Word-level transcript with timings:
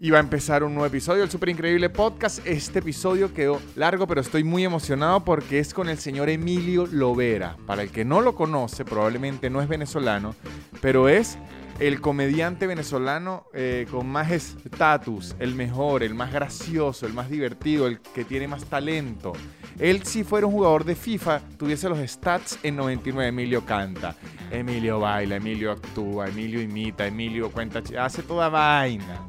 Y 0.00 0.10
va 0.10 0.18
a 0.18 0.20
empezar 0.20 0.62
un 0.62 0.74
nuevo 0.74 0.86
episodio 0.86 1.22
del 1.22 1.30
Super 1.30 1.48
Increíble 1.48 1.90
Podcast. 1.90 2.46
Este 2.46 2.78
episodio 2.78 3.34
quedó 3.34 3.60
largo, 3.74 4.06
pero 4.06 4.20
estoy 4.20 4.44
muy 4.44 4.64
emocionado 4.64 5.24
porque 5.24 5.58
es 5.58 5.74
con 5.74 5.88
el 5.88 5.98
señor 5.98 6.28
Emilio 6.28 6.86
Lovera. 6.86 7.56
Para 7.66 7.82
el 7.82 7.90
que 7.90 8.04
no 8.04 8.20
lo 8.20 8.36
conoce, 8.36 8.84
probablemente 8.84 9.50
no 9.50 9.60
es 9.60 9.66
venezolano, 9.66 10.36
pero 10.80 11.08
es 11.08 11.36
el 11.80 12.00
comediante 12.00 12.68
venezolano 12.68 13.46
eh, 13.52 13.88
con 13.90 14.06
más 14.06 14.30
estatus, 14.30 15.34
el 15.40 15.56
mejor, 15.56 16.04
el 16.04 16.14
más 16.14 16.32
gracioso, 16.32 17.04
el 17.04 17.12
más 17.12 17.28
divertido, 17.28 17.88
el 17.88 17.98
que 17.98 18.24
tiene 18.24 18.46
más 18.46 18.66
talento. 18.66 19.32
Él 19.80 20.04
si 20.04 20.22
fuera 20.22 20.46
un 20.46 20.52
jugador 20.52 20.84
de 20.84 20.94
FIFA, 20.94 21.40
tuviese 21.58 21.88
los 21.88 21.98
stats 22.08 22.60
en 22.62 22.76
99. 22.76 23.30
Emilio 23.30 23.66
canta, 23.66 24.14
Emilio 24.48 25.00
baila, 25.00 25.34
Emilio 25.34 25.72
actúa, 25.72 26.28
Emilio 26.28 26.62
imita, 26.62 27.04
Emilio 27.04 27.50
cuenta, 27.50 27.82
hace 27.98 28.22
toda 28.22 28.48
vaina. 28.48 29.26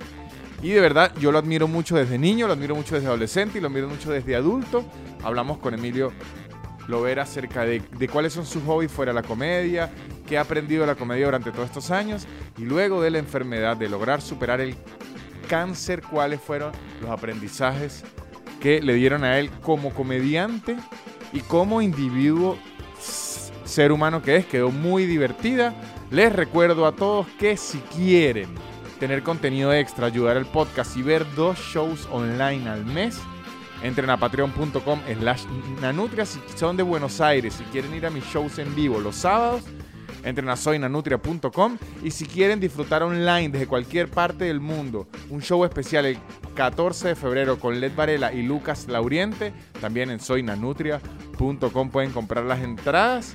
Y 0.62 0.72
de 0.72 0.82
verdad, 0.82 1.14
yo 1.20 1.32
lo 1.32 1.38
admiro 1.38 1.68
mucho 1.68 1.96
desde 1.96 2.18
niño, 2.18 2.48
lo 2.48 2.54
admiro 2.54 2.76
mucho 2.76 2.96
desde 2.96 3.08
adolescente 3.08 3.58
y 3.58 3.62
lo 3.62 3.68
admiro 3.68 3.88
mucho 3.88 4.12
desde 4.12 4.36
adulto. 4.36 4.84
Hablamos 5.24 5.58
con 5.60 5.74
Emilio 5.74 6.12
Lovera 6.88 7.24
acerca 7.24 7.64
de, 7.64 7.82
cuáles 8.12 8.34
son 8.34 8.46
sus 8.46 8.64
hobbies 8.64 8.92
fuera 8.92 9.14
de 9.14 9.22
la 9.22 9.28
comedia, 9.28 9.90
qué 10.28 10.38
ha 10.38 10.42
aprendido 10.42 10.82
de 10.82 10.88
la 10.88 10.96
comedia 10.96 11.26
durante 11.26 11.52
todos 11.52 11.66
estos 11.66 11.92
años 11.92 12.28
y 12.58 12.64
luego 12.64 13.02
de 13.02 13.12
la 13.12 13.20
enfermedad, 13.20 13.78
de 13.78 13.88
lograr 13.88 14.22
superar 14.22 14.60
el 14.60 14.76
cáncer, 15.48 16.02
cuáles 16.02 16.42
fueron 16.42 16.72
los 17.02 17.10
aprendizajes 17.10 18.04
que 18.60 18.82
le 18.82 18.96
dieron 18.96 19.24
a 19.24 19.40
él 19.40 19.50
como 19.62 19.94
comediante 19.94 20.76
y 21.32 21.40
como 21.40 21.82
individuo 21.82 22.58
ser 23.64 23.92
humano 23.92 24.22
que 24.22 24.36
es. 24.36 24.46
Quedó 24.46 24.72
muy 24.72 25.06
divertida. 25.06 25.74
Les 26.12 26.34
recuerdo 26.34 26.86
a 26.86 26.96
todos 26.96 27.28
que 27.40 27.56
si 27.56 27.78
quieren 27.96 28.50
tener 29.00 29.24
contenido 29.24 29.74
extra, 29.74 30.08
ayudar 30.08 30.38
al 30.38 30.46
podcast 30.46 30.96
y 30.98 31.02
ver 31.02 31.26
dos 31.36 31.58
shows 31.58 32.08
online 32.12 32.70
al 32.70 32.86
mes, 32.86 33.20
entren 33.82 34.10
a 34.10 34.18
patreon.com 34.18 35.00
slash 35.20 35.46
nanutria 35.82 36.26
si 36.26 36.40
son 36.56 36.78
de 36.78 36.84
Buenos 36.84 37.22
Aires, 37.22 37.54
si 37.54 37.64
quieren 37.66 37.94
ir 37.96 38.06
a 38.06 38.10
mis 38.10 38.26
shows 38.26 38.60
en 38.60 38.76
vivo 38.76 39.00
los 39.00 39.16
sábados, 39.16 39.64
entren 40.24 40.50
a 40.50 40.56
soynanutria.com 40.56 41.78
y 42.04 42.12
si 42.12 42.26
quieren 42.26 42.60
disfrutar 42.60 43.04
online 43.04 43.50
desde 43.50 43.68
cualquier 43.68 44.10
parte 44.10 44.46
del 44.46 44.60
mundo, 44.60 45.08
un 45.30 45.42
show 45.42 45.64
especial 45.64 46.06
el 46.06 46.18
14 46.56 47.10
de 47.10 47.16
febrero 47.16 47.60
con 47.60 47.80
Led 47.80 47.96
Varela 47.96 48.34
y 48.34 48.44
Lucas 48.44 48.88
Lauriente, 48.90 49.54
también 49.80 50.10
en 50.10 50.20
soynanutria.com 50.20 51.90
pueden 51.90 52.12
comprar 52.12 52.44
las 52.44 52.60
entradas. 52.60 53.34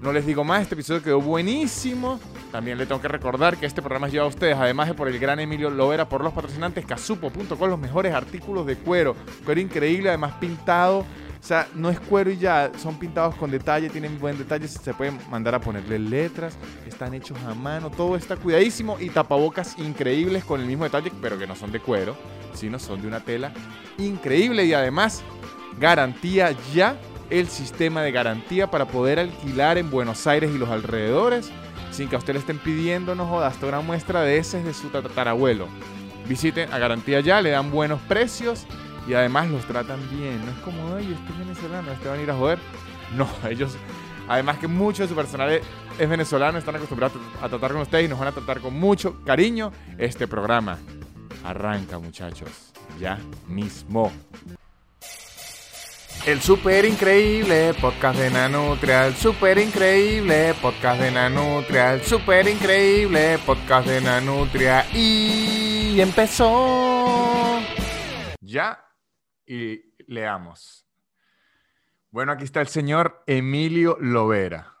No 0.00 0.14
les 0.14 0.24
digo 0.24 0.44
más, 0.44 0.62
este 0.62 0.74
episodio 0.74 1.02
quedó 1.02 1.20
buenísimo. 1.20 2.18
También 2.50 2.78
le 2.78 2.86
tengo 2.86 3.02
que 3.02 3.08
recordar 3.08 3.58
que 3.58 3.66
este 3.66 3.82
programa 3.82 4.06
es 4.06 4.14
llevado 4.14 4.28
a 4.28 4.30
ustedes, 4.30 4.56
además 4.56 4.88
de 4.88 4.94
por 4.94 5.08
el 5.08 5.18
gran 5.18 5.40
Emilio 5.40 5.68
Lovera, 5.68 6.08
por 6.08 6.24
los 6.24 6.32
patrocinantes 6.32 6.86
casupo.com, 6.86 7.68
los 7.68 7.78
mejores 7.78 8.14
artículos 8.14 8.64
de 8.64 8.76
cuero. 8.76 9.14
Cuero 9.44 9.60
increíble, 9.60 10.08
además 10.08 10.32
pintado. 10.40 11.00
O 11.00 11.42
sea, 11.42 11.68
no 11.74 11.90
es 11.90 12.00
cuero 12.00 12.30
y 12.30 12.38
ya, 12.38 12.70
son 12.78 12.98
pintados 12.98 13.34
con 13.34 13.50
detalle, 13.50 13.90
tienen 13.90 14.18
buen 14.18 14.38
detalle, 14.38 14.68
se 14.68 14.92
pueden 14.94 15.18
mandar 15.30 15.54
a 15.54 15.60
ponerle 15.60 15.98
letras, 15.98 16.56
están 16.86 17.14
hechos 17.14 17.38
a 17.46 17.54
mano, 17.54 17.90
todo 17.90 18.14
está 18.16 18.36
cuidadísimo 18.36 18.98
y 19.00 19.08
tapabocas 19.08 19.78
increíbles 19.78 20.44
con 20.44 20.60
el 20.60 20.66
mismo 20.66 20.84
detalle, 20.84 21.10
pero 21.22 21.38
que 21.38 21.46
no 21.46 21.56
son 21.56 21.72
de 21.72 21.80
cuero, 21.80 22.14
sino 22.52 22.78
son 22.78 23.00
de 23.00 23.08
una 23.08 23.20
tela 23.20 23.52
increíble 23.96 24.66
y 24.66 24.74
además 24.74 25.22
garantía 25.78 26.54
ya 26.74 26.98
el 27.30 27.48
sistema 27.48 28.02
de 28.02 28.12
garantía 28.12 28.70
para 28.70 28.86
poder 28.86 29.18
alquilar 29.18 29.78
en 29.78 29.90
Buenos 29.90 30.26
Aires 30.26 30.50
y 30.54 30.58
los 30.58 30.68
alrededores 30.68 31.50
sin 31.90 32.08
que 32.08 32.16
a 32.16 32.18
usted 32.18 32.34
le 32.34 32.38
estén 32.38 32.58
pidiendo, 32.58 33.14
no 33.14 33.26
toda 33.26 33.52
una 33.68 33.80
muestra 33.80 34.22
de 34.22 34.38
ese 34.38 34.62
de 34.62 34.72
su 34.72 34.88
tatarabuelo. 34.88 35.68
Visiten 36.28 36.72
a 36.72 36.78
Garantía 36.78 37.20
Ya, 37.20 37.42
le 37.42 37.50
dan 37.50 37.70
buenos 37.70 38.00
precios 38.02 38.66
y 39.08 39.14
además 39.14 39.50
los 39.50 39.64
tratan 39.64 39.98
bien. 40.10 40.44
No 40.44 40.52
es 40.52 40.58
como, 40.58 40.94
ay, 40.94 41.12
este 41.12 41.32
es 41.32 41.38
venezolano, 41.38 41.92
este 41.92 42.08
van 42.08 42.18
a 42.18 42.22
ir 42.22 42.30
a 42.30 42.36
joder. 42.36 42.58
No, 43.16 43.28
ellos, 43.50 43.76
además 44.28 44.58
que 44.58 44.68
mucho 44.68 45.02
de 45.02 45.08
su 45.08 45.14
personal 45.14 45.60
es 45.98 46.08
venezolano, 46.08 46.58
están 46.58 46.76
acostumbrados 46.76 47.18
a 47.42 47.48
tratar 47.48 47.72
con 47.72 47.82
ustedes 47.82 48.06
y 48.06 48.08
nos 48.08 48.18
van 48.18 48.28
a 48.28 48.32
tratar 48.32 48.60
con 48.60 48.78
mucho 48.78 49.22
cariño. 49.24 49.72
Este 49.98 50.28
programa 50.28 50.78
arranca, 51.44 51.98
muchachos, 51.98 52.72
ya 52.98 53.18
mismo. 53.48 54.12
El 56.26 56.42
super 56.42 56.84
increíble 56.84 57.72
podcast 57.80 58.18
de 58.20 58.30
Nanutria, 58.30 59.06
el 59.06 59.14
super 59.14 59.56
increíble 59.56 60.52
podcast 60.60 61.00
de 61.00 61.10
Nanutria, 61.10 61.94
el 61.94 62.02
super 62.02 62.46
increíble 62.46 63.38
podcast 63.46 63.88
de 63.88 64.02
Nanutria 64.02 64.84
y 64.94 65.98
empezó. 65.98 67.58
Ya 68.42 68.84
y 69.46 69.80
leamos. 70.08 70.86
Bueno, 72.10 72.32
aquí 72.32 72.44
está 72.44 72.60
el 72.60 72.68
señor 72.68 73.24
Emilio 73.26 73.96
Lovera. 73.98 74.76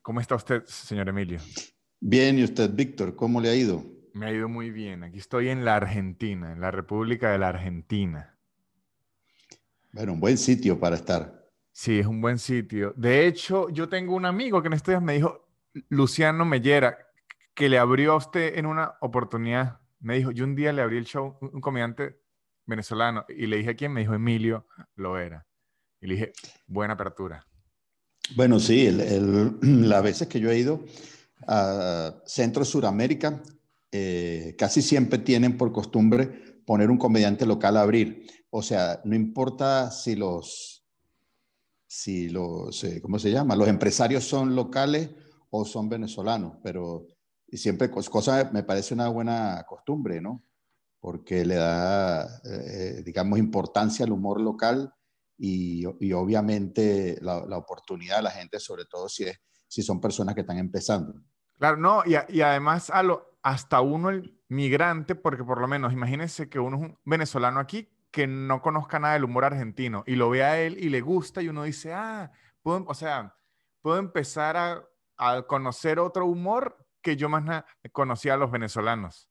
¿Cómo 0.00 0.20
está 0.20 0.34
usted, 0.34 0.64
señor 0.64 1.10
Emilio? 1.10 1.40
Bien, 2.00 2.38
¿y 2.38 2.44
usted, 2.44 2.70
Víctor? 2.72 3.14
¿Cómo 3.16 3.38
le 3.38 3.50
ha 3.50 3.54
ido? 3.54 3.84
Me 4.14 4.26
ha 4.26 4.32
ido 4.32 4.48
muy 4.48 4.70
bien. 4.70 5.02
Aquí 5.04 5.18
estoy 5.18 5.50
en 5.50 5.66
la 5.66 5.76
Argentina, 5.76 6.52
en 6.52 6.60
la 6.62 6.70
República 6.70 7.30
de 7.30 7.38
la 7.38 7.48
Argentina. 7.48 8.33
Bueno, 9.94 10.14
un 10.14 10.18
buen 10.18 10.36
sitio 10.36 10.80
para 10.80 10.96
estar. 10.96 11.48
Sí, 11.70 12.00
es 12.00 12.06
un 12.06 12.20
buen 12.20 12.40
sitio. 12.40 12.92
De 12.96 13.28
hecho, 13.28 13.68
yo 13.68 13.88
tengo 13.88 14.16
un 14.16 14.26
amigo 14.26 14.60
que 14.60 14.66
en 14.66 14.72
estos 14.72 14.90
días 14.90 15.02
me 15.02 15.14
dijo, 15.14 15.46
Luciano 15.88 16.44
Mellera, 16.44 16.98
que 17.54 17.68
le 17.68 17.78
abrió 17.78 18.14
a 18.14 18.16
usted 18.16 18.58
en 18.58 18.66
una 18.66 18.94
oportunidad. 19.00 19.78
Me 20.00 20.16
dijo, 20.16 20.32
yo 20.32 20.42
un 20.42 20.56
día 20.56 20.72
le 20.72 20.82
abrí 20.82 20.98
el 20.98 21.04
show 21.04 21.38
un 21.40 21.60
comediante 21.60 22.18
venezolano 22.66 23.24
y 23.28 23.46
le 23.46 23.58
dije 23.58 23.70
a 23.70 23.76
quién, 23.76 23.92
me 23.92 24.00
dijo 24.00 24.14
Emilio 24.14 24.66
lo 24.96 25.16
era. 25.16 25.46
Y 26.00 26.08
le 26.08 26.14
dije, 26.14 26.32
buena 26.66 26.94
apertura. 26.94 27.46
Bueno, 28.34 28.58
sí, 28.58 28.90
las 29.60 30.02
veces 30.02 30.26
que 30.26 30.40
yo 30.40 30.50
he 30.50 30.58
ido 30.58 30.84
a 31.46 32.20
Centro 32.26 32.64
Suramérica, 32.64 33.40
eh, 33.92 34.56
casi 34.58 34.82
siempre 34.82 35.20
tienen 35.20 35.56
por 35.56 35.70
costumbre 35.70 36.62
poner 36.66 36.90
un 36.90 36.98
comediante 36.98 37.46
local 37.46 37.76
a 37.76 37.82
abrir. 37.82 38.26
O 38.56 38.62
sea, 38.62 39.00
no 39.02 39.16
importa 39.16 39.90
si 39.90 40.14
los, 40.14 40.86
si 41.88 42.28
los, 42.28 42.84
eh, 42.84 43.02
¿cómo 43.02 43.18
se 43.18 43.32
llama? 43.32 43.56
Los 43.56 43.66
empresarios 43.66 44.22
son 44.22 44.54
locales 44.54 45.10
o 45.50 45.64
son 45.64 45.88
venezolanos, 45.88 46.58
pero 46.62 47.04
siempre 47.48 47.90
cosa 47.90 48.50
me 48.52 48.62
parece 48.62 48.94
una 48.94 49.08
buena 49.08 49.64
costumbre, 49.68 50.20
¿no? 50.20 50.44
Porque 51.00 51.44
le 51.44 51.56
da, 51.56 52.28
eh, 52.44 53.02
digamos, 53.04 53.40
importancia 53.40 54.06
al 54.06 54.12
humor 54.12 54.40
local 54.40 54.94
y, 55.36 55.84
obviamente 55.84 57.18
la, 57.22 57.58
oportunidad 57.58 58.18
a 58.18 58.22
la 58.22 58.30
gente, 58.30 58.60
sobre 58.60 58.84
todo 58.84 59.08
si, 59.08 59.24
es, 59.24 59.36
si 59.66 59.82
son 59.82 60.00
personas 60.00 60.36
que 60.36 60.42
están 60.42 60.58
empezando. 60.58 61.12
Claro, 61.58 61.76
no, 61.76 62.04
y, 62.06 62.14
y 62.28 62.40
además 62.40 62.88
a 62.90 63.02
lo, 63.02 63.36
hasta 63.42 63.80
uno 63.80 64.10
el 64.10 64.40
migrante, 64.46 65.16
porque 65.16 65.42
por 65.42 65.60
lo 65.60 65.66
menos 65.66 65.92
imagínense 65.92 66.48
que 66.48 66.60
uno 66.60 66.76
es 66.76 66.82
un 66.84 66.98
venezolano 67.04 67.58
aquí 67.58 67.88
que 68.14 68.28
no 68.28 68.62
conozca 68.62 69.00
nada 69.00 69.14
del 69.14 69.24
humor 69.24 69.44
argentino 69.44 70.04
y 70.06 70.14
lo 70.14 70.30
ve 70.30 70.44
a 70.44 70.60
él 70.60 70.76
y 70.78 70.88
le 70.88 71.00
gusta 71.00 71.42
y 71.42 71.48
uno 71.48 71.64
dice, 71.64 71.92
ah, 71.92 72.30
puedo, 72.62 72.84
o 72.86 72.94
sea, 72.94 73.34
puedo 73.82 73.98
empezar 73.98 74.56
a, 74.56 74.88
conocer 75.48 75.98
otro 75.98 76.24
humor 76.26 76.76
que 77.02 77.16
yo 77.16 77.28
más 77.28 77.64
conocía 77.90 78.34
a 78.34 78.36
los 78.36 78.52
venezolanos. 78.52 79.28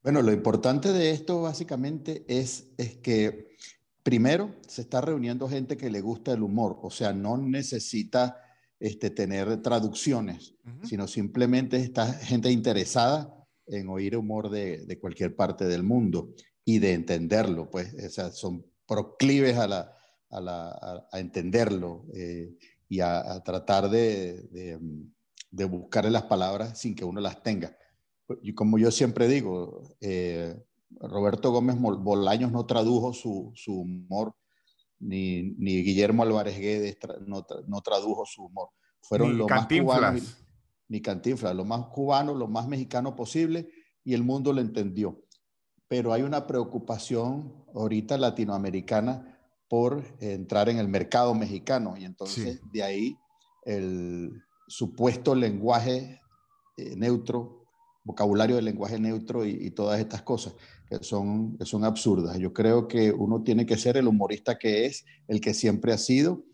Bueno, 0.00 0.22
lo 0.22 0.32
importante 0.32 0.92
de 0.92 1.10
esto 1.10 1.42
básicamente 1.42 2.24
es, 2.28 2.72
es 2.78 2.98
que 2.98 3.56
primero 4.04 4.54
se 4.68 4.82
está 4.82 5.00
reuniendo 5.00 5.48
gente 5.48 5.76
que 5.76 5.90
le 5.90 6.00
gusta 6.00 6.32
el 6.32 6.42
humor, 6.42 6.78
o 6.82 6.90
sea, 6.90 7.12
no 7.12 7.36
necesita 7.36 8.40
este, 8.78 9.10
tener 9.10 9.60
traducciones, 9.60 10.54
sino 10.84 11.08
simplemente 11.08 11.78
está 11.78 12.12
gente 12.12 12.50
interesada 12.50 13.32
en 13.66 13.88
oír 13.88 14.16
humor 14.16 14.50
de, 14.50 14.86
de, 14.86 14.98
cualquier 15.00 15.34
parte 15.34 15.64
del 15.64 15.82
mundo 15.82 16.32
y 16.68 16.80
de 16.80 16.94
entenderlo, 16.94 17.70
pues, 17.70 17.94
o 17.94 18.10
sea, 18.10 18.32
son 18.32 18.66
proclives 18.86 19.56
a, 19.56 19.68
la, 19.68 19.92
a, 20.30 20.40
la, 20.40 21.06
a, 21.12 21.20
entenderlo 21.20 22.06
eh, 22.12 22.58
y 22.88 22.98
a, 22.98 23.40
tratar 23.44 23.88
de, 23.88 24.42
de, 24.50 24.80
de, 25.52 25.64
buscar 25.64 26.10
las 26.10 26.24
palabras 26.24 26.80
sin 26.80 26.96
que 26.96 27.04
uno 27.04 27.20
las 27.20 27.40
tenga. 27.44 27.78
Y 28.42 28.52
como 28.52 28.78
yo 28.78 28.90
siempre 28.90 29.28
digo, 29.28 29.96
eh, 30.00 30.60
Roberto 30.90 31.52
Gómez 31.52 31.76
Bolaños 31.78 32.50
no 32.50 32.66
tradujo 32.66 33.12
su, 33.12 33.52
su 33.54 33.82
humor, 33.82 34.34
ni, 34.98 35.54
ni, 35.58 35.84
Guillermo 35.84 36.24
Álvarez 36.24 36.58
Guedes 36.58 36.98
no, 37.26 37.46
no, 37.68 37.80
tradujo 37.80 38.26
su 38.26 38.46
humor. 38.46 38.70
Fueron 39.02 39.38
los 39.38 39.48
más 39.48 39.68
cubanos, 39.68 40.44
ni 40.88 41.00
Cantinflas, 41.00 41.54
lo 41.54 41.64
más 41.64 41.86
cubano, 41.86 42.34
lo 42.34 42.48
más 42.48 42.66
mexicano 42.66 43.14
posible, 43.14 43.68
y 44.02 44.14
el 44.14 44.24
mundo 44.24 44.52
lo 44.52 44.60
entendió 44.60 45.25
pero 45.88 46.12
hay 46.12 46.22
una 46.22 46.46
preocupación 46.46 47.52
ahorita 47.74 48.18
latinoamericana 48.18 49.38
por 49.68 50.04
entrar 50.20 50.68
en 50.68 50.78
el 50.78 50.88
mercado 50.88 51.34
mexicano 51.34 51.96
y 51.96 52.04
entonces 52.04 52.60
de 52.72 52.82
ahí 52.82 53.18
el 53.64 54.42
supuesto 54.68 55.34
lenguaje 55.34 56.20
eh, 56.76 56.94
neutro 56.96 57.66
vocabulario 58.06 58.54
del 58.54 58.64
lenguaje 58.64 59.00
neutro 59.00 59.44
y, 59.44 59.70
todas 59.72 59.98
estas 59.98 60.22
cosas 60.22 60.54
que 60.88 61.02
son, 61.02 61.58
que 61.58 61.64
son 61.66 61.84
absurdas. 61.84 62.38
Yo 62.38 62.52
creo 62.52 62.86
que 62.86 63.10
uno 63.10 63.42
tiene 63.42 63.66
que 63.66 63.76
ser 63.76 63.96
el 63.96 64.06
humorista 64.06 64.58
que 64.58 64.86
es, 64.86 65.04
el 65.26 65.40
que 65.40 65.52
siempre 65.52 65.92
ha 65.92 65.98
sido, 65.98 66.44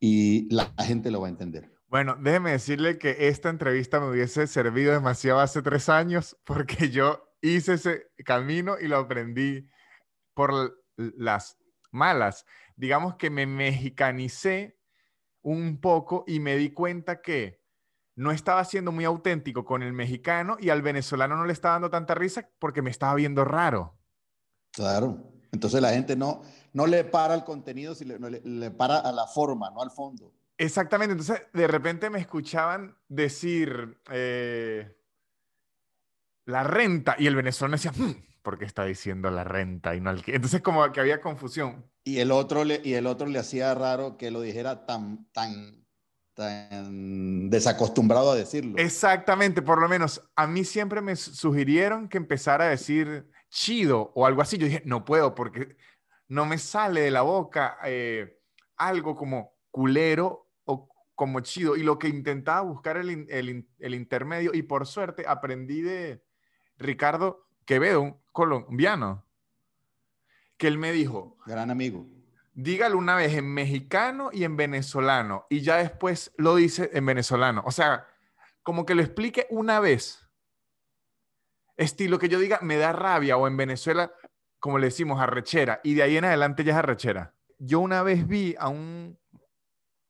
y 0.00 0.52
la 0.52 0.72
gente 0.78 1.10
lo 1.10 1.20
va 1.20 1.26
a 1.26 1.30
entender. 1.30 1.70
Bueno, 1.88 2.16
déjeme 2.18 2.52
decirle 2.52 2.96
que 2.98 3.28
esta 3.28 3.50
entrevista 3.50 4.00
me 4.00 4.08
hubiese 4.10 4.46
servido 4.46 4.94
demasiado 4.94 5.40
hace 5.40 5.60
tres 5.60 5.90
años 5.90 6.38
porque 6.44 6.88
yo 6.88 7.20
hice 7.50 7.74
ese 7.74 8.10
camino 8.24 8.76
y 8.80 8.88
lo 8.88 8.98
aprendí 8.98 9.68
por 10.34 10.82
las 10.96 11.58
malas. 11.90 12.46
Digamos 12.76 13.16
que 13.16 13.30
me 13.30 13.46
mexicanicé 13.46 14.78
un 15.42 15.80
poco 15.80 16.24
y 16.26 16.40
me 16.40 16.56
di 16.56 16.70
cuenta 16.70 17.20
que 17.20 17.62
no 18.16 18.30
estaba 18.30 18.64
siendo 18.64 18.92
muy 18.92 19.04
auténtico 19.04 19.64
con 19.64 19.82
el 19.82 19.92
mexicano 19.92 20.56
y 20.60 20.70
al 20.70 20.82
venezolano 20.82 21.36
no 21.36 21.44
le 21.44 21.52
estaba 21.52 21.74
dando 21.74 21.90
tanta 21.90 22.14
risa 22.14 22.48
porque 22.58 22.82
me 22.82 22.90
estaba 22.90 23.14
viendo 23.14 23.44
raro. 23.44 23.98
Claro. 24.72 25.32
Entonces 25.52 25.80
la 25.80 25.90
gente 25.90 26.16
no, 26.16 26.42
no 26.72 26.86
le 26.86 27.04
para 27.04 27.34
al 27.34 27.44
contenido, 27.44 27.94
sino 27.94 28.28
le, 28.28 28.40
le, 28.40 28.70
para 28.70 28.98
a 28.98 29.12
la 29.12 29.26
forma, 29.26 29.70
no 29.70 29.82
al 29.82 29.90
fondo. 29.90 30.32
Exactamente. 30.56 31.12
Entonces 31.12 31.42
de 31.52 31.66
repente 31.66 32.10
me 32.10 32.20
escuchaban 32.20 32.96
decir 33.08 34.00
eh, 34.10 34.96
la 36.46 36.62
renta 36.62 37.16
y 37.18 37.26
el 37.26 37.36
venezolano 37.36 37.76
decía, 37.76 37.92
hmm, 37.92 38.42
¿por 38.42 38.58
qué 38.58 38.64
está 38.64 38.84
diciendo 38.84 39.30
la 39.30 39.44
renta 39.44 39.94
y 39.94 40.00
no 40.00 40.10
Entonces 40.10 40.60
como 40.60 40.90
que 40.92 41.00
había 41.00 41.20
confusión. 41.20 41.90
Y 42.04 42.18
el 42.18 42.32
otro 42.32 42.64
le, 42.64 42.80
y 42.84 42.94
el 42.94 43.06
otro 43.06 43.26
le 43.26 43.38
hacía 43.38 43.74
raro 43.74 44.16
que 44.16 44.30
lo 44.30 44.40
dijera 44.40 44.86
tan, 44.86 45.26
tan 45.32 45.84
tan 46.34 47.48
desacostumbrado 47.48 48.32
a 48.32 48.34
decirlo. 48.34 48.76
Exactamente, 48.76 49.62
por 49.62 49.80
lo 49.80 49.88
menos 49.88 50.22
a 50.34 50.46
mí 50.46 50.64
siempre 50.64 51.00
me 51.00 51.16
sugirieron 51.16 52.08
que 52.08 52.18
empezara 52.18 52.64
a 52.64 52.70
decir 52.70 53.26
chido 53.48 54.12
o 54.14 54.26
algo 54.26 54.42
así. 54.42 54.58
Yo 54.58 54.66
dije, 54.66 54.82
no 54.84 55.04
puedo 55.04 55.34
porque 55.34 55.76
no 56.28 56.44
me 56.44 56.58
sale 56.58 57.02
de 57.02 57.10
la 57.10 57.22
boca 57.22 57.78
eh, 57.84 58.40
algo 58.76 59.14
como 59.14 59.54
culero 59.70 60.50
o 60.64 60.88
como 61.14 61.40
chido. 61.40 61.76
Y 61.76 61.82
lo 61.82 61.98
que 61.98 62.08
intentaba 62.08 62.62
buscar 62.62 62.96
el, 62.96 63.26
el, 63.30 63.68
el 63.78 63.94
intermedio, 63.94 64.50
y 64.52 64.62
por 64.62 64.86
suerte 64.86 65.24
aprendí 65.26 65.82
de 65.82 66.23
Ricardo 66.78 67.46
Quevedo, 67.64 68.00
un 68.00 68.20
colombiano, 68.32 69.24
que 70.56 70.68
él 70.68 70.78
me 70.78 70.92
dijo. 70.92 71.36
Gran 71.46 71.70
amigo 71.70 72.06
dígalo 72.54 72.96
una 72.96 73.16
vez 73.16 73.34
en 73.34 73.52
mexicano 73.52 74.30
y 74.32 74.44
en 74.44 74.56
venezolano 74.56 75.46
y 75.50 75.60
ya 75.60 75.76
después 75.76 76.32
lo 76.36 76.54
dice 76.54 76.90
en 76.92 77.04
venezolano. 77.04 77.62
O 77.66 77.72
sea, 77.72 78.06
como 78.62 78.86
que 78.86 78.94
lo 78.94 79.02
explique 79.02 79.46
una 79.50 79.80
vez. 79.80 80.28
Estilo 81.76 82.18
que 82.18 82.28
yo 82.28 82.38
diga, 82.38 82.60
me 82.62 82.76
da 82.76 82.92
rabia 82.92 83.36
o 83.36 83.48
en 83.48 83.56
Venezuela, 83.56 84.12
como 84.60 84.78
le 84.78 84.86
decimos, 84.86 85.20
arrechera. 85.20 85.80
Y 85.82 85.94
de 85.94 86.04
ahí 86.04 86.16
en 86.16 86.24
adelante 86.24 86.62
ya 86.62 86.72
es 86.72 86.78
arrechera. 86.78 87.34
Yo 87.58 87.80
una 87.80 88.02
vez 88.02 88.26
vi 88.26 88.54
a 88.58 88.68
un 88.68 89.18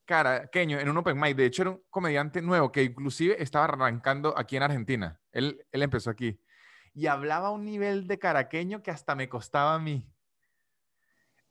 caraqueño 0.05 0.78
en 0.78 0.90
un 0.90 0.99
open 0.99 1.19
mic. 1.19 1.37
De 1.37 1.46
hecho, 1.46 1.62
era 1.62 1.70
un 1.70 1.82
comediante 1.88 2.43
nuevo 2.43 2.70
que 2.70 2.82
inclusive 2.82 3.43
estaba 3.43 3.64
arrancando 3.64 4.37
aquí 4.37 4.56
en 4.56 4.62
Argentina. 4.62 5.19
Él, 5.32 5.64
él 5.72 5.82
empezó 5.82 6.11
aquí. 6.11 6.38
Y 6.94 7.06
hablaba 7.06 7.50
un 7.50 7.64
nivel 7.64 8.06
de 8.06 8.19
caraqueño 8.19 8.82
que 8.82 8.91
hasta 8.91 9.14
me 9.14 9.29
costaba 9.29 9.75
a 9.75 9.79
mí. 9.79 10.08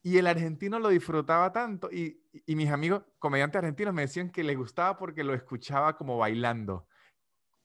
Y 0.01 0.17
el 0.17 0.27
argentino 0.27 0.79
lo 0.79 0.89
disfrutaba 0.89 1.53
tanto 1.53 1.89
y, 1.91 2.19
mis 2.47 2.69
amigos 2.69 3.03
comediantes 3.19 3.59
argentinos 3.59 3.93
me 3.93 4.01
decían 4.01 4.31
que 4.31 4.43
les 4.43 4.57
gustaba 4.57 4.97
porque 4.97 5.23
lo 5.23 5.33
escuchaba 5.33 5.95
como 5.95 6.17
bailando, 6.17 6.87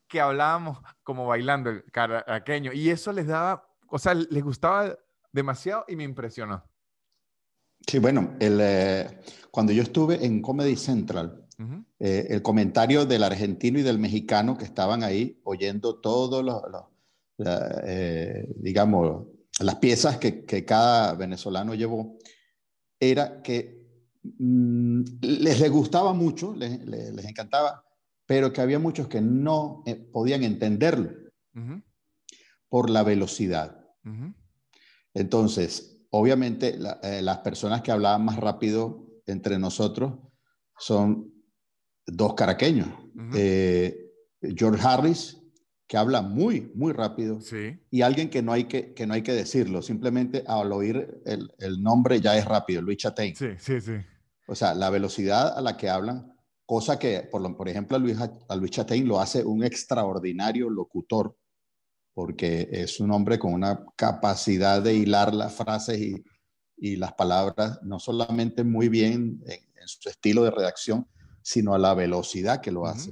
que 0.06 0.20
hablábamos 0.20 0.78
como 1.02 1.26
bailando 1.26 1.70
el 1.70 1.84
caraqueño 1.90 2.72
y 2.72 2.90
eso 2.90 3.12
les 3.12 3.26
daba, 3.26 3.68
o 3.88 3.98
sea, 3.98 4.14
les 4.14 4.44
gustaba 4.44 4.96
demasiado 5.32 5.84
y 5.88 5.96
me 5.96 6.04
impresionó. 6.04 6.64
Sí, 7.86 7.98
bueno, 7.98 8.36
el, 8.38 8.58
eh, 8.60 9.20
cuando 9.50 9.72
yo 9.72 9.82
estuve 9.82 10.24
en 10.24 10.42
Comedy 10.42 10.76
Central, 10.76 11.44
eh, 11.98 12.26
el 12.30 12.42
comentario 12.42 13.04
del 13.04 13.24
argentino 13.24 13.80
y 13.80 13.82
del 13.82 13.98
mexicano 13.98 14.56
que 14.56 14.64
estaban 14.64 15.02
ahí 15.02 15.40
oyendo 15.42 16.00
todos 16.00 16.44
los, 16.44 16.62
eh, 17.38 18.48
digamos, 18.56 19.28
las 19.60 19.76
piezas 19.76 20.18
que, 20.18 20.44
que, 20.44 20.64
cada 20.64 21.14
venezolano 21.14 21.74
llevó, 21.74 22.18
era 22.98 23.42
que 23.42 23.86
mm, 24.38 25.02
les, 25.20 25.60
les, 25.60 25.70
gustaba 25.70 26.12
mucho, 26.12 26.54
les, 26.54 26.84
les, 26.84 27.24
encantaba, 27.24 27.84
pero 28.26 28.52
que 28.52 28.60
había 28.60 28.78
muchos 28.78 29.06
que 29.06 29.20
no 29.20 29.82
eh, 29.86 29.94
podían 29.94 30.42
entenderlo 30.42 31.12
por 32.68 32.90
la 32.90 33.02
velocidad. 33.02 33.84
Entonces, 35.12 36.04
obviamente, 36.10 36.78
eh, 37.02 37.20
las 37.22 37.38
personas 37.38 37.82
que 37.82 37.90
hablaban 37.90 38.24
más 38.24 38.36
rápido 38.36 39.08
entre 39.26 39.58
nosotros 39.58 40.14
son 40.78 41.32
dos 42.06 42.34
caraqueños. 42.34 42.88
George 44.40 44.86
Harris 44.86 45.37
que 45.88 45.96
habla 45.96 46.20
muy, 46.20 46.70
muy 46.74 46.92
rápido, 46.92 47.40
y 47.90 48.02
alguien 48.02 48.28
que 48.28 48.42
no, 48.42 48.52
hay 48.52 48.64
que, 48.64 48.92
que 48.92 49.06
no 49.06 49.14
hay 49.14 49.22
que 49.22 49.32
decirlo, 49.32 49.80
simplemente 49.80 50.44
al 50.46 50.70
oír 50.70 51.22
el, 51.24 51.50
el 51.58 51.82
nombre 51.82 52.20
ya 52.20 52.36
es 52.36 52.44
rápido, 52.44 52.82
Luis 52.82 52.98
Chatein. 52.98 53.34
Sí, 53.34 53.52
sí, 53.58 53.80
sí. 53.80 53.94
O 54.46 54.54
sea, 54.54 54.74
la 54.74 54.90
velocidad 54.90 55.56
a 55.56 55.62
la 55.62 55.78
que 55.78 55.88
hablan, 55.88 56.36
cosa 56.66 56.98
que, 56.98 57.22
por, 57.22 57.56
por 57.56 57.70
ejemplo, 57.70 57.96
a 57.96 58.00
Luis, 58.00 58.18
a 58.20 58.56
Luis 58.56 58.70
Chatein 58.70 59.08
lo 59.08 59.18
hace 59.18 59.42
un 59.42 59.64
extraordinario 59.64 60.68
locutor, 60.68 61.34
porque 62.12 62.68
es 62.70 63.00
un 63.00 63.10
hombre 63.10 63.38
con 63.38 63.54
una 63.54 63.86
capacidad 63.96 64.82
de 64.82 64.92
hilar 64.92 65.34
las 65.34 65.54
frases 65.54 65.98
y, 65.98 66.22
y 66.76 66.96
las 66.96 67.14
palabras, 67.14 67.80
no 67.82 67.98
solamente 67.98 68.62
muy 68.62 68.90
bien 68.90 69.42
en, 69.46 69.68
su 69.86 70.10
estilo 70.10 70.42
de 70.42 70.50
redacción, 70.50 71.08
sino 71.40 71.72
a 71.72 71.78
la 71.78 71.94
velocidad 71.94 72.60
que 72.60 72.70
lo 72.70 72.84
hace 72.84 73.10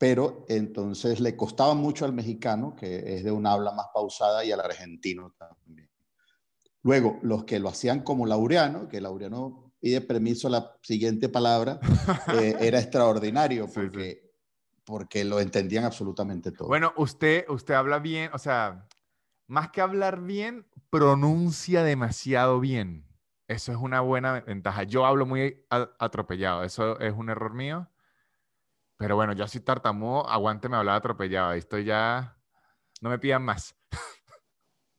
pero 0.00 0.46
entonces 0.48 1.20
le 1.20 1.36
costaba 1.36 1.74
mucho 1.74 2.06
al 2.06 2.14
mexicano, 2.14 2.74
que 2.74 3.16
es 3.16 3.22
de 3.22 3.30
un 3.30 3.46
habla 3.46 3.70
más 3.72 3.88
pausada, 3.92 4.42
y 4.42 4.50
al 4.50 4.60
argentino 4.60 5.34
también. 5.38 5.90
Luego, 6.82 7.18
los 7.20 7.44
que 7.44 7.58
lo 7.58 7.68
hacían 7.68 8.00
como 8.00 8.24
Laureano, 8.24 8.88
que 8.88 8.98
Laureano 8.98 9.74
pide 9.78 10.00
permiso 10.00 10.48
a 10.48 10.52
la 10.52 10.76
siguiente 10.80 11.28
palabra, 11.28 11.80
eh, 12.32 12.56
era 12.60 12.80
extraordinario 12.80 13.68
porque, 13.70 14.32
porque 14.86 15.22
lo 15.22 15.38
entendían 15.38 15.84
absolutamente 15.84 16.50
todo. 16.50 16.68
Bueno, 16.68 16.94
usted, 16.96 17.44
usted 17.50 17.74
habla 17.74 17.98
bien, 17.98 18.30
o 18.32 18.38
sea, 18.38 18.88
más 19.48 19.70
que 19.70 19.82
hablar 19.82 20.22
bien, 20.22 20.66
pronuncia 20.88 21.84
demasiado 21.84 22.58
bien. 22.58 23.04
Eso 23.48 23.70
es 23.70 23.76
una 23.76 24.00
buena 24.00 24.40
ventaja. 24.40 24.84
Yo 24.84 25.04
hablo 25.04 25.26
muy 25.26 25.66
atropellado, 25.68 26.64
eso 26.64 26.98
es 27.00 27.12
un 27.12 27.28
error 27.28 27.52
mío. 27.52 27.86
Pero 29.00 29.16
bueno, 29.16 29.32
yo 29.32 29.44
así 29.44 29.60
tartamudo, 29.60 30.28
aguánteme 30.28 30.76
hablar 30.76 30.96
atropellado. 30.96 31.54
Esto 31.54 31.78
ya 31.78 32.36
no 33.00 33.08
me 33.08 33.18
pidan 33.18 33.42
más. 33.42 33.74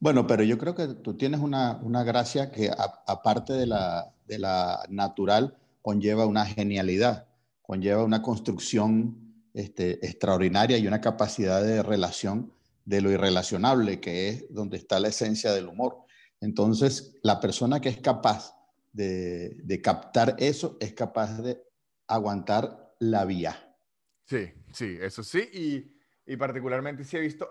Bueno, 0.00 0.26
pero 0.26 0.42
yo 0.42 0.58
creo 0.58 0.74
que 0.74 0.88
tú 0.88 1.16
tienes 1.16 1.38
una, 1.38 1.78
una 1.80 2.02
gracia 2.02 2.50
que 2.50 2.68
aparte 3.06 3.52
de 3.52 3.68
la, 3.68 4.12
de 4.26 4.40
la 4.40 4.84
natural, 4.88 5.56
conlleva 5.80 6.26
una 6.26 6.44
genialidad, 6.44 7.28
conlleva 7.62 8.02
una 8.02 8.20
construcción 8.20 9.46
este, 9.54 10.04
extraordinaria 10.04 10.76
y 10.76 10.88
una 10.88 11.00
capacidad 11.00 11.62
de 11.62 11.84
relación 11.84 12.52
de 12.84 13.00
lo 13.00 13.12
irrelacionable, 13.12 14.00
que 14.00 14.28
es 14.28 14.52
donde 14.52 14.78
está 14.78 14.98
la 14.98 15.06
esencia 15.06 15.52
del 15.52 15.68
humor. 15.68 15.98
Entonces, 16.40 17.20
la 17.22 17.38
persona 17.38 17.80
que 17.80 17.90
es 17.90 18.00
capaz 18.00 18.56
de, 18.92 19.50
de 19.62 19.80
captar 19.80 20.34
eso 20.40 20.78
es 20.80 20.94
capaz 20.94 21.40
de 21.42 21.62
aguantar 22.08 22.92
la 22.98 23.24
vía. 23.24 23.71
Sí, 24.32 24.50
sí, 24.72 24.98
eso 24.98 25.22
sí. 25.22 25.40
Y, 25.52 26.32
y 26.32 26.36
particularmente 26.38 27.04
sí 27.04 27.18
he 27.18 27.20
visto, 27.20 27.48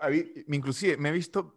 inclusive 0.48 0.96
me 0.96 1.10
he 1.10 1.12
visto 1.12 1.56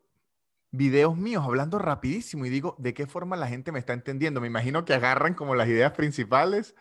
videos 0.69 1.17
míos 1.17 1.43
hablando 1.43 1.79
rapidísimo 1.79 2.45
y 2.45 2.49
digo, 2.49 2.75
¿de 2.77 2.93
qué 2.93 3.07
forma 3.07 3.35
la 3.35 3.47
gente 3.47 3.71
me 3.71 3.79
está 3.79 3.93
entendiendo? 3.93 4.39
Me 4.39 4.47
imagino 4.47 4.85
que 4.85 4.93
agarran 4.93 5.33
como 5.33 5.55
las 5.55 5.67
ideas 5.67 5.93
principales 5.93 6.75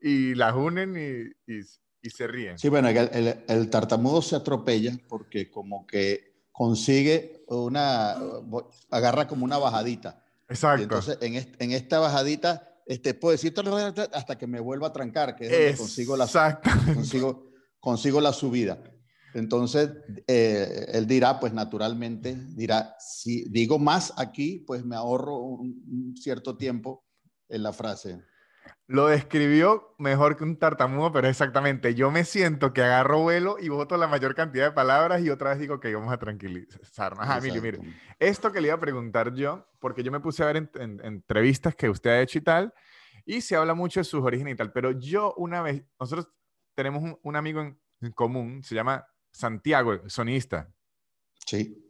y 0.00 0.34
las 0.34 0.54
unen 0.54 0.96
y, 0.96 1.52
y, 1.52 2.10
se 2.10 2.26
ríen. 2.26 2.58
Sí, 2.58 2.70
bueno, 2.70 2.88
el, 2.88 3.44
el, 3.46 3.68
tartamudo 3.68 4.22
se 4.22 4.36
atropella 4.36 4.96
porque 5.06 5.50
como 5.50 5.86
que 5.86 6.46
consigue 6.52 7.44
una, 7.48 8.16
agarra 8.90 9.28
como 9.28 9.44
una 9.44 9.58
bajadita. 9.58 10.24
Exacto. 10.48 10.82
entonces, 10.84 11.18
en, 11.20 11.34
en 11.58 11.72
esta 11.72 11.98
bajadita, 11.98 12.80
este, 12.86 13.12
puedo 13.12 13.32
decir 13.32 13.52
hasta 14.14 14.38
que 14.38 14.46
me 14.46 14.58
vuelva 14.58 14.88
a 14.88 14.92
trancar, 14.92 15.36
que 15.36 15.44
es 15.44 15.50
donde 15.50 15.76
consigo 15.76 16.16
la, 16.16 16.60
consigo, 16.94 17.49
consigo 17.80 18.20
la 18.20 18.32
subida. 18.32 18.78
Entonces, 19.34 19.90
eh, 20.26 20.86
él 20.92 21.06
dirá, 21.06 21.38
pues 21.38 21.52
naturalmente, 21.52 22.36
dirá, 22.54 22.94
si 22.98 23.48
digo 23.48 23.78
más 23.78 24.12
aquí, 24.16 24.64
pues 24.66 24.84
me 24.84 24.96
ahorro 24.96 25.36
un, 25.36 26.14
cierto 26.16 26.56
tiempo 26.56 27.04
en 27.48 27.62
la 27.62 27.72
frase. 27.72 28.22
Lo 28.86 29.06
describió 29.06 29.94
mejor 29.98 30.36
que 30.36 30.42
un 30.42 30.58
tartamudo, 30.58 31.12
pero 31.12 31.28
exactamente. 31.28 31.94
Yo 31.94 32.10
me 32.10 32.24
siento 32.24 32.72
que 32.72 32.82
agarro 32.82 33.20
vuelo 33.20 33.56
y 33.60 33.68
voto 33.68 33.96
la 33.96 34.08
mayor 34.08 34.34
cantidad 34.34 34.66
de 34.66 34.72
palabras 34.72 35.22
y 35.22 35.30
otra 35.30 35.50
vez 35.50 35.60
digo 35.60 35.78
que 35.78 35.94
vamos 35.94 36.12
a 36.12 36.18
tranquilizarnos. 36.18 37.42
Mire. 37.42 37.80
Esto 38.18 38.50
que 38.50 38.60
le 38.60 38.68
iba 38.68 38.76
a 38.76 38.80
preguntar 38.80 39.32
yo, 39.32 39.64
porque 39.78 40.02
yo 40.02 40.10
me 40.10 40.18
puse 40.18 40.42
a 40.42 40.46
ver 40.46 40.70
en, 40.74 41.00
entrevistas 41.04 41.76
que 41.76 41.88
usted 41.88 42.10
ha 42.10 42.20
hecho 42.20 42.38
y 42.38 42.42
tal, 42.42 42.74
y 43.24 43.40
se 43.40 43.54
habla 43.54 43.74
mucho 43.74 44.00
de 44.00 44.04
sus 44.04 44.24
orígenes 44.24 44.54
y 44.54 44.56
tal, 44.56 44.72
pero 44.72 44.90
yo 44.90 45.34
una 45.36 45.62
vez, 45.62 45.84
nosotros 46.00 46.28
tenemos 46.80 47.18
un, 47.22 47.36
amigo 47.36 47.60
en, 47.60 47.78
en, 48.00 48.12
común, 48.12 48.62
se 48.62 48.74
llama 48.74 49.06
Santiago, 49.30 50.08
sonista. 50.08 50.72
Sí. 51.46 51.86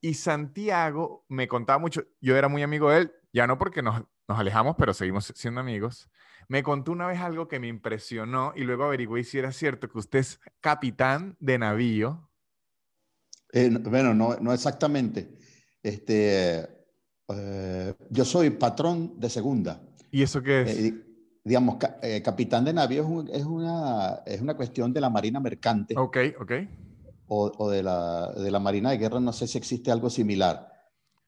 Y 0.00 0.14
Santiago 0.14 1.24
me 1.28 1.48
contaba 1.48 1.78
mucho, 1.78 2.04
yo 2.20 2.36
era 2.36 2.48
muy 2.48 2.62
amigo 2.62 2.90
de 2.90 2.98
él, 2.98 3.12
ya 3.32 3.46
no 3.46 3.58
porque 3.58 3.82
nos, 3.82 4.04
nos 4.28 4.38
alejamos, 4.38 4.76
pero 4.78 4.92
seguimos 4.92 5.32
siendo 5.34 5.60
amigos. 5.60 6.10
Me 6.48 6.62
contó 6.62 6.92
una 6.92 7.06
vez 7.06 7.18
algo 7.20 7.48
que 7.48 7.58
me 7.58 7.68
impresionó 7.68 8.52
y 8.54 8.62
luego 8.62 8.84
averigué 8.84 9.24
si 9.24 9.38
era 9.38 9.52
cierto 9.52 9.88
que 9.88 9.98
usted 9.98 10.20
es 10.20 10.40
capitán 10.60 11.36
de 11.40 11.58
navío. 11.58 12.30
Eh, 13.52 13.70
bueno, 13.70 14.14
no, 14.14 14.36
no 14.36 14.52
exactamente. 14.52 15.38
Este, 15.82 16.68
eh, 17.28 17.94
yo 18.10 18.24
soy 18.24 18.50
patrón 18.50 19.18
de 19.18 19.30
segunda. 19.30 19.82
¿Y 20.10 20.22
eso 20.22 20.42
qué 20.42 20.62
es? 20.62 20.78
Eh, 20.78 21.07
digamos, 21.44 21.76
capitán 22.22 22.64
de 22.64 22.72
navío 22.72 23.24
es, 23.32 23.44
una, 23.44 24.20
es 24.26 24.40
una 24.40 24.56
cuestión 24.56 24.92
de 24.92 25.00
la 25.00 25.10
marina 25.10 25.40
mercante. 25.40 25.94
Ok, 25.96 26.16
ok. 26.40 26.52
O, 27.28 27.52
o 27.58 27.70
de, 27.70 27.82
la, 27.82 28.32
de, 28.32 28.50
la, 28.50 28.58
marina 28.58 28.90
de 28.90 28.98
guerra, 28.98 29.20
no 29.20 29.32
sé 29.32 29.46
si 29.46 29.58
existe 29.58 29.90
algo 29.90 30.10
similar. 30.10 30.72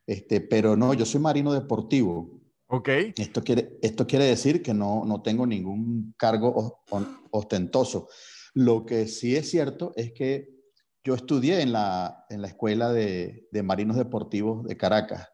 Este, 0.07 0.41
pero 0.41 0.77
no, 0.77 0.95
yo 0.95 1.05
soy 1.05 1.21
marino 1.21 1.53
deportivo. 1.53 2.41
Ok. 2.69 2.89
Esto 3.17 3.43
quiere, 3.43 3.79
esto 3.83 4.07
quiere 4.07 4.25
decir 4.25 4.63
que 4.63 4.75
no, 4.75 5.05
no 5.05 5.23
tengo 5.23 5.47
ningún 5.47 6.15
cargo 6.17 6.83
ostentoso. 7.31 8.09
Lo 8.55 8.85
que 8.87 9.07
sí 9.07 9.37
es 9.37 9.51
cierto 9.51 9.93
es 9.97 10.13
que 10.13 10.61
yo 11.03 11.15
estudié 11.15 11.63
en 11.63 11.73
la, 11.73 12.27
en 12.29 12.43
la 12.43 12.49
Escuela 12.49 12.93
de, 12.93 13.49
de 13.51 13.63
Marinos 13.63 13.97
Deportivos 13.97 14.65
de 14.67 14.77
Caracas, 14.77 15.29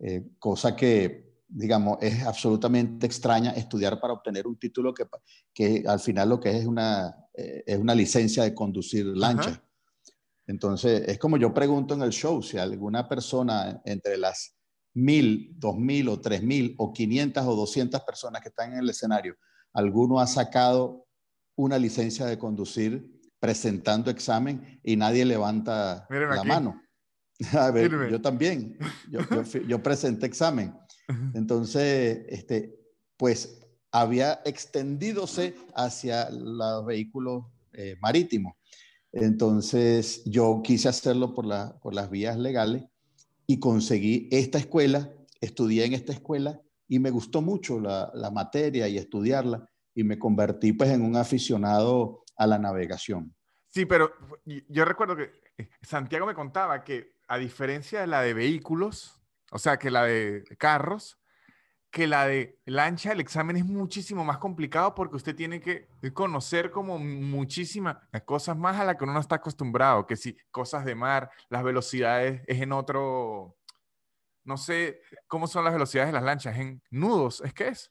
eh, 0.00 0.28
cosa 0.38 0.76
que, 0.76 1.27
digamos, 1.48 1.98
es 2.00 2.22
absolutamente 2.24 3.06
extraña 3.06 3.52
estudiar 3.52 3.98
para 4.00 4.12
obtener 4.12 4.46
un 4.46 4.58
título 4.58 4.92
que, 4.92 5.06
que 5.54 5.82
al 5.86 5.98
final 5.98 6.28
lo 6.28 6.40
que 6.40 6.50
es 6.50 6.56
es 6.56 6.66
una, 6.66 7.14
eh, 7.34 7.64
es 7.66 7.78
una 7.78 7.94
licencia 7.94 8.42
de 8.42 8.54
conducir 8.54 9.06
lancha. 9.06 9.62
Entonces, 10.46 11.08
es 11.08 11.18
como 11.18 11.36
yo 11.36 11.52
pregunto 11.52 11.94
en 11.94 12.02
el 12.02 12.10
show, 12.10 12.42
si 12.42 12.58
alguna 12.58 13.08
persona 13.08 13.80
entre 13.84 14.16
las 14.16 14.56
mil, 14.94 15.52
dos 15.56 15.76
mil 15.76 16.08
o 16.08 16.20
tres 16.20 16.42
mil 16.42 16.74
o 16.78 16.92
quinientas 16.92 17.46
o 17.46 17.54
doscientas 17.54 18.02
personas 18.02 18.42
que 18.42 18.48
están 18.48 18.72
en 18.72 18.78
el 18.80 18.90
escenario, 18.90 19.36
alguno 19.72 20.20
ha 20.20 20.26
sacado 20.26 21.06
una 21.56 21.78
licencia 21.78 22.26
de 22.26 22.38
conducir 22.38 23.18
presentando 23.40 24.10
examen 24.10 24.80
y 24.82 24.96
nadie 24.96 25.24
levanta 25.24 26.06
la 26.10 26.44
mano. 26.44 26.80
A 27.52 27.70
ver, 27.70 28.10
yo 28.10 28.20
también, 28.20 28.76
yo, 29.08 29.82
presenté 29.82 30.26
examen. 30.26 30.74
Entonces, 31.34 32.26
este, 32.28 32.78
pues 33.16 33.60
había 33.90 34.40
extendidose 34.44 35.54
hacia 35.74 36.28
los 36.30 36.84
vehículos 36.84 37.46
eh, 37.72 37.96
marítimos. 38.00 38.54
Entonces, 39.12 40.22
yo 40.26 40.60
quise 40.62 40.88
hacerlo 40.88 41.34
por, 41.34 41.46
la, 41.46 41.78
por 41.80 41.94
las 41.94 42.10
vías 42.10 42.36
legales 42.36 42.84
y 43.46 43.58
conseguí 43.58 44.28
esta 44.30 44.58
escuela, 44.58 45.10
estudié 45.40 45.86
en 45.86 45.94
esta 45.94 46.12
escuela 46.12 46.60
y 46.86 46.98
me 46.98 47.10
gustó 47.10 47.40
mucho 47.42 47.80
la, 47.80 48.30
materia 48.32 48.88
y 48.88 48.98
estudiarla 48.98 49.68
y 49.94 50.04
me 50.04 50.18
convertí 50.18 50.72
pues 50.72 50.90
en 50.90 51.02
un 51.02 51.16
aficionado 51.16 52.24
a 52.36 52.46
la 52.46 52.58
navegación. 52.58 53.34
Sí, 53.68 53.86
pero 53.86 54.12
yo 54.68 54.84
recuerdo 54.84 55.16
que 55.16 55.30
eh, 55.56 55.70
Santiago 55.82 56.26
me 56.26 56.34
contaba 56.34 56.84
que 56.84 57.18
a 57.26 57.38
diferencia 57.38 58.00
de 58.00 58.06
la 58.06 58.22
de 58.22 58.34
vehículos, 58.34 59.17
o 59.50 59.58
sea, 59.58 59.78
que 59.78 59.90
la 59.90 60.04
de 60.04 60.44
carros, 60.58 61.18
que 61.90 62.06
la 62.06 62.26
de 62.26 62.58
lancha, 62.66 63.12
el 63.12 63.20
examen 63.20 63.56
es 63.56 63.64
muchísimo 63.64 64.24
más 64.24 64.38
complicado 64.38 64.94
porque 64.94 65.16
usted 65.16 65.34
tiene 65.34 65.60
que 65.60 65.88
conocer 66.12 66.70
como 66.70 66.98
muchísimas 66.98 67.96
cosas 68.26 68.56
más 68.56 68.78
a 68.78 68.84
las 68.84 68.96
que 68.96 69.04
uno 69.04 69.14
no 69.14 69.20
está 69.20 69.36
acostumbrado, 69.36 70.06
que 70.06 70.16
si 70.16 70.36
cosas 70.50 70.84
de 70.84 70.94
mar, 70.94 71.30
las 71.48 71.62
velocidades 71.62 72.42
es 72.46 72.60
en 72.60 72.72
otro, 72.72 73.56
no 74.44 74.56
sé 74.58 75.00
cómo 75.26 75.46
son 75.46 75.64
las 75.64 75.72
velocidades 75.72 76.08
de 76.08 76.14
las 76.14 76.24
lanchas, 76.24 76.58
en 76.58 76.82
nudos, 76.90 77.40
¿es 77.44 77.54
que 77.54 77.68
es? 77.68 77.90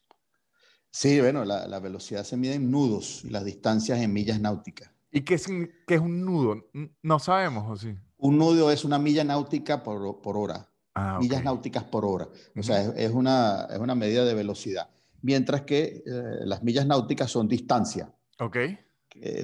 Sí, 0.90 1.20
bueno, 1.20 1.44
la, 1.44 1.66
la 1.66 1.80
velocidad 1.80 2.24
se 2.24 2.36
mide 2.36 2.54
en 2.54 2.70
nudos 2.70 3.24
y 3.24 3.30
las 3.30 3.44
distancias 3.44 3.98
en 3.98 4.12
millas 4.12 4.40
náuticas. 4.40 4.90
¿Y 5.10 5.22
qué 5.22 5.34
es, 5.34 5.46
qué 5.86 5.94
es 5.94 6.00
un 6.00 6.24
nudo? 6.24 6.64
No 7.02 7.18
sabemos, 7.18 7.64
¿o 7.68 7.76
sí? 7.76 7.96
Un 8.18 8.38
nudo 8.38 8.70
es 8.70 8.84
una 8.84 8.98
milla 8.98 9.24
náutica 9.24 9.82
por, 9.82 10.20
por 10.20 10.36
hora. 10.36 10.67
Ah, 10.98 11.18
millas 11.20 11.44
náuticas 11.44 11.84
por 11.84 12.04
hora. 12.04 12.28
O 12.56 12.62
sea, 12.62 12.82
es, 12.82 13.10
una, 13.10 13.68
es 13.70 13.78
una 13.78 13.94
medida 13.94 14.24
de 14.24 14.34
velocidad. 14.34 14.88
Mientras 15.22 15.62
que 15.62 16.02
eh, 16.04 16.22
las 16.44 16.62
millas 16.62 16.86
náuticas 16.86 17.30
son 17.30 17.46
distancia. 17.46 18.12
Ok. 18.40 18.56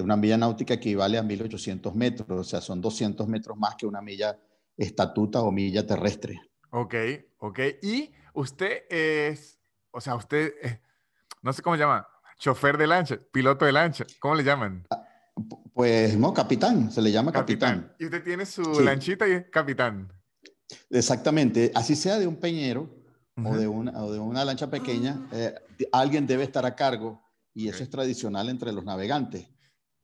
una 0.01 0.15
milla 0.15 0.37
náutica 0.37 0.73
equivale 0.73 1.17
a 1.17 1.23
1800 1.23 1.95
metros, 1.95 2.27
o 2.29 2.43
sea, 2.43 2.61
son 2.61 2.79
200 2.79 3.27
metros 3.27 3.57
más 3.57 3.75
que 3.75 3.85
una 3.85 4.01
milla 4.01 4.37
estatuta 4.77 5.41
o 5.41 5.51
milla 5.51 5.85
terrestre. 5.85 6.39
Ok, 6.71 6.95
ok. 7.39 7.59
Y 7.81 8.11
usted 8.33 8.83
es, 8.89 9.59
o 9.91 10.01
sea, 10.01 10.15
usted, 10.15 10.53
no 11.41 11.53
sé 11.53 11.61
cómo 11.61 11.75
se 11.75 11.81
llama, 11.81 12.07
chofer 12.37 12.77
de 12.77 12.87
lancha, 12.87 13.17
piloto 13.31 13.65
de 13.65 13.71
lancha, 13.71 14.05
¿cómo 14.19 14.35
le 14.35 14.43
llaman? 14.43 14.85
Ah, 14.89 15.05
pues 15.73 16.17
no, 16.17 16.33
capitán, 16.33 16.91
se 16.91 17.01
le 17.01 17.11
llama 17.11 17.31
capitán. 17.31 17.93
Y 17.99 18.05
usted 18.05 18.23
tiene 18.23 18.45
su 18.45 18.79
lanchita 18.81 19.27
y 19.27 19.31
es 19.33 19.45
capitán. 19.49 20.11
Exactamente, 20.89 21.71
así 21.75 21.95
sea 21.95 22.17
de 22.19 22.27
un 22.27 22.37
peñero 22.37 22.89
o, 23.43 23.55
de 23.55 23.67
una, 23.67 23.91
de 23.91 24.19
una 24.19 24.45
lancha 24.45 24.69
pequeña, 24.69 25.27
eh, 25.31 25.53
alguien 25.91 26.25
debe 26.25 26.43
estar 26.43 26.65
a 26.65 26.75
cargo 26.75 27.21
y 27.53 27.67
eso 27.67 27.83
es 27.83 27.89
tradicional 27.89 28.49
entre 28.49 28.71
los 28.71 28.83
navegantes. 28.83 29.47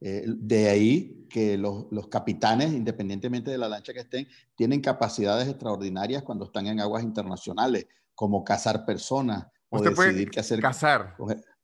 Eh, 0.04 0.24
de 0.26 0.68
ahí 0.68 1.28
que 1.30 1.58
los, 1.58 1.86
capitanes, 2.10 2.74
independientemente 2.74 3.52
de 3.52 3.58
la 3.60 3.70
lancha 3.70 3.94
que 3.94 4.00
estén, 4.00 4.28
tienen 4.56 4.82
capacidades 4.82 5.48
extraordinarias 5.48 6.24
cuando 6.24 6.46
están 6.46 6.66
en 6.66 6.80
aguas 6.80 7.04
internacionales, 7.04 7.86
como 8.16 8.44
cazar 8.44 8.84
personas 8.84 9.46
o 9.70 9.82
decidir 9.82 10.32
qué 10.32 10.40
hacer. 10.40 10.60
Cazar. 10.60 11.16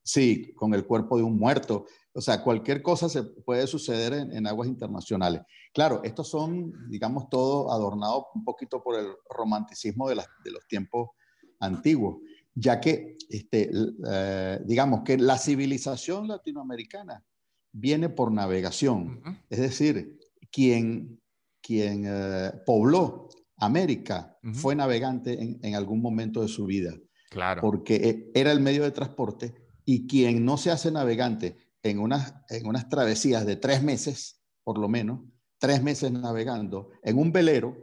sí, 0.04 0.54
con 0.54 0.74
el 0.76 0.86
cuerpo 0.86 1.18
de 1.18 1.24
un 1.24 1.38
muerto. 1.38 1.86
O 2.18 2.22
sea, 2.22 2.42
cualquier 2.42 2.82
cosa 2.82 3.08
se 3.10 3.22
puede 3.22 3.68
suceder 3.68 4.12
en, 4.12 4.48
aguas 4.48 4.68
internacionales. 4.68 5.44
Claro, 5.72 6.02
estos 6.04 6.28
son, 6.28 6.74
digamos, 6.90 7.30
todo 7.30 7.72
adornado 7.72 8.26
un 8.34 8.44
poquito 8.44 8.82
por 8.82 9.00
el 9.00 9.06
romanticismo 9.30 10.10
de, 10.10 10.16
los 10.16 10.68
tiempos 10.68 11.12
antiguos, 11.60 12.18
ya 12.56 12.82
que, 12.82 13.18
este, 13.30 13.70
eh, 14.10 14.60
digamos, 14.66 15.04
que 15.04 15.20
la 15.20 15.38
civilización 15.38 16.28
latinoamericana 16.28 17.24
viene 17.72 18.10
por 18.10 18.32
navegación. 18.32 19.22
Es 19.52 19.60
decir, 19.60 20.18
quien, 20.52 21.22
quien 21.62 22.06
eh, 22.08 22.52
pobló 22.66 23.30
América 23.58 24.36
fue 24.54 24.76
navegante 24.76 25.40
en, 25.40 25.60
en, 25.62 25.76
algún 25.76 26.02
momento 26.02 26.42
de 26.42 26.48
su 26.48 26.66
vida. 26.66 26.96
Claro. 27.30 27.62
Porque 27.62 27.96
eh, 27.98 28.32
era 28.34 28.52
el 28.52 28.60
medio 28.60 28.82
de 28.82 28.92
transporte 28.92 29.54
y 29.86 30.08
quien 30.08 30.44
no 30.44 30.58
se 30.58 30.72
hace 30.72 30.92
navegante 30.92 31.67
en 31.90 32.00
unas, 32.00 32.34
en 32.50 32.68
unas 32.68 32.90
travesías 32.90 33.46
de 33.46 33.56
tres 33.56 33.84
meses, 33.84 34.42
por 34.64 34.78
lo 34.78 34.88
menos, 34.88 35.22
tres 35.58 35.82
meses 35.82 36.12
navegando 36.12 36.92
en 37.04 37.18
un 37.18 37.32
velero, 37.32 37.76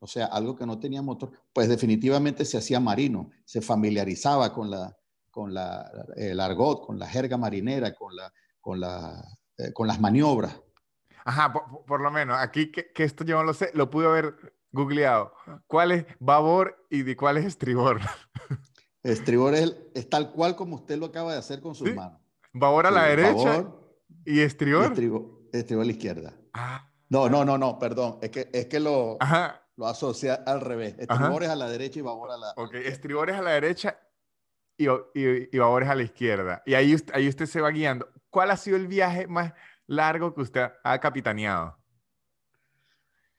o 0.00 0.06
sea, 0.06 0.26
algo 0.26 0.56
que 0.56 0.66
no 0.66 0.78
tenía 0.78 1.02
motor, 1.02 1.32
pues 1.52 1.68
definitivamente 1.68 2.44
se 2.44 2.58
hacía 2.58 2.80
marino, 2.80 3.30
se 3.44 3.60
familiarizaba 3.60 4.52
con, 4.52 4.70
la, 4.70 4.96
con 5.30 5.52
la, 5.52 5.90
el 6.16 6.38
argot, 6.38 6.86
con 6.86 6.98
la 6.98 7.06
jerga 7.06 7.36
marinera, 7.36 7.94
con, 7.94 8.14
la, 8.14 8.32
con, 8.60 8.80
la, 8.80 9.24
eh, 9.56 9.72
con 9.72 9.88
las 9.88 10.00
maniobras. 10.00 10.60
Ajá, 11.24 11.52
por, 11.52 12.00
lo 12.00 12.10
menos, 12.10 12.38
aquí 12.38 12.70
que, 12.70 12.92
que, 12.92 13.04
esto 13.04 13.24
yo 13.24 13.36
no 13.36 13.44
lo 13.44 13.54
sé, 13.54 13.70
lo 13.74 13.90
pude 13.90 14.06
haber 14.06 14.34
googleado. 14.70 15.32
¿Cuál 15.66 15.92
es 15.92 16.06
babor 16.20 16.86
y 16.90 17.02
de 17.02 17.16
cuál 17.16 17.36
es 17.36 17.44
estribor? 17.44 18.00
Estribor 19.02 19.54
es, 19.54 19.76
es, 19.94 20.08
tal 20.08 20.32
cual 20.32 20.56
como 20.56 20.76
usted 20.76 20.98
lo 20.98 21.06
acaba 21.06 21.32
de 21.32 21.38
hacer 21.38 21.60
con 21.60 21.74
sus 21.74 21.94
manos. 21.94 22.20
Babor 22.52 22.86
a 22.86 22.90
la 22.90 23.04
derecha 23.04 23.66
y 24.24 24.40
estribor, 24.40 24.92
a 25.52 25.84
la 25.84 25.90
izquierda. 25.90 26.34
Ah. 26.52 26.90
No, 27.10 27.28
no, 27.28 27.44
no, 27.44 27.56
no, 27.56 27.78
perdón. 27.78 28.18
Es 28.20 28.30
que, 28.30 28.50
es 28.52 28.66
que 28.66 28.80
lo, 28.80 29.16
lo 29.76 29.86
asocia 29.86 30.34
al 30.34 30.60
revés. 30.60 30.96
Estribores 30.98 31.48
a 31.48 31.56
la 31.56 31.68
derecha 31.68 32.00
y 32.00 32.02
babor 32.02 32.30
a 32.30 32.36
la 32.36 32.52
Ok, 32.56 32.74
estribores 32.74 33.36
a 33.36 33.42
la 33.42 33.52
derecha 33.52 33.98
y, 34.76 34.86
y, 34.86 35.48
y 35.52 35.58
babores 35.58 35.88
a 35.88 35.94
la 35.94 36.02
izquierda. 36.02 36.62
Y 36.66 36.74
ahí, 36.74 36.96
ahí 37.14 37.28
usted 37.28 37.46
se 37.46 37.60
va 37.60 37.70
guiando. 37.70 38.08
¿Cuál 38.30 38.50
ha 38.50 38.56
sido 38.56 38.76
el 38.76 38.88
viaje 38.88 39.26
más 39.26 39.54
largo 39.86 40.34
que 40.34 40.42
usted 40.42 40.68
ha 40.84 40.98
capitaneado? 41.00 41.78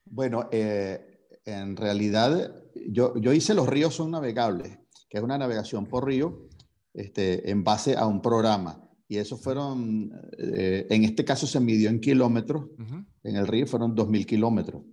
Bueno, 0.06 0.50
eh, 0.52 1.28
en 1.46 1.78
realidad 1.78 2.56
yo, 2.88 3.16
yo 3.18 3.34
hice 3.34 3.54
los 3.54 3.68
ríos 3.68 3.94
son 3.94 4.12
navegables, 4.12 4.80
que 5.10 5.18
es 5.18 5.24
una 5.24 5.38
navegación 5.38 5.86
por 5.86 6.06
río 6.06 6.50
este, 6.94 7.52
en 7.52 7.64
base 7.64 7.96
a 7.96 8.08
un 8.08 8.22
programa. 8.22 8.89
Y 9.12 9.18
eso 9.18 9.38
fueron, 9.38 10.12
eh, 10.38 10.86
en 10.88 11.04
este 11.04 11.26
caso 11.26 11.48
se 11.48 11.60
midió 11.60 11.90
en 11.90 12.00
kilómetros, 12.00 12.68
en 13.24 13.36
el 13.36 13.48
río 13.48 13.66
fueron 13.66 13.96
2.000 13.96 14.26
kilómetros. 14.28 14.84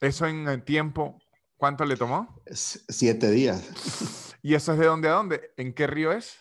¿Eso 0.00 0.26
en 0.26 0.48
el 0.48 0.64
tiempo 0.64 1.16
cuánto 1.56 1.84
le 1.84 1.96
tomó? 1.96 2.42
siete 2.50 3.30
días. 3.30 4.34
¿Y 4.42 4.54
eso 4.54 4.72
es 4.72 4.78
de 4.80 4.86
dónde 4.86 5.08
a 5.08 5.12
dónde? 5.12 5.52
¿En 5.56 5.72
qué 5.72 5.86
río 5.86 6.10
es? 6.10 6.34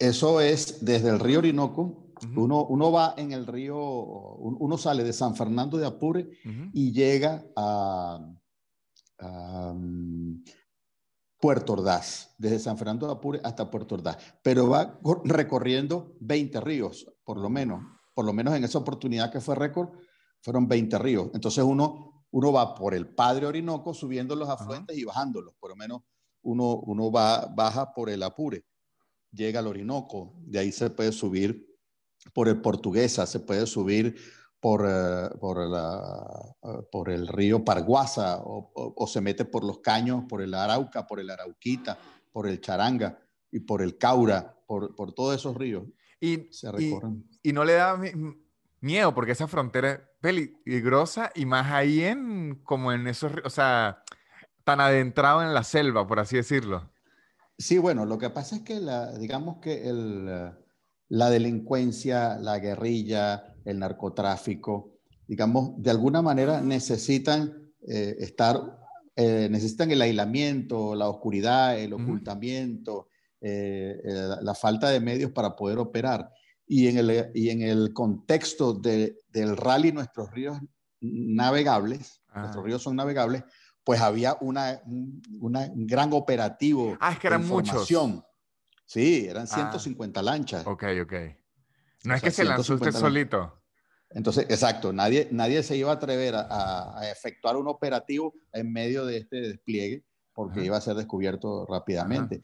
Eso 0.00 0.40
es 0.40 0.84
desde 0.84 1.10
el 1.10 1.20
río 1.20 1.38
Orinoco. 1.38 2.12
uno, 2.34 2.64
uno, 2.64 2.90
va 2.90 3.14
en 3.16 3.30
el 3.30 3.46
río, 3.46 3.78
uno 3.78 4.76
sale 4.76 5.04
de 5.04 5.12
San 5.12 5.36
Fernando 5.36 5.78
de 5.78 5.86
Apure 5.86 6.28
y 6.72 6.90
llega 6.90 7.44
a, 7.54 8.18
mm, 9.20 10.42
Puerto 11.42 11.72
Ordaz, 11.72 12.36
desde 12.38 12.60
San 12.60 12.78
Fernando 12.78 13.04
de 13.04 13.14
Apure 13.14 13.40
hasta 13.42 13.68
Puerto 13.68 13.96
Ordaz, 13.96 14.16
pero 14.44 14.68
va 14.68 15.00
recorriendo 15.24 16.14
20 16.20 16.60
ríos, 16.60 17.12
por 17.24 17.36
lo 17.36 17.50
menos, 17.50 17.82
por 18.14 18.24
lo 18.24 18.32
menos 18.32 18.54
en 18.54 18.62
esa 18.62 18.78
oportunidad 18.78 19.32
que 19.32 19.40
fue 19.40 19.56
récord, 19.56 19.88
fueron 20.40 20.68
20 20.68 20.96
ríos. 21.00 21.30
Entonces 21.34 21.64
uno, 21.64 22.26
uno 22.30 22.52
va 22.52 22.76
por 22.76 22.94
el 22.94 23.12
Padre 23.12 23.46
Orinoco 23.46 23.92
subiendo 23.92 24.36
los 24.36 24.48
afluentes 24.48 24.96
y 24.96 25.02
bajándolos, 25.02 25.52
por 25.58 25.70
lo 25.70 25.76
menos 25.76 26.02
uno, 26.42 26.76
uno 26.76 27.10
va, 27.10 27.46
baja 27.46 27.92
por 27.92 28.08
el 28.08 28.22
Apure, 28.22 28.64
llega 29.32 29.58
al 29.58 29.66
Orinoco, 29.66 30.34
de 30.42 30.60
ahí 30.60 30.70
se 30.70 30.90
puede 30.90 31.10
subir 31.10 31.66
por 32.32 32.46
el 32.46 32.60
Portuguesa, 32.60 33.26
se 33.26 33.40
puede 33.40 33.66
subir 33.66 34.14
por, 34.62 34.86
eh, 34.88 35.28
por, 35.40 35.68
la, 35.68 36.54
eh, 36.62 36.68
por, 36.92 37.10
el 37.10 37.26
río 37.26 37.64
Parguasa 37.64 38.40
o, 38.44 39.06
se 39.08 39.20
mete 39.20 39.44
por 39.44 39.64
los 39.64 39.80
caños, 39.80 40.22
por 40.28 40.40
el 40.40 40.54
Arauca, 40.54 41.04
por 41.04 41.18
el 41.18 41.30
Arauquita, 41.30 41.98
por 42.30 42.46
el 42.46 42.60
Charanga 42.60 43.18
y 43.50 43.58
por 43.58 43.82
el 43.82 43.98
Caura, 43.98 44.56
por, 44.64 44.94
por 44.94 45.14
todos 45.14 45.34
esos 45.34 45.56
ríos. 45.56 45.82
Y, 46.20 46.46
se 46.52 46.70
recorren. 46.70 47.28
Y, 47.42 47.52
no 47.52 47.64
le 47.64 47.72
da 47.72 48.00
miedo 48.80 49.12
porque 49.12 49.32
esa 49.32 49.48
frontera 49.48 49.90
es 49.94 50.00
peligrosa 50.20 51.32
y 51.34 51.44
más 51.44 51.72
ahí 51.72 52.04
en 52.04 52.60
como 52.62 52.92
en 52.92 53.08
esos, 53.08 53.32
o 53.44 53.50
sea, 53.50 54.04
tan 54.62 54.80
adentrado 54.80 55.42
en 55.42 55.54
la 55.54 55.64
selva, 55.64 56.06
por 56.06 56.20
así 56.20 56.36
decirlo. 56.36 56.88
Sí, 57.58 57.78
bueno, 57.78 58.06
lo 58.06 58.16
que 58.16 58.30
pasa 58.30 58.54
es 58.54 58.62
que 58.62 58.78
la, 58.78 59.18
digamos 59.18 59.56
que 59.56 59.88
el, 59.88 60.52
la 61.08 61.30
delincuencia, 61.30 62.36
la 62.38 62.60
guerrilla, 62.60 63.51
el 63.64 63.78
narcotráfico, 63.78 64.92
digamos, 65.26 65.72
de 65.76 65.90
alguna 65.90 66.22
manera 66.22 66.60
necesitan 66.60 67.72
eh, 67.86 68.16
estar, 68.18 68.60
eh, 69.16 69.48
necesitan 69.50 69.90
el 69.90 70.02
aislamiento, 70.02 70.94
la 70.94 71.08
oscuridad, 71.08 71.78
el 71.78 71.92
ocultamiento, 71.92 73.08
eh, 73.40 74.00
la 74.40 74.54
falta 74.54 74.90
de 74.90 75.00
medios 75.00 75.32
para 75.32 75.56
poder 75.56 75.78
operar. 75.78 76.30
Y 76.66 76.88
en 76.88 76.98
el, 76.98 77.30
y 77.34 77.50
en 77.50 77.62
el 77.62 77.92
contexto 77.92 78.72
de, 78.72 79.18
del 79.28 79.56
rally, 79.56 79.92
nuestros 79.92 80.30
ríos 80.30 80.58
navegables, 81.00 82.22
nuestros 82.34 82.62
ah. 82.62 82.66
ríos 82.66 82.82
son 82.82 82.96
navegables, 82.96 83.42
pues 83.84 84.00
había 84.00 84.36
una, 84.40 84.80
una 85.40 85.60
un 85.66 85.86
gran 85.86 86.12
operativo. 86.12 86.96
Ah, 87.00 87.12
es 87.12 87.18
que 87.18 87.26
eran 87.26 87.46
muchos. 87.46 87.88
Sí, 88.84 89.26
eran 89.28 89.46
150 89.46 90.20
ah. 90.20 90.22
lanchas. 90.22 90.66
Ok, 90.66 90.84
ok. 91.02 91.12
No 92.04 92.14
es 92.14 92.22
que 92.22 92.30
se 92.30 92.44
lanzó 92.44 92.74
usted 92.74 92.92
solito. 92.92 93.62
Entonces, 94.10 94.46
exacto, 94.48 94.92
nadie, 94.92 95.28
nadie 95.30 95.62
se 95.62 95.76
iba 95.76 95.90
a 95.90 95.94
atrever 95.94 96.34
a, 96.36 97.00
efectuar 97.10 97.56
un 97.56 97.68
operativo 97.68 98.34
en 98.52 98.72
medio 98.72 99.06
de 99.06 99.18
este 99.18 99.40
despliegue 99.40 100.04
porque 100.34 100.64
iba 100.64 100.76
a 100.76 100.80
ser 100.80 100.96
descubierto 100.96 101.66
rápidamente. 101.66 102.42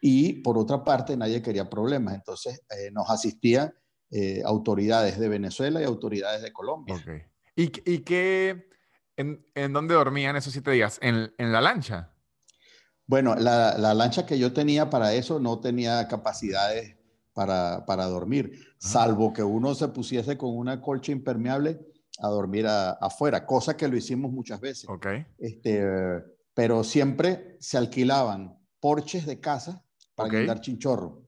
Y 0.00 0.34
por 0.34 0.56
otra 0.56 0.84
parte, 0.84 1.16
nadie 1.16 1.42
quería 1.42 1.68
problemas. 1.68 2.14
Entonces, 2.14 2.62
eh, 2.70 2.90
nos 2.92 3.10
asistían 3.10 3.74
eh, 4.10 4.42
autoridades 4.44 5.18
de 5.18 5.28
Venezuela 5.28 5.80
y 5.80 5.84
autoridades 5.84 6.42
de 6.42 6.52
Colombia. 6.52 6.94
Okay. 6.94 7.22
¿Y, 7.56 7.92
y 7.92 7.98
qué, 8.00 8.68
en, 9.16 9.44
en, 9.54 9.72
dónde 9.72 9.94
dormían 9.94 10.36
esos 10.36 10.52
siete 10.52 10.70
días? 10.70 10.98
¿En, 11.02 11.32
en 11.38 11.52
la 11.52 11.60
lancha? 11.60 12.12
Bueno, 13.06 13.34
la, 13.34 13.76
la, 13.76 13.94
lancha 13.94 14.24
que 14.24 14.38
yo 14.38 14.52
tenía 14.52 14.88
para 14.90 15.12
eso 15.12 15.38
no 15.38 15.60
tenía 15.60 16.06
capacidades 16.08 16.96
para, 17.34 17.84
para 17.84 18.06
dormir, 18.06 18.52
salvo 18.78 19.32
que 19.32 19.42
uno 19.42 19.74
se 19.74 19.88
pusiese 19.88 20.38
con 20.38 20.56
una 20.56 20.80
colcha 20.80 21.12
impermeable 21.12 21.80
a 22.20 22.28
dormir 22.28 22.66
afuera, 22.68 23.44
cosa 23.44 23.76
que 23.76 23.88
lo 23.88 23.96
hicimos 23.96 24.32
muchas 24.32 24.60
veces. 24.60 24.88
Okay. 24.88 25.26
Este, 25.38 25.84
pero 26.54 26.84
siempre 26.84 27.56
se 27.60 27.76
alquilaban 27.76 28.56
porches 28.80 29.26
de 29.26 29.40
casa 29.40 29.84
para 30.14 30.28
okay. 30.28 30.60
chinchorro. 30.60 31.24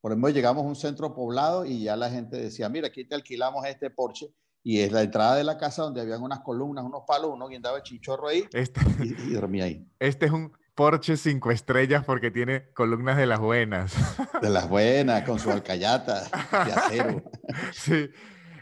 Por 0.00 0.12
ejemplo, 0.12 0.30
llegamos 0.30 0.64
a 0.64 0.68
un 0.68 0.76
centro 0.76 1.14
poblado 1.14 1.66
y 1.66 1.82
ya 1.82 1.94
la 1.94 2.08
gente 2.10 2.38
decía, 2.38 2.68
mira, 2.70 2.88
aquí 2.88 3.04
te 3.04 3.14
alquilamos 3.14 3.66
este 3.66 3.90
porche 3.90 4.32
y 4.62 4.80
es 4.80 4.92
la 4.92 5.02
entrada 5.02 5.36
de 5.36 5.44
la 5.44 5.58
casa 5.58 5.82
donde 5.82 6.00
habían 6.00 6.22
unas 6.22 6.40
columnas, 6.40 6.84
unos 6.84 7.02
palos, 7.06 7.30
uno 7.34 7.48
guindaba 7.48 7.78
el 7.78 7.82
chinchorro 7.82 8.28
ahí 8.28 8.44
este, 8.52 8.80
y, 9.02 9.32
dormía 9.32 9.64
ahí. 9.64 9.86
Este 9.98 10.26
es 10.26 10.32
un 10.32 10.52
Porsche 10.80 11.18
cinco 11.18 11.50
estrellas 11.50 12.06
porque 12.06 12.30
tiene 12.30 12.72
columnas 12.72 13.18
de 13.18 13.26
las 13.26 13.38
buenas. 13.38 13.94
De 14.40 14.48
las 14.48 14.66
buenas, 14.66 15.24
con 15.24 15.38
su 15.38 15.50
alcayata 15.52 16.22
de 16.64 16.72
acero. 16.72 17.22
Sí. 17.70 18.08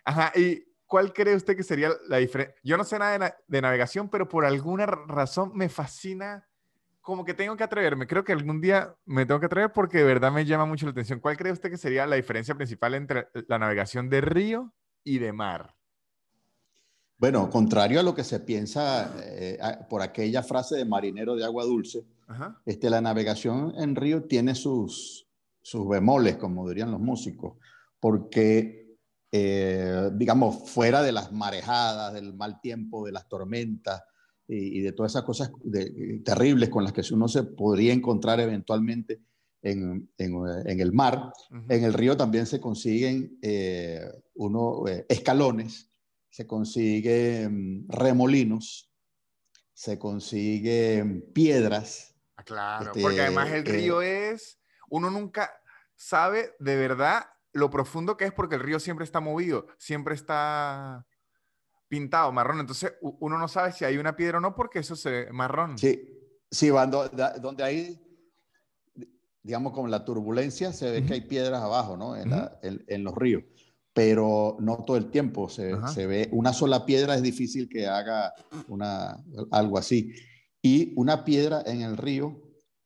Ajá, 0.05 0.33
¿y 0.35 0.65
cuál 0.85 1.13
cree 1.13 1.37
usted 1.37 1.57
que 1.57 1.63
sería 1.63 1.91
la 2.09 2.17
diferencia? 2.17 2.57
Yo 2.65 2.77
no 2.77 2.83
sé 2.83 2.99
nada 2.99 3.37
de, 3.47 3.63
navegación, 3.63 4.09
pero 4.09 4.29
por 4.29 4.45
alguna 4.45 4.85
razón 4.85 5.53
me 5.55 5.69
fascina, 5.69 6.45
como 7.01 7.25
que 7.25 7.35
tengo 7.35 7.57
que 7.57 7.63
atreverme. 7.63 8.09
Creo 8.09 8.25
que 8.25 8.33
algún 8.33 8.61
día 8.61 8.97
me 9.05 9.25
tengo 9.25 9.39
que 9.39 9.47
atrever 9.47 9.73
porque 9.73 9.99
de 9.99 10.05
verdad 10.05 10.33
me 10.33 10.45
llama 10.45 10.67
mucho 10.67 10.87
la 10.87 10.91
atención. 10.91 11.21
¿Cuál 11.21 11.37
cree 11.37 11.53
usted 11.53 11.71
que 11.71 11.79
sería 11.79 12.05
la 12.05 12.17
diferencia 12.17 12.57
principal 12.57 12.95
entre 12.95 13.29
la 13.47 13.61
navegación 13.61 14.11
de 14.11 14.23
río 14.23 14.75
y 15.05 15.21
de 15.21 15.33
mar? 15.33 15.78
Bueno, 17.19 17.51
contrario 17.51 17.99
a 17.99 18.05
lo 18.05 18.15
que 18.15 18.23
se 18.23 18.39
piensa 18.39 19.13
eh, 19.25 19.59
por 19.91 20.03
aquella 20.03 20.45
frase 20.45 20.77
de 20.77 20.85
marinero 20.85 21.35
de 21.35 21.45
agua 21.45 21.65
dulce, 21.65 22.05
Este, 22.67 22.91
la 22.91 23.01
navegación 23.01 23.73
en 23.79 23.97
río 23.97 24.25
tiene 24.25 24.55
sus, 24.55 25.27
sus 25.63 25.89
bemoles, 25.89 26.37
como 26.37 26.69
dirían 26.69 26.91
los 26.91 27.01
músicos, 27.01 27.55
porque, 27.99 28.99
eh, 29.33 30.11
digamos, 30.13 30.69
fuera 30.71 31.03
de 31.03 31.11
las 31.11 31.33
marejadas, 31.33 32.13
del 32.13 32.35
mal 32.35 32.61
tiempo, 32.61 33.07
de 33.07 33.13
las 33.13 33.27
tormentas 33.29 34.03
y, 34.47 34.81
de 34.81 34.93
todas 34.93 35.13
esas 35.13 35.25
cosas 35.25 35.51
terribles 36.23 36.69
con 36.69 36.85
las 36.85 36.93
que 36.93 37.03
uno 37.13 37.29
se 37.29 37.43
podría 37.45 37.95
encontrar 37.95 38.41
eventualmente 38.41 39.21
en, 39.63 40.11
en, 40.19 40.81
el 40.81 40.93
mar, 40.93 41.33
en 41.69 41.83
el 41.83 41.95
río 41.95 42.17
también 42.17 42.47
se 42.47 42.61
consiguen 42.61 43.39
eh, 43.43 44.07
uno, 44.35 44.85
escalones 45.09 45.89
se 46.31 46.47
consiguen 46.47 47.87
remolinos, 47.89 48.91
se 49.73 49.99
consiguen 49.99 51.23
piedras. 51.33 52.15
Ah, 52.37 52.45
claro, 52.45 52.87
este, 52.87 53.01
porque 53.01 53.21
además 53.21 53.51
el 53.51 53.65
río 53.65 54.03
eh, 54.03 54.31
es, 54.31 54.61
uno 54.91 55.11
nunca 55.11 55.51
sabe 55.97 56.55
de 56.59 56.77
verdad 56.77 57.27
lo 57.53 57.71
profundo 57.71 58.17
que 58.17 58.27
es 58.27 58.33
porque 58.33 58.57
el 58.57 58.61
río 58.61 58.79
siempre 58.79 59.05
está 59.05 59.21
movido, 59.21 59.67
siempre 59.79 60.15
está 60.15 61.07
pintado 61.89 62.31
marrón, 62.33 62.61
entonces 62.61 62.93
uno 63.01 63.39
no 63.39 63.49
sabe 63.49 63.73
si 63.73 63.85
hay 63.85 63.97
una 63.97 64.15
piedra 64.15 64.39
o 64.39 64.41
no 64.41 64.55
porque 64.55 64.81
eso 64.81 64.95
se 64.95 65.11
ve 65.11 65.33
marrón. 65.33 65.79
Sí, 65.79 66.01
sí, 66.51 66.71
cuando, 66.71 67.09
donde 67.41 67.65
hay, 67.65 68.01
digamos, 69.43 69.73
con 69.73 69.91
la 69.91 70.05
turbulencia 70.05 70.73
se 70.73 70.91
ve 70.91 71.07
que 71.07 71.15
hay 71.15 71.21
piedras 71.23 71.63
abajo, 71.63 71.97
¿no? 71.97 72.15
En, 72.15 72.31
en 72.63 73.05
los 73.05 73.15
ríos 73.15 73.45
pero 73.99 74.57
no 74.61 74.85
todo 74.85 74.97
el 74.97 75.11
tiempo. 75.11 75.49
Se, 75.49 75.75
se, 75.93 76.07
ve 76.07 76.29
una 76.31 76.53
sola 76.53 76.87
piedra, 76.87 77.17
es 77.17 77.23
difícil 77.23 77.69
que 77.69 77.89
haga 77.89 78.33
una, 78.69 79.21
algo 79.51 79.77
así. 79.77 80.15
Y 80.63 80.93
una 80.95 81.25
piedra 81.25 81.65
en 81.67 81.83
el 81.83 81.97
río 81.97 82.41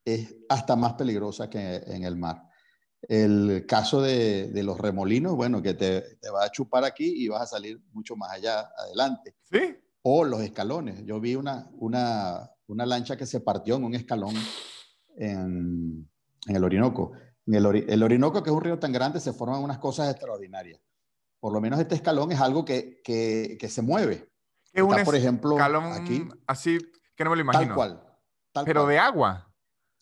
es 0.07 0.35
hasta 0.49 0.75
más 0.75 0.95
peligrosa 0.95 1.51
que 1.51 1.83
en 1.87 2.05
el 2.05 2.17
mar. 2.17 2.45
El 3.03 3.67
caso 3.69 4.01
de, 4.01 4.53
de 4.53 4.63
los 4.63 4.81
remolinos, 4.81 5.37
bueno, 5.37 5.61
que 5.61 5.75
te, 5.75 6.01
te, 6.17 6.31
va 6.31 6.45
a 6.47 6.51
chupar 6.51 6.83
aquí 6.83 7.13
y 7.15 7.29
vas 7.29 7.43
a 7.43 7.57
salir 7.59 7.79
mucho 7.93 8.17
más 8.17 8.33
allá 8.33 8.71
adelante. 8.79 9.35
Sí. 9.43 9.77
O 10.01 10.25
los 10.25 10.41
escalones. 10.41 11.05
Yo 11.05 11.21
vi 11.21 11.35
una, 11.35 11.69
una, 11.75 12.51
una 12.69 12.87
lancha 12.87 13.19
que 13.19 13.27
se 13.27 13.41
partió 13.41 13.77
en 13.77 13.85
un 13.85 13.95
escalón 13.95 14.35
en, 15.19 16.09
en 16.47 16.57
el 16.57 16.65
Orinoco. 16.65 17.13
En 17.47 17.57
el, 17.57 17.85
el 17.87 18.03
Orinoco, 18.03 18.43
que 18.43 18.49
es 18.49 18.57
un 18.57 18.63
río 18.63 18.79
tan 18.79 18.93
grande, 18.93 19.21
se 19.21 19.35
forman 19.35 19.63
unas 19.63 19.77
cosas 19.77 20.11
extraordinarias 20.11 20.81
por 21.43 21.53
lo 21.53 21.61
menos 21.61 21.81
este 21.81 21.97
escalón 21.97 22.31
es 22.31 22.41
algo 22.41 22.65
que, 22.65 23.03
que, 23.03 23.57
que 23.59 23.69
se 23.69 23.83
mueve. 23.83 24.31
Es 24.73 24.81
un 24.81 24.95
por 25.05 25.17
ejemplo, 25.17 25.57
escalón 25.57 25.87
aquí, 25.87 26.25
así 26.47 26.79
que 27.17 27.25
no 27.25 27.31
me 27.31 27.37
lo 27.37 27.43
imagino. 27.43 27.67
Tal 27.67 27.75
cual. 27.75 28.65
Pero 28.65 28.87
de 28.87 28.97
agua. 28.97 29.53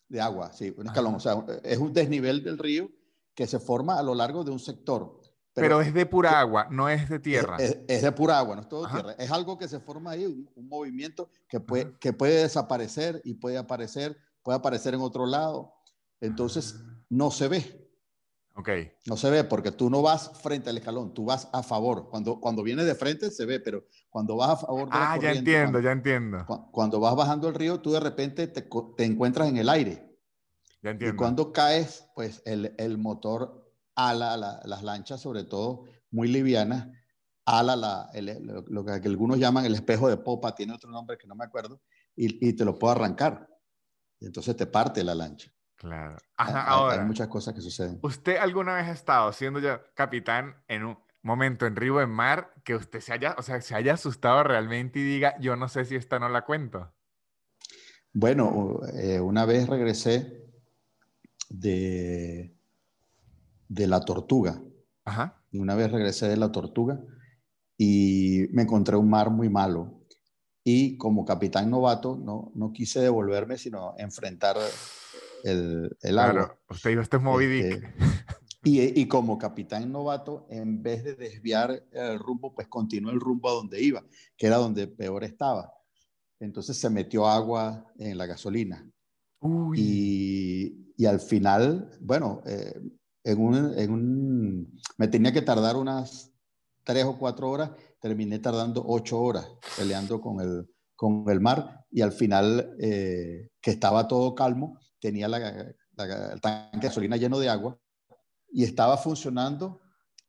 De 0.07 0.21
agua, 0.21 0.53
sí, 0.53 0.71
un 0.77 0.85
escalón. 0.85 1.15
O 1.15 1.19
sea, 1.19 1.43
es 1.63 1.79
un 1.79 1.93
desnivel 1.93 2.43
del 2.43 2.59
río 2.59 2.91
que 3.33 3.47
se 3.47 3.57
forma 3.57 3.97
a 3.97 4.03
lo 4.03 4.13
largo 4.13 4.43
de 4.43 4.51
un 4.51 4.59
sector. 4.59 5.19
Pero, 5.55 5.81
es 5.81 5.95
de 5.95 6.05
pura 6.05 6.39
agua, 6.39 6.67
no 6.69 6.87
es 6.89 7.09
de 7.09 7.17
tierra. 7.17 7.57
Es, 7.57 8.03
de 8.03 8.11
pura 8.11 8.37
agua, 8.37 8.55
no 8.55 8.61
es 8.61 8.69
todo 8.69 8.87
tierra. 8.87 9.13
Es 9.13 9.31
algo 9.31 9.57
que 9.57 9.67
se 9.67 9.79
forma 9.79 10.11
ahí, 10.11 10.27
un, 10.27 10.69
movimiento 10.69 11.27
que 11.49 11.59
puede, 11.59 11.97
que 11.97 12.13
puede 12.13 12.43
desaparecer 12.43 13.19
y 13.25 13.33
puede 13.33 13.57
aparecer, 13.57 14.15
puede 14.43 14.59
aparecer 14.59 14.93
en 14.93 15.01
otro 15.01 15.25
lado. 15.25 15.73
Entonces, 16.19 16.75
ah. 16.77 17.03
no 17.09 17.31
se 17.31 17.47
ve. 17.47 17.80
Ok. 18.55 18.69
No 19.05 19.17
se 19.17 19.29
ve 19.29 19.43
porque 19.43 19.71
tú 19.71 19.89
no 19.89 20.01
vas 20.01 20.31
frente 20.41 20.69
al 20.69 20.77
escalón, 20.77 21.13
tú 21.13 21.25
vas 21.25 21.49
a 21.53 21.63
favor. 21.63 22.09
Cuando, 22.09 22.39
cuando 22.39 22.63
vienes 22.63 22.85
de 22.85 22.95
frente 22.95 23.31
se 23.31 23.45
ve, 23.45 23.59
pero 23.59 23.85
cuando 24.09 24.35
vas 24.35 24.49
a 24.51 24.57
favor 24.57 24.89
de 24.89 24.91
Ah, 24.93 25.17
ya 25.21 25.31
entiendo, 25.31 25.79
ya 25.79 25.91
entiendo. 25.91 26.45
Cuando, 26.71 26.99
vas 26.99 27.15
bajando 27.15 27.47
el 27.47 27.55
río, 27.55 27.79
tú 27.79 27.91
de 27.91 27.99
repente 27.99 28.47
te, 28.47 28.61
te 28.61 29.05
encuentras 29.05 29.47
en 29.47 29.57
el 29.57 29.69
aire. 29.69 30.17
Ya 30.81 30.91
entiendo. 30.91 31.15
Y 31.15 31.17
cuando 31.17 31.53
caes, 31.53 32.05
pues 32.15 32.41
el, 32.45 32.75
el 32.77 32.97
motor 32.97 33.61
ala 33.95 34.61
las 34.65 34.83
lanchas, 34.83 35.21
sobre 35.21 35.43
todo 35.43 35.85
muy 36.09 36.27
livianas, 36.27 36.87
ala 37.45 37.75
la, 37.75 38.09
lo, 38.67 38.85
que 38.85 38.91
algunos 38.91 39.39
llaman 39.39 39.65
el 39.65 39.75
espejo 39.75 40.09
de 40.09 40.17
popa, 40.17 40.55
tiene 40.55 40.73
otro 40.73 40.91
nombre 40.91 41.17
que 41.17 41.27
no 41.27 41.35
me 41.35 41.45
acuerdo, 41.45 41.81
y, 42.15 42.47
y 42.47 42.53
te 42.53 42.65
lo 42.65 42.77
puedo 42.77 42.91
arrancar. 42.91 43.47
Y 44.19 44.25
entonces 44.25 44.55
te 44.55 44.65
parte 44.65 45.03
la 45.03 45.15
lancha. 45.15 45.51
Claro. 45.81 46.15
hay, 46.37 46.99
muchas 46.99 47.27
cosas 47.27 47.55
que 47.55 47.61
suceden. 47.61 47.97
¿Usted 48.03 48.37
alguna 48.37 48.75
vez 48.75 48.85
ha 48.85 48.91
estado 48.91 49.33
siendo 49.33 49.59
ya 49.59 49.81
capitán 49.95 50.55
en 50.67 50.85
un 50.85 50.99
momento 51.23 51.65
en 51.65 51.75
Río 51.75 51.99
en 52.01 52.11
Mar 52.11 52.53
que 52.63 52.75
usted 52.75 52.99
se 52.99 53.11
haya, 53.13 53.33
o 53.39 53.41
sea, 53.41 53.59
se 53.61 53.73
haya 53.73 53.95
asustado 53.95 54.43
realmente 54.43 54.99
y 54.99 55.03
diga, 55.03 55.39
yo 55.39 55.55
no 55.55 55.67
sé 55.69 55.85
si 55.85 55.95
esta 55.95 56.19
no 56.19 56.29
la 56.29 56.45
cuento? 56.45 56.93
Bueno, 58.13 58.81
eh, 58.93 59.19
una 59.19 59.43
vez 59.45 59.67
regresé 59.67 60.45
de, 61.49 62.55
de 63.67 63.87
la 63.87 64.01
tortuga. 64.01 64.61
Ajá. 65.03 65.43
Una 65.51 65.73
vez 65.73 65.91
regresé 65.91 66.27
de 66.27 66.37
la 66.37 66.51
tortuga 66.51 67.01
y 67.75 68.45
me 68.51 68.61
encontré 68.61 68.97
un 68.97 69.09
mar 69.09 69.31
muy 69.31 69.49
malo. 69.49 70.05
Y 70.63 70.95
como 70.99 71.25
capitán 71.25 71.71
novato, 71.71 72.15
no, 72.23 72.51
no 72.53 72.71
quise 72.71 72.99
devolverme, 72.99 73.57
sino 73.57 73.95
enfrentar 73.97 74.57
el, 75.43 75.97
el 76.01 76.11
claro, 76.11 76.59
Usted 76.69 76.91
dijo, 76.91 77.01
este 77.01 77.17
es 77.17 77.23
Moby 77.23 77.45
Dick. 77.47 77.65
Este, 77.65 77.93
y, 78.63 79.01
y, 79.01 79.07
como 79.07 79.37
capitán 79.37 79.91
novato, 79.91 80.47
en 80.49 80.81
vez 80.81 81.03
de 81.03 81.15
desviar 81.15 81.83
el 81.91 82.19
rumbo, 82.19 82.53
pues 82.53 82.67
continuó 82.67 83.11
el 83.11 83.19
rumbo 83.19 83.49
a 83.49 83.53
donde 83.53 83.81
iba, 83.81 84.03
que 84.37 84.47
era 84.47 84.57
donde 84.57 84.87
peor 84.87 85.23
estaba. 85.23 85.73
Entonces 86.39 86.77
se 86.77 86.89
metió 86.89 87.27
agua 87.27 87.85
en 87.97 88.17
la 88.17 88.25
gasolina. 88.25 88.87
Y, 89.75 90.93
y, 90.95 91.05
al 91.05 91.19
final, 91.19 91.97
bueno, 91.99 92.41
eh, 92.45 92.79
en, 93.23 93.41
un, 93.41 93.77
en 93.77 93.91
un, 93.91 94.81
me 94.97 95.07
tenía 95.07 95.31
que 95.31 95.41
tardar 95.41 95.75
unas 95.75 96.31
tres 96.83 97.05
o 97.05 97.17
cuatro 97.17 97.49
horas, 97.49 97.71
terminé 97.99 98.39
tardando 98.39 98.83
ocho 98.85 99.19
horas 99.19 99.47
peleando 99.77 100.21
con 100.21 100.41
el, 100.41 100.67
con 100.95 101.25
el 101.29 101.39
mar 101.39 101.85
y 101.91 102.01
al 102.01 102.11
final, 102.11 102.75
eh, 102.79 103.49
que 103.59 103.71
estaba 103.71 104.07
todo 104.07 104.35
calmo, 104.35 104.79
tenía 105.01 105.27
la, 105.27 105.73
el 105.97 106.41
tanque 106.41 106.77
de 106.77 106.87
gasolina 106.87 107.17
lleno 107.17 107.39
de 107.39 107.49
agua 107.49 107.77
y 108.49 108.63
estaba 108.63 108.97
funcionando 108.97 109.81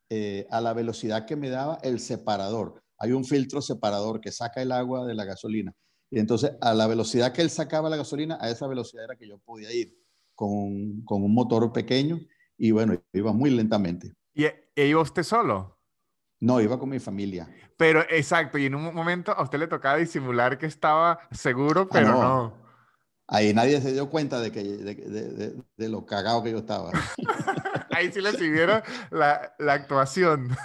eh, 0.09 0.47
a 0.51 0.61
la 0.61 0.73
velocidad 0.73 1.27
que 1.27 1.37
me 1.37 1.51
daba 1.51 1.79
el 1.83 2.01
separador. 2.01 2.83
Hay 2.99 3.13
un 3.13 3.25
filtro 3.25 3.63
separador 3.63 4.21
que 4.21 4.33
saca 4.33 4.63
el 4.63 4.73
agua 4.73 5.07
de 5.07 5.15
la 5.15 5.25
gasolina. 5.25 5.75
Y 6.11 6.19
entonces, 6.19 6.53
a 6.61 6.75
la 6.75 6.87
velocidad 6.87 7.33
que 7.33 7.43
él 7.43 7.51
sacaba 7.51 7.89
la 7.89 7.97
gasolina, 7.97 8.39
a 8.41 8.51
esa 8.51 8.67
velocidad 8.67 9.05
era 9.05 9.17
que 9.17 9.27
yo 9.29 9.39
podía 9.39 9.73
ir 9.73 9.97
con, 10.35 11.03
con 11.05 11.23
un 11.23 11.35
motor 11.35 11.73
pequeño 11.73 12.21
y 12.59 12.71
bueno, 12.71 13.03
iba 13.13 13.33
muy 13.33 13.51
lentamente. 13.51 14.13
¿Y 14.35 14.45
e 14.45 14.87
iba 14.87 15.01
usted 15.01 15.23
solo? 15.23 15.79
No, 16.41 16.61
iba 16.61 16.79
con 16.79 16.89
mi 16.89 16.99
familia. 16.99 17.49
Pero 17.77 18.03
exacto, 18.03 18.59
y 18.59 18.67
en 18.67 18.75
un 18.75 18.95
momento 18.95 19.33
a 19.33 19.43
usted 19.43 19.59
le 19.59 19.67
tocaba 19.67 19.97
disimular 19.97 20.59
que 20.59 20.67
estaba 20.67 21.21
seguro, 21.31 21.83
ah, 21.83 21.89
pero 21.93 22.09
no. 22.13 22.62
Ahí 23.29 23.55
nadie 23.55 23.81
se 23.81 23.93
dio 23.93 24.11
cuenta 24.11 24.41
de, 24.41 24.53
que, 24.53 24.63
de, 24.63 25.55
de, 25.77 25.89
lo 25.89 26.05
cagado 26.05 26.43
que 26.43 26.51
yo 26.51 26.59
estaba. 26.59 26.91
ahí 27.91 28.13
sí 28.13 28.21
le 28.21 28.33
sirvieron 28.33 28.83
la, 29.11 29.55
la, 29.59 29.73
actuación. 29.75 30.57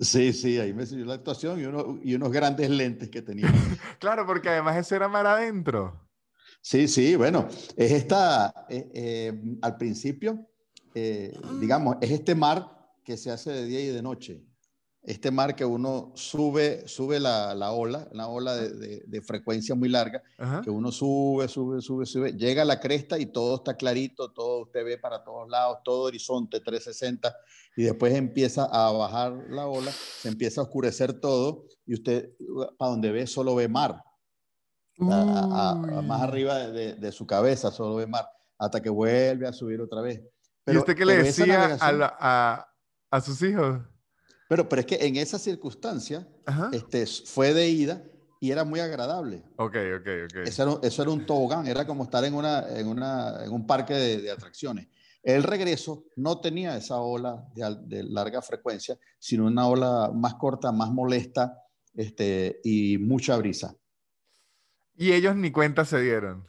Sí, 0.00 0.32
sí, 0.32 0.58
ahí 0.58 0.72
me 0.72 0.84
sirvió 0.84 1.06
la 1.06 1.14
actuación 1.14 1.60
y, 1.60 1.64
uno, 1.64 2.00
y 2.02 2.14
unos 2.14 2.32
grandes 2.32 2.70
lentes 2.70 3.08
que 3.08 3.22
tenía. 3.22 3.46
claro, 4.00 4.26
porque 4.26 4.48
además 4.48 4.76
ese 4.76 4.96
era 4.96 5.08
mar 5.08 5.26
adentro. 5.26 6.08
Sí, 6.60 6.88
sí, 6.88 7.16
bueno, 7.16 7.48
es 7.76 7.92
esta, 7.92 8.66
eh, 8.68 8.90
eh, 8.94 9.42
al 9.62 9.76
principio, 9.76 10.48
eh, 10.94 11.36
digamos, 11.60 11.96
es 12.00 12.10
este 12.10 12.34
mar 12.34 12.94
que 13.04 13.16
se 13.16 13.30
hace 13.30 13.50
de 13.50 13.64
día 13.64 13.80
y 13.80 13.88
de 13.88 14.02
noche 14.02 14.44
este 15.04 15.32
mar 15.32 15.56
que 15.56 15.64
uno 15.64 16.12
sube, 16.14 16.86
sube 16.86 17.18
la, 17.18 17.54
la 17.54 17.72
ola, 17.72 18.06
una 18.12 18.28
ola 18.28 18.54
de, 18.54 19.02
de, 19.04 19.22
frecuencia 19.22 19.74
muy 19.74 19.88
larga, 19.88 20.22
que 20.62 20.70
uno 20.70 20.92
sube, 20.92 21.48
sube, 21.48 21.80
sube, 21.82 22.06
sube, 22.06 22.32
llega 22.34 22.62
a 22.62 22.64
la 22.64 22.78
cresta 22.78 23.18
y 23.18 23.26
todo 23.26 23.56
está 23.56 23.76
clarito, 23.76 24.30
todo 24.30 24.62
usted 24.62 24.84
ve 24.84 24.98
para 24.98 25.24
todos 25.24 25.48
lados, 25.48 25.78
todo 25.84 26.02
horizonte 26.02 26.60
360, 26.60 27.36
y 27.76 27.82
después 27.82 28.14
empieza 28.14 28.64
a 28.66 28.92
bajar 28.92 29.32
la 29.48 29.66
ola, 29.66 29.90
se 29.90 30.28
empieza 30.28 30.60
a 30.60 30.64
oscurecer 30.64 31.18
todo, 31.18 31.64
y 31.84 31.94
usted 31.94 32.30
para 32.78 32.92
donde 32.92 33.10
ve 33.10 33.26
solo 33.26 33.56
ve 33.56 33.66
mar. 33.66 34.04
más 34.98 36.22
arriba 36.22 36.68
de, 36.68 36.94
de, 36.94 37.12
su 37.12 37.26
cabeza 37.26 37.72
solo 37.72 37.96
ve 37.96 38.06
mar, 38.06 38.28
hasta 38.56 38.80
que 38.80 38.90
vuelve 38.90 39.48
a 39.48 39.52
subir 39.52 39.80
otra 39.80 40.00
vez. 40.00 40.22
Pero, 40.62 40.78
¿Y 40.78 40.80
usted 40.80 40.96
qué 40.96 41.04
le 41.04 41.16
decía 41.16 41.76
a, 41.80 42.16
a, 42.20 42.68
a 43.10 43.20
sus 43.20 43.42
hijos? 43.42 43.80
Pero, 44.52 44.68
pero 44.68 44.80
es 44.80 44.86
que 44.86 44.96
en 44.96 45.16
esa 45.16 45.38
circunstancia 45.38 46.28
este, 46.72 47.06
fue 47.06 47.54
de 47.54 47.70
ida 47.70 48.04
y 48.38 48.50
era 48.50 48.64
muy 48.64 48.80
agradable. 48.80 49.42
Ok, 49.56 49.76
ok, 49.98 50.08
ok. 50.24 50.36
Eso 50.46 50.62
era, 50.62 50.86
eso 50.86 51.00
era 51.00 51.10
un 51.10 51.24
tobogán, 51.24 51.66
era 51.66 51.86
como 51.86 52.04
estar 52.04 52.22
en, 52.22 52.34
una, 52.34 52.68
en, 52.68 52.86
una, 52.86 53.46
en 53.46 53.50
un 53.50 53.66
parque 53.66 53.94
de, 53.94 54.20
de, 54.20 54.30
atracciones. 54.30 54.88
El 55.22 55.42
regreso 55.42 56.04
no 56.16 56.38
tenía 56.42 56.76
esa 56.76 56.98
ola 56.98 57.48
de, 57.54 57.78
de, 57.84 58.02
larga 58.02 58.42
frecuencia, 58.42 58.98
sino 59.18 59.46
una 59.46 59.66
ola 59.66 60.10
más 60.14 60.34
corta, 60.34 60.70
más 60.70 60.90
molesta 60.90 61.58
este, 61.94 62.60
y 62.62 62.98
mucha 62.98 63.38
brisa. 63.38 63.74
Y 64.98 65.12
ellos 65.12 65.34
ni 65.34 65.50
cuenta 65.50 65.86
se 65.86 65.98
dieron. 65.98 66.46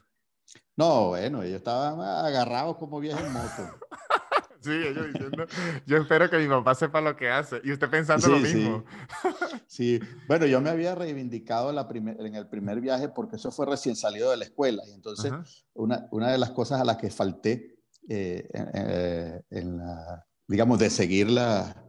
No, 0.76 1.08
bueno, 1.08 1.42
ellos 1.42 1.60
estaban 1.60 2.02
agarrados 2.02 2.76
como 2.76 3.00
viejos 3.00 3.24
en 3.24 3.32
moto. 3.32 3.80
Sí, 4.63 4.71
ellos 4.71 5.08
diciendo, 5.13 5.45
yo 5.86 5.97
espero 5.97 6.30
que 6.30 6.38
mi 6.38 6.47
papá 6.47 6.73
sepa 6.73 7.02
lo 7.02 7.15
que 7.17 7.30
hace. 7.30 7.60
Y 7.63 7.71
usted 7.71 7.89
pensando 7.89 8.28
lo 8.28 8.39
mismo. 8.39 8.86
Sí. 9.67 9.99
bueno, 10.28 10.45
yo 10.45 10.62
me 10.62 10.69
había 10.69 10.95
reivindicado 10.95 11.71
la 11.71 11.88
en 11.91 12.36
el 12.36 12.47
primer 12.47 12.80
viaje 12.80 13.10
porque 13.10 13.36
eso 13.36 13.52
fue 13.52 13.65
recién 13.65 13.95
salido 13.95 14.32
de 14.32 14.38
la 14.38 14.45
escuela. 14.45 14.84
Y 14.88 14.93
entonces, 14.93 15.32
una, 15.73 16.08
una, 16.12 16.32
de 16.32 16.38
las 16.38 16.52
cosas 16.52 16.80
a 16.80 16.86
las 16.86 16.97
que 16.97 17.10
falté, 17.10 17.80
eh, 18.08 18.47
eh, 18.54 19.41
en 19.49 19.78
la, 19.78 20.26
digamos, 20.47 20.80
de 20.80 20.89
seguir 20.89 21.30
la, 21.30 21.86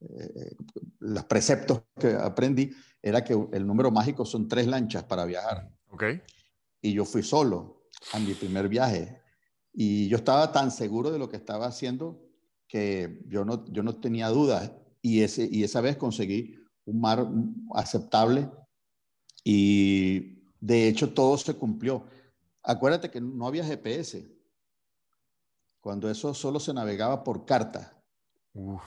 eh, 0.00 0.54
los 0.98 1.24
preceptos 1.24 1.82
que 1.98 2.14
aprendí, 2.14 2.72
era 3.02 3.22
que 3.22 3.38
el 3.52 3.66
número 3.66 3.90
mágico 3.90 4.24
son 4.24 4.48
tres 4.48 4.66
lanchas 4.66 5.04
para 5.04 5.24
viajar. 5.24 5.70
Ok. 5.88 6.04
Y 6.82 6.92
yo 6.92 7.04
fui 7.04 7.22
solo 7.22 7.88
a 8.12 8.18
mi 8.18 8.34
primer 8.34 8.68
viaje 8.68 9.20
y 9.78 10.08
yo 10.08 10.16
estaba 10.16 10.52
tan 10.52 10.70
seguro 10.70 11.10
de 11.10 11.18
lo 11.18 11.28
que 11.28 11.36
estaba 11.36 11.66
haciendo 11.66 12.18
que 12.66 13.22
yo 13.28 13.44
no, 13.44 13.70
yo 13.70 13.82
no 13.82 13.94
tenía 13.96 14.28
dudas. 14.30 14.72
Y, 15.02 15.20
ese, 15.20 15.46
y 15.52 15.62
esa 15.62 15.82
vez 15.82 15.98
conseguí 15.98 16.56
un 16.86 17.00
mar 17.00 17.28
aceptable 17.74 18.50
y 19.44 20.40
de 20.60 20.88
hecho 20.88 21.12
todo 21.12 21.36
se 21.36 21.54
cumplió. 21.54 22.06
Acuérdate 22.62 23.10
que 23.10 23.20
no 23.20 23.46
había 23.46 23.64
GPS. 23.64 24.26
Cuando 25.80 26.10
eso 26.10 26.32
solo 26.32 26.58
se 26.58 26.72
navegaba 26.72 27.22
por 27.22 27.44
carta. 27.44 27.95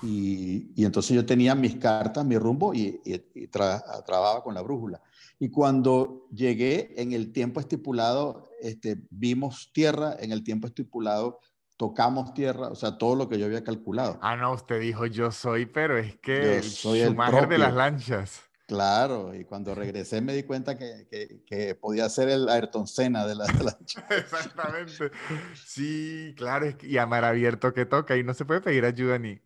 Y, 0.02 0.72
y, 0.76 0.86
entonces 0.86 1.16
yo 1.16 1.26
tenía 1.26 1.54
mis 1.54 1.76
cartas, 1.76 2.26
mi 2.26 2.38
rumbo 2.38 2.74
y, 2.74 3.02
y, 3.06 3.48
trabajaba 3.48 4.44
con 4.44 4.56
la 4.56 4.62
brújula. 4.62 5.02
Y 5.38 5.50
cuando 5.50 6.28
llegué 6.32 6.94
en 6.98 7.14
el 7.14 7.32
tiempo 7.32 7.60
estipulado, 7.60 8.50
este, 8.62 9.02
vimos 9.10 9.72
tierra, 9.74 10.16
en 10.20 10.32
el 10.32 10.44
tiempo 10.44 10.68
estipulado 10.68 11.40
tocamos 11.78 12.34
tierra, 12.34 12.68
o 12.68 12.76
sea, 12.76 12.98
todo 12.98 13.16
lo 13.16 13.30
que 13.30 13.40
yo 13.40 13.46
había 13.46 13.64
calculado. 13.64 14.20
Ah, 14.22 14.36
no, 14.36 14.52
usted 14.52 14.82
dijo 14.82 15.06
yo 15.06 15.32
soy, 15.32 15.66
pero 15.66 15.98
es 15.98 16.18
que 16.18 16.62
soy 16.62 17.00
el 17.00 17.12
Schumacher 17.12 17.48
de 17.48 17.58
las 17.58 17.74
lanchas. 17.74 18.42
Claro, 18.68 19.34
y 19.34 19.46
cuando 19.46 19.74
regresé 19.74 20.20
me 20.20 20.34
di 20.34 20.44
cuenta 20.44 20.78
que, 20.78 21.08
que, 21.48 21.76
podía 21.76 22.10
ser 22.10 22.28
el 22.30 22.50
Ayrton 22.50 22.86
Senna 22.86 23.26
de 23.26 23.34
las 23.34 23.64
lanchas. 23.64 24.04
Exactamente. 24.12 25.12
Sí, 25.56 26.36
claro, 26.36 26.68
y 26.82 26.98
a 26.98 27.08
mar 27.08 27.24
abierto 27.24 27.74
que 27.74 27.86
toca 27.86 28.18
y 28.18 28.24
no 28.24 28.34
se 28.34 28.44
puede 28.44 28.60
pedir 28.60 28.84
ayuda 28.84 29.18
ni, 29.18 29.42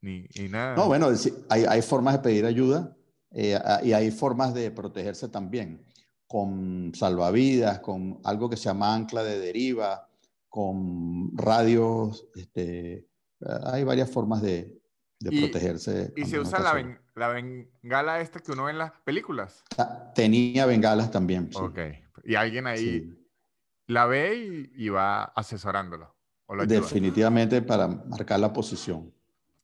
ni, 0.00 0.28
nada. 0.48 0.76
No, 0.76 0.86
bueno, 0.86 1.08
hay, 1.48 1.64
hay 1.64 1.82
formas 1.82 2.14
de 2.14 2.20
pedir 2.20 2.44
ayuda 2.44 2.96
eh, 3.30 3.58
y 3.82 3.92
hay 3.92 4.10
formas 4.10 4.54
de 4.54 4.70
protegerse 4.70 5.28
también, 5.28 5.84
con 6.26 6.92
salvavidas, 6.94 7.80
con 7.80 8.20
algo 8.24 8.48
que 8.48 8.56
se 8.56 8.64
llama 8.64 8.94
ancla 8.94 9.22
de 9.22 9.38
deriva, 9.38 10.08
con 10.48 11.36
radios, 11.36 12.26
este, 12.34 12.92
eh, 12.94 13.06
hay 13.66 13.84
varias 13.84 14.10
formas 14.10 14.42
de, 14.42 14.80
de 15.20 15.40
protegerse. 15.40 16.12
¿Y 16.16 16.24
se 16.24 16.40
usa 16.40 16.58
la, 16.58 17.00
la, 17.14 17.28
bengala 17.28 18.20
esta 18.20 18.40
que 18.40 18.52
uno 18.52 18.64
ve 18.64 18.72
en 18.72 18.78
las 18.78 18.92
películas? 19.04 19.62
Ah, 19.76 20.12
tenía 20.14 20.66
bengalas 20.66 21.10
también. 21.10 21.50
Ok, 21.54 21.78
y 22.24 22.34
alguien 22.34 22.66
ahí 22.66 23.14
la 23.86 24.06
ve 24.06 24.70
y, 24.74 24.84
y 24.86 24.88
va 24.88 25.24
asesorándolo. 25.24 26.14
Definitivamente 26.66 27.60
para 27.60 27.88
marcar 27.88 28.40
la 28.40 28.52
posición. 28.52 29.12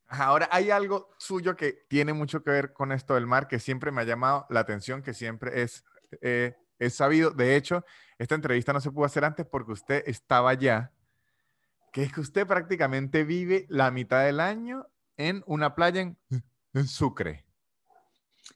Ahora, 0.07 0.47
hay 0.51 0.69
algo 0.69 1.09
suyo 1.17 1.55
que 1.55 1.85
tiene 1.87 2.13
mucho 2.13 2.43
que 2.43 2.51
ver 2.51 2.73
con 2.73 2.91
esto 2.91 3.15
del 3.15 3.25
mar, 3.25 3.47
que 3.47 3.59
siempre 3.59 3.91
me 3.91 4.01
ha 4.01 4.05
llamado 4.05 4.45
la 4.49 4.59
atención, 4.59 5.01
que 5.01 5.13
siempre 5.13 5.63
es, 5.63 5.83
eh, 6.21 6.55
es 6.77 6.93
sabido. 6.95 7.31
De 7.31 7.55
hecho, 7.55 7.83
esta 8.17 8.35
entrevista 8.35 8.71
no 8.71 8.81
se 8.81 8.91
pudo 8.91 9.05
hacer 9.05 9.25
antes 9.25 9.45
porque 9.45 9.71
usted 9.71 10.03
estaba 10.05 10.51
allá, 10.51 10.91
que 11.91 12.03
es 12.03 12.13
que 12.13 12.21
usted 12.21 12.45
prácticamente 12.45 13.23
vive 13.23 13.65
la 13.69 13.89
mitad 13.89 14.25
del 14.25 14.39
año 14.39 14.87
en 15.17 15.43
una 15.47 15.75
playa 15.75 16.01
en, 16.01 16.87
Sucre. 16.87 17.45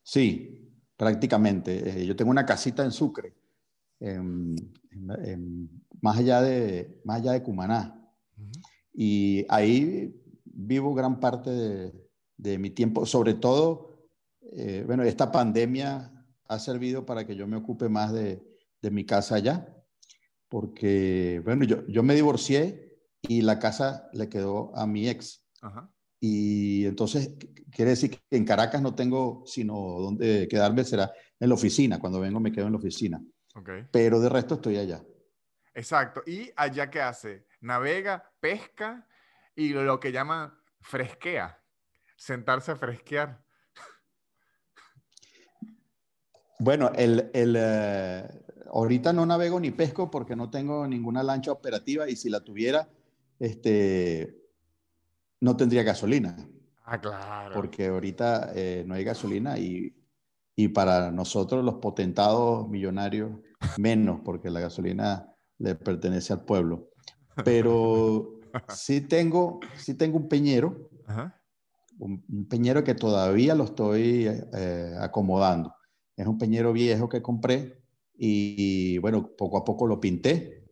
Sí, 0.04 0.72
prácticamente. 0.98 2.02
Eh, 2.02 2.06
yo 2.06 2.16
tengo 2.16 2.32
una 2.32 2.46
casita 2.46 2.84
en 2.84 2.92
Sucre, 2.92 3.34
más, 6.02 6.18
allá 6.18 6.42
de, 6.42 7.02
más 7.06 7.22
allá 7.22 7.32
de 7.32 7.44
Cumaná. 7.44 7.96
Y 8.94 9.46
ahí 9.50 10.19
vivo 10.66 10.94
gran 10.94 11.20
parte 11.20 11.50
de, 12.38 12.58
mi 12.58 12.70
tiempo, 12.70 13.06
sobre 13.06 13.34
todo, 13.34 14.10
eh, 14.54 14.84
bueno, 14.86 15.04
esta 15.04 15.32
pandemia 15.32 16.12
ha 16.48 16.60
servido 16.60 17.06
para 17.06 17.26
que 17.26 17.36
yo 17.36 17.48
me 17.48 17.58
ocupe 17.58 17.90
más 17.90 18.14
de, 18.14 18.46
mi 18.82 19.06
casa 19.06 19.36
allá, 19.36 19.68
porque, 20.48 21.42
bueno, 21.44 21.66
yo, 21.66 21.86
yo, 21.88 22.02
me 22.02 22.16
divorcié 22.16 22.98
y 23.22 23.42
la 23.42 23.60
casa 23.60 24.10
le 24.14 24.30
quedó 24.30 24.76
a 24.76 24.88
mi 24.88 25.10
ex. 25.10 25.46
Y 26.22 26.86
entonces, 26.86 27.36
quiere 27.72 27.92
decir 27.92 28.12
que 28.12 28.20
en 28.32 28.46
Caracas 28.46 28.82
no 28.82 28.96
tengo 28.96 29.44
sino 29.46 29.76
donde 30.00 30.48
quedarme, 30.50 30.84
será 30.84 31.12
en 31.40 31.50
la 31.50 31.56
oficina. 31.56 32.00
Cuando 32.00 32.20
vengo 32.20 32.40
me 32.40 32.52
quedo 32.52 32.68
en 32.68 32.74
la 32.74 32.78
oficina. 32.78 33.22
Pero 33.92 34.20
de 34.20 34.30
resto 34.30 34.56
estoy 34.56 34.78
allá. 34.78 35.04
Exacto. 35.74 36.24
¿Y 36.26 36.52
allá 36.56 36.90
qué 36.90 37.02
hace? 37.02 37.46
¿Navega, 37.62 38.32
pesca 38.40 39.09
y 39.60 39.74
lo 39.74 40.00
que 40.00 40.14
llama 40.14 40.58
fresquea? 40.80 41.62
Sentarse 42.16 42.72
a 42.72 42.78
fresquear. 42.78 43.44
Bueno, 46.60 46.92
el, 46.96 47.30
el 47.34 47.56
eh, 47.58 48.24
ahorita 48.72 49.12
no 49.12 49.26
navego 49.26 49.60
ni 49.60 49.72
pesco 49.72 50.10
porque 50.10 50.36
no 50.36 50.50
tengo 50.50 50.88
ninguna 50.88 51.24
lancha 51.24 51.52
operativa 51.52 52.10
y 52.10 52.16
si 52.16 52.30
la 52.30 52.42
tuviera, 52.42 52.90
este, 53.38 54.38
no 55.42 55.58
tendría 55.58 55.84
gasolina. 55.84 56.38
Ah, 56.86 57.00
claro. 57.00 57.54
Porque 57.54 57.88
ahorita 57.88 58.52
eh, 58.56 58.84
no 58.88 58.96
hay 58.96 59.04
gasolina 59.04 59.58
y, 59.58 59.94
y, 60.56 60.70
para 60.70 61.12
nosotros 61.12 61.64
los 61.64 61.76
potentados 61.76 62.68
millonarios 62.70 63.32
menos, 63.78 64.22
porque 64.24 64.50
la 64.50 64.62
gasolina 64.62 65.34
le 65.58 65.76
pertenece 65.76 66.34
al 66.34 66.46
pueblo. 66.46 66.90
Pero 67.44 68.36
sí 68.70 69.02
tengo, 69.02 69.60
sí 69.78 69.94
tengo 69.96 70.18
un 70.18 70.28
peñero, 70.28 70.90
Un, 71.98 72.48
peñero 72.50 72.84
que 72.84 72.96
todavía 72.96 73.56
lo 73.56 73.66
estoy 73.66 74.28
eh, 74.28 74.96
acomodando. 75.00 75.76
Es 76.16 76.28
un 76.28 76.38
peñero 76.38 76.74
viejo 76.74 77.10
que 77.10 77.22
compré 77.22 77.82
y, 78.18 78.98
bueno, 79.00 79.36
poco 79.38 79.58
a 79.58 79.64
poco 79.64 79.88
lo 79.88 80.00
pinté 80.00 80.66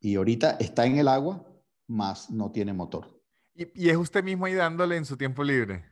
y 0.00 0.16
ahorita 0.16 0.52
está 0.58 0.84
en 0.84 0.98
el 0.98 1.08
agua, 1.08 1.46
más 1.86 2.30
no 2.30 2.50
tiene 2.50 2.72
motor. 2.72 3.22
¿Y, 3.54 3.88
es 3.88 3.96
usted 3.96 4.24
mismo 4.24 4.46
ahí 4.46 4.54
dándole 4.54 4.96
en 4.96 5.04
su 5.04 5.16
tiempo 5.16 5.44
libre? 5.44 5.84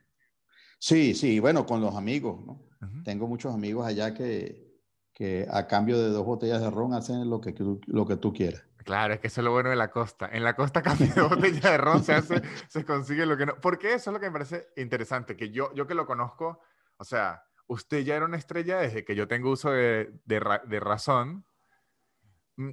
Sí, 0.79 1.13
sí, 1.13 1.39
bueno, 1.39 1.65
con 1.65 1.79
los 1.79 1.95
amigos, 1.95 2.43
¿no? 2.45 2.67
Tengo 3.03 3.27
muchos 3.27 3.53
amigos 3.53 3.85
allá 3.85 4.13
que, 4.13 4.71
que 5.13 5.47
a 5.49 5.67
cambio 5.67 5.99
de 5.99 6.09
dos 6.09 6.25
botellas 6.25 6.61
de 6.61 6.69
ron 6.71 6.93
hacen 6.93 7.29
lo 7.29 7.39
que, 7.39 7.53
lo 7.85 8.05
que 8.07 8.17
tú 8.17 8.33
quieras. 8.33 8.63
Claro, 8.83 9.13
es 9.13 9.19
que 9.19 9.27
eso 9.27 9.41
es 9.41 9.45
lo 9.45 9.51
bueno 9.51 9.69
de 9.69 9.75
la 9.75 9.89
costa. 9.91 10.29
En 10.31 10.43
la 10.43 10.55
costa, 10.55 10.81
de 10.99 11.21
botella 11.21 11.71
de 11.71 11.77
ron, 11.77 12.03
se, 12.03 12.13
hace, 12.13 12.41
se 12.67 12.85
consigue 12.85 13.25
lo 13.25 13.37
que 13.37 13.45
no. 13.45 13.55
Porque 13.61 13.93
eso 13.93 14.09
es 14.09 14.13
lo 14.13 14.19
que 14.19 14.27
me 14.27 14.33
parece 14.33 14.69
interesante, 14.77 15.35
que 15.35 15.51
yo, 15.51 15.73
yo 15.73 15.87
que 15.87 15.95
lo 15.95 16.05
conozco, 16.05 16.61
o 16.97 17.03
sea, 17.03 17.43
usted 17.67 17.99
ya 17.99 18.15
era 18.15 18.25
una 18.25 18.37
estrella 18.37 18.79
desde 18.79 19.05
que 19.05 19.15
yo 19.15 19.27
tengo 19.27 19.51
uso 19.51 19.71
de, 19.71 20.13
de, 20.25 20.79
razón. 20.79 21.45
Mm, 22.57 22.71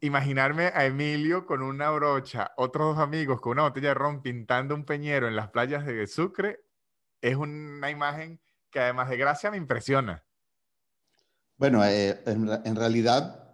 imaginarme 0.00 0.66
a 0.74 0.84
Emilio 0.84 1.46
con 1.46 1.62
una 1.62 1.90
brocha, 1.90 2.52
otros 2.56 2.96
dos 2.96 3.02
amigos 3.02 3.40
con 3.40 3.52
una 3.52 3.62
botella 3.62 3.88
de 3.88 3.94
ron 3.94 4.22
pintando 4.22 4.74
un 4.74 4.84
peñero 4.84 5.28
en 5.28 5.36
las 5.36 5.48
playas 5.48 5.86
de 5.86 6.06
Sucre, 6.06 6.60
es 7.20 7.36
una 7.36 7.90
imagen 7.90 8.40
que 8.70 8.80
además 8.80 9.08
de 9.08 9.16
gracia 9.16 9.50
me 9.50 9.56
impresiona. 9.56 10.24
Bueno, 11.56 11.84
eh, 11.84 12.20
en, 12.26 12.76
realidad, 12.76 13.47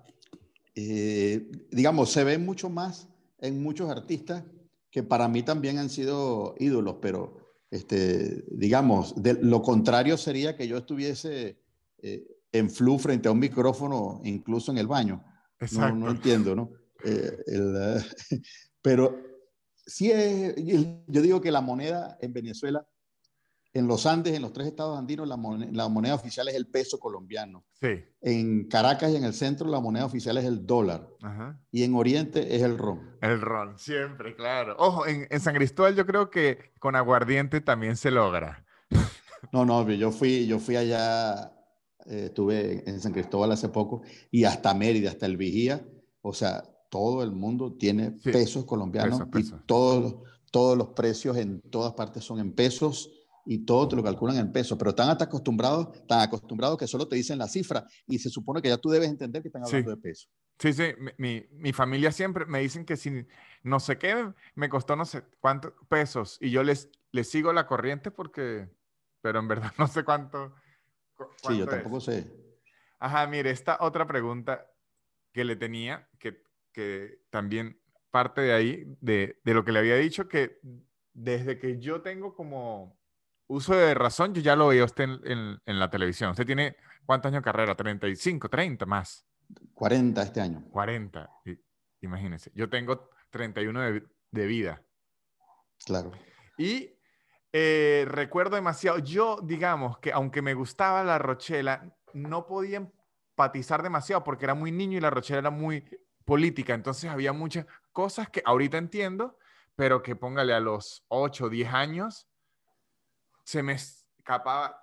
eh, 0.75 1.51
digamos, 1.71 2.11
se 2.11 2.25
ve 2.25 2.39
mucho 2.39 2.69
más 2.69 3.09
en 3.39 3.63
muchos 3.63 3.91
artistas 3.91 4.45
que 4.91 5.03
para 5.03 5.29
mí 5.29 5.43
también 5.43 5.79
han 5.79 5.91
sido 5.91 6.55
ídolos, 6.59 6.97
pero 7.01 7.39
este, 7.71 8.45
digamos, 8.49 9.21
de, 9.21 9.35
lo 9.35 9.63
contrario 9.63 10.17
sería 10.17 10.57
que 10.57 10.69
yo 10.69 10.77
estuviese 10.77 11.59
eh, 11.99 12.25
en 12.53 12.71
flu 12.71 12.99
frente 12.99 13.29
a 13.29 13.33
un 13.33 13.41
micrófono, 13.41 14.21
incluso 14.25 14.71
en 14.71 14.79
el 14.79 14.87
baño. 14.87 15.25
No, 15.73 15.93
no, 15.93 16.11
entiendo, 16.11 16.55
¿no? 16.55 16.71
Eh, 17.05 17.37
pero 18.83 19.19
sí 19.87 20.11
es, 20.11 20.55
yo 20.57 21.23
digo 21.23 21.41
que 21.41 21.51
la 21.51 21.61
moneda 21.61 22.17
en 22.21 22.33
Venezuela, 22.33 22.87
en 23.75 23.87
los 23.89 24.07
Andes, 24.07 24.35
en 24.35 24.43
los 24.43 24.53
tres 24.53 24.69
estados 24.69 24.97
andinos, 24.97 25.29
la 25.29 25.37
moneda, 25.37 26.15
oficial 26.15 26.49
es 26.49 26.55
el 26.55 26.69
peso 26.69 26.99
colombiano. 26.99 27.65
Sí. 27.81 28.05
En 28.23 28.69
Caracas 28.69 29.11
y 29.11 29.17
en 29.17 29.25
el 29.25 29.35
centro, 29.35 29.69
la 29.69 29.81
moneda 29.81 30.07
oficial 30.07 30.39
es 30.39 30.45
el 30.45 30.65
dólar. 30.65 31.09
Y 31.71 31.83
en 31.83 31.95
Oriente 31.95 32.55
es 32.55 32.63
el 32.63 32.79
ron. 32.79 33.17
El 33.21 33.41
ron, 33.41 33.79
siempre, 33.79 34.37
claro. 34.37 34.77
Ojo, 34.79 35.07
en, 35.07 35.27
en 35.29 35.41
San 35.41 35.55
Cristóbal 35.55 35.97
yo 35.97 36.07
creo 36.07 36.31
que 36.31 36.73
con 36.79 36.95
aguardiente 36.95 37.61
también 37.61 37.97
se 37.97 38.11
logra. 38.11 38.65
No, 39.53 39.65
no, 39.65 39.89
yo 39.91 40.11
fui, 40.11 40.47
yo 40.47 40.59
fui 40.59 40.77
allá 40.77 41.53
eh, 42.07 42.27
estuve 42.27 42.89
en 42.89 43.01
San 43.01 43.13
Cristóbal 43.13 43.53
hace 43.53 43.71
poco, 43.71 44.03
y 44.31 44.45
hasta 44.45 44.75
Mérida, 44.75 45.11
hasta 45.11 45.27
el 45.27 45.37
Vigía, 45.37 45.87
o 46.21 46.35
sea, 46.35 46.63
todo 46.91 47.23
el 47.23 47.33
mundo 47.33 47.77
tiene 47.79 48.11
pesos 48.11 48.67
colombianos 48.67 49.23
y 49.35 49.51
todos, 49.67 50.17
todos 50.51 50.77
los 50.77 50.89
precios 50.89 51.37
en 51.39 51.61
todas 51.63 51.95
partes 51.95 52.23
son 52.23 52.39
en 52.41 52.53
pesos 52.53 53.11
y 53.47 53.65
todo 53.65 53.89
te 53.89 53.97
lo 53.97 54.03
calculan 54.03 54.37
en 54.37 54.53
pesos, 54.53 54.79
pero 54.79 54.91
están 54.91 55.11
hasta 55.11 55.25
acostumbrados, 55.25 56.07
tan 56.07 56.21
acostumbrados 56.21 56.79
que 56.79 56.87
solo 56.87 57.09
te 57.09 57.17
dicen 57.17 57.39
la 57.39 57.49
cifra 57.49 57.85
y 58.07 58.19
se 58.19 58.31
supone 58.31 58.63
que 58.63 58.69
ya 58.69 58.79
tú 58.79 58.89
debes 58.91 59.09
entender 59.09 59.43
que 59.43 59.49
están 59.49 59.65
hablando 59.65 59.91
de 59.91 59.97
pesos. 59.97 60.31
Sí, 60.59 60.73
sí, 60.73 60.95
mi, 61.19 61.45
mi, 61.51 61.73
familia 61.73 62.13
siempre 62.13 62.47
me 62.47 62.61
dicen 62.61 62.85
que 62.85 62.97
si 62.97 63.27
no 63.63 63.81
sé 63.81 63.99
qué, 63.99 64.33
me 64.55 64.69
costó 64.69 64.95
no 64.95 65.05
sé 65.05 65.25
cuántos 65.41 65.73
pesos 65.89 66.39
y 66.41 66.51
yo 66.51 66.63
les, 66.63 66.89
les 67.11 67.29
sigo 67.29 67.53
la 67.53 67.67
corriente 67.67 68.11
porque, 68.11 68.69
pero 69.21 69.41
en 69.41 69.49
verdad 69.49 69.73
no 69.79 69.89
sé 69.89 70.05
cuánto, 70.05 70.55
Sí, 71.43 71.59
yo 71.59 71.67
tampoco 71.67 72.01
sé. 72.01 72.31
Ajá, 72.99 73.27
mire, 73.27 73.51
esta 73.51 73.79
otra 73.81 74.07
pregunta 74.07 74.67
que 75.33 75.45
le 75.45 75.57
tenía, 75.57 76.09
que, 76.19 76.43
que 76.73 77.21
también 77.31 77.81
parte 78.11 78.41
de 78.41 78.53
ahí, 78.53 78.85
de, 79.01 79.41
de, 79.45 79.55
lo 79.55 79.65
que 79.65 79.73
le 79.73 79.81
había 79.81 79.97
dicho, 79.97 80.29
que 80.29 80.61
desde 81.13 81.59
que 81.59 81.79
yo 81.79 82.03
tengo 82.03 82.35
como 82.35 82.99
uso 83.55 83.75
de 83.75 83.95
razón, 83.95 84.35
yo 84.35 84.43
ya 84.43 84.57
lo 84.57 84.69
veo 84.69 84.85
usted 84.85 85.05
en, 85.05 85.61
en, 85.65 85.79
la 85.79 85.91
televisión. 85.91 86.31
¿Usted 86.31 86.47
tiene 86.47 86.77
cuántos 87.07 87.31
años 87.31 87.41
de 87.41 87.45
carrera? 87.45 87.77
¿35, 87.77 88.51
30 88.51 88.87
más? 88.87 89.25
40 89.75 90.23
este 90.23 90.41
año. 90.41 90.65
40, 90.71 91.31
imagínense. 92.01 92.51
Yo 92.55 92.69
tengo 92.69 93.11
31 93.31 93.81
de, 93.81 94.03
de 94.31 94.47
vida. 94.47 94.83
Claro. 95.85 96.13
Y 96.57 96.91
eh, 97.53 98.05
recuerdo 98.09 98.57
demasiado. 98.57 98.99
Yo, 98.99 99.39
digamos 99.43 99.99
que 99.99 100.13
aunque 100.13 100.43
me 100.43 100.55
gustaba 100.55 101.05
la 101.05 101.19
Rochela, 101.19 101.95
no 102.13 102.47
podía 102.47 102.79
empatizar 102.79 103.83
demasiado 103.83 104.25
porque 104.25 104.45
era 104.45 104.55
muy 104.55 104.73
niño 104.73 104.99
y 104.99 105.01
la 105.01 105.11
Rochela 105.11 105.41
era 105.41 105.51
muy 105.51 105.85
política. 106.25 106.75
Entonces 106.75 107.11
había 107.11 107.33
muchas 107.33 107.67
cosas 107.93 108.29
que 108.29 108.43
ahorita 108.45 108.79
entiendo, 108.79 109.39
pero 109.77 110.03
que 110.03 110.17
póngale 110.17 110.55
a 110.55 110.61
los 110.61 111.05
8 111.09 111.45
o 111.45 111.49
10 111.49 111.73
años, 111.73 112.29
se 113.45 113.63
me 113.63 113.75
escapaba 113.75 114.83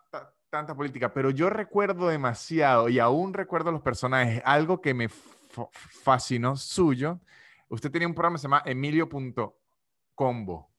tanta 0.49 0.75
política. 0.75 1.13
Pero 1.13 1.29
yo 1.29 1.49
recuerdo 1.49 2.07
demasiado 2.07 2.87
y 2.87 2.99
aún 2.99 3.33
recuerdo 3.33 3.71
los 3.71 3.81
personajes. 3.81 4.41
Algo 4.45 4.81
que 4.81 4.93
me 4.93 5.09
fascinó 5.09 6.55
suyo. 6.55 7.19
Usted 7.67 7.91
tenía 7.91 8.07
un 8.07 8.13
programa 8.13 8.35
que 8.35 8.39
se 8.39 8.43
llama 8.43 8.63
Emilio.combo 8.65 10.71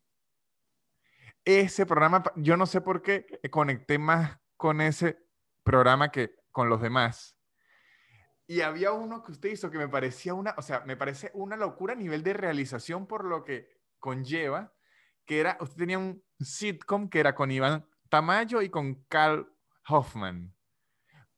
ese 1.44 1.86
programa, 1.86 2.22
yo 2.36 2.56
no 2.56 2.66
sé 2.66 2.80
por 2.80 3.02
qué 3.02 3.40
conecté 3.50 3.98
más 3.98 4.38
con 4.56 4.80
ese 4.80 5.18
programa 5.62 6.10
que 6.10 6.36
con 6.50 6.68
los 6.68 6.80
demás. 6.80 7.36
Y 8.46 8.60
había 8.60 8.92
uno 8.92 9.22
que 9.22 9.32
usted 9.32 9.50
hizo 9.50 9.70
que 9.70 9.78
me 9.78 9.88
parecía 9.88 10.34
una, 10.34 10.54
o 10.56 10.62
sea, 10.62 10.80
me 10.80 10.96
parece 10.96 11.30
una 11.34 11.56
locura 11.56 11.94
a 11.94 11.96
nivel 11.96 12.22
de 12.22 12.34
realización 12.34 13.06
por 13.06 13.24
lo 13.24 13.44
que 13.44 13.68
conlleva, 13.98 14.72
que 15.24 15.40
era, 15.40 15.56
usted 15.60 15.76
tenía 15.76 15.98
un 15.98 16.22
sitcom 16.40 17.08
que 17.08 17.20
era 17.20 17.34
con 17.34 17.50
Iván 17.50 17.86
Tamayo 18.08 18.62
y 18.62 18.68
con 18.68 19.04
Carl 19.08 19.50
Hoffman. 19.88 20.54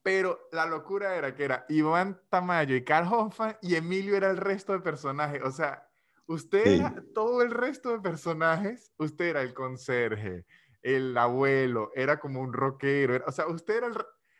Pero 0.03 0.39
la 0.53 0.67
locura 0.67 1.15
era 1.17 1.35
que 1.35 1.45
era 1.45 1.65
Iván 1.69 2.21
Tamayo 2.29 2.77
y 2.77 2.85
Carl 2.85 3.13
Hoffman 3.13 3.57
y 3.63 3.75
Emilio 3.75 4.17
era 4.17 4.31
el 4.31 4.37
resto 4.37 4.73
de 4.73 4.81
personajes. 4.81 5.41
O 5.43 5.51
sea, 5.51 5.89
Usted 6.27 6.67
era 6.67 7.05
todo 7.15 7.43
el 7.43 7.51
resto 7.51 7.91
de 7.91 8.01
personajes, 8.01 8.93
usted 8.97 9.27
era 9.27 9.43
el 9.43 9.53
conserje, 9.53 10.47
el 10.81 11.17
abuelo, 11.19 11.91
era 11.95 12.19
como 12.19 12.41
un 12.41 12.53
rockero, 12.53 13.23
o 13.27 13.33
sea, 13.33 13.47
usted 13.47 13.77
era 13.77 13.87
el, 13.89 13.97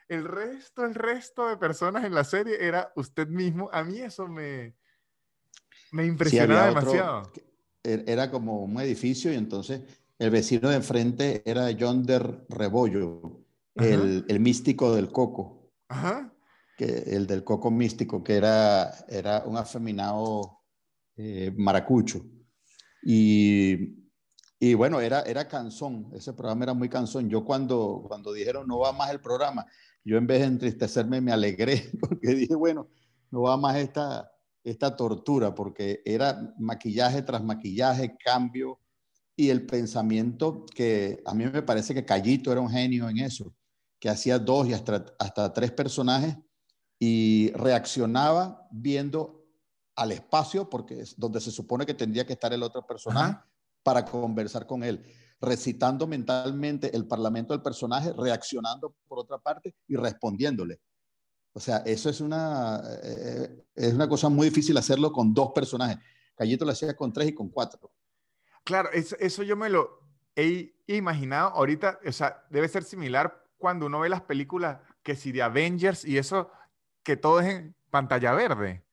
el 0.09 0.25
resto, 0.25 0.85
el 0.85 0.95
resto 0.95 1.49
de 1.49 1.59
personas 1.59 2.05
en 2.05 2.15
la 2.15 2.25
serie 2.25 2.57
era 2.67 2.91
usted 2.97 3.29
mismo. 3.29 3.69
A 3.71 3.85
mí 3.85 4.01
eso 4.01 4.27
me, 4.29 4.75
me 5.93 6.07
impresionaba 6.07 6.69
demasiado. 6.69 7.31
Er, 7.35 7.45
era 7.85 8.31
como 8.31 8.65
un 8.65 8.81
edificio 8.81 9.33
y 9.33 9.37
entonces 9.37 9.83
el 10.19 10.31
vecino 10.31 10.71
de 10.71 10.77
enfrente 10.77 11.43
era 11.45 11.69
John 11.79 12.05
der 12.05 12.45
Rebollo, 12.49 13.45
el, 13.75 14.25
el, 14.29 14.41
místico 14.41 14.95
del 14.95 15.11
coco. 15.11 15.71
Ajá. 15.89 16.33
Que, 16.77 16.87
el 16.87 17.27
del 17.27 17.45
coco 17.45 17.71
místico, 17.71 18.23
que 18.23 18.35
era, 18.37 18.91
era 19.09 19.45
un 19.45 19.57
afeminado 19.57 20.61
eh, 21.17 21.53
maracucho. 21.57 22.25
Y, 23.03 24.07
y, 24.59 24.75
bueno, 24.75 25.01
era, 25.01 25.21
era 25.23 25.47
cansón, 25.47 26.11
ese 26.15 26.33
programa 26.33 26.65
era 26.65 26.75
muy 26.75 26.89
cansón. 26.89 27.29
Yo 27.29 27.45
cuando, 27.45 28.05
cuando 28.09 28.33
dijeron 28.33 28.67
no 28.67 28.79
va 28.79 28.93
más 28.93 29.11
el 29.11 29.21
programa, 29.21 29.67
yo 30.05 30.17
en 30.17 30.27
vez 30.27 30.41
de 30.41 30.47
entristecerme 30.47 31.21
me 31.21 31.33
alegré 31.33 31.91
porque 32.01 32.35
dije, 32.35 32.55
bueno, 32.55 32.89
no 33.31 33.43
va 33.43 33.57
más 33.57 33.77
esta, 33.77 34.31
esta 34.65 34.97
tortura, 34.97 35.55
porque 35.55 36.03
era 36.05 36.55
maquillaje 36.59 37.23
tras 37.23 37.45
maquillaje, 37.45 38.17
cambio 38.25 38.81
y 39.37 39.51
el 39.51 39.67
pensamiento 39.67 40.65
que 40.75 41.23
a 41.27 41.35
mí 41.35 41.45
me 41.45 41.63
parece 41.63 41.95
que 41.95 42.05
Callito 42.05 42.51
era 42.51 42.61
un 42.61 42.71
genio 42.71 43.09
en 43.09 43.19
eso, 43.19 43.55
que 44.01 44.09
hacía 44.09 44.39
dos 44.39 44.67
y 44.67 44.73
hasta, 44.73 45.05
hasta 45.19 45.53
tres 45.53 45.71
personajes 45.71 46.37
y 46.99 47.53
reaccionaba 47.53 48.67
viendo 48.71 49.45
al 49.97 50.13
espacio, 50.13 50.69
porque 50.71 51.01
es 51.01 51.19
donde 51.19 51.41
se 51.41 51.51
supone 51.51 51.85
que 51.87 51.95
tendría 51.95 52.27
que 52.27 52.33
estar 52.33 52.53
el 52.53 52.63
otro 52.63 52.87
personaje, 52.87 53.37
para 53.83 54.05
conversar 54.05 54.67
con 54.67 54.83
él 54.83 55.05
recitando 55.45 56.07
mentalmente 56.07 56.95
el 56.97 57.07
parlamento 57.07 57.53
del 57.53 57.63
personaje, 57.63 58.13
reaccionando 58.13 58.95
por 59.07 59.19
otra 59.19 59.39
parte 59.39 59.75
y 59.87 59.97
respondiéndole. 59.97 60.81
O 61.55 61.61
sea, 61.61 61.79
eso 61.79 62.11
es 62.11 62.21
una, 62.21 62.83
eh, 63.03 63.65
es 63.75 63.95
una 63.95 64.09
cosa 64.09 64.29
muy 64.29 64.49
difícil 64.49 64.77
hacerlo 64.77 65.13
con 65.13 65.33
dos 65.33 65.53
personajes. 65.55 65.99
Callito 66.37 66.65
lo 66.65 66.73
hacía 66.73 66.95
con 66.97 67.13
tres 67.13 67.29
y 67.29 67.35
con 67.35 67.49
cuatro. 67.49 67.93
Claro, 68.65 68.91
eso, 68.93 69.17
eso 69.19 69.43
yo 69.43 69.57
me 69.57 69.71
lo 69.71 70.01
he 70.35 70.75
imaginado. 70.87 71.51
Ahorita, 71.51 72.01
o 72.07 72.13
sea, 72.13 72.45
debe 72.51 72.69
ser 72.69 72.83
similar 72.83 73.45
cuando 73.57 73.87
uno 73.87 74.01
ve 74.01 74.09
las 74.09 74.23
películas 74.23 74.81
que 75.03 75.15
si 75.15 75.33
de 75.33 75.43
Avengers 75.43 76.05
y 76.05 76.19
eso, 76.19 76.51
que 77.03 77.17
todo 77.17 77.41
es 77.41 77.47
en 77.47 77.77
pantalla 77.91 78.33
verde. 78.33 78.85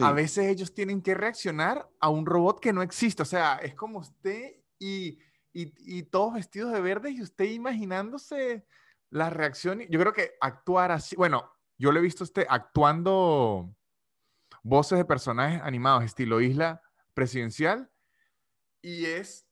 A 0.00 0.12
veces 0.12 0.46
ellos 0.46 0.72
tienen 0.72 1.02
que 1.02 1.14
reaccionar 1.14 1.88
a 1.98 2.10
un 2.10 2.24
robot 2.24 2.60
que 2.60 2.72
no 2.72 2.82
existe. 2.82 3.22
O 3.22 3.26
sea, 3.26 3.56
es 3.56 3.74
como 3.74 3.98
usted 3.98 4.56
y 4.78 5.18
y, 5.52 6.02
todos 6.04 6.34
vestidos 6.34 6.72
de 6.72 6.80
verde 6.80 7.10
y 7.10 7.22
usted 7.22 7.46
imaginándose 7.46 8.66
la 9.10 9.30
reacción. 9.30 9.80
Yo 9.88 9.98
creo 10.00 10.12
que 10.12 10.32
actuar 10.40 10.92
así, 10.92 11.16
bueno, 11.16 11.50
yo 11.80 11.92
lo 11.92 11.98
he 11.98 12.02
visto 12.02 12.24
usted 12.24 12.44
actuando 12.48 13.74
voces 14.62 14.98
de 14.98 15.04
personajes 15.06 15.62
animados 15.64 16.04
estilo 16.04 16.42
isla 16.42 16.82
presidencial 17.14 17.90
y 18.82 19.06
es 19.06 19.46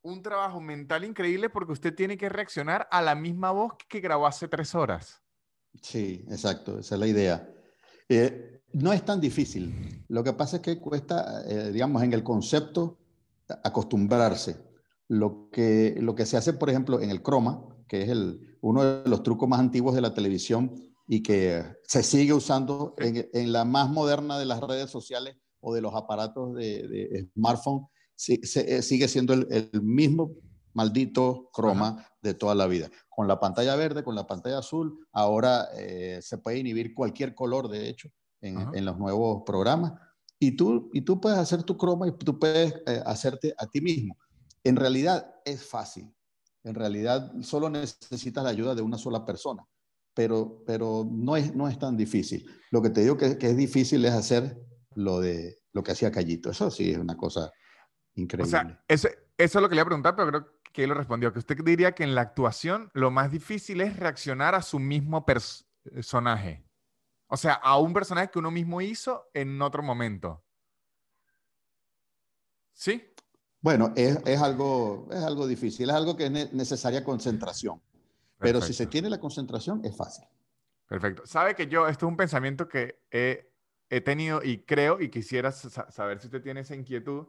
un 0.00 0.22
trabajo 0.22 0.60
mental 0.60 1.02
increíble 1.02 1.50
porque 1.50 1.72
usted 1.72 1.92
tiene 1.92 2.16
que 2.16 2.28
reaccionar 2.28 2.86
a 2.92 3.02
la 3.02 3.16
misma 3.16 3.50
voz 3.50 3.72
que 3.88 3.98
grabó 3.98 4.28
hace 4.28 4.46
tres 4.46 4.76
horas. 4.76 5.20
Sí, 5.82 6.24
exacto, 6.28 6.78
esa 6.78 6.94
es 6.94 7.00
la 7.00 7.06
idea. 7.08 7.52
Eh, 8.08 8.62
no 8.72 8.92
es 8.92 9.04
tan 9.04 9.20
difícil. 9.20 10.04
Lo 10.06 10.22
que 10.22 10.32
pasa 10.34 10.56
es 10.56 10.62
que 10.62 10.78
cuesta, 10.78 11.42
eh, 11.48 11.72
digamos, 11.72 12.00
en 12.04 12.12
el 12.12 12.22
concepto 12.22 13.00
acostumbrarse. 13.64 14.64
Lo 15.08 15.50
que, 15.50 15.96
lo 16.00 16.14
que 16.14 16.26
se 16.26 16.36
hace, 16.36 16.52
por 16.52 16.70
ejemplo, 16.70 17.00
en 17.00 17.10
el 17.10 17.22
croma, 17.22 17.64
que 17.88 18.02
es 18.02 18.08
el, 18.08 18.56
uno 18.60 18.84
de 18.84 19.10
los 19.10 19.24
trucos 19.24 19.48
más 19.48 19.58
antiguos 19.58 19.96
de 19.96 20.00
la 20.00 20.14
televisión 20.14 20.86
y 21.06 21.22
que 21.22 21.64
se 21.84 22.02
sigue 22.02 22.32
usando 22.32 22.94
en, 22.98 23.28
en 23.32 23.52
la 23.52 23.64
más 23.64 23.90
moderna 23.90 24.38
de 24.38 24.46
las 24.46 24.60
redes 24.60 24.90
sociales 24.90 25.36
o 25.60 25.74
de 25.74 25.80
los 25.80 25.94
aparatos 25.94 26.54
de, 26.54 26.86
de 26.88 27.28
smartphone, 27.34 27.86
se, 28.14 28.40
eh, 28.42 28.82
sigue 28.82 29.08
siendo 29.08 29.34
el, 29.34 29.46
el, 29.50 29.82
mismo 29.82 30.32
maldito 30.72 31.48
croma 31.52 32.06
de 32.20 32.34
toda 32.34 32.54
la 32.54 32.66
vida. 32.66 32.90
Con 33.08 33.28
la 33.28 33.40
pantalla 33.40 33.76
verde, 33.76 34.04
con 34.04 34.14
la 34.14 34.26
pantalla 34.26 34.58
azul, 34.58 35.06
ahora 35.12 35.68
eh, 35.76 36.20
se 36.22 36.38
puede 36.38 36.58
inhibir 36.58 36.94
cualquier 36.94 37.34
color, 37.34 37.68
de 37.68 37.88
hecho, 37.88 38.10
en, 38.40 38.58
en, 38.74 38.84
los 38.84 38.98
nuevos 38.98 39.42
programas. 39.46 39.92
Y 40.38 40.52
tú, 40.52 40.90
y 40.92 41.00
tú 41.00 41.20
puedes 41.20 41.38
hacer 41.38 41.62
tu 41.62 41.76
croma 41.76 42.08
y 42.08 42.12
tú 42.12 42.38
puedes 42.38 42.74
eh, 42.86 43.02
hacerte 43.06 43.54
a 43.56 43.66
ti 43.66 43.80
mismo. 43.80 44.16
En 44.64 44.76
realidad 44.76 45.34
es 45.44 45.64
fácil. 45.64 46.12
En 46.62 46.74
realidad 46.74 47.32
solo 47.42 47.70
necesitas 47.70 48.44
la 48.44 48.50
ayuda 48.50 48.74
de 48.74 48.82
una 48.82 48.98
sola 48.98 49.24
persona, 49.24 49.64
pero, 50.16 50.62
pero 50.66 51.06
no, 51.08 51.36
es, 51.36 51.54
no 51.54 51.68
es 51.68 51.78
tan 51.78 51.94
difícil. 51.94 52.50
Lo 52.70 52.80
que 52.80 52.88
te 52.88 53.02
digo 53.02 53.18
que, 53.18 53.36
que 53.36 53.50
es 53.50 53.56
difícil 53.56 54.02
es 54.06 54.14
hacer 54.14 54.58
lo, 54.94 55.20
de, 55.20 55.58
lo 55.74 55.82
que 55.82 55.92
hacía 55.92 56.10
Callito. 56.10 56.50
Eso 56.50 56.70
sí 56.70 56.90
es 56.90 56.96
una 56.96 57.18
cosa 57.18 57.52
increíble. 58.14 58.48
O 58.48 58.50
sea, 58.50 58.82
eso, 58.88 59.08
eso 59.36 59.58
es 59.58 59.62
lo 59.62 59.68
que 59.68 59.74
le 59.74 59.80
iba 59.80 59.82
a 59.82 59.86
preguntar, 59.86 60.16
pero 60.16 60.28
creo 60.28 60.46
que 60.72 60.84
él 60.84 60.88
lo 60.88 60.94
respondió, 60.94 61.34
que 61.34 61.38
usted 61.38 61.62
diría 61.62 61.92
que 61.92 62.02
en 62.02 62.14
la 62.14 62.22
actuación 62.22 62.90
lo 62.94 63.10
más 63.10 63.30
difícil 63.30 63.82
es 63.82 63.98
reaccionar 63.98 64.54
a 64.54 64.62
su 64.62 64.78
mismo 64.78 65.26
personaje. 65.26 66.64
O 67.26 67.36
sea, 67.36 67.52
a 67.52 67.78
un 67.78 67.92
personaje 67.92 68.30
que 68.30 68.38
uno 68.38 68.50
mismo 68.50 68.80
hizo 68.80 69.28
en 69.34 69.60
otro 69.60 69.82
momento. 69.82 70.42
¿Sí? 72.72 73.02
Bueno, 73.60 73.92
es, 73.96 74.18
es, 74.24 74.40
algo, 74.40 75.08
es 75.10 75.22
algo 75.22 75.46
difícil, 75.46 75.90
es 75.90 75.94
algo 75.94 76.16
que 76.16 76.26
es 76.26 76.52
necesaria 76.54 77.04
concentración. 77.04 77.82
Pero 78.38 78.60
si 78.60 78.72
se 78.72 78.86
tiene 78.86 79.08
la 79.08 79.18
concentración, 79.18 79.84
es 79.84 79.96
fácil. 79.96 80.24
Perfecto. 80.88 81.26
Sabe 81.26 81.54
que 81.54 81.66
yo, 81.66 81.88
esto 81.88 82.06
es 82.06 82.10
un 82.10 82.16
pensamiento 82.16 82.68
que 82.68 83.00
he, 83.10 83.50
he 83.88 84.00
tenido 84.00 84.42
y 84.42 84.58
creo 84.58 85.00
y 85.00 85.10
quisiera 85.10 85.52
saber 85.52 86.20
si 86.20 86.26
usted 86.26 86.42
tiene 86.42 86.60
esa 86.60 86.74
inquietud. 86.74 87.26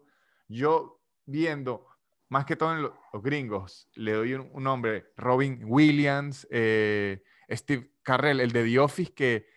Yo 0.48 1.02
viendo, 1.26 1.88
más 2.30 2.46
que 2.46 2.56
todo 2.56 2.74
en 2.74 2.82
los, 2.84 2.92
gringos, 3.24 3.90
le 3.96 4.14
doy 4.14 4.34
un, 4.34 4.64
nombre, 4.64 5.12
Robin 5.18 5.64
Williams, 5.66 6.48
eh, 6.52 7.24
Steve 7.50 7.92
Carrell, 8.04 8.40
el 8.40 8.52
de 8.52 8.64
The 8.64 8.80
Office, 8.80 9.14
que, 9.14 9.48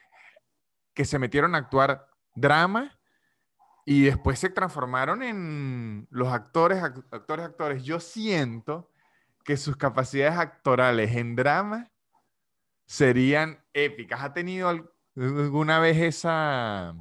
que 0.95 1.05
se 1.05 1.19
metieron 1.19 1.55
a 1.55 1.59
actuar 1.59 2.09
drama 2.35 2.99
y 3.85 4.03
después 4.03 4.39
se 4.39 4.51
transformaron 4.51 5.23
en 5.23 6.07
los 6.11 6.29
actores, 6.29 6.83
actores, 6.83 7.45
actores. 7.45 7.83
Yo 7.83 8.01
siento 8.01 8.90
que 9.45 9.57
sus 9.57 9.77
capacidades 9.77 10.39
actorales 10.39 11.17
en 11.17 11.37
drama 11.37 11.91
serían 12.87 13.59
épicas. 13.73 14.21
¿Ha 14.23 14.33
tenido 14.33 14.69
alguna 15.17 15.79
vez 15.79 15.97
esa, 15.99 16.95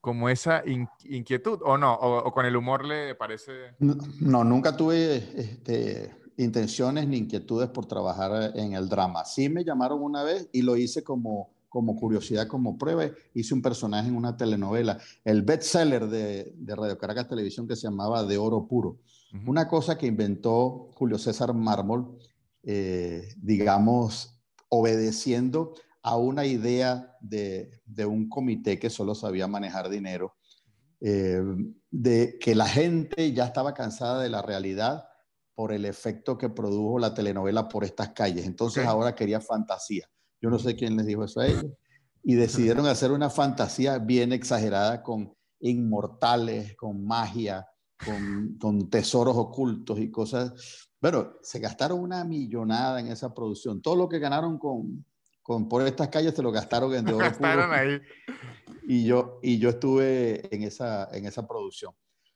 como 0.00 0.28
esa 0.28 0.62
inquietud 0.66 1.60
o 1.64 1.78
no? 1.78 1.94
O, 1.94 2.32
con 2.32 2.46
el 2.46 2.56
humor 2.56 2.84
le 2.84 3.14
parece? 3.14 3.74
No, 3.78 4.44
nunca 4.44 4.76
tuve 4.76 5.16
este, 5.36 6.14
intenciones 6.36 7.06
ni 7.06 7.18
inquietudes 7.18 7.68
por 7.68 7.86
trabajar 7.86 8.52
en 8.56 8.72
el 8.72 8.88
drama. 8.88 9.24
Sí 9.24 9.48
me 9.48 9.64
llamaron 9.64 10.02
una 10.02 10.22
vez 10.22 10.48
y 10.52 10.62
lo 10.62 10.76
hice 10.76 11.02
como 11.04 11.54
como 11.68 11.94
curiosidad, 11.94 12.46
como 12.46 12.78
prueba, 12.78 13.10
hice 13.34 13.52
un 13.52 13.60
personaje 13.60 14.08
en 14.08 14.16
una 14.16 14.34
telenovela, 14.34 14.98
el 15.24 15.42
bestseller 15.42 16.06
de, 16.06 16.54
de 16.56 16.74
Radio 16.74 16.96
Caracas 16.96 17.28
Televisión 17.28 17.68
que 17.68 17.76
se 17.76 17.82
llamaba 17.82 18.24
De 18.24 18.38
Oro 18.38 18.66
Puro. 18.66 18.96
Una 19.46 19.68
cosa 19.68 19.98
que 19.98 20.06
inventó 20.06 20.90
Julio 20.94 21.18
César 21.18 21.52
Mármol, 21.54 22.18
eh, 22.62 23.28
digamos, 23.36 24.40
obedeciendo 24.68 25.74
a 26.02 26.16
una 26.16 26.46
idea 26.46 27.16
de, 27.20 27.80
de, 27.84 28.06
un 28.06 28.28
comité 28.28 28.78
que 28.78 28.90
solo 28.90 29.14
sabía 29.14 29.48
manejar 29.48 29.88
dinero, 29.88 30.36
eh, 31.00 31.42
de 31.90 32.38
que 32.40 32.54
la 32.54 32.68
gente 32.68 33.32
ya 33.32 33.44
estaba 33.44 33.74
cansada 33.74 34.22
de 34.22 34.28
la 34.28 34.42
realidad 34.42 35.08
por 35.54 35.72
el 35.72 35.84
efecto 35.84 36.38
que 36.38 36.48
produjo 36.48 36.98
la 36.98 37.14
telenovela 37.14 37.68
por 37.68 37.84
estas 37.84 38.10
calles. 38.10 38.46
Entonces 38.46 38.86
ahora 38.86 39.14
quería 39.14 39.40
fantasía. 39.40 40.08
Yo 40.40 40.50
no 40.50 40.58
sé 40.58 40.76
quién 40.76 40.96
les 40.96 41.06
dijo 41.06 41.24
eso 41.24 41.40
a 41.40 41.46
ellos. 41.46 41.66
Y 42.22 42.34
decidieron 42.34 42.86
hacer 42.86 43.10
una 43.10 43.30
fantasía 43.30 43.98
bien 43.98 44.32
exagerada 44.32 45.02
con 45.02 45.34
inmortales, 45.60 46.76
con 46.76 47.04
magia, 47.04 47.66
con, 48.04 48.56
con 48.58 48.90
tesoros 48.90 49.36
ocultos 49.36 49.98
y 49.98 50.10
cosas. 50.10 50.88
Bueno, 51.00 51.34
se 51.42 51.58
gastaron 51.58 52.00
una 52.00 52.24
millonada 52.24 53.00
en 53.00 53.08
esa 53.08 53.32
producción. 53.32 53.80
Todo 53.80 53.96
lo 53.96 54.08
que 54.08 54.18
ganaron 54.18 54.58
con, 54.58 55.04
con 55.42 55.68
por 55.68 55.86
estas 55.86 56.08
calles 56.08 56.34
se 56.34 56.42
lo 56.42 56.50
gastaron 56.50 56.94
en 56.94 57.06
oro 57.08 57.18
gastaron 57.18 57.72
ahí. 57.72 58.00
Y 58.88 59.04
yo, 59.04 59.38
y 59.42 59.58
yo 59.58 59.70
estuve 59.70 60.54
en 60.54 60.62
esa, 60.62 61.08
en 61.12 61.26
esa 61.26 61.46
producción, 61.46 61.92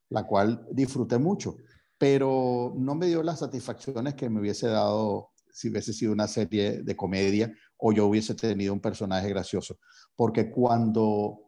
la 0.08 0.26
cual 0.26 0.66
disfruté 0.70 1.18
mucho, 1.18 1.56
pero 1.98 2.72
no 2.76 2.94
me 2.94 3.06
dio 3.06 3.22
las 3.22 3.40
satisfacciones 3.40 4.14
que 4.14 4.28
me 4.28 4.40
hubiese 4.40 4.68
dado 4.68 5.30
si 5.52 5.68
hubiese 5.68 5.92
sido 5.92 6.12
una 6.12 6.28
serie 6.28 6.82
de 6.82 6.96
comedia 6.96 7.52
o 7.76 7.92
yo 7.92 8.06
hubiese 8.06 8.34
tenido 8.34 8.72
un 8.72 8.80
personaje 8.80 9.28
gracioso. 9.28 9.78
Porque 10.14 10.50
cuando 10.50 11.40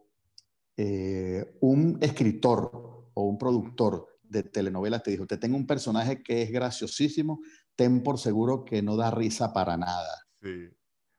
eh, 0.75 1.57
un 1.61 1.97
escritor 2.01 3.02
o 3.13 3.23
un 3.23 3.37
productor 3.37 4.07
de 4.23 4.43
telenovelas 4.43 5.03
te 5.03 5.11
dijo, 5.11 5.27
te 5.27 5.37
tengo 5.37 5.55
un 5.55 5.67
personaje 5.67 6.23
que 6.23 6.41
es 6.41 6.51
graciosísimo, 6.51 7.41
ten 7.75 8.03
por 8.03 8.19
seguro 8.19 8.65
que 8.65 8.81
no 8.81 8.95
da 8.95 9.11
risa 9.11 9.53
para 9.53 9.77
nada. 9.77 10.25
Sí. 10.41 10.69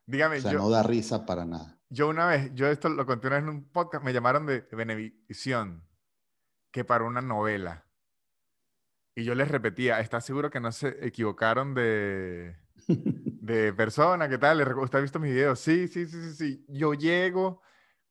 Dígame, 0.07 0.39
o 0.39 0.41
sea, 0.41 0.53
no 0.53 0.69
da 0.69 0.83
risa 0.83 1.25
para 1.25 1.45
nada. 1.45 1.79
Yo 1.89 2.09
una 2.09 2.27
vez, 2.27 2.51
yo 2.55 2.67
esto 2.67 2.89
lo 2.89 3.07
conté 3.07 3.29
en 3.29 3.49
un 3.49 3.71
podcast, 3.71 4.05
me 4.05 4.13
llamaron 4.13 4.47
de 4.47 4.67
Benevisión, 4.73 5.87
que 6.71 6.85
para 6.85 7.05
una 7.05 7.23
novela. 7.23 7.87
Y 9.15 9.25
yo 9.25 9.35
les 9.35 9.49
repetía, 9.49 10.01
¿estás 10.01 10.25
seguro 10.25 10.51
que 10.51 10.61
no 10.61 10.73
se 10.73 11.07
equivocaron 11.07 11.73
de, 11.73 12.57
de 12.89 13.73
persona? 13.73 14.29
¿Qué 14.29 14.39
tal? 14.39 14.61
¿Usted 14.79 14.99
ha 14.99 15.03
visto 15.03 15.21
mis 15.21 15.33
videos? 15.33 15.61
Sí, 15.61 15.87
sí, 15.87 16.07
sí, 16.07 16.21
sí, 16.21 16.35
sí. 16.35 16.65
Yo 16.69 16.95
llego, 16.95 17.63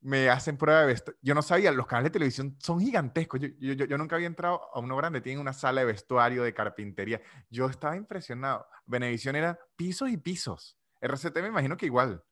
me 0.04 0.30
hacen 0.30 0.58
prueba 0.58 0.82
de 0.82 0.88
vestuario. 0.88 1.20
Yo 1.22 1.34
no 1.34 1.42
sabía, 1.42 1.72
los 1.72 1.88
canales 1.88 2.12
de 2.12 2.14
televisión 2.14 2.56
son 2.60 2.80
gigantescos. 2.80 3.40
Yo, 3.40 3.48
yo, 3.60 3.86
yo, 3.86 3.98
nunca 3.98 4.16
había 4.16 4.28
entrado 4.28 4.62
a 4.74 4.80
uno 4.80 4.96
grande, 4.98 5.22
tienen 5.22 5.42
una 5.42 5.54
sala 5.54 5.82
de 5.82 5.88
vestuario, 5.88 6.44
de 6.44 6.54
carpintería. 6.54 7.22
Yo 7.50 7.68
estaba 7.68 7.96
impresionado. 7.96 8.68
Benevisión 8.86 9.36
era 9.36 9.58
pisos 9.76 10.10
y 10.10 10.18
pisos. 10.18 10.78
RCT 11.02 11.36
me 11.42 11.48
imagino 11.48 11.78
que 11.78 11.86
igual. 11.86 12.24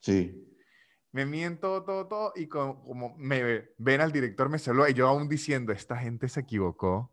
Sí. 0.00 0.50
Me 1.12 1.24
miento 1.24 1.84
todo, 1.84 2.08
todo, 2.08 2.32
y 2.34 2.48
como, 2.48 3.14
me 3.16 3.68
ven 3.78 4.00
al 4.00 4.10
director, 4.10 4.48
me 4.48 4.58
saluda, 4.58 4.90
y 4.90 4.94
yo 4.94 5.06
aún 5.06 5.28
diciendo, 5.28 5.72
esta 5.72 5.96
gente 5.96 6.28
se 6.28 6.40
equivocó. 6.40 7.12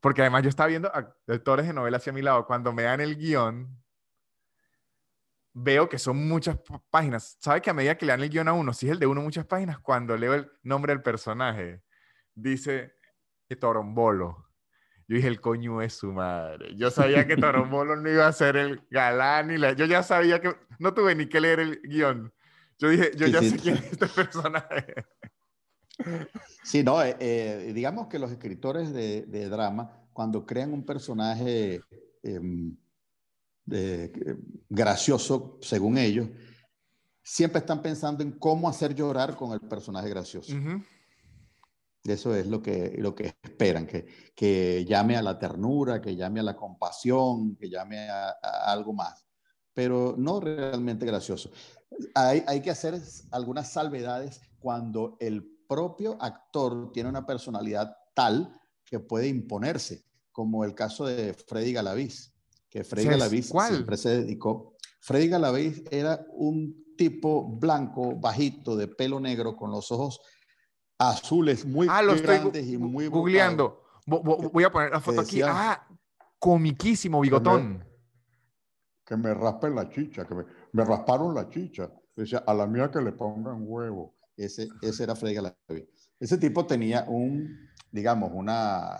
Porque 0.00 0.22
además 0.22 0.42
yo 0.42 0.48
estaba 0.48 0.68
viendo 0.68 0.90
actores 0.94 1.66
de 1.66 1.72
novela 1.72 1.98
hacia 1.98 2.12
mi 2.12 2.22
lado. 2.22 2.46
Cuando 2.46 2.72
me 2.72 2.82
dan 2.82 3.00
el 3.00 3.16
guion, 3.16 3.83
veo 5.54 5.88
que 5.88 5.98
son 5.98 6.28
muchas 6.28 6.58
páginas. 6.90 7.38
¿Sabe 7.40 7.62
que 7.62 7.70
a 7.70 7.74
medida 7.74 7.96
que 7.96 8.04
le 8.04 8.12
dan 8.12 8.22
el 8.22 8.28
guion 8.28 8.48
a 8.48 8.52
uno, 8.52 8.74
si 8.74 8.86
es 8.86 8.92
el 8.92 8.98
de 8.98 9.06
uno 9.06 9.22
muchas 9.22 9.46
páginas, 9.46 9.78
cuando 9.78 10.16
leo 10.16 10.34
el 10.34 10.50
nombre 10.62 10.92
del 10.92 11.02
personaje, 11.02 11.82
dice 12.34 12.94
Torombolo. 13.56 14.48
Yo 15.06 15.16
dije, 15.16 15.28
el 15.28 15.40
coño 15.40 15.82
es 15.82 15.94
su 15.94 16.12
madre. 16.12 16.74
Yo 16.76 16.90
sabía 16.90 17.26
que 17.26 17.36
Torombolo 17.36 17.96
no 17.96 18.10
iba 18.10 18.26
a 18.26 18.32
ser 18.32 18.56
el 18.56 18.82
galán. 18.90 19.50
Y 19.50 19.58
la... 19.58 19.72
Yo 19.72 19.84
ya 19.84 20.02
sabía 20.02 20.40
que... 20.40 20.54
No 20.78 20.94
tuve 20.94 21.14
ni 21.14 21.28
que 21.28 21.40
leer 21.40 21.60
el 21.60 21.80
guion. 21.82 22.32
Yo 22.78 22.88
dije, 22.88 23.10
yo 23.16 23.26
ya 23.26 23.42
sé 23.42 23.56
quién 23.58 23.76
es 23.76 23.92
este 23.92 24.06
personaje. 24.06 24.94
Sí, 26.62 26.82
no, 26.82 27.02
eh, 27.02 27.16
eh, 27.20 27.72
digamos 27.74 28.08
que 28.08 28.18
los 28.18 28.32
escritores 28.32 28.92
de, 28.92 29.48
drama, 29.48 29.90
cuando 30.12 30.46
crean 30.46 30.72
un 30.72 30.84
personaje... 30.84 31.80
Em, 33.70 34.10
gracioso, 34.68 35.58
según 35.62 35.96
ellos, 35.98 36.28
siempre 37.22 37.60
están 37.60 37.80
pensando 37.80 38.22
en 38.22 38.32
cómo 38.32 38.68
hacer 38.68 38.94
llorar 38.94 39.36
con 39.36 39.52
el 39.52 39.60
personaje 39.60 40.10
gracioso. 40.10 40.52
Eso 42.02 42.34
es 42.34 42.46
lo 42.46 42.60
que, 42.60 42.94
lo 42.98 43.14
que 43.14 43.34
esperan, 43.42 43.86
que, 43.86 44.06
que 44.36 44.84
llame 44.84 45.16
a 45.16 45.22
la 45.22 45.38
ternura, 45.38 46.02
que 46.02 46.14
llame 46.14 46.40
a 46.40 46.42
la 46.42 46.56
compasión, 46.56 47.56
que 47.56 47.70
llame 47.70 48.10
a, 48.10 48.28
algo 48.66 48.92
más, 48.92 49.24
pero 49.72 50.14
no 50.18 50.38
realmente 50.38 51.06
gracioso. 51.06 51.50
Hay, 52.14 52.44
hay, 52.46 52.60
que 52.60 52.70
hacer 52.70 53.00
algunas 53.30 53.72
salvedades 53.72 54.42
cuando 54.58 55.16
el 55.18 55.48
propio 55.66 56.18
actor 56.20 56.92
tiene 56.92 57.08
una 57.08 57.24
personalidad 57.24 57.96
tal 58.14 58.52
que 58.84 59.00
puede 59.00 59.28
imponerse, 59.28 60.04
como 60.30 60.64
el 60.64 60.74
caso 60.74 61.06
de 61.06 61.32
Freddy 61.32 61.72
Galaviz 61.72 62.33
que 62.74 62.82
Freddy 62.82 63.06
Galaviz 63.06 63.50
siempre 63.50 63.96
se 63.96 64.08
dedicó. 64.22 64.74
Freddy 64.98 65.28
Galaviz 65.28 65.84
era 65.92 66.26
un 66.32 66.96
tipo 66.98 67.56
blanco, 67.56 68.16
bajito, 68.16 68.74
de 68.74 68.88
pelo 68.88 69.20
negro, 69.20 69.54
con 69.54 69.70
los 69.70 69.92
ojos 69.92 70.20
azules, 70.98 71.64
muy 71.64 71.86
ah, 71.88 72.02
grandes 72.02 72.66
y 72.66 72.76
muy 72.76 73.06
googleando. 73.06 73.80
Voy 74.06 74.64
a 74.64 74.72
poner 74.72 74.90
la 74.90 75.00
foto 75.00 75.20
aquí. 75.20 75.40
Ah, 75.40 75.86
comiquísimo, 76.40 77.20
bigotón. 77.20 77.84
Que 79.06 79.16
me, 79.16 79.32
raspen 79.34 79.76
la 79.76 79.88
chicha, 79.88 80.26
que 80.26 80.34
me, 80.34 80.84
rasparon 80.84 81.32
la 81.32 81.48
chicha. 81.48 81.92
Decía, 82.16 82.42
a 82.44 82.54
la 82.54 82.66
mía 82.66 82.90
que 82.90 83.00
le 83.00 83.12
pongan 83.12 83.58
huevo. 83.60 84.16
Ese, 84.36 84.68
ese 84.82 85.04
era 85.04 85.14
Freddy 85.14 85.34
Galaviz. 85.34 86.10
Ese 86.18 86.38
tipo 86.38 86.66
tenía 86.66 87.04
un, 87.06 87.56
digamos, 87.92 88.32
una, 88.34 88.98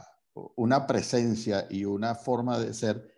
una 0.55 0.87
presencia 0.87 1.66
y 1.68 1.85
una 1.85 2.14
forma 2.14 2.61
de 2.61 2.72
ser 2.72 3.14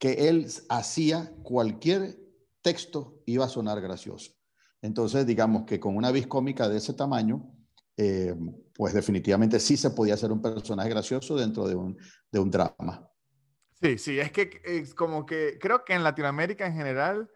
que 0.00 0.28
él 0.28 0.46
hacía 0.70 1.30
cualquier 1.42 2.18
texto 2.62 3.22
iba 3.26 3.44
a 3.44 3.48
sonar 3.48 3.80
gracioso. 3.80 4.32
Entonces, 4.82 5.26
digamos 5.26 5.64
que 5.64 5.78
con 5.78 5.94
una 5.94 6.10
vis 6.10 6.26
cómica 6.26 6.68
de 6.68 6.78
ese 6.78 6.94
tamaño, 6.94 7.54
eh, 7.98 8.34
pues 8.74 8.94
definitivamente 8.94 9.60
sí 9.60 9.76
se 9.76 9.90
podía 9.90 10.14
hacer 10.14 10.32
un 10.32 10.40
personaje 10.40 10.88
gracioso 10.88 11.36
dentro 11.36 11.68
de 11.68 11.74
un, 11.74 11.98
de 12.32 12.38
un 12.38 12.50
drama. 12.50 13.06
Sí, 13.82 13.98
sí, 13.98 14.18
es 14.18 14.32
que 14.32 14.62
es 14.64 14.94
como 14.94 15.26
que 15.26 15.58
creo 15.60 15.84
que 15.84 15.92
en 15.92 16.02
Latinoamérica 16.02 16.66
en 16.66 16.74
general 16.74 17.30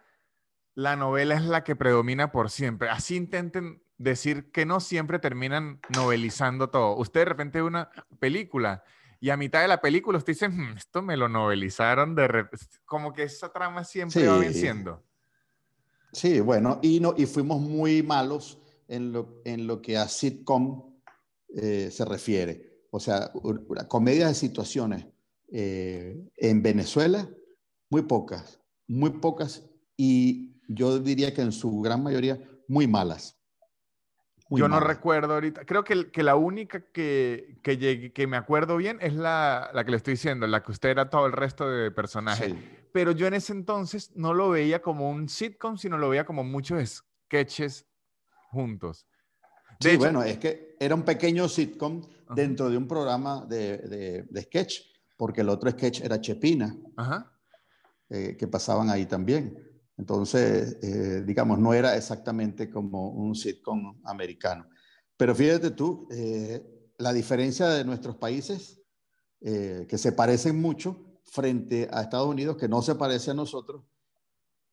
la 0.75 0.97
novela 0.97 1.35
es 1.35 1.45
la 1.45 1.65
que 1.65 1.77
predomina 1.77 2.33
por 2.33 2.51
siempre. 2.51 2.89
Así 2.89 3.17
intenten 3.17 3.83
decir 3.99 4.51
que 4.53 4.65
no 4.65 4.81
siempre 4.81 5.19
terminan 5.19 5.81
novelizando 5.95 6.71
todo. 6.71 6.97
Usted 6.97 7.21
de 7.21 7.25
repente 7.27 7.61
ve 7.61 7.67
una 7.67 7.91
película 8.19 8.85
y 9.25 9.31
a 9.31 9.39
mitad 9.39 9.63
de 9.63 9.69
la 9.69 9.81
película 9.81 10.19
usted 10.19 10.35
dice, 10.35 10.51
hmm, 10.51 10.77
esto 10.77 11.01
me 11.01 11.17
lo 11.17 11.31
novelizaron 11.31 12.15
de 12.15 12.47
como 12.85 13.15
que 13.15 13.23
esa 13.23 13.51
trama 13.51 13.83
siempre 13.83 14.29
va 14.29 14.37
venciendo. 14.37 15.03
Sí, 16.13 16.41
bueno, 16.41 16.79
y, 16.83 17.01
no, 17.01 17.15
y 17.17 17.25
fuimos 17.25 17.59
muy 17.59 18.03
malos 18.03 18.59
en 18.87 19.13
lo, 19.13 19.41
en 19.47 19.67
lo 19.67 19.81
que 19.81 19.97
a 19.97 20.09
sitcom 20.09 20.95
eh, 21.57 21.89
se 21.91 22.05
refiere. 22.05 22.83
O 22.91 23.01
sea, 23.01 23.33
comedias 23.89 24.29
de 24.29 24.35
situaciones 24.35 25.07
eh, 25.51 26.23
en 26.37 26.63
Venezuela, 26.63 27.27
muy 27.89 28.03
pocas, 28.03 28.61
muy 28.87 29.09
pocas, 29.09 29.63
y 29.97 30.61
yo 30.69 30.99
diría 30.99 31.33
que 31.33 31.41
en 31.41 31.53
su 31.53 31.81
gran 31.81 32.03
mayoría 32.03 32.47
muy 32.69 32.87
malas. 32.87 33.39
Yo 34.51 34.69
no 34.69 34.81
recuerdo 34.81 35.35
ahorita. 35.35 35.65
Creo 35.65 35.85
que, 35.85 36.11
que 36.11 36.23
la 36.23 36.37
única 36.37 36.81
que, 36.81 37.59
que, 37.63 38.13
que 38.13 38.27
me 38.27 38.37
acuerdo 38.37 38.77
bien 38.77 38.99
es 39.01 39.15
la, 39.15 39.71
la, 39.73 39.85
que 39.85 39.91
le 39.91 39.97
estoy 39.97 40.15
diciendo, 40.15 40.47
la 40.47 40.63
que 40.63 40.73
usted 40.73 40.91
era 40.91 41.09
todo 41.09 41.27
el 41.27 41.33
resto 41.33 41.69
de 41.69 41.91
personajes. 41.91 42.55
Pero 42.93 43.13
yo 43.13 43.27
en 43.27 43.35
ese 43.35 43.53
entonces 43.53 44.13
no 44.15 44.35
lo 44.35 44.51
veía 44.51 44.83
como 44.83 45.11
un 45.11 45.29
sitcom, 45.29 45.77
sino 45.77 45.99
lo 45.99 46.11
veía 46.11 46.25
como 46.25 46.45
muchos 46.45 47.05
sketches 47.27 47.87
juntos. 48.51 49.07
sí, 49.81 49.97
bueno, 49.97 50.23
es 50.23 50.39
que 50.39 50.77
era 50.79 50.95
un 50.95 51.03
pequeño 51.03 51.49
sitcom 51.49 52.03
dentro 52.35 52.71
de 52.71 52.77
un 52.77 52.87
programa 52.87 53.45
de, 53.47 53.79
de, 53.79 54.23
de, 54.23 54.43
sketch, 54.43 54.81
porque 55.17 55.41
el 55.41 55.49
otro 55.49 55.71
sketch 55.71 56.03
era 56.03 56.21
Chepina, 56.21 56.77
eh, 58.11 58.37
que 58.39 58.47
pasaban 58.47 58.91
ahí 58.91 59.07
también. 59.07 59.74
Entonces, 59.97 60.79
eh, 60.83 61.23
digamos, 61.25 61.59
no 61.59 61.73
era 61.73 61.97
exactamente 61.97 62.69
como 62.69 63.11
un 63.11 63.35
sitcom 63.35 64.01
americano. 64.05 64.69
Pero 65.17 65.35
fíjate 65.35 65.71
tú, 65.71 66.09
eh, 66.11 66.63
la 66.99 67.13
diferencia 67.13 67.69
de 67.69 67.85
nuestros 67.85 68.17
países, 68.17 68.83
eh, 69.41 69.87
que 69.89 69.99
se 69.99 70.13
parecen 70.13 70.61
mucho 70.61 71.21
frente 71.25 71.89
a 71.93 72.03
Estados 72.03 72.29
Unidos, 72.29 72.57
que 72.57 72.69
no 72.69 72.83
se 72.83 72.95
parece 72.95 73.31
a 73.31 73.35
nosotros, 73.35 73.85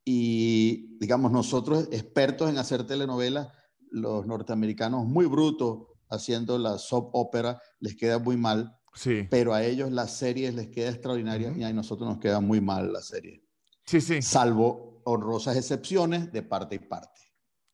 y 0.04 0.98
digamos, 0.98 1.32
nosotros 1.32 1.88
expertos 1.92 2.50
en 2.50 2.58
hacer 2.58 2.88
telenovelas, 2.88 3.50
los 3.92 4.26
norteamericanos 4.26 5.06
muy 5.06 5.26
brutos 5.26 5.88
haciendo 6.10 6.58
la 6.58 6.78
soap 6.78 7.10
opera, 7.14 7.62
les 7.80 7.96
queda 7.96 8.18
muy 8.18 8.38
mal, 8.38 8.76
sí. 8.94 9.28
pero 9.30 9.54
a 9.54 9.64
ellos 9.64 9.92
las 9.92 10.18
series 10.18 10.56
les 10.56 10.70
queda 10.70 10.90
extraordinaria 10.90 11.54
y 11.56 11.64
a 11.64 11.72
nosotros 11.72 12.10
nos 12.10 12.20
queda 12.20 12.40
muy 12.40 12.62
mal 12.62 12.92
la 12.92 13.02
serie. 13.02 13.44
Sí, 13.86 14.02
sí. 14.02 14.22
Salvo 14.22 14.91
honrosas 15.06 15.58
excepciones 15.58 16.32
de 16.32 16.44
parte 16.44 16.76
y 16.76 16.80
parte. 16.80 17.22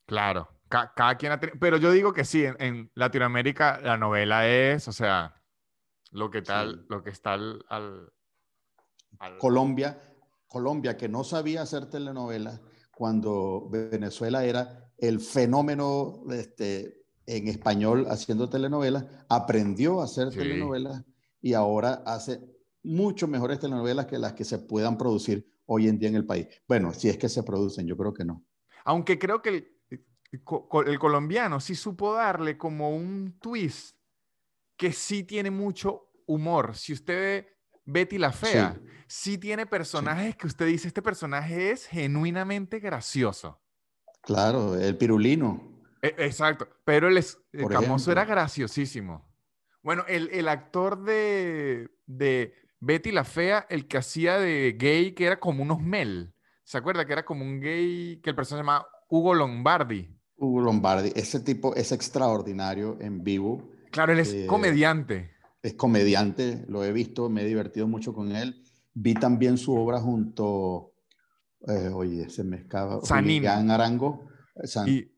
Claro, 0.05 0.47
cada 0.69 1.17
quien 1.17 1.34
Pero 1.59 1.78
yo 1.78 1.91
digo 1.91 2.13
que 2.13 2.25
sí, 2.25 2.45
en, 2.45 2.91
Latinoamérica 2.95 3.80
la 3.82 3.97
novela 3.97 4.47
es, 4.47 4.88
o 4.88 4.93
sea, 4.93 5.36
lo 6.11 6.30
que 6.30 6.41
tal, 6.41 6.86
lo 6.89 7.03
que 7.03 7.09
está 7.09 7.34
al, 7.34 8.11
Colombia, 9.39 10.01
Colombia 10.47 10.95
que 10.95 11.09
no 11.09 11.23
sabía 11.23 11.63
hacer 11.63 11.89
telenovelas 11.89 12.61
cuando 12.95 13.67
Venezuela 13.69 14.45
era 14.45 14.91
el 14.97 15.19
fenómeno 15.19 16.23
este, 16.32 17.05
en 17.25 17.47
español 17.47 18.07
haciendo 18.09 18.49
telenovelas, 18.49 19.05
aprendió 19.30 20.01
a 20.01 20.05
hacer 20.05 20.30
telenovelas 20.30 21.03
y 21.41 21.53
ahora 21.53 22.03
hace 22.05 22.41
mucho 22.84 23.28
mejores 23.28 23.59
telenovelas 23.59 24.05
que 24.05 24.17
las 24.17 24.34
que 24.34 24.45
se 24.45 24.59
puedan 24.59 24.97
producir 24.97 25.47
hoy 25.68 25.88
en 25.88 25.99
día 25.99 26.09
en 26.09 26.15
el 26.15 26.26
país. 26.26 26.47
Bueno, 26.68 26.93
si 26.93 27.07
es 27.07 27.18
que 27.18 27.30
se 27.30 27.43
producen, 27.43 27.86
yo 27.86 27.95
creo 27.95 28.13
que 28.13 28.26
no. 28.26 28.43
Aunque 28.84 29.20
creo 29.20 29.41
que 29.41 29.49
el, 29.49 29.78
el 30.32 30.99
colombiano 30.99 31.59
sí 31.59 31.76
supo 31.76 32.13
darle 32.13 32.57
como 32.57 32.95
un 32.95 33.38
twist 33.39 33.95
que 34.76 34.91
sí 34.91 35.24
tiene 35.24 35.51
mucho 35.51 36.09
humor. 36.26 36.76
Si 36.76 36.93
usted 36.93 37.15
ve 37.15 37.57
Betty 37.86 38.18
la 38.18 38.32
Fea, 38.32 38.80
sí, 39.07 39.38
tiene 39.38 39.65
personajes 39.65 40.36
que 40.36 40.47
usted 40.47 40.65
dice, 40.68 40.88
este 40.88 41.01
personaje 41.01 41.72
es 41.72 41.86
genuinamente 41.88 42.80
gracioso. 42.80 43.61
Claro, 44.22 44.76
el 44.76 44.97
pirulino. 44.97 45.86
E, 46.01 46.13
exacto, 46.18 46.68
pero 46.84 47.07
el, 47.07 47.18
el 47.18 48.05
era 48.07 48.26
graciosísimo. 48.26 49.26
Bueno, 49.82 50.03
el, 50.07 50.30
el 50.32 50.49
actor 50.49 51.01
de, 51.01 51.89
de 52.05 52.53
Betty 52.80 53.11
la 53.11 53.23
Fea, 53.23 53.65
el 53.69 53.88
que 53.88 53.97
hacía 53.97 54.38
de 54.38 54.75
gay, 54.78 55.13
que 55.13 55.25
era 55.25 55.39
como 55.39 55.63
unos 55.63 55.80
Mel. 55.82 56.34
¿Se 56.63 56.78
acuerda 56.78 57.05
que 57.05 57.13
era 57.13 57.25
como 57.25 57.43
un 57.43 57.59
gay 57.59 58.19
que 58.21 58.30
el 58.30 58.36
personaje 58.36 58.61
se 58.61 58.63
llamaba 58.65 58.88
Hugo 59.09 59.34
Lombardi? 59.34 60.13
Hugo 60.36 60.61
Lombardi, 60.61 61.11
ese 61.15 61.39
tipo 61.39 61.73
es 61.75 61.91
extraordinario 61.91 62.97
en 63.01 63.23
vivo. 63.23 63.69
Claro, 63.91 64.13
él 64.13 64.19
es 64.19 64.34
Eh, 64.34 64.45
comediante. 64.47 65.32
Es 65.63 65.73
comediante, 65.73 66.63
lo 66.67 66.84
he 66.84 66.91
visto, 66.91 67.30
me 67.30 67.41
he 67.41 67.45
divertido 67.45 67.88
mucho 67.88 68.13
con 68.13 68.32
él. 68.36 68.63
Vi 68.93 69.15
también 69.15 69.57
su 69.57 69.73
obra 69.75 69.99
junto, 69.99 70.93
eh, 71.67 71.89
oye, 71.93 72.30
se 72.30 72.43
me 72.43 72.57
escapa, 72.57 72.99
Sanín. 73.03 73.38
Julián 73.38 73.71
Arango, 73.71 74.28
eh, 74.55 74.67
San- 74.67 74.88
Y, 74.89 75.11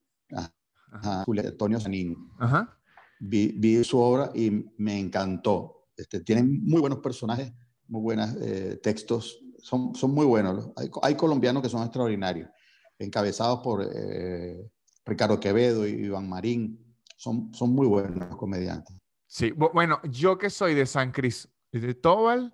ajá, 0.92 1.24
Julián 1.26 1.48
Antonio 1.48 1.80
Sanín. 1.80 2.16
ajá. 2.40 2.78
Vi, 3.20 3.54
vi 3.58 3.84
su 3.84 4.00
obra 4.00 4.32
y 4.34 4.66
me 4.78 4.98
encantó. 4.98 5.79
Este, 6.00 6.22
tienen 6.22 6.64
muy 6.64 6.80
buenos 6.82 7.00
personajes, 7.00 7.52
muy 7.88 8.02
buenos 8.02 8.36
textos, 8.82 9.40
son, 9.58 9.94
son 9.96 10.12
muy 10.12 10.26
buenos. 10.26 10.70
Hay, 10.76 10.90
hay 11.02 11.16
colombianos 11.16 11.62
que 11.62 11.70
son 11.70 11.82
extraordinarios, 11.84 12.50
encabezados 12.98 13.60
por 13.62 13.84
eh, 13.94 14.58
Ricardo 15.06 15.40
Quevedo 15.40 15.88
y 15.88 15.92
Iván 15.92 16.30
Marín. 16.30 16.80
Son, 17.18 17.54
son 17.54 17.72
muy 17.74 17.86
buenos 17.88 18.36
comediantes. 18.38 18.96
Sí, 19.28 19.52
bu- 19.52 19.72
bueno, 19.74 20.00
yo 20.04 20.38
que 20.38 20.50
soy 20.50 20.74
de 20.74 20.86
San 20.86 21.12
Cristóbal, 21.12 22.54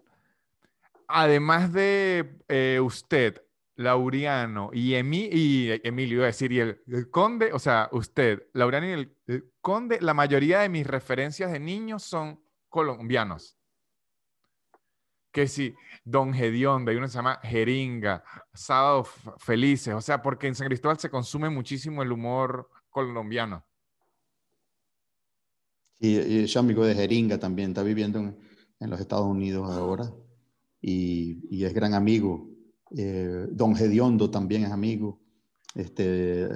además 1.08 1.72
de 1.72 2.40
eh, 2.48 2.80
usted, 2.82 3.42
Laureano 3.78 4.70
y, 4.74 4.92
Emi- 4.94 5.30
y 5.32 5.82
Emilio, 5.84 6.16
iba 6.18 6.24
a 6.24 6.28
decir, 6.28 6.52
y 6.52 6.60
el, 6.62 6.82
conde, 7.12 7.52
o 7.54 7.60
sea, 7.60 7.90
usted, 7.92 8.48
Laureano 8.54 8.88
y 8.88 8.92
el 9.28 9.52
conde, 9.62 10.00
la 10.02 10.14
mayoría 10.14 10.62
de 10.62 10.70
mis 10.70 10.88
referencias 10.88 11.52
de 11.52 11.60
niños 11.60 12.02
son 12.04 12.40
colombianos. 12.76 13.58
Que 15.32 15.48
sí, 15.48 15.74
Don 16.04 16.34
Gedionda, 16.34 16.92
hay 16.92 16.98
uno 16.98 17.08
se 17.08 17.16
llama 17.16 17.40
Jeringa, 17.42 18.22
Sábado 18.54 19.06
Felices, 19.38 19.94
o 19.94 20.02
sea, 20.02 20.22
porque 20.22 20.48
en 20.48 20.56
San 20.56 20.68
Cristóbal 20.68 21.00
se 21.00 21.10
consume 21.10 21.50
muchísimo 21.50 22.04
el 22.04 22.12
humor 22.12 22.70
colombiano. 22.90 23.66
Y, 26.00 26.20
y 26.20 26.44
es 26.44 26.58
amigo 26.58 26.86
de 26.86 26.96
Jeringa 26.96 27.40
también, 27.40 27.70
está 27.70 27.82
viviendo 27.82 28.20
en, 28.20 28.90
los 28.90 29.00
Estados 29.00 29.26
Unidos 29.26 29.72
ahora 29.72 30.14
y, 30.82 31.40
y 31.50 31.64
es 31.64 31.74
gran 31.74 31.94
amigo. 31.94 32.50
Eh, 32.98 33.48
Don 33.52 33.74
Gediondo 33.74 34.30
también 34.30 34.66
es 34.66 34.72
amigo. 34.72 35.22
Este, 35.76 36.50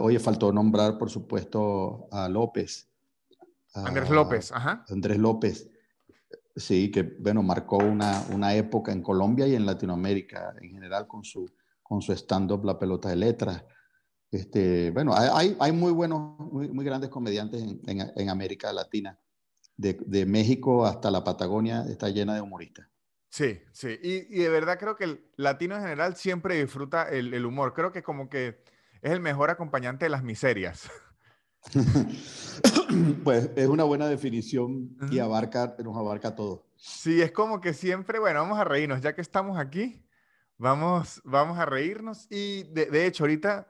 oye, 0.00 0.18
faltó 0.18 0.52
nombrar, 0.52 0.98
por 0.98 1.08
supuesto, 1.08 2.08
a 2.10 2.28
López. 2.28 2.91
A 3.74 3.86
Andrés 3.86 4.10
López, 4.10 4.52
ajá. 4.52 4.84
Andrés 4.88 5.18
López, 5.18 5.70
sí, 6.56 6.90
que 6.90 7.02
bueno, 7.02 7.42
marcó 7.42 7.78
una, 7.78 8.24
una 8.32 8.54
época 8.54 8.92
en 8.92 9.02
Colombia 9.02 9.46
y 9.46 9.54
en 9.54 9.66
Latinoamérica 9.66 10.54
en 10.60 10.70
general 10.70 11.06
con 11.06 11.24
su, 11.24 11.50
con 11.82 12.02
su 12.02 12.12
stand-up 12.12 12.64
La 12.64 12.78
Pelota 12.78 13.08
de 13.08 13.16
Letras. 13.16 13.64
Este, 14.30 14.90
bueno, 14.90 15.14
hay, 15.14 15.28
hay, 15.32 15.56
hay 15.60 15.72
muy 15.72 15.92
buenos, 15.92 16.38
muy, 16.38 16.68
muy 16.68 16.84
grandes 16.84 17.10
comediantes 17.10 17.62
en, 17.62 17.80
en, 17.86 18.12
en 18.16 18.30
América 18.30 18.72
Latina. 18.72 19.18
De, 19.76 19.98
de, 20.06 20.26
México 20.26 20.86
hasta 20.86 21.10
la 21.10 21.24
Patagonia 21.24 21.84
está 21.88 22.08
llena 22.08 22.34
de 22.34 22.40
humoristas. 22.40 22.86
Sí, 23.30 23.60
sí. 23.72 23.98
Y, 24.02 24.38
y, 24.38 24.42
de 24.42 24.48
verdad 24.50 24.78
creo 24.78 24.96
que 24.96 25.04
el 25.04 25.30
latino 25.36 25.74
en 25.74 25.82
general 25.82 26.16
siempre 26.16 26.60
disfruta 26.60 27.08
el, 27.08 27.32
el, 27.32 27.46
humor. 27.46 27.72
Creo 27.72 27.90
que 27.90 28.02
como 28.02 28.28
que 28.28 28.62
es 29.00 29.10
el 29.10 29.20
mejor 29.20 29.50
acompañante 29.50 30.04
de 30.04 30.10
las 30.10 30.22
miserias. 30.22 30.90
pues 33.24 33.50
es 33.56 33.68
una 33.68 33.84
buena 33.84 34.06
definición 34.06 34.96
y 35.10 35.18
abarca, 35.18 35.76
nos 35.82 35.96
abarca 35.96 36.34
todo. 36.34 36.66
Sí, 36.76 37.22
es 37.22 37.32
como 37.32 37.60
que 37.60 37.72
siempre, 37.72 38.18
bueno, 38.18 38.40
vamos 38.40 38.58
a 38.58 38.64
reírnos. 38.64 39.00
Ya 39.00 39.14
que 39.14 39.20
estamos 39.20 39.58
aquí, 39.58 40.04
vamos, 40.58 41.20
vamos 41.24 41.58
a 41.58 41.66
reírnos. 41.66 42.26
Y 42.30 42.64
de, 42.64 42.86
de 42.86 43.06
hecho, 43.06 43.24
ahorita, 43.24 43.68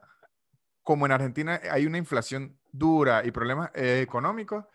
como 0.81 1.05
en 1.05 1.11
Argentina 1.11 1.61
hay 1.71 1.85
una 1.85 1.97
inflación 1.97 2.57
dura 2.71 3.25
y 3.25 3.31
problemas 3.31 3.69
eh, 3.75 4.01
económicos, 4.01 4.65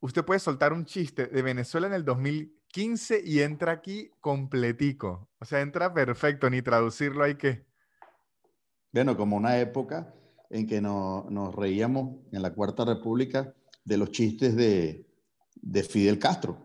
usted 0.00 0.24
puede 0.24 0.40
soltar 0.40 0.72
un 0.72 0.84
chiste 0.84 1.26
de 1.26 1.42
Venezuela 1.42 1.86
en 1.86 1.94
el 1.94 2.04
2015 2.04 3.22
y 3.24 3.40
entra 3.40 3.72
aquí 3.72 4.10
completico. 4.20 5.30
O 5.38 5.44
sea, 5.44 5.60
entra 5.60 5.92
perfecto, 5.92 6.50
ni 6.50 6.62
traducirlo 6.62 7.24
hay 7.24 7.36
que. 7.36 7.64
Bueno, 8.92 9.16
como 9.16 9.36
una 9.36 9.58
época 9.58 10.12
en 10.52 10.66
que 10.66 10.80
no, 10.80 11.26
nos 11.30 11.54
reíamos 11.54 12.16
en 12.30 12.42
la 12.42 12.52
Cuarta 12.52 12.84
República 12.84 13.52
de 13.84 13.96
los 13.96 14.10
chistes 14.10 14.54
de, 14.54 15.06
de 15.54 15.82
Fidel 15.82 16.18
Castro. 16.18 16.58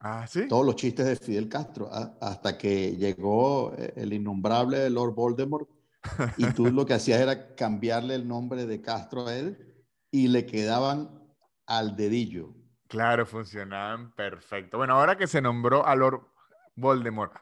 Ah, 0.00 0.26
sí. 0.26 0.48
Todos 0.48 0.66
los 0.66 0.74
chistes 0.74 1.06
de 1.06 1.16
Fidel 1.16 1.48
Castro, 1.48 1.88
hasta 2.20 2.58
que 2.58 2.96
llegó 2.96 3.72
el 3.76 4.12
innombrable 4.12 4.90
Lord 4.90 5.14
Voldemort 5.14 5.68
y 6.36 6.46
tú 6.52 6.72
lo 6.72 6.84
que 6.84 6.94
hacías 6.94 7.20
era 7.20 7.54
cambiarle 7.54 8.16
el 8.16 8.26
nombre 8.26 8.66
de 8.66 8.80
Castro 8.80 9.28
a 9.28 9.36
él 9.36 9.84
y 10.10 10.28
le 10.28 10.46
quedaban 10.46 11.22
al 11.66 11.94
dedillo. 11.94 12.54
Claro, 12.88 13.26
funcionaban 13.26 14.12
perfecto. 14.12 14.78
Bueno, 14.78 14.94
ahora 14.94 15.16
que 15.16 15.26
se 15.26 15.40
nombró 15.40 15.86
a 15.86 15.94
Lord 15.94 16.26
Voldemort 16.74 17.34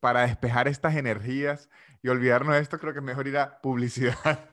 para 0.00 0.22
despejar 0.22 0.68
estas 0.68 0.96
energías 0.96 1.70
y 2.02 2.08
olvidarnos 2.08 2.54
de 2.54 2.60
esto, 2.60 2.78
creo 2.78 2.92
que 2.92 2.98
es 2.98 3.04
mejor 3.04 3.26
ir 3.26 3.38
a 3.38 3.60
publicidad. 3.60 4.51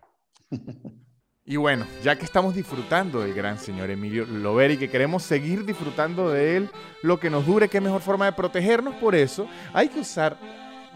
Y 1.52 1.56
bueno, 1.56 1.88
ya 2.04 2.16
que 2.16 2.26
estamos 2.26 2.54
disfrutando 2.54 3.22
del 3.22 3.34
gran 3.34 3.58
señor 3.58 3.90
Emilio 3.90 4.24
Lovera 4.24 4.74
y 4.74 4.78
que 4.78 4.88
queremos 4.88 5.24
seguir 5.24 5.66
disfrutando 5.66 6.30
de 6.30 6.58
él, 6.58 6.70
lo 7.02 7.20
que 7.20 7.32
nos 7.32 7.44
dure, 7.44 7.68
qué 7.68 7.82
mejor 7.82 8.02
forma 8.02 8.26
de 8.26 8.34
protegernos, 8.34 8.94
por 8.98 9.16
eso 9.16 9.48
hay 9.74 9.90
que 9.90 10.02
usar 10.02 10.38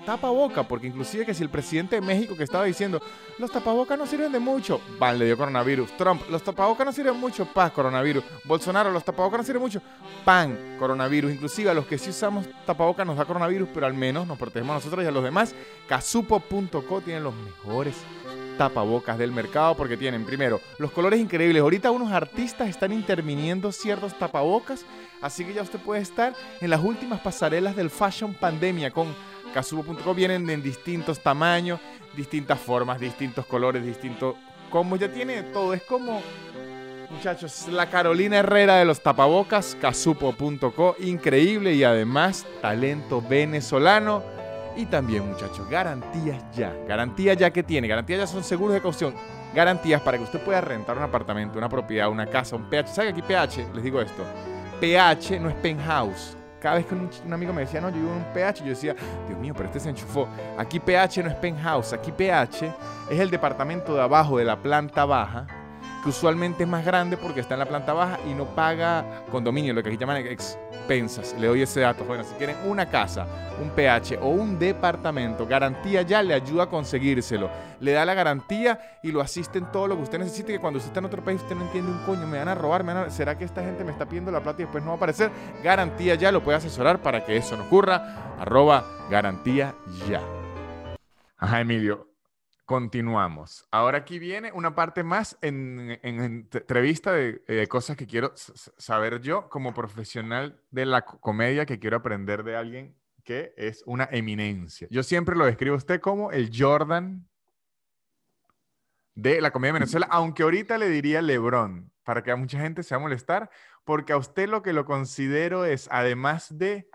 tapaboca, 0.05 0.61
porque 0.63 0.87
inclusive 0.87 1.25
que 1.25 1.33
si 1.33 1.41
el 1.41 1.49
presidente 1.49 1.95
de 1.95 2.01
México 2.01 2.35
que 2.35 2.43
estaba 2.43 2.65
diciendo, 2.65 3.01
los 3.39 3.51
tapabocas 3.51 3.97
no 3.97 4.05
sirven 4.05 4.31
de 4.31 4.39
mucho, 4.39 4.79
van, 4.99 5.17
le 5.17 5.25
dio 5.25 5.37
coronavirus, 5.37 5.97
Trump, 5.97 6.21
los 6.29 6.43
tapabocas 6.43 6.85
no 6.85 6.91
sirven 6.91 7.17
mucho, 7.17 7.45
paz, 7.45 7.71
coronavirus, 7.71 8.23
Bolsonaro, 8.45 8.91
los 8.91 9.03
tapabocas 9.03 9.39
no 9.39 9.43
sirven 9.43 9.61
mucho, 9.61 9.81
pan, 10.23 10.75
coronavirus, 10.77 11.33
inclusive 11.33 11.69
a 11.69 11.73
los 11.73 11.85
que 11.87 11.97
sí 11.97 12.11
usamos 12.11 12.45
tapabocas 12.65 13.07
nos 13.07 13.17
da 13.17 13.25
coronavirus, 13.25 13.69
pero 13.73 13.85
al 13.85 13.93
menos 13.93 14.27
nos 14.27 14.37
protegemos 14.37 14.73
a 14.73 14.75
nosotros 14.75 15.03
y 15.03 15.07
a 15.07 15.11
los 15.11 15.23
demás, 15.23 15.55
casupo.co 15.87 17.01
tiene 17.01 17.21
los 17.21 17.33
mejores 17.33 17.95
tapabocas 18.57 19.17
del 19.17 19.31
mercado 19.31 19.75
porque 19.75 19.97
tienen 19.97 20.25
primero 20.25 20.61
los 20.77 20.91
colores 20.91 21.19
increíbles. 21.19 21.61
Ahorita 21.61 21.91
unos 21.91 22.11
artistas 22.11 22.69
están 22.69 22.91
interviniendo 22.91 23.71
ciertos 23.71 24.17
tapabocas, 24.17 24.85
así 25.21 25.45
que 25.45 25.53
ya 25.53 25.61
usted 25.61 25.79
puede 25.79 26.01
estar 26.01 26.33
en 26.61 26.69
las 26.69 26.81
últimas 26.83 27.19
pasarelas 27.21 27.75
del 27.75 27.89
Fashion 27.89 28.33
Pandemia 28.33 28.91
con 28.91 29.13
casubo.com. 29.53 30.15
Vienen 30.15 30.49
en 30.49 30.63
distintos 30.63 31.19
tamaños, 31.19 31.79
distintas 32.15 32.59
formas, 32.59 32.99
distintos 32.99 33.45
colores, 33.45 33.85
distintos 33.85 34.35
como 34.69 34.95
ya 34.95 35.07
tiene 35.07 35.43
todo. 35.43 35.73
Es 35.73 35.83
como 35.83 36.21
muchachos, 37.11 37.67
la 37.69 37.89
Carolina 37.89 38.39
Herrera 38.39 38.77
de 38.77 38.85
los 38.85 39.01
tapabocas, 39.01 39.77
casupo.co, 39.79 40.95
increíble 40.99 41.75
y 41.75 41.83
además 41.83 42.45
talento 42.61 43.21
venezolano. 43.21 44.32
Y 44.75 44.85
también, 44.85 45.27
muchachos, 45.27 45.67
garantías 45.69 46.43
ya. 46.55 46.73
Garantías 46.87 47.37
ya 47.37 47.51
que 47.51 47.63
tiene. 47.63 47.87
Garantías 47.87 48.19
ya 48.19 48.27
son 48.27 48.43
seguros 48.43 48.73
de 48.73 48.81
caución. 48.81 49.13
Garantías 49.53 50.01
para 50.01 50.17
que 50.17 50.23
usted 50.23 50.39
pueda 50.39 50.61
rentar 50.61 50.97
un 50.97 51.03
apartamento, 51.03 51.57
una 51.57 51.69
propiedad, 51.69 52.09
una 52.09 52.25
casa, 52.25 52.55
un 52.55 52.69
PH. 52.69 52.87
¿Sabe 52.87 53.09
aquí 53.09 53.21
PH? 53.21 53.67
Les 53.73 53.83
digo 53.83 54.01
esto. 54.01 54.23
PH 54.79 55.39
no 55.39 55.49
es 55.49 55.55
penthouse. 55.55 56.35
Cada 56.59 56.75
vez 56.75 56.85
que 56.85 56.95
un, 56.95 57.09
un, 57.25 57.33
amigo 57.33 57.53
me 57.53 57.61
decía, 57.61 57.81
no, 57.81 57.89
yo 57.89 57.97
vivo 57.97 58.11
en 58.11 58.17
un 58.19 58.33
PH, 58.33 58.63
yo 58.63 58.69
decía, 58.69 58.95
Dios 59.27 59.37
mío, 59.37 59.53
pero 59.53 59.67
este 59.67 59.79
se 59.81 59.89
enchufó. 59.89 60.27
Aquí 60.57 60.79
PH 60.79 61.21
no 61.21 61.29
es 61.29 61.35
penthouse. 61.35 61.93
Aquí 61.93 62.11
PH 62.11 62.73
es 63.11 63.19
el 63.19 63.29
departamento 63.29 63.93
de 63.93 64.01
abajo 64.01 64.37
de 64.37 64.45
la 64.45 64.57
planta 64.57 65.05
baja 65.05 65.45
que 66.03 66.09
usualmente 66.09 66.63
es 66.63 66.69
más 66.69 66.85
grande 66.85 67.15
porque 67.15 67.39
está 67.39 67.55
en 67.55 67.59
la 67.59 67.65
planta 67.65 67.93
baja 67.93 68.19
y 68.29 68.33
no 68.33 68.45
paga 68.45 69.23
condominio, 69.31 69.73
lo 69.73 69.81
que 69.81 69.89
aquí 69.89 69.97
llaman 69.97 70.17
expensas. 70.83 71.35
Le 71.39 71.47
doy 71.47 71.61
ese 71.61 71.79
dato, 71.79 72.03
bueno, 72.03 72.23
si 72.23 72.33
quieren 72.35 72.57
una 72.65 72.89
casa, 72.89 73.25
un 73.61 73.69
PH 73.69 74.19
o 74.21 74.29
un 74.29 74.59
departamento, 74.59 75.45
garantía 75.45 76.01
ya 76.01 76.21
le 76.21 76.33
ayuda 76.33 76.63
a 76.63 76.69
conseguírselo. 76.69 77.49
Le 77.79 77.93
da 77.93 78.05
la 78.05 78.13
garantía 78.13 78.99
y 79.01 79.11
lo 79.11 79.21
asiste 79.21 79.59
en 79.59 79.71
todo 79.71 79.87
lo 79.87 79.95
que 79.95 80.03
usted 80.03 80.19
necesite, 80.19 80.53
que 80.53 80.59
cuando 80.59 80.77
usted 80.77 80.89
está 80.89 80.99
en 80.99 81.05
otro 81.05 81.23
país 81.23 81.41
usted 81.41 81.55
no 81.55 81.63
entiende 81.63 81.91
un 81.91 81.99
coño, 82.05 82.27
me 82.27 82.37
van 82.37 82.49
a 82.49 82.55
robar, 82.55 82.83
me 82.83 82.93
van 82.93 83.07
a... 83.07 83.09
¿será 83.09 83.37
que 83.37 83.45
esta 83.45 83.63
gente 83.63 83.83
me 83.83 83.91
está 83.91 84.05
pidiendo 84.05 84.31
la 84.31 84.41
plata 84.41 84.61
y 84.61 84.65
después 84.65 84.83
no 84.83 84.89
va 84.89 84.93
a 84.95 84.97
aparecer? 84.97 85.31
Garantía 85.63 86.15
ya 86.15 86.31
lo 86.31 86.43
puede 86.43 86.57
asesorar 86.57 87.01
para 87.01 87.25
que 87.25 87.37
eso 87.37 87.55
no 87.57 87.65
ocurra. 87.65 88.35
Arroba 88.39 88.85
garantía 89.09 89.75
ya. 90.07 90.21
Ajá, 91.37 91.61
Emilio, 91.61 92.12
Continuamos. 92.73 93.67
Ahora 93.69 93.99
aquí 93.99 94.17
viene 94.17 94.51
una 94.51 94.73
parte 94.73 95.03
más 95.03 95.37
en, 95.43 95.99
en, 96.01 96.19
en 96.19 96.47
entrevista 96.51 97.11
de 97.11 97.43
eh, 97.47 97.67
cosas 97.67 97.95
que 97.95 98.07
quiero 98.07 98.33
saber 98.35 99.21
yo 99.21 99.47
como 99.47 99.75
profesional 99.75 100.59
de 100.71 100.87
la 100.87 101.05
comedia 101.05 101.67
que 101.67 101.77
quiero 101.77 101.97
aprender 101.97 102.43
de 102.43 102.55
alguien 102.55 102.97
que 103.23 103.53
es 103.57 103.83
una 103.85 104.09
eminencia. 104.11 104.87
Yo 104.89 105.03
siempre 105.03 105.35
lo 105.35 105.45
describo 105.45 105.75
a 105.75 105.77
usted 105.77 106.01
como 106.01 106.31
el 106.31 106.49
Jordan 106.51 107.29
de 109.13 109.39
la 109.39 109.51
comedia 109.51 109.73
de 109.73 109.79
Venezuela, 109.79 110.07
aunque 110.09 110.41
ahorita 110.41 110.79
le 110.79 110.89
diría 110.89 111.21
Lebron, 111.21 111.91
para 112.03 112.23
que 112.23 112.31
a 112.31 112.35
mucha 112.35 112.59
gente 112.59 112.81
se 112.81 112.95
va 112.95 113.01
a 113.01 113.03
molestar, 113.03 113.51
porque 113.83 114.13
a 114.13 114.17
usted 114.17 114.49
lo 114.49 114.63
que 114.63 114.73
lo 114.73 114.85
considero 114.85 115.63
es, 115.63 115.87
además 115.91 116.57
de, 116.57 116.89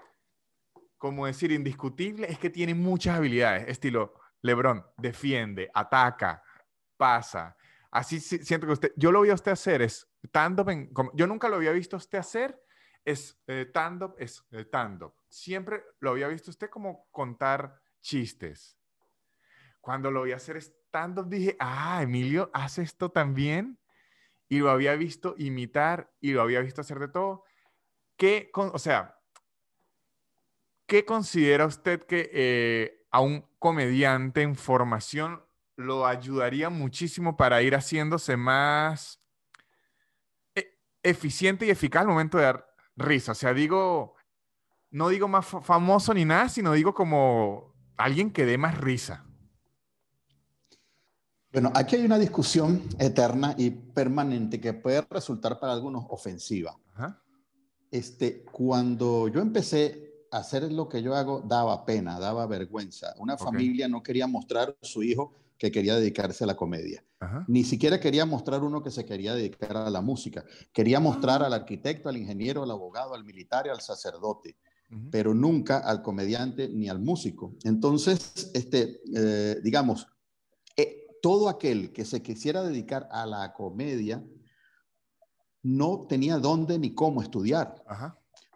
como 0.97 1.27
decir, 1.27 1.53
indiscutible, 1.53 2.29
es 2.29 2.41
que 2.41 2.51
tiene 2.51 2.75
muchas 2.75 3.17
habilidades, 3.17 3.69
estilo 3.69 4.19
Lebron, 4.43 4.85
defiende, 4.97 5.71
ataca, 5.73 6.43
pasa. 6.97 7.57
Así 7.91 8.21
siento 8.21 8.67
que 8.67 8.73
usted, 8.73 8.93
yo 8.97 9.11
lo 9.11 9.23
vi 9.23 9.31
a 9.31 9.35
usted 9.35 9.53
hacer, 9.53 9.83
es 9.83 10.09
stand-up, 10.23 10.69
yo 11.15 11.27
nunca 11.27 11.49
lo 11.49 11.57
había 11.57 11.73
visto 11.73 11.97
usted 11.97 12.19
hacer, 12.19 12.61
es 13.05 13.41
eh, 13.47 13.65
stand-up, 13.69 14.15
es 14.19 14.45
eh, 14.51 14.61
stand-up. 14.61 15.15
Siempre 15.29 15.83
lo 16.01 16.11
había 16.11 16.29
visto 16.29 16.51
usted 16.51 16.69
como 16.69 17.09
contar 17.11 17.81
chistes. 18.01 18.77
Cuando 19.81 20.11
lo 20.11 20.23
vi 20.23 20.33
hacer 20.33 20.59
stand-up 20.59 21.29
dije, 21.29 21.57
ah, 21.59 22.03
Emilio 22.03 22.51
hace 22.53 22.83
esto 22.83 23.11
también 23.11 23.79
y 24.49 24.59
lo 24.59 24.71
había 24.71 24.95
visto 24.97 25.35
imitar 25.39 26.13
y 26.21 26.33
lo 26.33 26.43
había 26.43 26.61
visto 26.61 26.81
hacer 26.81 26.99
de 26.99 27.09
todo. 27.09 27.45
¿Qué, 28.17 28.51
o 28.55 28.79
sea, 28.79 29.19
¿qué 30.87 31.05
considera 31.05 31.67
usted 31.67 32.03
que 32.03 32.31
eh, 32.33 32.98
a 33.11 33.21
un 33.21 33.45
comediante 33.59 34.43
en 34.43 34.55
formación 34.57 35.43
lo 35.77 36.07
ayudaría 36.07 36.71
muchísimo 36.71 37.37
para 37.37 37.63
ir 37.63 37.75
haciéndose 37.75 38.37
más 38.37 39.21
e, 40.55 40.77
eficiente 41.03 41.67
y 41.67 41.71
eficaz 41.71 42.03
al 42.03 42.09
momento 42.09 42.39
de 42.39 42.45
dar 42.45 42.75
risa? 42.97 43.33
O 43.33 43.35
sea, 43.35 43.55
digo, 43.55 44.15
no 44.91 45.09
digo 45.09 45.29
más 45.29 45.47
famoso 45.47 46.13
ni 46.15 46.25
nada, 46.25 46.49
sino 46.49 46.73
digo 46.73 46.95
como 46.95 47.75
alguien 47.97 48.31
que 48.33 48.45
dé 48.45 48.59
más 48.59 48.79
risa. 48.79 49.25
Bueno, 51.53 51.73
aquí 51.75 51.97
hay 51.97 52.05
una 52.05 52.19
discusión 52.19 52.83
eterna 52.99 53.55
y 53.57 53.71
permanente 53.71 54.61
que 54.61 54.75
puede 54.75 55.01
resultar 55.09 55.59
para 55.59 55.73
algunos 55.73 56.05
ofensiva. 56.11 56.77
Este, 57.91 58.45
cuando 58.45 59.29
yo 59.29 59.41
empecé 59.41 60.08
hacer 60.31 60.71
lo 60.73 60.89
que 60.89 61.03
yo 61.03 61.15
hago, 61.15 61.43
daba 61.47 61.85
pena, 61.85 62.19
daba 62.19 62.47
vergüenza. 62.47 63.15
Una 63.19 63.37
familia 63.37 63.89
no 63.89 64.03
quería 64.03 64.27
mostrar 64.27 64.77
a 64.81 64.87
su 64.87 65.03
hijo 65.03 65.35
que 65.57 65.71
quería 65.71 65.97
dedicarse 65.97 66.45
a 66.45 66.47
la 66.47 66.57
comedia. 66.57 67.05
Ni 67.49 67.65
siquiera 67.65 67.99
quería 67.99 68.25
mostrar 68.25 68.63
uno 68.63 68.83
que 68.83 68.93
se 68.93 69.05
quería 69.05 69.35
dedicar 69.35 69.77
a 69.77 69.91
la 69.91 70.01
música. 70.01 70.45
Quería 70.73 71.01
mostrar 71.01 71.43
al 71.43 71.53
arquitecto, 71.53 72.09
al 72.09 72.17
ingeniero, 72.17 72.63
al 72.63 72.71
abogado, 72.71 73.15
al 73.15 73.25
militar 73.25 73.67
y 73.67 73.71
al 73.71 73.81
sacerdote, 73.81 74.57
pero 75.11 75.35
nunca 75.35 75.79
al 75.79 76.03
comediante 76.03 76.69
ni 76.69 76.89
al 76.89 77.01
músico. 77.01 77.57
Entonces, 77.65 78.53
este, 78.55 79.01
eh, 79.15 79.61
digamos, 79.65 80.07
todo 81.21 81.49
aquel 81.49 81.93
que 81.93 82.05
se 82.05 82.23
quisiera 82.23 82.63
dedicar 82.63 83.09
a 83.11 83.27
la 83.27 83.53
comedia 83.53 84.25
no 85.63 86.07
tenía 86.09 86.39
dónde 86.39 86.79
ni 86.79 86.95
cómo 86.95 87.23
estudiar. 87.23 87.83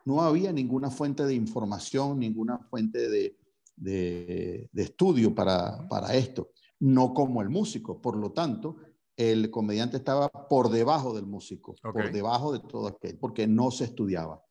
No 0.05 0.23
había 0.23 0.53
ninguna 0.53 0.91
fuente 0.91 1.25
de 1.25 1.35
información, 1.35 2.19
ninguna 2.19 2.59
fuente 2.59 3.09
de, 3.09 4.69
estudio 4.75 5.35
para, 5.35 6.15
esto, 6.15 6.51
no 6.81 7.15
como 7.15 7.43
el 7.43 7.49
músico. 7.49 8.01
Por 8.01 8.17
lo 8.17 8.33
tanto, 8.33 8.77
el 9.17 9.51
comediante 9.51 9.99
estaba 9.99 10.29
por 10.29 10.71
debajo 10.71 11.15
del 11.15 11.27
músico, 11.27 11.75
por 11.83 12.13
debajo 12.13 12.53
de 12.53 12.61
todo 12.61 12.89
aquel, 12.89 13.19
porque 13.19 13.47
no 13.47 13.71
se 13.71 13.85
estudiaba. 13.85 14.43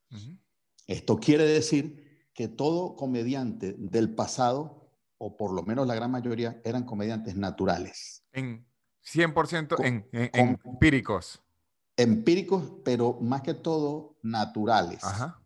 Esto 0.88 1.18
quiere 1.18 1.45
decir 1.45 2.30
que 2.34 2.47
todo 2.47 2.95
comediante 2.95 3.76
del 3.78 4.14
pasado 4.16 4.82
o 5.24 5.38
por 5.38 5.54
lo 5.54 5.62
menos 5.62 5.86
la 5.86 5.93
gran 5.93 6.10
mayoría, 6.10 6.60
eran 6.66 6.84
comediantes 6.84 7.36
naturales. 7.36 8.24
En 8.32 8.66
100% 9.06 9.86
en, 9.86 10.08
empíricos. 10.34 11.43
Empíricos, 11.95 12.74
pero 12.84 13.20
más 13.22 13.43
que 13.43 13.54
todo 13.54 14.18
naturales. 14.24 15.04
Ajá. 15.04 15.39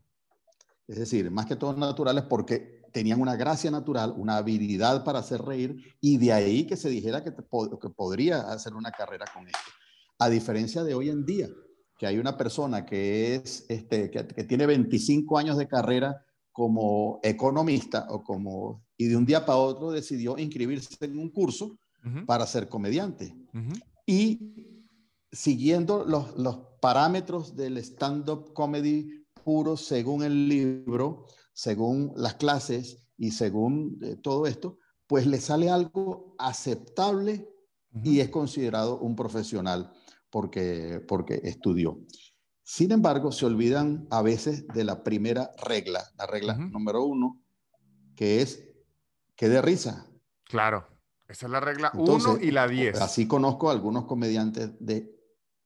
Es 0.87 0.97
decir, 0.97 1.29
más 1.31 1.45
que 1.45 1.55
todo 1.55 1.73
naturales 1.75 2.25
porque 2.29 2.83
tenían 2.91 3.21
una 3.21 3.35
gracia 3.35 3.71
natural, 3.71 4.13
una 4.17 4.37
habilidad 4.37 5.03
para 5.03 5.19
hacer 5.19 5.41
reír 5.41 5.95
y 5.99 6.17
de 6.17 6.31
ahí 6.31 6.65
que 6.65 6.77
se 6.77 6.89
dijera 6.89 7.23
que, 7.23 7.33
que 7.33 7.89
podría 7.89 8.41
hacer 8.51 8.73
una 8.73 8.91
carrera 8.91 9.25
con 9.33 9.47
esto. 9.47 9.71
A 10.19 10.29
diferencia 10.29 10.83
de 10.83 10.93
hoy 10.93 11.09
en 11.09 11.25
día, 11.25 11.49
que 11.97 12.07
hay 12.07 12.17
una 12.17 12.37
persona 12.37 12.85
que, 12.85 13.35
es, 13.35 13.65
este, 13.67 14.09
que, 14.09 14.27
que 14.27 14.43
tiene 14.43 14.65
25 14.65 15.37
años 15.37 15.57
de 15.57 15.67
carrera 15.67 16.23
como 16.51 17.19
economista 17.23 18.07
o 18.09 18.23
como 18.23 18.85
y 18.97 19.07
de 19.07 19.17
un 19.17 19.25
día 19.25 19.45
para 19.45 19.57
otro 19.57 19.91
decidió 19.91 20.37
inscribirse 20.37 20.95
en 21.01 21.17
un 21.19 21.29
curso 21.29 21.77
para 22.27 22.45
ser 22.45 22.69
comediante. 22.69 23.35
Y 24.05 24.53
siguiendo 25.31 26.05
los, 26.05 26.37
los 26.37 26.59
parámetros 26.79 27.55
del 27.55 27.77
stand-up 27.79 28.53
comedy 28.53 29.24
puro 29.45 29.77
según 29.77 30.23
el 30.23 30.49
libro, 30.49 31.27
según 31.53 32.11
las 32.17 32.33
clases 32.33 33.07
y 33.15 33.31
según 33.31 33.99
eh, 34.01 34.17
todo 34.21 34.47
esto, 34.47 34.79
pues 35.07 35.27
le 35.27 35.39
sale 35.39 35.69
algo 35.69 36.35
aceptable 36.39 37.47
y 38.03 38.19
es 38.19 38.29
considerado 38.29 38.99
un 38.99 39.15
profesional 39.15 39.93
porque, 40.29 41.01
porque 41.07 41.39
estudió. 41.43 41.99
Sin 42.63 42.91
embargo, 42.91 43.31
se 43.31 43.45
olvidan 43.45 44.07
a 44.09 44.23
veces 44.23 44.67
de 44.67 44.83
la 44.83 45.03
primera 45.03 45.51
regla, 45.63 46.03
la 46.17 46.25
regla 46.25 46.57
número 46.57 47.03
uno, 47.03 47.39
que 48.15 48.41
es 48.41 48.67
que 49.35 49.47
dé 49.47 49.61
risa. 49.61 50.09
Claro, 50.43 50.87
esa 51.27 51.45
es 51.45 51.51
la 51.51 51.59
regla 51.59 51.91
1 51.93 52.39
y 52.41 52.51
la 52.51 52.67
10. 52.67 52.99
Así 52.99 53.27
conozco 53.27 53.69
a 53.69 53.73
algunos 53.73 54.05
comediantes 54.05 54.71
de, 54.79 55.14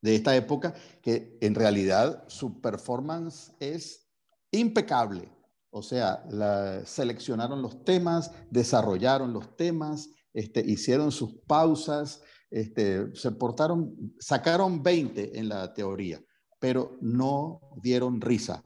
de 0.01 0.15
esta 0.15 0.35
época 0.35 0.73
que 1.01 1.37
en 1.41 1.55
realidad 1.55 2.23
su 2.27 2.61
performance 2.61 3.51
es 3.59 4.07
impecable. 4.51 5.29
O 5.71 5.83
sea, 5.83 6.23
la, 6.29 6.85
seleccionaron 6.85 7.61
los 7.61 7.83
temas, 7.83 8.31
desarrollaron 8.49 9.33
los 9.33 9.55
temas, 9.55 10.09
este, 10.33 10.61
hicieron 10.61 11.11
sus 11.11 11.35
pausas, 11.45 12.21
este, 12.49 13.15
se 13.15 13.31
portaron, 13.31 13.95
sacaron 14.19 14.81
20 14.81 15.37
en 15.37 15.49
la 15.49 15.73
teoría, 15.73 16.23
pero 16.59 16.97
no 17.01 17.61
dieron 17.81 18.19
risa. 18.19 18.63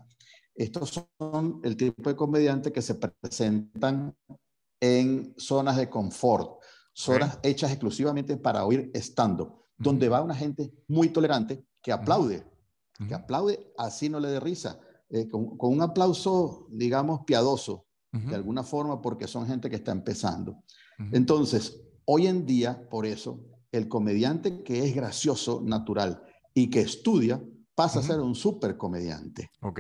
Estos 0.56 1.04
son 1.18 1.60
el 1.64 1.76
tipo 1.76 2.10
de 2.10 2.16
comediantes 2.16 2.72
que 2.72 2.82
se 2.82 2.96
presentan 2.96 4.16
en 4.80 5.34
zonas 5.38 5.78
de 5.78 5.90
confort, 5.90 6.62
zonas 6.94 7.40
hechas 7.42 7.72
exclusivamente 7.72 8.38
para 8.38 8.64
oír 8.64 8.92
estando, 8.94 9.63
donde 9.78 10.10
va 10.10 10.22
una 10.22 10.36
gente 10.36 10.72
muy 10.88 11.10
tolerante 11.10 11.66
que 11.82 11.92
aplaude, 11.92 12.46
que 13.08 13.14
aplaude 13.14 13.74
así 13.78 14.10
no 14.10 14.20
le 14.20 14.30
dé 14.30 14.40
risa, 14.40 14.80
eh, 15.10 15.28
con, 15.28 15.58
un 15.60 15.82
aplauso, 15.82 16.68
digamos, 16.72 17.22
piadoso, 17.26 17.86
de 18.12 18.36
alguna 18.36 18.62
forma, 18.62 19.02
porque 19.02 19.28
son 19.28 19.48
gente 19.48 19.72
que 19.72 19.78
está 19.78 19.92
empezando. 19.92 20.64
Entonces, 21.12 21.82
hoy 22.06 22.28
en 22.28 22.46
día, 22.46 22.88
por 22.90 23.08
eso, 23.08 23.44
el 23.72 23.88
comediante 23.88 24.62
que 24.62 24.86
es 24.86 24.94
gracioso, 24.94 25.62
natural 25.66 26.24
y 26.54 26.70
que 26.70 26.82
estudia, 26.82 27.44
pasa 27.74 28.00
a 28.00 28.04
ser 28.04 28.20
un 28.20 28.36
super 28.36 28.78
comediante. 28.78 29.50
Ok. 29.62 29.80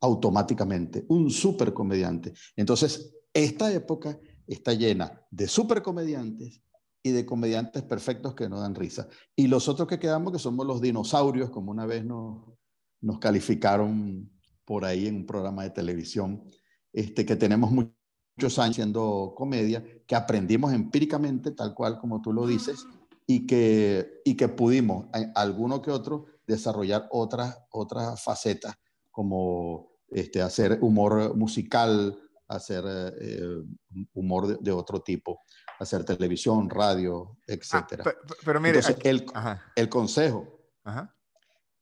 Automáticamente, 0.00 1.04
un 1.08 1.30
super 1.30 1.74
comediante. 1.74 2.32
Entonces, 2.56 3.14
esta 3.34 3.70
época 3.70 4.18
está 4.46 4.72
llena 4.72 5.20
de 5.30 5.46
supercomediantes 5.46 6.62
y 7.04 7.12
de 7.12 7.26
comediantes 7.26 7.82
perfectos 7.82 8.34
que 8.34 8.48
no 8.48 8.58
dan 8.58 8.74
risa. 8.74 9.06
Y 9.36 9.46
los 9.46 9.68
otros 9.68 9.86
que 9.86 9.98
quedamos, 9.98 10.32
que 10.32 10.38
somos 10.38 10.66
los 10.66 10.80
dinosaurios, 10.80 11.50
como 11.50 11.70
una 11.70 11.84
vez 11.84 12.02
nos, 12.02 12.46
nos 13.02 13.18
calificaron 13.18 14.32
por 14.64 14.86
ahí 14.86 15.06
en 15.06 15.16
un 15.16 15.26
programa 15.26 15.64
de 15.64 15.70
televisión, 15.70 16.42
este, 16.94 17.26
que 17.26 17.36
tenemos 17.36 17.70
muchos 17.70 18.58
años 18.58 18.76
haciendo 18.76 19.34
comedia, 19.36 19.84
que 20.06 20.16
aprendimos 20.16 20.72
empíricamente, 20.72 21.50
tal 21.50 21.74
cual 21.74 21.98
como 21.98 22.22
tú 22.22 22.32
lo 22.32 22.46
dices, 22.46 22.86
y 23.26 23.46
que, 23.46 24.22
y 24.24 24.34
que 24.34 24.48
pudimos, 24.48 25.06
alguno 25.34 25.82
que 25.82 25.90
otro, 25.90 26.24
desarrollar 26.46 27.06
otras, 27.10 27.58
otras 27.70 28.22
facetas, 28.24 28.76
como 29.10 29.90
este, 30.08 30.40
hacer 30.40 30.78
humor 30.80 31.36
musical, 31.36 32.18
hacer 32.48 32.84
eh, 33.20 33.62
humor 34.14 34.58
de, 34.58 34.72
otro 34.72 35.00
tipo, 35.00 35.40
hacer 35.78 36.04
televisión, 36.04 36.70
radio, 36.70 37.38
etc. 37.46 38.00
Ah, 38.04 38.12
pero, 38.44 38.60
mire, 38.60 38.80
el, 39.02 39.26
el, 39.76 39.88
consejo, 39.88 40.46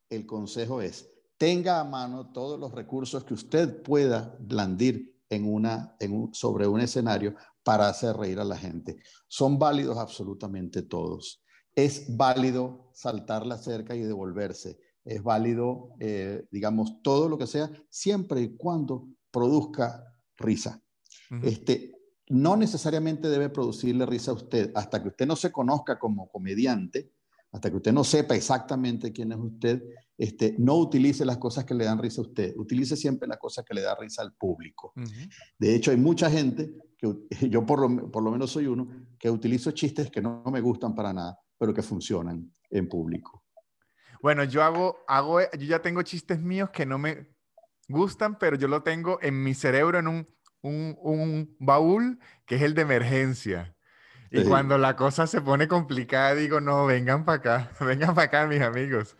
el 0.08 0.26
consejo 0.26 0.80
es, 0.80 1.08
tenga 1.36 1.80
a 1.80 1.84
mano 1.84 2.32
todos 2.32 2.58
los 2.58 2.72
recursos 2.72 3.24
que 3.24 3.34
usted 3.34 3.82
pueda 3.82 4.36
blandir 4.40 5.12
en 5.28 5.52
una, 5.52 5.96
en 5.98 6.32
sobre 6.32 6.66
un 6.66 6.80
escenario 6.80 7.34
para 7.62 7.88
hacer 7.88 8.16
reír 8.16 8.38
a 8.38 8.44
la 8.44 8.56
gente. 8.56 8.98
Son 9.28 9.58
válidos 9.58 9.98
absolutamente 9.98 10.82
todos. 10.82 11.42
Es 11.74 12.16
válido 12.16 12.90
saltar 12.92 13.46
la 13.46 13.56
cerca 13.56 13.94
y 13.94 14.02
devolverse. 14.02 14.78
Es 15.04 15.22
válido, 15.22 15.94
eh, 16.00 16.46
digamos, 16.50 17.02
todo 17.02 17.28
lo 17.28 17.38
que 17.38 17.46
sea, 17.46 17.70
siempre 17.88 18.42
y 18.42 18.56
cuando 18.56 19.08
produzca 19.30 20.14
risa. 20.36 20.82
este, 21.42 21.92
no 22.32 22.56
necesariamente 22.56 23.28
debe 23.28 23.50
producirle 23.50 24.06
risa 24.06 24.30
a 24.30 24.34
usted 24.34 24.72
hasta 24.74 25.02
que 25.02 25.08
usted 25.08 25.26
no 25.26 25.36
se 25.36 25.52
conozca 25.52 25.98
como 25.98 26.30
comediante, 26.30 27.12
hasta 27.52 27.68
que 27.70 27.76
usted 27.76 27.92
no 27.92 28.04
sepa 28.04 28.34
exactamente 28.34 29.12
quién 29.12 29.32
es 29.32 29.38
usted, 29.38 29.82
este, 30.16 30.54
no 30.58 30.76
utilice 30.76 31.26
las 31.26 31.36
cosas 31.36 31.66
que 31.66 31.74
le 31.74 31.84
dan 31.84 31.98
risa 31.98 32.22
a 32.22 32.24
usted, 32.24 32.54
utilice 32.56 32.96
siempre 32.96 33.28
las 33.28 33.36
cosas 33.36 33.66
que 33.66 33.74
le 33.74 33.82
da 33.82 33.94
risa 33.96 34.22
al 34.22 34.32
público. 34.32 34.94
De 35.58 35.74
hecho, 35.74 35.90
hay 35.90 35.98
mucha 35.98 36.30
gente, 36.30 36.72
que 36.96 37.14
yo 37.50 37.66
por 37.66 37.80
lo, 37.80 38.10
por 38.10 38.22
lo 38.22 38.30
menos 38.30 38.50
soy 38.50 38.66
uno, 38.66 38.88
que 39.18 39.30
utilizo 39.30 39.70
chistes 39.72 40.10
que 40.10 40.22
no, 40.22 40.42
me 40.50 40.62
gustan 40.62 40.94
para 40.94 41.12
nada, 41.12 41.38
pero 41.58 41.74
que 41.74 41.82
funcionan 41.82 42.50
en 42.70 42.88
público. 42.88 43.44
Bueno, 44.22 44.44
yo 44.44 44.62
hago, 44.62 44.96
hago, 45.06 45.40
yo 45.40 45.66
ya 45.66 45.82
tengo 45.82 46.00
chistes 46.00 46.40
míos 46.40 46.70
que 46.70 46.86
no 46.86 46.96
me 46.96 47.26
gustan, 47.88 48.38
pero 48.38 48.56
yo 48.56 48.68
lo 48.68 48.82
tengo 48.82 49.18
en 49.20 49.42
mi 49.42 49.52
cerebro 49.52 49.98
en 49.98 50.08
un, 50.08 50.26
un, 50.62 50.96
un 51.02 51.56
baúl 51.58 52.18
que 52.46 52.56
es 52.56 52.62
el 52.62 52.74
de 52.74 52.82
emergencia. 52.82 53.76
Y 54.32 54.44
cuando 54.44 54.78
la 54.78 54.96
cosa 54.96 55.26
se 55.26 55.42
pone 55.42 55.68
complicada, 55.68 56.34
digo, 56.34 56.60
no, 56.60 56.86
vengan 56.86 57.24
para 57.24 57.38
acá, 57.38 57.70
vengan 57.84 58.14
para 58.14 58.26
acá, 58.26 58.46
mis 58.46 58.62
amigos. 58.62 59.16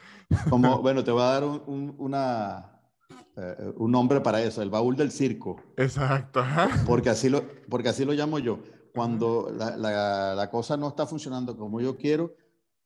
Como, 0.49 0.78
bueno, 0.82 1.05
te 1.05 1.11
voy 1.11 1.22
a 1.22 1.26
dar 1.26 1.45
un, 1.45 1.95
una, 1.99 2.80
eh, 3.36 3.72
un 3.76 3.90
nombre 3.90 4.20
para 4.20 4.43
eso, 4.43 4.62
el 4.62 4.70
baúl 4.70 4.97
del 4.97 5.11
circo. 5.11 5.61
Exacto. 5.76 6.43
Porque 6.86 7.11
así 7.11 7.28
lo, 7.28 7.47
porque 7.68 7.90
así 7.90 8.05
lo 8.05 8.12
llamo 8.12 8.38
yo. 8.38 8.61
Cuando 8.95 9.51
la, 9.55 9.76
la, 9.76 10.34
la, 10.34 10.51
cosa 10.51 10.76
no 10.76 10.88
está 10.88 11.07
funcionando 11.07 11.57
como 11.57 11.80
yo 11.80 11.97
quiero, 11.97 12.34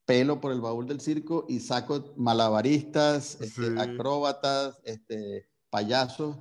pelo 0.05 0.41
por 0.41 0.53
el 0.53 0.61
baúl 0.61 0.87
del 0.87 1.01
circo 1.01 1.47
y 1.49 1.59
saco 1.59 2.13
malabaristas, 2.17 3.41
este, 3.41 3.79
acróbatas, 3.81 4.81
este, 4.85 5.49
payasos 5.69 6.39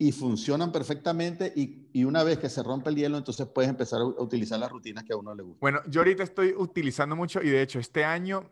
y 0.00 0.12
funcionan 0.12 0.72
perfectamente 0.72 1.52
y, 1.54 1.90
y, 1.92 2.04
una 2.04 2.24
vez 2.24 2.38
que 2.38 2.48
se 2.48 2.62
rompe 2.62 2.88
el 2.88 2.96
hielo, 2.96 3.18
entonces 3.18 3.46
puedes 3.46 3.68
empezar 3.68 4.00
a 4.00 4.04
utilizar 4.04 4.58
las 4.58 4.70
rutinas 4.72 5.04
que 5.04 5.12
a 5.12 5.16
uno 5.18 5.34
le 5.34 5.42
gusta. 5.42 5.58
Bueno, 5.60 5.82
yo 5.88 6.00
ahorita 6.00 6.22
estoy 6.22 6.54
utilizando 6.56 7.14
mucho 7.14 7.42
y 7.42 7.50
de 7.50 7.60
hecho 7.60 7.78
este 7.78 8.02
año 8.02 8.50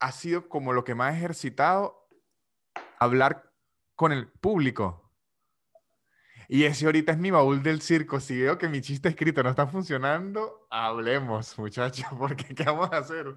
ha 0.00 0.12
sido 0.12 0.48
como 0.48 0.72
lo 0.72 0.84
que 0.84 0.94
más 0.94 1.12
he 1.12 1.18
ejercitado 1.18 2.08
hablar 2.98 3.52
con 3.96 4.12
el 4.12 4.28
público. 4.28 5.12
Y 6.48 6.64
ese 6.64 6.86
ahorita 6.86 7.12
es 7.12 7.18
mi 7.18 7.30
baúl 7.30 7.62
del 7.62 7.82
circo. 7.82 8.18
Si 8.18 8.40
veo 8.40 8.56
que 8.56 8.70
mi 8.70 8.80
chiste 8.80 9.10
escrito 9.10 9.42
no 9.42 9.50
está 9.50 9.66
funcionando, 9.66 10.66
hablemos, 10.70 11.58
muchachos, 11.58 12.06
porque 12.18 12.54
¿qué 12.54 12.64
vamos 12.64 12.90
a 12.92 12.96
hacer? 12.96 13.36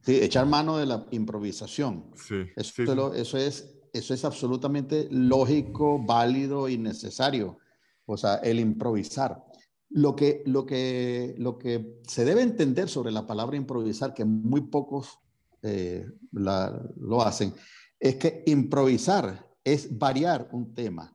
Sí, 0.00 0.18
echar 0.22 0.46
mano 0.46 0.78
de 0.78 0.86
la 0.86 1.04
improvisación. 1.10 2.10
Sí, 2.16 2.46
eso, 2.56 3.12
eso 3.14 3.36
es 3.36 3.77
eso 3.92 4.14
es 4.14 4.24
absolutamente 4.24 5.08
lógico, 5.10 5.98
válido 6.04 6.68
y 6.68 6.78
necesario. 6.78 7.58
O 8.06 8.16
sea, 8.16 8.36
el 8.36 8.60
improvisar. 8.60 9.44
Lo 9.90 10.14
que, 10.14 10.42
lo 10.46 10.66
que, 10.66 11.34
lo 11.38 11.58
que 11.58 12.00
se 12.06 12.24
debe 12.24 12.42
entender 12.42 12.88
sobre 12.88 13.10
la 13.10 13.26
palabra 13.26 13.56
improvisar, 13.56 14.14
que 14.14 14.24
muy 14.24 14.62
pocos 14.62 15.18
eh, 15.62 16.06
lo 16.32 17.22
hacen, 17.22 17.54
es 17.98 18.16
que 18.16 18.42
improvisar 18.46 19.48
es 19.64 19.98
variar 19.98 20.48
un 20.52 20.74
tema. 20.74 21.14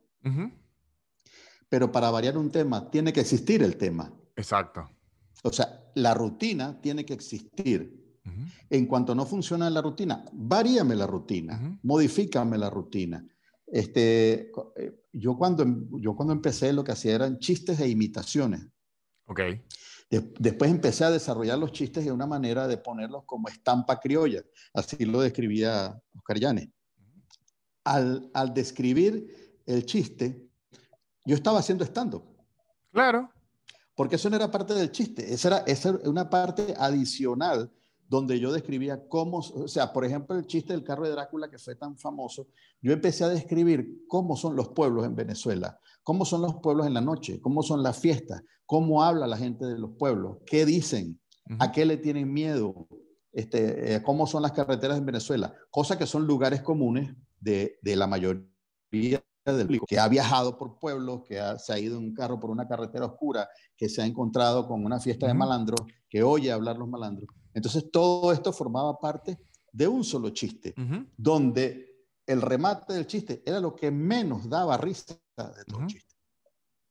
Pero 1.68 1.92
para 1.92 2.10
variar 2.10 2.38
un 2.38 2.50
tema 2.50 2.90
tiene 2.90 3.12
que 3.12 3.20
existir 3.20 3.62
el 3.62 3.76
tema. 3.76 4.12
Exacto. 4.36 4.90
O 5.42 5.52
sea, 5.52 5.90
la 5.94 6.14
rutina 6.14 6.80
tiene 6.80 7.04
que 7.04 7.14
existir. 7.14 8.03
En 8.70 8.86
cuanto 8.86 9.14
no 9.14 9.26
funciona 9.26 9.68
la 9.68 9.82
rutina, 9.82 10.24
varíame 10.32 10.94
la 10.94 11.06
rutina, 11.06 11.78
modifícame 11.82 12.56
la 12.56 12.70
rutina. 12.70 13.24
Este, 13.66 14.50
eh, 14.76 15.02
yo, 15.12 15.36
cuando, 15.36 15.64
yo 16.00 16.14
cuando 16.14 16.32
empecé 16.32 16.72
lo 16.72 16.84
que 16.84 16.92
hacía 16.92 17.14
eran 17.14 17.38
chistes 17.38 17.80
e 17.80 17.88
imitaciones. 17.88 18.66
Ok. 19.26 19.40
después 20.38 20.70
empecé 20.70 21.04
a 21.04 21.10
desarrollar 21.10 21.58
los 21.58 21.72
chistes 21.72 22.04
de 22.04 22.12
una 22.12 22.26
manera 22.26 22.68
de 22.68 22.76
ponerlos 22.76 23.24
como 23.26 23.48
estampa 23.48 24.00
criolla. 24.00 24.42
Así 24.72 25.04
lo 25.04 25.20
describía 25.20 25.98
Oscar 26.14 26.38
Llanes. 26.38 26.68
Al, 27.84 28.30
al 28.32 28.54
describir 28.54 29.60
el 29.66 29.84
chiste, 29.84 30.48
yo 31.24 31.34
estaba 31.34 31.58
haciendo 31.58 31.84
estando. 31.84 32.34
Claro. 32.92 33.30
Porque 33.94 34.16
eso 34.16 34.28
no 34.28 34.36
era 34.36 34.50
parte 34.50 34.74
del 34.74 34.90
chiste, 34.90 35.32
esa 35.32 35.48
era, 35.48 35.58
esa 35.66 35.90
era 35.90 36.10
una 36.10 36.28
parte 36.28 36.74
adicional 36.76 37.70
donde 38.08 38.38
yo 38.38 38.52
describía 38.52 39.08
cómo, 39.08 39.38
o 39.38 39.68
sea, 39.68 39.92
por 39.92 40.04
ejemplo, 40.04 40.36
el 40.36 40.46
chiste 40.46 40.72
del 40.72 40.84
carro 40.84 41.04
de 41.04 41.12
Drácula 41.12 41.50
que 41.50 41.58
fue 41.58 41.74
tan 41.74 41.96
famoso, 41.96 42.48
yo 42.80 42.92
empecé 42.92 43.24
a 43.24 43.28
describir 43.28 44.04
cómo 44.08 44.36
son 44.36 44.56
los 44.56 44.68
pueblos 44.68 45.06
en 45.06 45.14
Venezuela, 45.14 45.78
cómo 46.02 46.24
son 46.24 46.42
los 46.42 46.54
pueblos 46.56 46.86
en 46.86 46.94
la 46.94 47.00
noche, 47.00 47.40
cómo 47.40 47.62
son 47.62 47.82
las 47.82 47.98
fiestas, 47.98 48.42
cómo 48.66 49.02
habla 49.02 49.26
la 49.26 49.36
gente 49.36 49.64
de 49.64 49.78
los 49.78 49.92
pueblos, 49.98 50.38
qué 50.46 50.64
dicen, 50.66 51.20
a 51.58 51.72
qué 51.72 51.84
le 51.84 51.96
tienen 51.98 52.32
miedo, 52.32 52.88
este, 53.32 53.96
eh, 53.96 54.02
cómo 54.02 54.26
son 54.26 54.42
las 54.42 54.52
carreteras 54.52 54.98
en 54.98 55.06
Venezuela, 55.06 55.54
cosas 55.70 55.96
que 55.98 56.06
son 56.06 56.26
lugares 56.26 56.62
comunes 56.62 57.14
de, 57.40 57.78
de 57.82 57.96
la 57.96 58.06
mayoría 58.06 58.44
del 59.52 59.66
público, 59.66 59.86
que 59.86 59.98
ha 59.98 60.08
viajado 60.08 60.56
por 60.56 60.78
pueblos, 60.78 61.22
que 61.26 61.40
se 61.58 61.72
ha 61.72 61.78
ido 61.78 61.98
en 61.98 62.04
un 62.04 62.14
carro 62.14 62.40
por 62.40 62.50
una 62.50 62.66
carretera 62.66 63.06
oscura, 63.06 63.48
que 63.76 63.88
se 63.88 64.00
ha 64.00 64.06
encontrado 64.06 64.66
con 64.66 64.84
una 64.84 65.00
fiesta 65.00 65.26
de 65.26 65.34
malandros, 65.34 65.80
que 66.08 66.22
oye 66.22 66.50
hablar 66.50 66.76
los 66.78 66.88
malandros. 66.88 67.28
Entonces 67.54 67.90
todo 67.90 68.32
esto 68.32 68.52
formaba 68.52 68.98
parte 68.98 69.38
de 69.72 69.88
un 69.88 70.04
solo 70.04 70.30
chiste, 70.30 70.74
donde 71.16 71.94
el 72.26 72.42
remate 72.42 72.92
del 72.92 73.06
chiste 73.06 73.42
era 73.46 73.60
lo 73.60 73.74
que 73.74 73.90
menos 73.90 74.48
daba 74.48 74.76
risa 74.76 75.14
de 75.36 75.64
todo 75.64 75.80
el 75.80 75.86
chiste. 75.86 76.14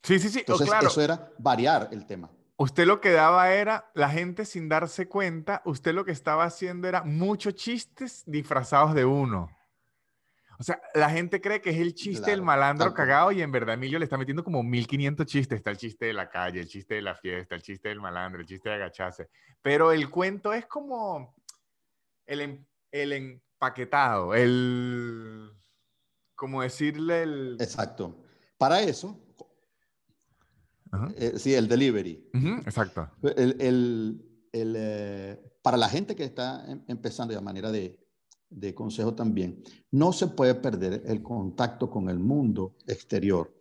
Sí, 0.03 0.20
sí, 0.20 0.30
sí. 0.30 0.39
Oh, 0.39 0.53
Entonces 0.53 0.70
eso 0.82 1.01
era 1.01 1.32
variar 1.38 1.89
el 1.91 2.05
tema. 2.05 2.30
Usted 2.57 2.86
lo 2.86 3.01
que 3.01 3.11
daba 3.11 3.51
era, 3.53 3.89
la 3.93 4.09
gente 4.09 4.45
sin 4.45 4.70
darse 4.70 5.07
cuenta, 5.07 5.61
usted 5.66 5.93
lo 5.93 6.05
que 6.05 6.11
estaba 6.11 6.43
haciendo 6.43 6.88
era 6.88 7.03
muchos 7.03 7.55
chistes 7.55 8.24
disfrazados 8.26 8.93
de 8.93 9.05
uno. 9.05 9.49
O 10.60 10.64
sea, 10.64 10.82
la 10.93 11.10
gente 11.10 11.41
cree 11.41 11.62
que 11.62 11.72
es 11.72 11.78
el 11.78 11.93
chiste 11.93 12.32
del 12.32 12.41
malandro 12.41 12.93
cagado 12.93 13.32
y 13.32 13.41
en 13.41 13.51
verdad 13.51 13.76
Emilio 13.76 13.99
le 13.99 14.06
está 14.06 14.18
metiendo 14.18 14.43
como 14.43 14.64
1500 14.64 15.26
chistes. 15.26 15.58
Está 15.58 15.72
el 15.72 15.78
chiste 15.78 16.06
de 16.06 16.14
la 16.14 16.30
calle, 16.30 16.60
el 16.60 16.68
chiste 16.68 16.95
de 16.95 17.01
la 17.01 17.16
fiesta, 17.16 17.56
el 17.56 17.62
chiste 17.62 17.89
del 17.89 17.99
malandro, 17.99 18.41
el 18.41 18.47
chiste 18.47 18.70
de 18.70 18.76
agacharse. 18.76 19.30
Pero 19.62 19.91
el 19.91 20.10
cuento 20.10 20.54
es 20.54 20.66
como 20.66 21.36
el, 22.26 22.41
em, 22.41 22.66
el 22.91 23.14
empaquetado, 23.14 24.36
el... 24.36 25.51
como 26.36 26.62
decirle 26.62 27.24
el... 27.24 27.58
Exacto. 27.60 28.24
Para 28.58 28.82
eso, 28.82 29.20
eh, 31.18 31.34
sí, 31.38 31.54
el 31.54 31.68
delivery. 31.68 32.30
exacto. 32.66 33.10
El, 33.24 33.60
el, 33.60 34.47
el, 34.51 34.76
eh, 34.78 35.58
para 35.62 35.78
la 35.78 35.89
gente 35.89 36.16
que 36.16 36.24
está 36.24 36.64
em, 36.68 36.84
empezando 36.88 37.34
de 37.34 37.41
manera 37.41 37.72
de, 37.72 38.03
de 38.56 38.74
consejo 38.74 39.14
también, 39.14 39.64
no 39.91 40.14
se 40.14 40.28
puede 40.28 40.56
perder 40.56 41.04
el 41.06 41.22
contacto 41.22 41.89
con 41.89 42.10
el 42.10 42.20
mundo 42.20 42.76
exterior. 42.88 43.54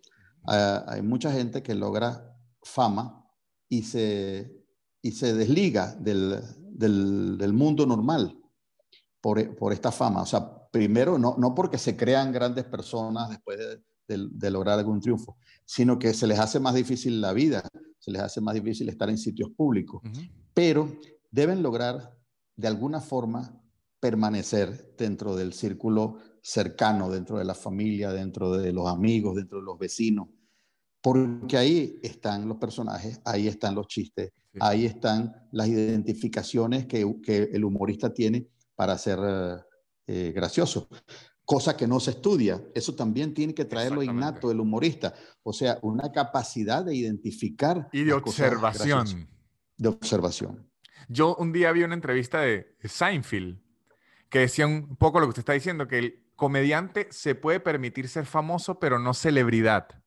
Ah, 0.47 0.84
hay 0.88 1.03
mucha 1.03 1.32
gente 1.32 1.62
que 1.62 1.74
logra 1.74 2.36
fama 2.62 3.24
y 3.68 3.82
se, 3.82 4.64
y 5.01 5.12
se 5.12 5.34
desliga 5.34 5.95
del, 5.95 6.40
del, 6.59 7.53
mundo 7.53 7.86
normal 7.86 8.38
por, 9.20 9.57
por, 9.57 9.72
esta 9.72 9.93
fama. 9.93 10.22
O 10.22 10.26
sea, 10.26 10.68
primero, 10.70 11.18
no, 11.18 11.36
no 11.38 11.55
porque 11.55 11.78
se 11.78 11.97
crean 11.97 12.32
grandes 12.32 12.64
personas 12.64 13.30
después 13.30 13.59
de, 13.59 14.28
de, 14.30 14.51
lograr 14.51 14.78
algún 14.78 15.01
triunfo, 15.01 15.36
sino 15.64 15.99
que 15.99 16.12
se 16.12 16.26
les 16.26 16.38
hace 16.38 16.61
más 16.61 16.74
difícil 16.74 17.20
la 17.20 17.32
vida, 17.32 17.62
se 17.99 18.11
les 18.11 18.20
hace 18.20 18.40
más 18.40 18.55
difícil 18.55 18.88
estar 18.88 19.09
en 19.09 19.18
sitios 19.18 19.51
públicos, 19.51 20.03
pero 20.53 20.99
deben 21.30 21.62
lograr 21.62 22.16
de 22.57 22.68
alguna 22.68 23.01
forma 23.01 23.61
permanecer 24.03 24.96
dentro 24.98 25.36
del 25.36 25.53
círculo 25.53 26.18
cercano, 26.42 27.09
dentro 27.09 27.38
de 27.38 27.44
la 27.44 27.55
familia, 27.55 28.11
dentro 28.11 28.50
de 28.50 28.72
los 28.72 28.88
amigos, 28.88 29.36
dentro 29.36 29.59
de 29.59 29.64
los 29.64 29.78
vecinos, 29.78 30.26
porque 31.00 31.57
ahí 31.57 32.00
están 32.03 32.48
los 32.48 32.57
personajes, 32.57 33.20
ahí 33.24 33.46
están 33.46 33.76
los 33.76 33.86
chistes, 33.86 34.32
ahí 34.59 34.86
están 34.86 35.32
las 35.53 35.68
identificaciones 35.68 36.86
que, 36.86 37.03
el 37.53 37.64
humorista 37.64 38.12
tiene 38.12 38.48
para 38.74 38.98
ser 38.98 39.20
eh, 40.09 40.32
gracioso. 40.34 40.88
Cosa 41.44 41.76
que 41.76 41.86
no 41.86 42.00
se 42.00 42.11
estudia. 42.11 42.61
Eso 42.74 42.96
también 42.96 43.32
tiene 43.34 43.55
que 43.55 43.66
traerlo 43.66 44.03
innato 44.03 44.50
el 44.50 44.59
humorista. 44.59 45.14
O 45.44 45.53
sea, 45.53 45.78
una 45.82 46.11
capacidad 46.11 46.84
de 46.84 46.96
identificar. 46.96 47.88
Y 47.92 48.03
de 48.03 48.14
observación. 48.14 49.28
De 49.76 49.88
observación. 49.88 50.68
Yo 51.09 51.36
un 51.36 51.53
día 51.53 51.70
vi 51.70 51.84
una 51.84 51.94
entrevista 51.94 52.40
de 52.40 52.76
Seinfeld 52.82 53.62
que 54.33 54.39
decía 54.39 54.66
un 54.66 54.97
poco 54.97 55.20
lo 55.20 55.26
que 55.26 55.30
usted 55.30 55.41
está 55.43 55.53
diciendo, 55.53 55.87
que 55.87 55.99
el 55.99 56.24
comediante 56.37 57.07
se 57.11 57.35
puede 57.35 57.61
permitir 57.61 58.09
ser 58.09 58.24
famoso, 58.24 58.80
pero 58.80 58.99
no 58.99 59.12
celebridad. 59.12 60.03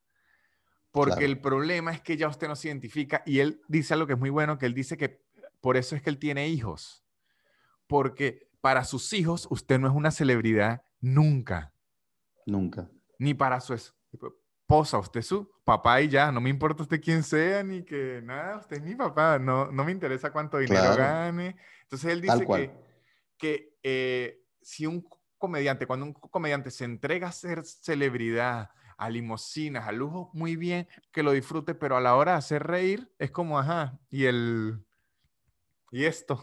Porque 0.90 1.24
el 1.24 1.40
problema 1.40 1.92
es 1.92 2.00
que 2.00 2.16
ya 2.16 2.26
usted 2.26 2.48
no 2.48 2.56
se 2.56 2.66
identifica 2.66 3.22
y 3.24 3.38
él 3.38 3.62
dice 3.68 3.94
algo 3.94 4.08
que 4.08 4.14
es 4.14 4.18
muy 4.18 4.30
bueno, 4.30 4.58
que 4.58 4.66
él 4.66 4.74
dice 4.74 4.96
que 4.96 5.22
por 5.60 5.76
eso 5.76 5.94
es 5.94 6.02
que 6.02 6.10
él 6.10 6.18
tiene 6.18 6.48
hijos. 6.48 7.04
Porque 7.86 8.50
para 8.60 8.82
sus 8.82 9.12
hijos 9.12 9.46
usted 9.48 9.78
no 9.78 9.86
es 9.86 9.94
una 9.94 10.10
celebridad 10.10 10.82
nunca. 11.00 11.72
Nunca. 12.46 12.90
Ni 13.20 13.32
para 13.32 13.60
su 13.60 13.74
esposa, 13.74 14.98
usted 14.98 15.20
es 15.20 15.26
su 15.26 15.48
papá 15.62 16.00
y 16.00 16.08
ya, 16.08 16.32
no 16.32 16.40
me 16.40 16.50
importa 16.50 16.82
usted 16.82 17.00
quién 17.00 17.22
sea, 17.22 17.62
ni 17.62 17.84
que 17.84 18.20
nada, 18.24 18.58
usted 18.58 18.78
es 18.78 18.82
mi 18.82 18.96
papá, 18.96 19.38
no, 19.38 19.70
no 19.70 19.84
me 19.84 19.92
interesa 19.92 20.32
cuánto 20.32 20.58
dinero 20.58 20.96
gane. 20.96 21.56
Entonces 21.84 22.10
él 22.10 22.20
dice 22.20 22.44
que 22.44 22.86
que 23.36 23.75
eh, 23.88 24.42
si 24.60 24.84
un 24.84 25.08
comediante, 25.38 25.86
cuando 25.86 26.06
un 26.06 26.12
comediante 26.12 26.72
se 26.72 26.84
entrega 26.84 27.28
a 27.28 27.32
ser 27.32 27.64
celebridad, 27.64 28.70
a 28.98 29.08
limosinas, 29.08 29.86
a 29.86 29.92
lujo, 29.92 30.28
muy 30.32 30.56
bien, 30.56 30.88
que 31.12 31.22
lo 31.22 31.30
disfrute, 31.30 31.76
pero 31.76 31.96
a 31.96 32.00
la 32.00 32.16
hora 32.16 32.32
de 32.32 32.38
hacer 32.38 32.64
reír 32.64 33.08
es 33.16 33.30
como, 33.30 33.60
ajá, 33.60 33.96
y 34.10 34.24
el, 34.24 34.84
y 35.92 36.04
esto, 36.04 36.42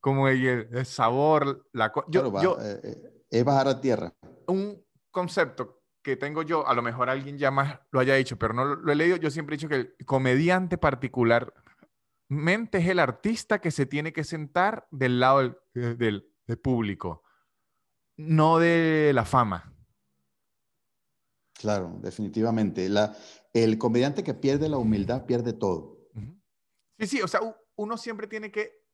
como 0.00 0.28
el, 0.28 0.86
sabor, 0.86 1.68
la 1.72 1.92
yo, 2.08 2.40
yo 2.40 2.56
eh, 2.58 2.80
eh, 2.82 3.24
es 3.28 3.44
bajar 3.44 3.68
a 3.68 3.82
tierra. 3.82 4.14
Un 4.46 4.82
concepto 5.10 5.82
que 6.00 6.16
tengo 6.16 6.42
yo, 6.42 6.66
a 6.66 6.72
lo 6.72 6.80
mejor 6.80 7.10
alguien 7.10 7.36
ya 7.36 7.50
más 7.50 7.80
lo 7.90 8.00
haya 8.00 8.14
dicho, 8.14 8.38
pero 8.38 8.54
no 8.54 8.64
lo, 8.64 8.90
he 8.90 8.96
leído, 8.96 9.18
yo 9.18 9.30
siempre 9.30 9.56
he 9.56 9.58
dicho 9.58 9.68
que 9.68 9.74
el 9.74 9.94
comediante 10.06 10.78
particularmente 10.78 12.78
es 12.78 12.88
el 12.88 12.98
artista 12.98 13.60
que 13.60 13.70
se 13.70 13.84
tiene 13.84 14.14
que 14.14 14.24
sentar 14.24 14.88
del 14.90 15.20
lado 15.20 15.54
del, 15.74 15.98
del 15.98 16.27
público, 16.56 17.22
no 18.16 18.58
de 18.58 19.12
la 19.14 19.24
fama. 19.24 19.72
Claro, 21.54 21.98
definitivamente. 22.00 22.88
La, 22.88 23.16
el 23.52 23.78
comediante 23.78 24.22
que 24.22 24.34
pierde 24.34 24.68
la 24.68 24.78
humildad 24.78 25.26
pierde 25.26 25.52
todo. 25.52 25.98
Sí, 26.98 27.06
sí, 27.06 27.22
o 27.22 27.28
sea, 27.28 27.40
uno 27.76 27.96
siempre 27.96 28.26
tiene 28.26 28.50
que 28.50 28.84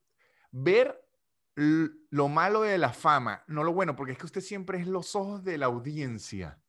ver 0.51 1.01
lo 1.57 2.29
malo 2.29 2.63
de 2.63 2.79
la 2.79 2.93
fama, 2.93 3.45
no 3.47 3.63
lo 3.65 3.73
bueno, 3.73 3.95
porque 3.95 4.13
es 4.13 4.19
que 4.19 4.27
usted 4.27 4.41
siempre 4.41 4.81
es 4.81 4.87
los 4.87 5.15
ojos 5.15 5.45
de 5.45 5.57
la 5.57 5.67
audiencia. 5.67 6.61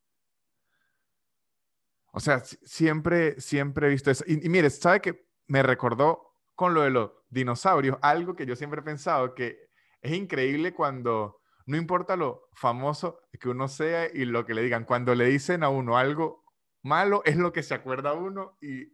O 2.11 2.19
sea, 2.19 2.39
siempre, 2.39 3.39
siempre 3.41 3.87
he 3.87 3.89
visto 3.89 4.11
eso. 4.11 4.23
Y, 4.27 4.45
y 4.45 4.49
mire, 4.49 4.69
¿sabe 4.69 5.01
que 5.01 5.27
me 5.47 5.63
recordó 5.63 6.35
con 6.55 6.73
lo 6.73 6.81
de 6.81 6.91
los 6.91 7.11
dinosaurios? 7.29 7.97
Algo 8.01 8.35
que 8.35 8.45
yo 8.45 8.55
siempre 8.55 8.79
he 8.79 8.83
pensado 8.83 9.33
que 9.35 9.64
es 10.05 10.13
increíble 10.13 10.73
cuando 10.73 11.41
no 11.65 11.77
importa 11.77 12.15
lo 12.15 12.49
famoso 12.53 13.21
que 13.39 13.49
uno 13.49 13.67
sea 13.67 14.07
y 14.13 14.25
lo 14.25 14.45
que 14.45 14.53
le 14.53 14.61
digan, 14.61 14.85
cuando 14.85 15.15
le 15.15 15.25
dicen 15.25 15.63
a 15.63 15.69
uno 15.69 15.97
algo 15.97 16.43
malo, 16.83 17.23
es 17.25 17.37
lo 17.37 17.51
que 17.51 17.63
se 17.63 17.73
acuerda 17.73 18.11
a 18.11 18.13
uno 18.13 18.57
y, 18.61 18.93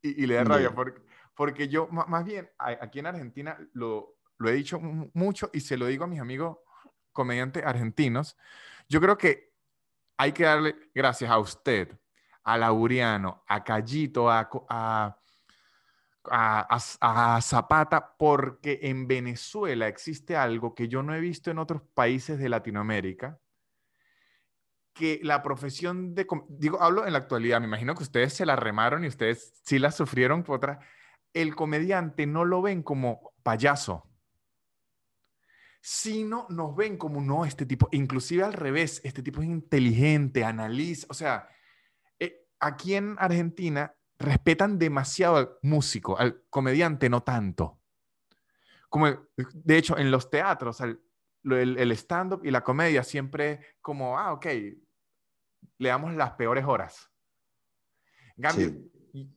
y, 0.00 0.26
le 0.26 0.34
da 0.34 0.44
rabia. 0.44 0.74
Porque, 0.74 1.02
porque 1.36 1.68
yo, 1.68 1.86
más 1.88 2.24
bien, 2.24 2.50
aquí 2.58 3.00
en 3.00 3.06
Argentina 3.06 3.58
lo, 3.74 4.16
lo 4.38 4.48
he 4.48 4.54
dicho 4.54 4.80
mucho 4.80 5.50
y 5.52 5.60
se 5.60 5.76
lo 5.76 5.86
digo 5.86 6.04
a 6.04 6.08
mis 6.08 6.20
amigos 6.20 6.58
comediantes 7.12 7.64
argentinos. 7.64 8.38
Yo 8.88 9.00
creo 9.00 9.18
que 9.18 9.52
hay 10.16 10.32
que 10.32 10.44
darle 10.44 10.76
gracias 10.94 11.30
a 11.30 11.38
usted, 11.38 11.98
a 12.44 12.56
Lauriano, 12.56 13.44
a 13.46 13.62
Callito, 13.62 14.30
a, 14.30 14.48
a 14.70 15.18
a, 16.30 17.40
Zapata 17.40 18.16
porque 18.16 18.80
en 18.82 19.06
Venezuela 19.06 19.88
existe 19.88 20.36
algo 20.36 20.74
que 20.74 20.88
yo 20.88 21.02
no 21.02 21.14
he 21.14 21.20
visto 21.20 21.50
en 21.50 21.58
otros 21.58 21.82
países 21.94 22.38
de 22.38 22.48
Latinoamérica, 22.48 23.38
que 24.92 25.20
la 25.22 25.42
profesión 25.42 26.14
de, 26.14 26.26
digo, 26.48 26.80
hablo 26.80 27.06
en 27.06 27.12
la 27.12 27.18
actualidad, 27.18 27.60
me 27.60 27.66
imagino 27.66 27.94
que 27.94 28.04
ustedes 28.04 28.32
se 28.32 28.46
la 28.46 28.56
remaron 28.56 29.04
y 29.04 29.08
ustedes 29.08 29.60
sí 29.64 29.78
la 29.78 29.90
sufrieron 29.90 30.42
por 30.42 30.56
otra, 30.56 30.80
el 31.32 31.56
comediante 31.56 32.26
no 32.26 32.44
lo 32.44 32.62
ven 32.62 32.82
como 32.82 33.32
payaso, 33.42 34.08
sino 35.80 36.46
nos 36.48 36.74
ven 36.76 36.96
como, 36.96 37.20
no, 37.20 37.44
este 37.44 37.66
tipo, 37.66 37.88
inclusive 37.90 38.44
al 38.44 38.52
revés, 38.52 39.00
este 39.04 39.22
tipo 39.22 39.42
es 39.42 39.48
inteligente, 39.48 40.44
analiza, 40.44 41.06
o 41.10 41.14
sea, 41.14 41.48
eh, 42.18 42.46
aquí 42.60 42.94
en 42.94 43.16
Argentina 43.18 43.94
respetan 44.18 44.78
demasiado 44.78 45.36
al 45.36 45.50
músico, 45.62 46.18
al 46.18 46.42
comediante 46.50 47.08
no 47.08 47.22
tanto. 47.22 47.78
Como, 48.88 49.06
de 49.36 49.76
hecho, 49.76 49.98
en 49.98 50.10
los 50.10 50.30
teatros, 50.30 50.80
el, 50.80 50.98
el 51.42 51.92
stand-up 51.92 52.42
y 52.44 52.50
la 52.50 52.62
comedia 52.62 53.02
siempre 53.02 53.76
como, 53.80 54.18
ah, 54.18 54.32
ok, 54.32 54.46
le 55.78 55.88
damos 55.88 56.14
las 56.14 56.32
peores 56.32 56.64
horas. 56.64 57.10
En 58.36 58.90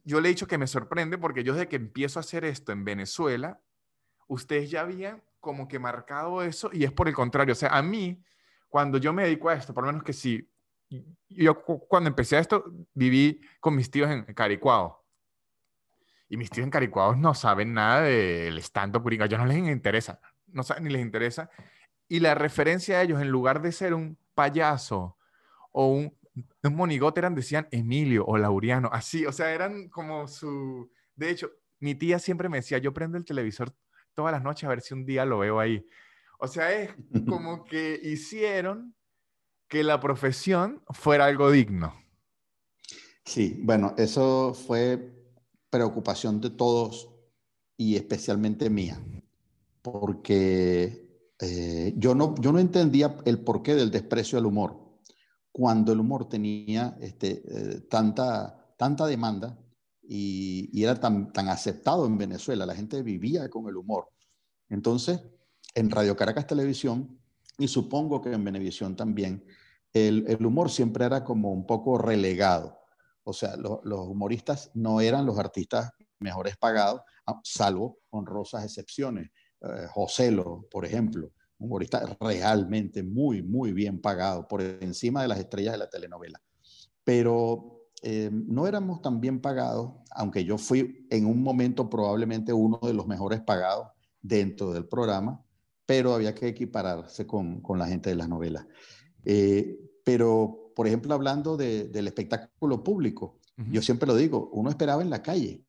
yo 0.03 0.19
le 0.19 0.29
he 0.29 0.31
dicho 0.31 0.47
que 0.47 0.57
me 0.57 0.65
sorprende 0.65 1.17
porque 1.17 1.43
yo 1.43 1.53
desde 1.53 1.67
que 1.67 1.75
empiezo 1.75 2.17
a 2.17 2.21
hacer 2.21 2.43
esto 2.45 2.71
en 2.71 2.83
Venezuela, 2.83 3.61
ustedes 4.27 4.71
ya 4.71 4.81
habían 4.81 5.23
como 5.39 5.67
que 5.67 5.77
marcado 5.77 6.41
eso 6.41 6.71
y 6.73 6.83
es 6.83 6.91
por 6.91 7.07
el 7.07 7.13
contrario. 7.13 7.51
O 7.51 7.55
sea, 7.55 7.69
a 7.69 7.81
mí, 7.83 8.23
cuando 8.69 8.97
yo 8.97 9.13
me 9.13 9.23
dedico 9.23 9.49
a 9.49 9.53
esto, 9.53 9.73
por 9.73 9.83
lo 9.83 9.91
menos 9.91 10.03
que 10.03 10.13
sí, 10.13 10.49
yo 11.29 11.63
cuando 11.63 12.09
empecé 12.09 12.37
a 12.37 12.39
esto 12.39 12.65
viví 12.93 13.41
con 13.59 13.75
mis 13.75 13.91
tíos 13.91 14.09
en 14.09 14.23
Caricuao. 14.33 15.03
Y 16.29 16.37
mis 16.37 16.49
tíos 16.49 16.65
en 16.65 16.71
Caricuao 16.71 17.15
no 17.15 17.33
saben 17.33 17.73
nada 17.73 18.01
del 18.01 18.57
stand-up 18.59 19.07
a 19.07 19.25
ellos 19.25 19.39
no 19.39 19.45
les 19.45 19.57
interesa, 19.57 20.19
no 20.47 20.63
saben 20.63 20.83
ni 20.83 20.89
les 20.89 21.01
interesa. 21.01 21.49
Y 22.09 22.19
la 22.19 22.35
referencia 22.35 22.97
a 22.97 23.01
ellos, 23.03 23.21
en 23.21 23.29
lugar 23.29 23.61
de 23.61 23.71
ser 23.71 23.93
un 23.93 24.17
payaso 24.33 25.17
o 25.71 25.87
un, 25.87 26.17
un 26.63 26.75
monigote, 26.75 27.19
eran, 27.19 27.35
decían 27.35 27.67
Emilio 27.71 28.25
o 28.25 28.37
Lauriano, 28.37 28.89
así, 28.91 29.25
o 29.25 29.31
sea, 29.31 29.51
eran 29.53 29.89
como 29.89 30.27
su... 30.27 30.91
De 31.15 31.29
hecho, 31.29 31.51
mi 31.79 31.95
tía 31.95 32.19
siempre 32.19 32.49
me 32.49 32.57
decía, 32.57 32.77
yo 32.77 32.93
prendo 32.93 33.17
el 33.17 33.25
televisor 33.25 33.73
todas 34.13 34.31
las 34.31 34.43
noches 34.43 34.65
a 34.65 34.69
ver 34.69 34.81
si 34.81 34.93
un 34.93 35.05
día 35.05 35.25
lo 35.25 35.39
veo 35.39 35.59
ahí. 35.59 35.85
O 36.39 36.47
sea, 36.47 36.71
es 36.71 36.93
como 37.27 37.63
que 37.65 37.99
hicieron 38.03 38.95
que 39.67 39.83
la 39.83 39.99
profesión 39.99 40.81
fuera 40.89 41.25
algo 41.25 41.51
digno. 41.51 41.93
Sí, 43.25 43.59
bueno, 43.63 43.93
eso 43.97 44.53
fue 44.53 45.13
preocupación 45.69 46.39
de 46.39 46.49
todos 46.49 47.09
y 47.75 47.95
especialmente 47.95 48.69
mía, 48.69 48.99
porque 49.81 51.33
eh, 51.39 51.93
yo, 51.97 52.15
no, 52.15 52.35
yo 52.39 52.51
no 52.51 52.59
entendía 52.59 53.17
el 53.25 53.39
porqué 53.39 53.75
del 53.75 53.91
desprecio 53.91 54.39
al 54.39 54.45
humor, 54.45 55.01
cuando 55.51 55.91
el 55.91 55.99
humor 55.99 56.29
tenía 56.29 56.97
este, 57.01 57.43
eh, 57.45 57.81
tanta, 57.89 58.73
tanta 58.77 59.05
demanda 59.05 59.59
y, 60.01 60.69
y, 60.71 60.83
era 60.83 60.99
tan, 60.99 61.33
tan 61.33 61.49
aceptado 61.49 62.05
en 62.07 62.17
Venezuela, 62.17 62.65
la 62.65 62.75
gente 62.75 63.03
vivía 63.03 63.49
con 63.49 63.67
el 63.67 63.75
humor. 63.75 64.07
Entonces, 64.69 65.21
en 65.75 65.91
Radio 65.91 66.15
Caracas 66.15 66.47
Televisión 66.47 67.19
y 67.57 67.67
supongo 67.67 68.21
que 68.21 68.31
en 68.31 68.43
Venevisión 68.43 68.95
también, 68.95 69.43
el, 69.93 70.45
humor 70.45 70.69
siempre 70.69 71.05
era 71.05 71.23
como 71.23 71.51
un 71.51 71.65
poco 71.65 71.97
relegado. 71.97 72.77
O 73.23 73.33
sea, 73.33 73.55
los 73.57 73.81
humoristas 73.83 74.71
no 74.73 75.01
eran 75.01 75.25
los 75.25 75.39
artistas 75.39 75.91
mejores 76.19 76.55
pagados, 76.57 77.01
ah, 77.25 77.39
salvo 77.43 77.99
honrosas 78.09 78.63
excepciones. 78.63 79.29
Eh, 79.61 79.87
Joselo, 79.91 80.67
por 80.69 80.85
ejemplo, 80.85 81.31
un 81.57 81.67
humorista 81.67 82.17
realmente 82.19 83.03
muy, 83.03 83.41
muy 83.41 83.73
bien 83.73 83.99
pagado, 83.99 84.47
por 84.47 84.61
encima 84.61 85.21
de 85.21 85.27
las 85.27 85.39
estrellas 85.39 85.73
de 85.73 85.79
la 85.79 85.89
telenovela. 85.89 86.41
Pero 87.03 87.87
eh, 88.03 88.29
no 88.31 88.67
éramos 88.67 89.01
tan 89.01 89.19
bien 89.19 89.41
pagados, 89.41 89.93
aunque 90.11 90.45
yo 90.45 90.57
fui 90.57 91.07
en 91.09 91.25
un 91.25 91.41
momento 91.41 91.89
probablemente 91.89 92.53
uno 92.53 92.79
de 92.83 92.93
los 92.93 93.07
mejores 93.07 93.41
pagados 93.41 93.87
dentro 94.21 94.71
del 94.71 94.87
programa, 94.87 95.43
pero 95.87 96.13
había 96.13 96.35
que 96.35 96.49
equipararse 96.49 97.25
con, 97.25 97.61
con 97.61 97.79
la 97.79 97.87
gente 97.87 98.09
de 98.11 98.15
las 98.15 98.29
novelas. 98.29 98.67
Eh, 99.25 99.79
pero, 100.03 100.73
por 100.75 100.85
ejemplo, 100.85 101.15
hablando 101.15 101.57
del 101.57 102.07
espectáculo 102.07 102.83
público, 102.83 103.39
yo 103.71 103.81
siempre 103.81 104.05
lo 104.05 104.15
digo, 104.15 104.51
uno 104.53 104.69
esperaba 104.69 105.01
en 105.01 105.09
la 105.09 105.23
calle. 105.23 105.65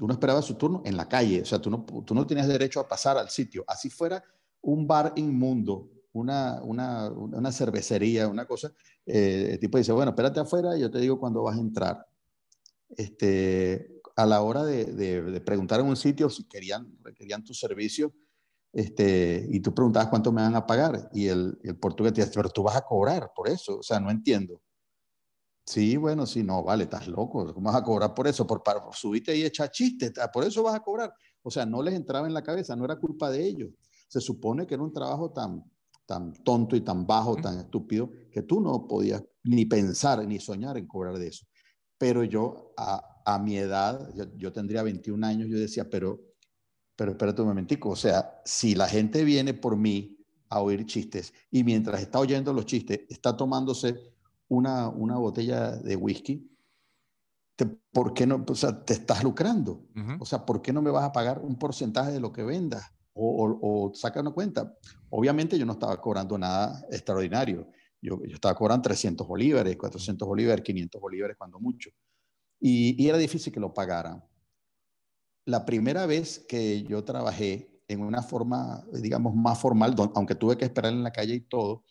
Uno 0.00 0.12
esperaba 0.12 0.42
su 0.42 0.56
turno 0.56 0.82
en 0.84 0.96
la 0.96 1.08
calle. 1.08 1.40
O 1.40 1.44
sea, 1.46 1.58
tú 1.58 1.70
no, 1.70 1.86
tú 2.04 2.14
no 2.14 2.26
tenías 2.26 2.48
derecho 2.48 2.80
a 2.80 2.88
pasar 2.88 3.16
al 3.16 3.30
sitio. 3.30 3.64
Así 3.66 3.88
fuera 3.88 4.22
un 4.60 4.86
bar 4.86 5.12
inmundo, 5.16 5.88
una, 6.12 6.60
una, 6.62 7.10
una 7.10 7.52
cervecería, 7.52 8.28
una 8.28 8.44
cosa, 8.44 8.72
eh, 9.06 9.50
el 9.52 9.58
tipo 9.58 9.78
dice, 9.78 9.92
bueno, 9.92 10.10
espérate 10.10 10.40
afuera 10.40 10.76
y 10.76 10.80
yo 10.80 10.90
te 10.90 10.98
digo 10.98 11.18
cuándo 11.18 11.42
vas 11.42 11.56
a 11.56 11.60
entrar. 11.60 12.06
Este, 12.90 14.02
a 14.16 14.26
la 14.26 14.42
hora 14.42 14.64
de, 14.64 14.84
de, 14.84 15.40
preguntar 15.40 15.80
en 15.80 15.86
un 15.86 15.96
sitio 15.96 16.28
si 16.28 16.44
querían, 16.44 16.98
requerían 17.02 17.42
tu 17.42 17.54
servicio, 17.54 18.12
este, 18.72 19.46
y 19.50 19.60
tú 19.60 19.74
preguntabas 19.74 20.08
cuánto 20.08 20.32
me 20.32 20.42
van 20.42 20.56
a 20.56 20.66
pagar, 20.66 21.10
y 21.12 21.28
el, 21.28 21.58
el 21.62 21.76
portugués 21.76 22.12
te 22.12 22.22
dice, 22.22 22.32
pero 22.34 22.48
tú 22.48 22.62
vas 22.62 22.76
a 22.76 22.82
cobrar 22.82 23.32
por 23.34 23.48
eso, 23.48 23.78
o 23.78 23.82
sea, 23.82 24.00
no 24.00 24.10
entiendo. 24.10 24.62
Sí, 25.64 25.96
bueno, 25.96 26.26
sí, 26.26 26.42
no, 26.42 26.62
vale, 26.64 26.84
estás 26.84 27.06
loco, 27.06 27.52
¿cómo 27.54 27.70
vas 27.70 27.80
a 27.80 27.84
cobrar 27.84 28.14
por 28.14 28.26
eso? 28.26 28.46
Por, 28.46 28.62
para, 28.62 28.80
subirte 28.92 29.36
y 29.36 29.44
echar 29.44 29.70
chistes, 29.70 30.12
por 30.32 30.44
eso 30.44 30.62
vas 30.62 30.74
a 30.74 30.80
cobrar. 30.80 31.12
O 31.42 31.50
sea, 31.50 31.64
no 31.64 31.82
les 31.82 31.94
entraba 31.94 32.26
en 32.26 32.34
la 32.34 32.42
cabeza, 32.42 32.74
no 32.74 32.84
era 32.84 32.96
culpa 32.96 33.30
de 33.30 33.44
ellos. 33.44 33.70
Se 34.08 34.20
supone 34.20 34.66
que 34.66 34.74
era 34.74 34.82
un 34.82 34.92
trabajo 34.92 35.30
tan, 35.30 35.64
tan 36.04 36.32
tonto 36.42 36.76
y 36.76 36.80
tan 36.80 37.06
bajo, 37.06 37.36
tan 37.36 37.58
estúpido, 37.58 38.10
que 38.30 38.42
tú 38.42 38.60
no 38.60 38.86
podías 38.86 39.22
ni 39.44 39.64
pensar 39.64 40.26
ni 40.26 40.38
soñar 40.40 40.76
en 40.76 40.86
cobrar 40.86 41.18
de 41.18 41.28
eso. 41.28 41.46
Pero 41.96 42.24
yo, 42.24 42.72
a, 42.76 43.22
a 43.24 43.38
mi 43.38 43.56
edad, 43.56 44.12
yo, 44.36 44.52
tendría 44.52 44.82
21 44.82 45.24
años, 45.26 45.48
yo 45.48 45.58
decía, 45.58 45.88
pero, 45.88 46.20
pero 46.96 47.12
espérate 47.12 47.42
un 47.42 47.48
momentico, 47.48 47.90
o 47.90 47.96
sea, 47.96 48.40
si 48.44 48.74
la 48.74 48.88
gente 48.88 49.24
viene 49.24 49.54
por 49.54 49.76
mí 49.76 50.18
a 50.48 50.60
oír 50.60 50.84
chistes 50.84 51.32
y 51.50 51.64
mientras 51.64 52.00
está 52.00 52.18
oyendo 52.18 52.52
los 52.52 52.66
chistes 52.66 53.00
está 53.08 53.36
tomándose 53.36 53.98
una, 54.48 54.88
una 54.88 55.16
botella 55.16 55.72
de 55.72 55.96
whisky, 55.96 56.48
¿por 57.92 58.12
qué 58.12 58.26
no? 58.26 58.44
O 58.46 58.54
sea, 58.54 58.84
te 58.84 58.92
estás 58.92 59.22
lucrando. 59.22 59.86
O 60.18 60.26
sea, 60.26 60.44
¿por 60.44 60.60
qué 60.60 60.72
no 60.72 60.82
me 60.82 60.90
vas 60.90 61.04
a 61.04 61.12
pagar 61.12 61.40
un 61.40 61.58
porcentaje 61.58 62.12
de 62.12 62.20
lo 62.20 62.32
que 62.32 62.42
vendas? 62.42 62.84
o, 63.14 63.58
o, 63.60 63.94
saca 63.94 64.20
una 64.20 64.30
cuenta. 64.30 64.74
Obviamente 65.10 65.58
yo 65.58 65.66
no 65.66 65.72
estaba 65.72 66.00
cobrando 66.00 66.38
nada 66.38 66.84
extraordinario. 66.90 67.68
Yo, 68.00 68.20
yo 68.24 68.34
estaba 68.34 68.54
cobrando 68.54 68.82
300 68.82 69.26
bolívares, 69.26 69.76
400 69.76 70.26
bolívares, 70.26 70.64
500 70.64 71.00
bolívares 71.00 71.36
cuando 71.36 71.60
mucho. 71.60 71.90
Y, 72.60 73.02
y 73.02 73.08
era 73.08 73.18
difícil 73.18 73.52
que 73.52 73.60
lo 73.60 73.72
pagaran. 73.72 74.24
La 75.44 75.64
primera 75.64 76.06
vez 76.06 76.44
que 76.48 76.82
yo 76.84 77.04
trabajé 77.04 77.72
en 77.88 78.00
una 78.00 78.22
forma, 78.22 78.84
digamos, 78.92 79.34
más 79.34 79.58
formal, 79.58 79.94
aunque 80.14 80.34
tuve 80.34 80.56
que 80.56 80.64
esperar 80.64 80.92
en 80.92 81.02
la 81.02 81.12
calle 81.12 81.34
y 81.34 81.40
todo, 81.40 81.84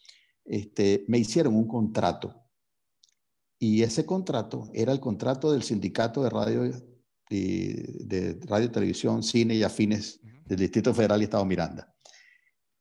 este, 0.45 1.05
me 1.07 1.17
hicieron 1.17 1.55
un 1.55 1.67
contrato. 1.67 2.35
Y 3.59 3.83
ese 3.83 4.05
contrato 4.05 4.69
era 4.73 4.91
el 4.91 4.99
contrato 4.99 5.51
del 5.51 5.63
sindicato 5.63 6.23
de 6.23 6.29
radio, 6.29 6.65
y, 7.29 8.05
de 8.05 8.39
radio, 8.45 8.71
televisión, 8.71 9.23
cine 9.23 9.55
y 9.55 9.63
afines 9.63 10.19
del 10.45 10.59
Distrito 10.59 10.93
Federal 10.93 11.21
y 11.21 11.25
Estado 11.25 11.45
Miranda. 11.45 11.93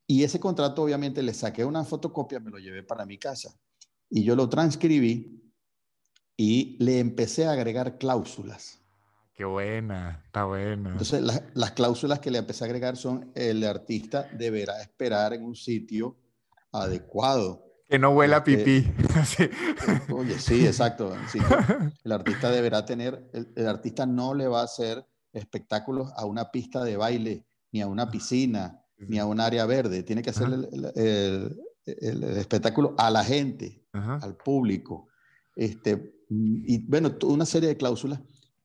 Y 0.07 0.25
ese 0.25 0.41
contrato, 0.41 0.83
obviamente, 0.83 1.23
le 1.23 1.35
saqué 1.35 1.64
una 1.64 1.85
fotocopia, 1.85 2.41
me 2.41 2.51
lo 2.51 2.59
llevé 2.59 2.83
para 2.83 3.07
mi 3.07 3.18
casa. 3.18 3.55
Y 4.09 4.25
yo 4.25 4.35
lo 4.35 4.49
transcribí 4.49 5.41
y 6.37 6.77
le 6.81 6.99
empecé 6.99 7.47
a 7.47 7.53
agregar 7.53 7.99
cláusulas. 7.99 8.80
Qué 9.41 9.47
buena, 9.47 10.20
está 10.26 10.45
buena. 10.45 10.91
Entonces, 10.91 11.22
las 11.55 11.70
cláusulas 11.70 12.18
que 12.18 12.30
le 12.30 12.36
empecé 12.36 12.62
a 12.62 12.66
agregar 12.66 12.99
son, 12.99 13.32
el 13.34 13.64
artista 13.64 14.28
deberá 14.36 14.82
esperar 14.82 15.32
en 15.32 15.45
un 15.45 15.57
sitio 15.57 16.14
adecuado. 16.70 17.64
Que 17.88 17.99
no 17.99 18.11
huela 18.11 18.36
a 18.36 18.38
este, 18.41 18.59
pipí. 18.62 20.12
Oye, 20.12 20.38
sí, 20.38 20.66
exacto. 20.66 21.16
el 22.05 22.12
artista 22.12 22.51
deberá 22.51 22.84
tener, 22.84 23.30
el, 23.32 23.66
artista 23.66 24.05
no 24.05 24.34
le 24.34 24.47
va 24.47 24.61
a 24.61 24.64
hacer 24.64 25.07
espectáculos 25.32 26.12
a 26.16 26.26
una 26.26 26.51
pista 26.51 26.84
de 26.84 26.99
baile, 26.99 27.47
ni 27.72 27.80
a 27.80 27.86
una 27.86 28.11
piscina, 28.11 28.84
ni 28.99 29.18
a 29.18 29.24
un 29.24 29.41
área 29.41 29.64
verde. 29.64 30.03
Tiene 30.03 30.20
que 30.20 30.28
hacer 30.28 30.49
el, 30.49 32.24
espectáculo 32.36 32.95
a 32.99 33.11
la 33.11 33.24
gente, 33.24 33.86
al 33.95 34.36
público. 34.36 35.09
Este, 35.57 36.12
y 36.28 36.86
bueno, 36.86 37.16
una 37.22 37.47
serie 37.47 37.70
de 37.70 37.78
cláusulas 37.78 38.20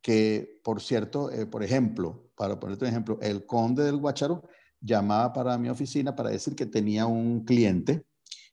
que, 0.06 0.62
por 0.64 0.84
cierto, 0.84 1.32
eh, 1.32 1.48
por 1.48 1.64
ejemplo, 1.64 2.30
para 2.36 2.60
ponerte 2.60 2.86
un 2.86 2.92
ejemplo, 2.92 3.18
el 3.24 3.48
conde 3.48 3.84
del 3.84 3.98
Guacharo 3.98 4.44
llamaba 4.80 5.34
para 5.34 5.58
mi 5.58 5.68
oficina 5.68 6.16
para 6.16 6.30
decir 6.30 6.56
que 6.56 6.68
tenía 6.68 7.08
un 7.08 7.44
cliente 7.44 8.06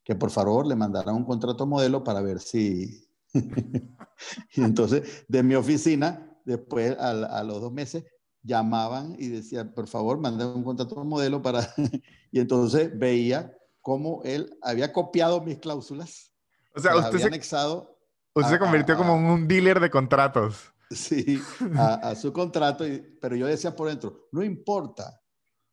que 0.02 0.14
por 0.14 0.30
favor 0.30 0.66
le 0.66 0.76
mandara 0.76 1.12
un 1.12 1.26
contrato 1.26 1.66
modelo 1.66 2.02
para 2.02 2.22
ver 2.22 2.40
si... 2.40 3.06
y 3.34 4.62
entonces 4.62 5.26
de 5.28 5.42
mi 5.42 5.54
oficina, 5.54 6.26
después 6.46 6.96
a, 6.98 7.42
los 7.42 7.60
dos 7.60 7.70
meses, 7.70 8.06
llamaban 8.42 9.14
y 9.18 9.28
decían, 9.28 9.74
por 9.74 9.88
favor, 9.88 10.18
mande 10.18 10.46
un 10.46 10.64
contrato 10.64 11.04
modelo 11.04 11.42
para... 11.42 11.68
y 12.32 12.40
entonces 12.40 12.98
veía 12.98 13.54
cómo 13.82 14.22
él 14.24 14.56
había 14.62 14.90
copiado 14.90 15.42
mis 15.42 15.58
cláusulas. 15.58 16.32
O 16.74 16.80
sea, 16.80 16.96
usted 16.96 17.18
se, 17.18 17.26
anexado 17.26 17.98
usted 18.32 18.52
se 18.52 18.58
convirtió 18.58 18.96
como 18.96 19.14
un 19.14 19.46
dealer 19.46 19.80
de 19.80 19.90
contratos. 19.90 20.71
Sí, 20.94 21.38
a, 21.76 22.14
su 22.14 22.32
contrato, 22.32 22.84
pero 23.20 23.36
yo 23.36 23.46
decía 23.46 23.74
por 23.74 23.88
dentro, 23.88 24.28
no 24.32 24.42
importa, 24.42 25.20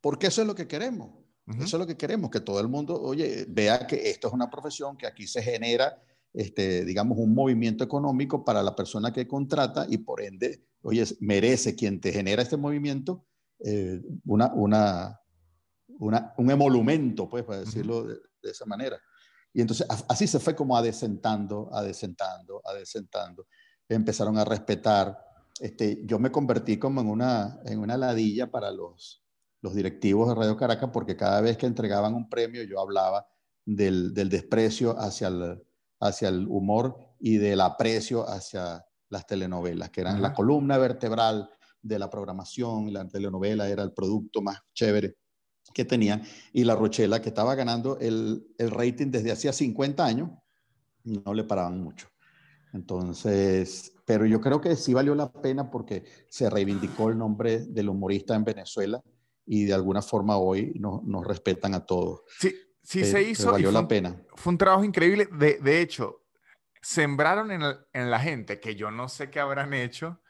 porque 0.01 0.28
eso 0.28 0.41
es 0.41 0.47
lo 0.47 0.55
que 0.55 0.67
queremos. 0.67 1.20
Eso 1.57 1.78
es 1.78 1.80
lo 1.80 1.88
que 1.88 1.97
queremos, 1.97 2.30
que 2.30 2.41
todo 2.41 2.59
el 2.59 2.67
mundo, 2.67 3.01
oye, 3.01 3.43
vea 3.49 3.88
que 3.88 4.11
esto 4.11 4.28
es 4.28 4.34
una 4.36 4.51
profesión, 4.51 4.95
que 4.95 5.07
aquí 5.07 5.26
se 5.26 5.41
genera, 5.41 5.99
este, 6.32 6.86
digamos, 6.86 7.17
un 7.17 7.34
movimiento 7.34 7.84
económico 7.84 8.45
para 8.45 8.61
la 8.61 8.76
persona 8.76 9.11
que 9.11 9.28
contrata 9.28 9.88
y 9.89 9.97
por 9.97 10.22
ende, 10.22 10.63
oye, 10.84 11.03
merece 11.22 11.76
quien 11.76 11.99
te 11.99 12.11
genera 12.11 12.43
este 12.43 12.55
movimiento 12.55 13.26
eh, 13.65 13.99
una, 14.26 14.53
una, 14.53 15.20
una, 15.99 16.34
un 16.38 16.51
emolumento, 16.51 17.28
pues, 17.28 17.43
para 17.43 17.61
decirlo 17.61 18.03
de, 18.03 18.20
esa 18.43 18.65
manera. 18.65 18.99
Y 19.51 19.61
entonces 19.61 19.86
así 20.07 20.28
se 20.28 20.39
fue 20.39 20.55
como 20.55 20.78
adesentando, 20.78 21.70
adesentando, 21.74 22.61
adesentando. 22.63 23.47
Empezaron 23.90 24.38
a 24.38 24.46
respetar. 24.46 25.20
Este, 25.60 26.06
yo 26.06 26.20
me 26.20 26.32
convertí 26.32 26.78
como 26.78 27.02
en 27.02 27.08
una, 27.08 27.60
en 27.66 27.80
una 27.80 27.98
ladilla 27.98 28.50
para 28.50 28.72
los, 28.72 29.24
los 29.62 29.74
directivos 29.74 30.30
de 30.30 30.36
Radio 30.36 30.56
Caracas 30.56 30.90
porque 30.94 31.18
cada 31.18 31.42
vez 31.42 31.58
que 31.58 31.66
entregaban 31.66 32.14
un 32.14 32.30
premio 32.30 32.64
yo 32.64 32.80
hablaba 32.80 33.28
del, 33.66 34.14
desprecio 34.14 34.98
hacia 34.98 35.28
el, 35.28 35.62
hacia 36.00 36.30
el 36.30 36.48
humor 36.48 36.98
y 37.20 37.38
del 37.38 37.62
aprecio 37.62 38.28
hacia 38.28 38.86
las 39.10 39.26
telenovelas, 39.26 39.90
que 39.90 40.02
eran 40.02 40.22
la 40.22 40.34
columna 40.34 40.78
vertebral 40.78 41.50
de 41.82 42.00
la 42.00 42.10
programación, 42.10 42.94
la 42.94 43.08
telenovela 43.08 43.68
era 43.68 43.84
el 43.84 43.92
producto 43.92 44.42
más 44.42 44.60
chévere 44.74 45.16
que 45.74 45.86
tenían, 45.86 46.24
y 46.54 46.64
La 46.64 46.76
Rochela, 46.76 47.22
que 47.22 47.30
estaba 47.30 47.56
ganando 47.56 48.00
el, 48.00 48.48
el 48.58 48.72
rating 48.72 49.12
desde 49.12 49.32
hacía 49.32 49.54
50 49.54 50.04
años, 50.04 50.32
no 51.04 51.34
le 51.34 51.44
paraban 51.44 51.82
mucho. 51.82 52.08
Entonces, 52.74 53.93
pero 54.05 54.26
yo 54.26 54.41
creo 54.41 54.61
que 54.61 54.76
sí 54.76 54.93
valió 54.93 55.15
la 55.15 55.32
pena 55.32 55.70
porque 55.70 56.03
se 56.30 56.49
reivindicó 56.49 57.09
el 57.09 57.17
nombre 57.17 57.59
del 57.59 57.89
humorista 57.89 58.36
en 58.36 58.43
Venezuela 58.43 59.01
y 59.45 59.65
de 59.65 59.74
alguna 59.74 60.01
forma 60.01 60.38
hoy 60.38 60.74
nos, 60.80 61.03
nos 61.03 61.26
respetan 61.26 61.74
a 61.74 61.86
todos. 61.86 62.22
Sí, 62.39 62.55
sí 62.84 63.03
se 63.03 63.22
hizo. 63.24 63.51
Valió 63.51 63.72
la 63.72 63.88
pena. 63.88 64.22
Fue 64.36 64.51
un 64.51 64.57
trabajo 64.57 64.84
increíble. 64.84 65.28
De, 65.32 65.59
de 65.59 65.82
hecho, 65.82 66.24
sembraron 66.82 67.51
en, 67.51 67.63
en, 67.93 68.11
la 68.11 68.20
gente, 68.20 68.59
que 68.59 68.76
yo 68.76 68.91
no 68.91 69.09
sé 69.09 69.32
qué 69.32 69.39
habrán 69.39 69.74
hecho, 69.74 70.22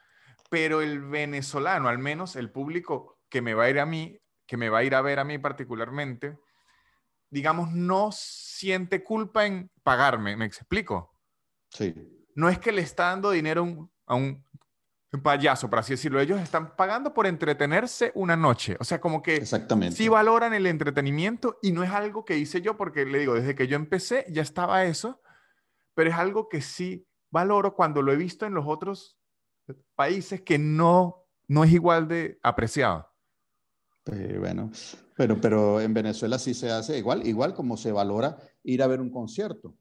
pero 0.48 0.80
el 0.80 1.00
venezolano, 1.02 1.88
al 1.88 1.98
menos 1.98 2.36
el 2.36 2.50
público 2.50 3.20
que 3.28 3.42
me 3.42 3.54
va 3.54 3.64
a 3.64 3.70
ir 3.70 3.78
a 3.78 3.86
mí, 3.86 4.18
que 4.46 4.56
me 4.56 4.68
va 4.68 4.78
a 4.78 4.84
ir 4.84 4.94
a 4.94 5.02
ver 5.02 5.18
a 5.18 5.24
mí 5.24 5.38
particularmente, 5.38 6.38
digamos, 7.30 7.70
no 7.72 8.10
siente 8.12 9.04
culpa 9.04 9.46
en 9.46 9.70
pagarme, 9.82 10.36
¿me 10.36 10.46
explico? 10.46 11.14
Sí. 11.70 11.94
No 12.34 12.48
es 12.48 12.58
que 12.58 12.72
le 12.72 12.82
está 12.82 13.06
dando 13.06 13.30
dinero 13.30 13.90
a 14.06 14.14
un 14.14 14.44
payaso, 15.22 15.68
por 15.68 15.80
así 15.80 15.94
decirlo. 15.94 16.20
Ellos 16.20 16.40
están 16.40 16.76
pagando 16.76 17.12
por 17.12 17.26
entretenerse 17.26 18.12
una 18.14 18.36
noche. 18.36 18.76
O 18.78 18.84
sea, 18.84 19.00
como 19.00 19.22
que 19.22 19.36
Exactamente. 19.36 19.96
sí 19.96 20.08
valoran 20.08 20.54
el 20.54 20.66
entretenimiento 20.66 21.58
y 21.62 21.72
no 21.72 21.82
es 21.82 21.90
algo 21.90 22.24
que 22.24 22.38
hice 22.38 22.60
yo 22.60 22.76
porque 22.76 23.04
le 23.04 23.18
digo, 23.18 23.34
desde 23.34 23.54
que 23.54 23.66
yo 23.66 23.76
empecé 23.76 24.24
ya 24.28 24.42
estaba 24.42 24.84
eso, 24.84 25.20
pero 25.94 26.10
es 26.10 26.16
algo 26.16 26.48
que 26.48 26.60
sí 26.60 27.06
valoro 27.30 27.74
cuando 27.74 28.02
lo 28.02 28.12
he 28.12 28.16
visto 28.16 28.46
en 28.46 28.54
los 28.54 28.64
otros 28.66 29.18
países 29.96 30.42
que 30.42 30.58
no, 30.58 31.26
no 31.48 31.64
es 31.64 31.72
igual 31.72 32.06
de 32.06 32.38
apreciado. 32.42 33.08
Eh, 34.12 34.36
bueno, 34.38 34.70
pero, 35.16 35.40
pero 35.40 35.80
en 35.80 35.92
Venezuela 35.92 36.38
sí 36.38 36.54
se 36.54 36.70
hace 36.70 36.98
igual, 36.98 37.26
igual 37.26 37.54
como 37.54 37.76
se 37.76 37.92
valora 37.92 38.38
ir 38.62 38.82
a 38.82 38.86
ver 38.86 39.00
un 39.00 39.10
concierto. 39.10 39.76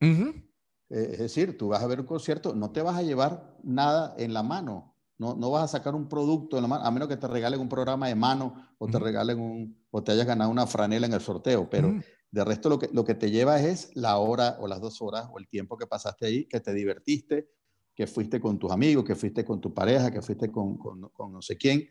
Eh, 0.89 1.09
es 1.13 1.19
decir, 1.19 1.57
tú 1.57 1.69
vas 1.69 1.83
a 1.83 1.87
ver 1.87 1.99
un 1.99 2.05
concierto, 2.05 2.55
no 2.55 2.71
te 2.71 2.81
vas 2.81 2.97
a 2.97 3.03
llevar 3.03 3.57
nada 3.63 4.15
en 4.17 4.33
la 4.33 4.43
mano 4.43 4.89
no, 5.19 5.35
no 5.35 5.51
vas 5.51 5.65
a 5.65 5.77
sacar 5.77 5.93
un 5.95 6.07
producto 6.07 6.55
en 6.55 6.63
la 6.63 6.69
mano, 6.69 6.85
a 6.85 6.91
menos 6.91 7.09
que 7.09 7.17
te 7.17 7.27
regalen 7.27 7.59
un 7.59 7.67
programa 7.67 8.07
de 8.07 8.15
mano 8.15 8.73
o 8.77 8.87
te 8.87 8.97
regalen 8.97 9.39
un, 9.39 9.77
o 9.91 10.01
te 10.01 10.13
hayas 10.13 10.25
ganado 10.25 10.49
una 10.49 10.65
franela 10.65 11.05
en 11.05 11.13
el 11.13 11.19
sorteo, 11.19 11.69
pero 11.69 11.93
de 12.31 12.45
resto 12.45 12.69
lo 12.69 12.79
que, 12.79 12.89
lo 12.93 13.03
que 13.03 13.15
te 13.15 13.29
lleva 13.29 13.61
es 13.61 13.91
la 13.95 14.17
hora 14.17 14.55
o 14.61 14.67
las 14.67 14.79
dos 14.79 15.01
horas 15.01 15.27
o 15.31 15.37
el 15.37 15.49
tiempo 15.49 15.77
que 15.77 15.87
pasaste 15.87 16.25
ahí, 16.25 16.45
que 16.45 16.61
te 16.61 16.73
divertiste, 16.73 17.49
que 17.93 18.07
fuiste 18.07 18.39
con 18.39 18.57
tus 18.57 18.71
amigos, 18.71 19.03
que 19.03 19.15
fuiste 19.15 19.43
con 19.43 19.59
tu 19.59 19.73
pareja, 19.73 20.09
que 20.09 20.21
fuiste 20.21 20.49
con, 20.49 20.77
con, 20.77 21.09
con 21.09 21.33
no 21.33 21.41
sé 21.41 21.57
quién 21.57 21.85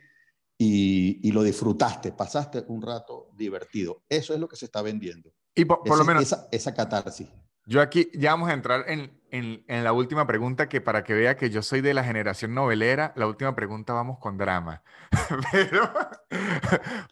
y, 0.57 1.21
y, 1.23 1.31
lo 1.31 1.43
disfrutaste, 1.43 2.13
pasaste 2.13 2.65
un 2.67 2.81
rato 2.81 3.31
divertido. 3.37 4.03
Eso 4.09 4.33
es 4.33 4.41
lo 4.41 4.49
que 4.49 4.57
se 4.57 4.65
está 4.65 4.81
vendiendo. 4.81 5.33
Y 5.55 5.67
por, 5.67 5.87
lo 5.87 6.05
menos... 6.05 6.23
Esa, 6.23 6.49
esa 6.51 6.75
catarsis. 6.75 7.29
Yo 7.69 7.83
aquí 7.83 8.11
ya 8.15 8.31
vamos 8.31 8.49
a 8.49 8.55
entrar 8.55 8.87
en, 8.89 9.13
en, 9.31 9.85
la 9.85 9.93
última 9.93 10.27
pregunta, 10.27 10.71
que 10.71 10.81
para 10.81 11.05
que 11.05 11.13
vea 11.13 11.37
que 11.37 11.51
yo 11.51 11.61
soy 11.61 11.83
de 11.83 11.93
la 11.93 12.03
generación 12.03 12.55
novelera, 12.55 13.13
la 13.15 13.27
última 13.27 13.55
pregunta 13.55 13.93
vamos 13.93 14.19
con 14.21 14.39
drama. 14.39 14.83
pero, 15.53 15.93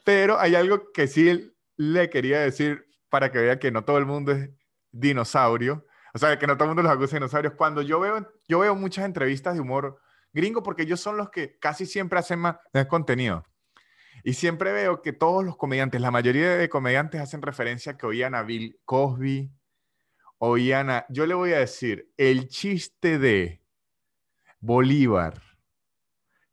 pero 0.02 0.40
hay 0.40 0.54
algo 0.54 0.92
que 0.94 1.08
sí 1.08 1.54
le 1.76 2.08
quería 2.08 2.40
decir 2.40 2.88
para 3.10 3.30
que 3.30 3.38
vea 3.38 3.58
que 3.58 3.70
no 3.70 3.84
todo 3.84 3.98
el 3.98 4.06
mundo 4.06 4.32
es 4.32 4.48
dinosaurio. 4.92 5.84
O 6.14 6.18
sea, 6.18 6.38
que 6.38 6.46
no 6.46 6.54
todo 6.56 6.64
el 6.64 6.70
mundo 6.70 6.84
los 6.84 6.92
acusa 6.92 7.16
dinosaurios. 7.16 7.52
Cuando 7.52 7.82
yo 7.82 8.00
veo, 8.00 8.26
yo 8.48 8.60
veo 8.60 8.74
muchas 8.74 9.04
entrevistas 9.04 9.52
de 9.52 9.60
humor 9.60 10.00
gringo, 10.32 10.62
porque 10.62 10.84
ellos 10.84 11.00
son 11.00 11.18
los 11.18 11.28
que 11.28 11.58
casi 11.58 11.84
siempre 11.84 12.18
hacen 12.18 12.38
más 12.38 12.56
contenido. 12.88 13.44
Y 14.24 14.32
siempre 14.32 14.72
veo 14.72 15.02
que 15.02 15.12
todos 15.12 15.44
los 15.44 15.58
comediantes, 15.58 16.00
la 16.00 16.10
mayoría 16.10 16.56
de 16.56 16.70
comediantes 16.70 17.20
hacen 17.20 17.42
referencia 17.42 17.98
que 17.98 18.06
oían 18.06 18.34
a 18.34 18.42
Bill 18.42 18.80
Cosby, 18.86 19.52
oían 20.38 21.04
yo 21.08 21.26
le 21.26 21.34
voy 21.34 21.52
a 21.52 21.58
decir, 21.58 22.12
el 22.16 22.48
chiste 22.48 23.18
de 23.18 23.62
Bolívar 24.60 25.42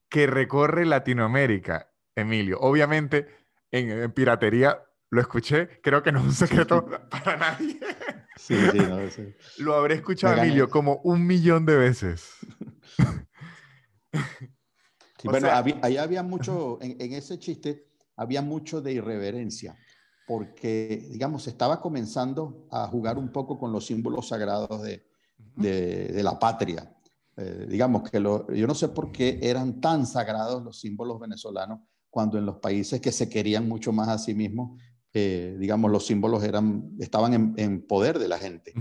que 0.09 0.27
recorre 0.27 0.85
Latinoamérica, 0.85 1.91
Emilio, 2.15 2.59
obviamente 2.59 3.27
en, 3.71 4.11
piratería 4.11 4.79
lo 5.09 5.21
escuché, 5.21 5.81
creo 5.81 6.03
que 6.03 6.11
no 6.11 6.19
es 6.19 6.25
un 6.25 6.33
secreto 6.33 6.85
para 7.09 7.37
nadie. 7.37 7.79
Sí, 8.35 8.55
sí, 8.71 8.77
no, 8.77 9.09
sí. 9.09 9.33
Lo 9.59 9.75
habré 9.75 9.95
escuchado, 9.95 10.41
Emilio, 10.41 10.69
como 10.69 11.01
un 11.03 11.25
millón 11.25 11.65
de 11.65 11.77
veces. 11.77 12.31
bueno, 15.23 15.49
había, 15.49 15.79
ahí 15.81 15.97
había 15.97 16.23
mucho, 16.23 16.79
en, 16.81 17.13
ese 17.13 17.37
chiste, 17.39 17.87
había 18.15 18.41
mucho 18.41 18.81
de 18.81 18.93
irreverencia, 18.93 19.75
porque, 20.27 21.07
digamos, 21.11 21.47
estaba 21.47 21.81
comenzando 21.81 22.67
a 22.71 22.87
jugar 22.87 23.17
un 23.17 23.31
poco 23.31 23.59
con 23.59 23.71
los 23.71 23.85
símbolos 23.85 24.29
sagrados 24.29 24.81
de, 24.81 25.05
de, 25.55 26.23
la 26.23 26.39
patria. 26.39 26.95
Eh, 27.35 27.65
digamos 27.69 28.09
que 28.09 28.21
yo 28.21 28.67
no 28.67 28.75
sé 28.75 28.89
por 28.89 29.11
qué 29.11 29.39
eran 29.41 29.81
tan 29.81 30.05
sagrados 30.05 30.63
los 30.63 30.79
símbolos 30.79 31.19
venezolanos 31.19 31.79
cuando 32.09 32.37
en 32.37 32.45
los 32.45 32.57
países 32.57 33.01
que 33.01 33.11
se 33.11 33.27
querían 33.27 33.67
mucho 33.67 33.91
más 33.91 34.07
a 34.07 34.19
sí 34.19 34.35
mismos, 34.35 34.79
eh, 35.13 35.55
digamos, 35.59 35.89
los 35.89 36.05
símbolos 36.05 36.43
eran, 36.43 36.91
estaban 36.99 37.55
en, 37.57 37.81
poder 37.87 38.19
de 38.19 38.27
la 38.27 38.37
gente. 38.37 38.73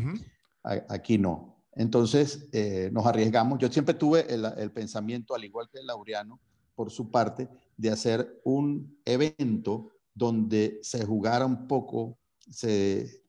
Aquí 0.62 1.16
no. 1.16 1.56
Entonces 1.74 2.48
eh, 2.52 2.90
nos 2.92 3.06
arriesgamos. 3.06 3.58
Yo 3.58 3.72
siempre 3.72 3.94
tuve 3.94 4.26
el, 4.32 4.70
pensamiento, 4.70 5.34
al 5.34 5.44
igual 5.44 5.68
que 5.70 5.78
el 5.78 5.86
Laureano, 5.86 6.40
por 6.74 6.90
su 6.90 7.10
parte, 7.10 7.48
de 7.76 7.90
hacer 7.90 8.40
un 8.44 8.98
evento 9.04 9.90
donde 10.14 10.78
se 10.82 11.04
jugara 11.04 11.46
un 11.46 11.66
poco, 11.66 12.18
se, 12.50 13.22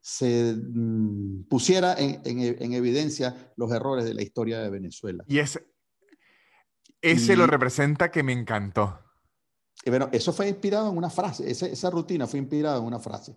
se 0.00 0.54
mm, 0.54 1.44
pusiera 1.48 1.94
en, 1.94 2.20
en, 2.24 2.72
evidencia 2.72 3.52
los 3.56 3.70
errores 3.72 4.04
de 4.04 4.14
la 4.14 4.22
historia 4.22 4.60
de 4.60 4.70
Venezuela. 4.70 5.24
Y 5.26 5.38
ese, 5.38 5.66
ese 7.00 7.36
lo 7.36 7.46
representa 7.46 8.10
que 8.10 8.22
me 8.22 8.32
encantó. 8.32 9.00
Y 9.84 9.90
bueno, 9.90 10.08
eso 10.12 10.32
fue 10.32 10.48
inspirado 10.48 10.90
en 10.90 10.96
una 10.96 11.10
frase, 11.10 11.50
esa, 11.50 11.66
esa 11.66 11.90
rutina 11.90 12.26
fue 12.26 12.40
inspirada 12.40 12.78
en 12.78 12.84
una 12.84 12.98
frase. 12.98 13.36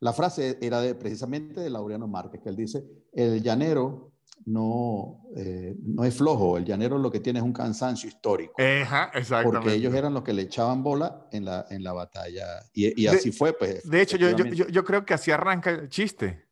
La 0.00 0.12
frase 0.12 0.58
era 0.60 0.80
de, 0.80 0.94
precisamente 0.94 1.60
de 1.60 1.70
Laureano 1.70 2.08
Márquez, 2.08 2.40
que 2.42 2.48
él 2.48 2.56
dice, 2.56 2.84
el 3.12 3.40
llanero 3.42 4.11
no, 4.46 5.22
eh, 5.36 5.74
no 5.82 6.04
es 6.04 6.14
flojo, 6.14 6.56
el 6.56 6.64
llanero 6.64 6.98
lo 6.98 7.10
que 7.10 7.20
tiene 7.20 7.38
es 7.38 7.44
un 7.44 7.52
cansancio 7.52 8.08
histórico. 8.08 8.54
Ajá, 8.60 9.10
exactamente. 9.14 9.58
Porque 9.58 9.74
ellos 9.74 9.94
eran 9.94 10.14
los 10.14 10.22
que 10.22 10.32
le 10.32 10.42
echaban 10.42 10.82
bola 10.82 11.26
en 11.32 11.44
la, 11.44 11.66
en 11.70 11.82
la 11.82 11.92
batalla. 11.92 12.46
Y, 12.72 13.02
y 13.02 13.06
así 13.06 13.32
fue, 13.32 13.52
pues. 13.52 13.88
De 13.88 14.00
hecho, 14.00 14.16
yo, 14.16 14.30
yo, 14.30 14.66
yo, 14.66 14.84
creo 14.84 15.04
que 15.04 15.14
así 15.14 15.30
arranca 15.30 15.70
el 15.70 15.88
chiste. 15.88 16.48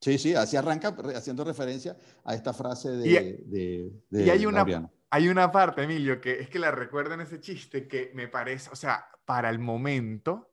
Sí, 0.00 0.18
sí, 0.18 0.34
así 0.34 0.56
arranca 0.56 0.94
haciendo 1.14 1.44
referencia 1.44 1.96
a 2.24 2.34
esta 2.34 2.52
frase 2.52 2.90
de, 2.90 3.08
y, 3.08 4.04
de, 4.10 4.24
y 4.24 4.30
hay 4.30 4.44
una, 4.44 4.90
hay 5.10 5.28
una 5.28 5.50
parte, 5.50 5.82
Emilio, 5.82 6.20
que 6.20 6.40
es 6.40 6.50
que 6.50 6.58
la 6.58 6.70
recuerdo 6.70 7.14
en 7.14 7.22
ese 7.22 7.40
chiste 7.40 7.88
que 7.88 8.12
me 8.14 8.28
parece, 8.28 8.68
o 8.70 8.76
sea, 8.76 9.06
para 9.24 9.48
el 9.48 9.58
momento 9.58 10.52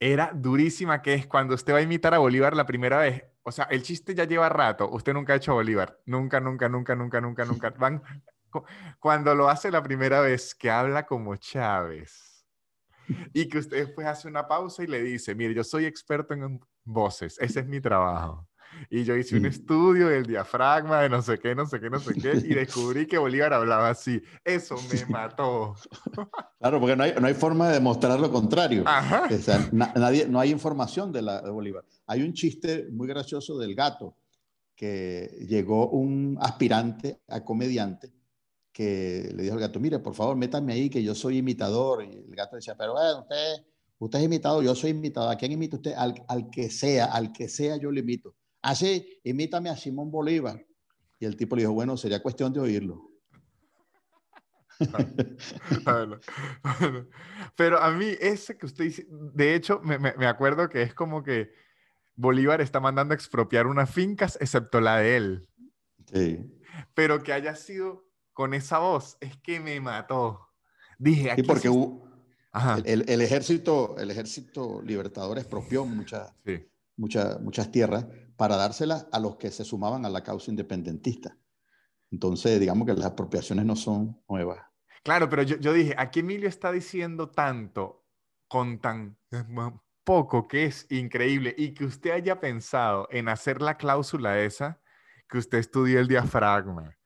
era 0.00 0.32
durísima, 0.34 1.02
que 1.02 1.14
es 1.14 1.26
cuando 1.26 1.54
usted 1.54 1.72
va 1.72 1.78
a 1.78 1.82
imitar 1.82 2.14
a 2.14 2.18
Bolívar 2.18 2.56
la 2.56 2.66
primera 2.66 2.98
vez. 2.98 3.24
O 3.44 3.52
sea, 3.52 3.64
el 3.66 3.82
chiste 3.82 4.14
ya 4.14 4.24
lleva 4.24 4.48
rato. 4.48 4.90
Usted 4.90 5.12
nunca 5.12 5.34
ha 5.34 5.36
hecho 5.36 5.54
Bolívar. 5.54 6.00
Nunca, 6.06 6.40
nunca, 6.40 6.68
nunca, 6.68 6.94
nunca, 6.94 7.20
nunca, 7.20 7.44
nunca. 7.44 7.70
Van, 7.78 8.02
cuando 8.98 9.34
lo 9.34 9.48
hace 9.48 9.70
la 9.70 9.82
primera 9.82 10.20
vez, 10.20 10.54
que 10.54 10.70
habla 10.70 11.04
como 11.04 11.36
Chávez. 11.36 12.46
Y 13.34 13.48
que 13.48 13.58
usted 13.58 13.86
después 13.86 14.06
hace 14.06 14.28
una 14.28 14.48
pausa 14.48 14.82
y 14.82 14.86
le 14.86 15.02
dice, 15.02 15.34
mire, 15.34 15.52
yo 15.52 15.62
soy 15.62 15.84
experto 15.84 16.32
en 16.32 16.58
voces. 16.84 17.38
Ese 17.38 17.60
es 17.60 17.66
mi 17.66 17.80
trabajo. 17.80 18.48
Y 18.90 19.04
yo 19.04 19.16
hice 19.16 19.36
un 19.36 19.46
estudio 19.46 20.08
del 20.08 20.24
diafragma, 20.24 21.02
de 21.02 21.08
no 21.08 21.22
sé 21.22 21.38
qué, 21.38 21.54
no 21.54 21.66
sé 21.66 21.80
qué, 21.80 21.90
no 21.90 21.98
sé 21.98 22.14
qué, 22.14 22.32
y 22.36 22.54
descubrí 22.54 23.06
que 23.06 23.18
Bolívar 23.18 23.52
hablaba 23.52 23.90
así. 23.90 24.22
Eso 24.44 24.76
me 24.92 25.06
mató. 25.06 25.74
Claro, 26.58 26.80
porque 26.80 26.96
no 26.96 27.04
hay, 27.04 27.14
no 27.20 27.26
hay 27.26 27.34
forma 27.34 27.68
de 27.68 27.74
demostrar 27.74 28.18
lo 28.20 28.30
contrario. 28.30 28.84
O 28.84 29.38
sea, 29.38 29.68
nadie, 29.72 30.26
no 30.26 30.40
hay 30.40 30.50
información 30.50 31.12
de, 31.12 31.22
la, 31.22 31.42
de 31.42 31.50
Bolívar. 31.50 31.84
Hay 32.06 32.22
un 32.22 32.32
chiste 32.32 32.86
muy 32.90 33.06
gracioso 33.06 33.58
del 33.58 33.74
gato, 33.74 34.16
que 34.74 35.44
llegó 35.48 35.88
un 35.90 36.36
aspirante 36.40 37.20
a 37.28 37.44
comediante 37.44 38.12
que 38.74 39.32
le 39.34 39.44
dijo 39.44 39.54
al 39.54 39.60
gato, 39.60 39.78
mire, 39.78 40.00
por 40.00 40.14
favor, 40.14 40.36
métame 40.36 40.72
ahí, 40.72 40.90
que 40.90 41.02
yo 41.02 41.14
soy 41.14 41.38
imitador. 41.38 42.04
Y 42.04 42.12
el 42.12 42.34
gato 42.34 42.56
decía, 42.56 42.76
pero 42.76 42.92
bueno, 42.92 43.20
usted, 43.20 43.64
usted 43.98 44.18
es 44.18 44.24
imitado, 44.24 44.62
yo 44.62 44.74
soy 44.74 44.90
imitado. 44.90 45.30
¿A 45.30 45.36
quién 45.36 45.52
imita 45.52 45.76
usted? 45.76 45.94
Al, 45.96 46.14
al 46.26 46.50
que 46.50 46.68
sea, 46.68 47.06
al 47.06 47.32
que 47.32 47.48
sea 47.48 47.76
yo 47.76 47.92
le 47.92 48.00
imito. 48.00 48.34
Así, 48.64 49.20
imítame 49.24 49.68
a 49.68 49.76
Simón 49.76 50.10
Bolívar. 50.10 50.64
Y 51.20 51.26
el 51.26 51.36
tipo 51.36 51.54
le 51.54 51.62
dijo, 51.62 51.74
bueno, 51.74 51.98
sería 51.98 52.22
cuestión 52.22 52.50
de 52.50 52.60
oírlo. 52.60 53.10
Pero 57.56 57.78
a 57.78 57.90
mí, 57.90 58.06
ese 58.18 58.56
que 58.56 58.64
usted 58.64 58.84
dice, 58.84 59.06
de 59.10 59.54
hecho, 59.54 59.82
me, 59.84 59.98
me, 59.98 60.26
acuerdo 60.26 60.70
que 60.70 60.80
es 60.80 60.94
como 60.94 61.22
que 61.22 61.52
Bolívar 62.16 62.62
está 62.62 62.80
mandando 62.80 63.12
a 63.12 63.16
expropiar 63.16 63.66
unas 63.66 63.90
fincas, 63.90 64.38
excepto 64.40 64.80
la 64.80 64.96
de 64.96 65.16
él. 65.18 65.46
Sí. 66.10 66.50
Pero 66.94 67.22
que 67.22 67.34
haya 67.34 67.54
sido 67.56 68.06
con 68.32 68.54
esa 68.54 68.78
voz, 68.78 69.18
es 69.20 69.36
que 69.36 69.60
me 69.60 69.78
mató. 69.78 70.48
Dije, 70.98 71.32
aquí. 71.32 71.42
Sí, 71.42 71.46
porque 71.46 71.68
el, 72.90 73.04
el, 73.10 73.20
ejército, 73.20 73.94
el 73.98 74.10
ejército 74.10 74.80
libertador 74.80 75.36
expropió 75.36 75.84
muchas, 75.84 76.32
sí. 76.46 76.66
muchas, 76.96 77.38
muchas 77.42 77.70
tierras 77.70 78.06
para 78.36 78.56
dárselas 78.56 79.06
a 79.12 79.20
los 79.20 79.36
que 79.36 79.50
se 79.50 79.64
sumaban 79.64 80.04
a 80.04 80.10
la 80.10 80.22
causa 80.22 80.50
independentista. 80.50 81.36
Entonces, 82.10 82.60
digamos 82.60 82.86
que 82.86 82.94
las 82.94 83.06
apropiaciones 83.06 83.64
no 83.64 83.76
son 83.76 84.20
nuevas. 84.28 84.60
Claro, 85.02 85.28
pero 85.28 85.42
yo, 85.42 85.56
yo 85.56 85.72
dije, 85.72 85.94
aquí 85.98 86.20
Emilio 86.20 86.48
está 86.48 86.72
diciendo 86.72 87.30
tanto 87.30 88.06
con 88.48 88.78
tan 88.78 89.18
poco 90.04 90.46
que 90.46 90.64
es 90.64 90.86
increíble 90.90 91.54
y 91.56 91.74
que 91.74 91.84
usted 91.84 92.12
haya 92.12 92.40
pensado 92.40 93.08
en 93.10 93.28
hacer 93.28 93.60
la 93.60 93.76
cláusula 93.76 94.40
esa, 94.40 94.80
que 95.28 95.38
usted 95.38 95.58
estudió 95.58 95.98
el 95.98 96.08
diafragma 96.08 96.96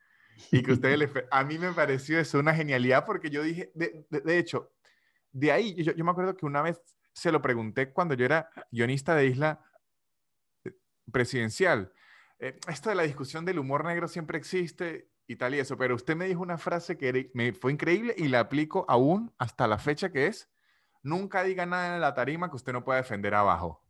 y 0.51 0.62
que 0.62 0.72
usted 0.72 0.97
le... 0.97 1.11
A 1.31 1.45
mí 1.45 1.59
me 1.59 1.72
pareció 1.72 2.18
eso 2.18 2.39
una 2.39 2.55
genialidad 2.55 3.07
porque 3.07 3.31
yo 3.31 3.43
dije, 3.43 3.70
de, 3.74 4.07
de, 4.11 4.39
hecho, 4.39 4.72
de 5.33 5.53
ahí, 5.53 5.74
yo, 5.83 5.93
yo, 5.93 6.05
me 6.05 6.11
acuerdo 6.11 6.37
que 6.37 6.47
una 6.47 6.62
vez 6.62 6.81
se 7.12 7.33
lo 7.33 7.41
pregunté 7.41 7.93
cuando 7.93 8.14
yo 8.14 8.24
era 8.24 8.51
guionista 8.70 9.14
de 9.14 9.26
Isla 9.26 9.61
presidencial. 11.13 11.93
Eh, 12.39 12.59
esto 12.69 12.91
de 12.91 12.95
la 12.95 13.03
discusión 13.03 13.45
del 13.45 13.59
humor 13.59 13.85
negro 13.85 14.09
siempre 14.09 14.39
existe 14.39 15.11
y 15.27 15.37
tal 15.37 15.55
y 15.55 15.59
eso, 15.59 15.77
pero 15.77 15.95
usted 15.95 16.17
me 16.17 16.27
dijo 16.27 16.41
una 16.41 16.57
frase 16.57 16.97
que 16.97 17.31
me 17.35 17.53
fue 17.53 17.73
increíble 17.73 18.15
y 18.17 18.29
la 18.29 18.41
aplico 18.41 18.87
aún 18.89 19.33
hasta 19.39 19.67
la 19.67 19.79
fecha 19.79 20.11
que 20.11 20.27
es, 20.27 20.49
nunca 21.03 21.43
diga 21.43 21.67
nada 21.67 21.97
en 21.97 22.01
la 22.01 22.15
tarima 22.15 22.49
que 22.49 22.57
usted 22.57 22.73
no 22.73 22.85
pueda 22.85 22.99
defender 22.99 23.35
abajo. 23.35 23.85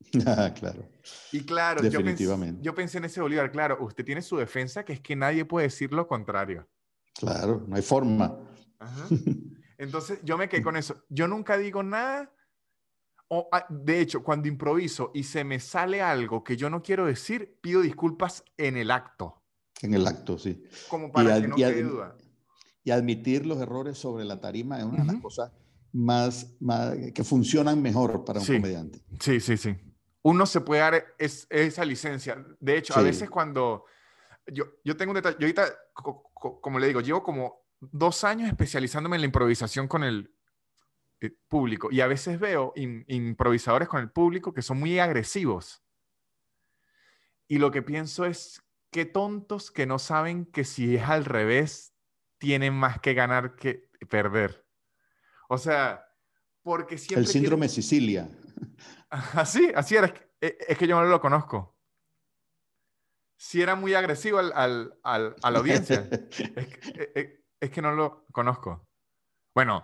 claro. 0.54 0.88
Y 1.32 1.44
claro, 1.44 1.82
Definitivamente. 1.82 2.62
Yo, 2.62 2.74
pensé, 2.74 2.98
en 2.98 3.04
ese 3.04 3.20
Bolívar, 3.20 3.50
claro, 3.50 3.78
usted 3.80 4.04
tiene 4.04 4.22
su 4.22 4.36
defensa 4.36 4.84
que 4.84 4.94
es 4.94 5.00
que 5.00 5.16
nadie 5.16 5.44
puede 5.44 5.66
decir 5.66 5.92
lo 5.92 6.06
contrario. 6.06 6.68
Claro, 7.14 7.64
no 7.66 7.76
hay 7.76 7.82
forma. 7.82 8.38
Entonces 9.76 10.20
yo 10.22 10.38
me 10.38 10.48
quedé 10.48 10.62
con 10.62 10.76
eso. 10.76 11.04
Yo 11.08 11.26
nunca 11.26 11.58
digo 11.58 11.82
nada 11.82 12.32
o, 13.32 13.48
ah, 13.52 13.64
de 13.68 14.00
hecho, 14.00 14.24
cuando 14.24 14.48
improviso 14.48 15.12
y 15.14 15.22
se 15.22 15.44
me 15.44 15.60
sale 15.60 16.02
algo 16.02 16.42
que 16.42 16.56
yo 16.56 16.68
no 16.68 16.82
quiero 16.82 17.06
decir, 17.06 17.58
pido 17.60 17.80
disculpas 17.80 18.44
en 18.56 18.76
el 18.76 18.90
acto. 18.90 19.40
En 19.82 19.94
el 19.94 20.04
acto, 20.08 20.36
sí. 20.36 20.64
Como 20.88 21.12
para 21.12 21.40
que 21.40 21.46
no 21.46 21.54
quede 21.54 21.84
duda. 21.84 22.16
Y 22.82 22.90
admitir 22.90 23.46
los 23.46 23.60
errores 23.60 23.96
sobre 23.98 24.24
la 24.24 24.40
tarima 24.40 24.78
es 24.78 24.84
una 24.84 25.04
de 25.04 25.12
las 25.12 25.22
cosas 25.22 25.52
más, 25.92 26.56
que 27.14 27.22
funcionan 27.22 27.80
mejor 27.80 28.24
para 28.24 28.40
un 28.40 28.46
comediante. 28.46 29.00
Sí, 29.20 29.38
sí, 29.38 29.56
sí. 29.56 29.76
Uno 30.22 30.44
se 30.44 30.60
puede 30.60 30.80
dar 30.80 31.04
esa 31.16 31.84
licencia. 31.84 32.44
De 32.58 32.78
hecho, 32.78 32.98
a 32.98 33.02
veces 33.02 33.30
cuando 33.30 33.84
yo, 34.48 34.64
yo 34.84 34.96
tengo 34.96 35.12
un 35.12 35.16
detalle, 35.16 35.36
yo 35.38 35.46
ahorita, 35.46 35.66
como 36.60 36.80
le 36.80 36.88
digo, 36.88 37.00
llevo 37.00 37.22
como 37.22 37.60
dos 37.80 38.24
años 38.24 38.48
especializándome 38.48 39.16
en 39.16 39.22
la 39.22 39.26
improvisación 39.26 39.86
con 39.86 40.02
el, 40.02 40.34
público. 41.48 41.88
Y 41.90 42.00
a 42.00 42.06
veces 42.06 42.40
veo 42.40 42.72
improvisadores 42.76 43.88
con 43.88 44.00
el 44.00 44.10
público 44.10 44.54
que 44.54 44.62
son 44.62 44.78
muy 44.78 44.98
agresivos. 44.98 45.82
Y 47.46 47.58
lo 47.58 47.70
que 47.70 47.82
pienso 47.82 48.24
es, 48.24 48.62
qué 48.90 49.04
tontos 49.04 49.70
que 49.70 49.86
no 49.86 49.98
saben 49.98 50.46
que 50.46 50.64
si 50.64 50.96
es 50.96 51.02
al 51.02 51.24
revés, 51.24 51.94
tienen 52.38 52.74
más 52.74 53.00
que 53.00 53.14
ganar 53.14 53.54
que 53.56 53.88
perder. 54.08 54.66
O 55.48 55.58
sea, 55.58 56.06
porque 56.62 56.96
siempre... 56.96 57.22
El 57.22 57.26
síndrome 57.26 57.68
Sicilia. 57.68 58.28
Así, 59.10 59.72
así 59.74 59.96
era. 59.96 60.14
E, 60.40 60.56
es 60.68 60.78
que 60.78 60.86
yo 60.86 61.00
no 61.00 61.04
lo 61.04 61.20
conozco. 61.20 61.76
Si 63.36 63.60
era 63.60 63.74
muy 63.74 63.94
agresivo 63.94 64.38
al, 64.38 64.52
al, 64.54 64.94
al, 65.02 65.34
a 65.42 65.50
la 65.50 65.58
audiencia. 65.58 66.08
es, 66.56 66.68
que, 66.68 66.90
e, 66.94 67.20
e, 67.20 67.44
es 67.58 67.70
que 67.70 67.82
no 67.82 67.92
lo 67.92 68.24
conozco. 68.30 68.86
Bueno, 69.52 69.82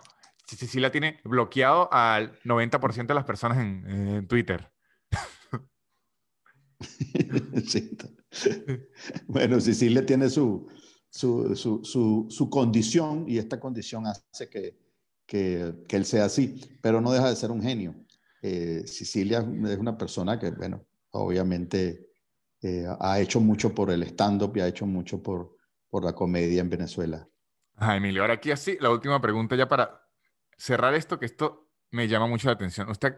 la 0.75 0.91
tiene 0.91 1.19
bloqueado 1.23 1.91
al 1.91 2.39
90% 2.43 3.07
de 3.07 3.13
las 3.13 3.25
personas 3.25 3.57
en, 3.57 4.27
Twitter. 4.27 4.71
sí. 7.65 7.97
Bueno, 9.27 9.59
Sicilia 9.59 10.05
tiene 10.05 10.29
su, 10.29 10.67
su, 11.09 11.55
su, 11.55 12.27
su, 12.29 12.49
condición 12.49 13.25
y 13.27 13.37
esta 13.37 13.59
condición 13.59 14.05
hace 14.05 14.49
que, 14.49 14.77
que, 15.25 15.73
que, 15.87 15.95
él 15.95 16.05
sea 16.05 16.25
así, 16.25 16.61
pero 16.81 17.01
no 17.01 17.11
deja 17.11 17.29
de 17.29 17.35
ser 17.35 17.51
un 17.51 17.61
genio. 17.61 17.95
Eh, 18.41 18.83
Sicilia 18.85 19.39
es 19.39 19.77
una 19.77 19.97
persona 19.97 20.39
que, 20.39 20.51
bueno, 20.51 20.85
obviamente 21.11 22.09
eh, 22.61 22.85
ha 22.99 23.19
hecho 23.19 23.39
mucho 23.39 23.73
por 23.73 23.91
el 23.91 24.03
stand-up 24.03 24.55
y 24.55 24.61
ha 24.61 24.67
hecho 24.67 24.85
mucho 24.85 25.21
por, 25.21 25.55
por 25.89 26.03
la 26.03 26.13
comedia 26.13 26.61
en 26.61 26.69
Venezuela. 26.69 27.27
Ay, 27.75 27.97
Emilio, 27.97 28.21
ahora 28.21 28.35
aquí 28.35 28.51
así, 28.51 28.77
la 28.79 28.89
última 28.89 29.21
pregunta 29.21 29.55
ya 29.55 29.67
para 29.67 30.06
cerrar 30.57 30.93
esto, 30.95 31.19
que 31.19 31.25
esto 31.25 31.69
me 31.91 32.07
llama 32.07 32.27
mucho 32.27 32.47
la 32.47 32.53
atención. 32.53 32.89
Usted 32.89 33.15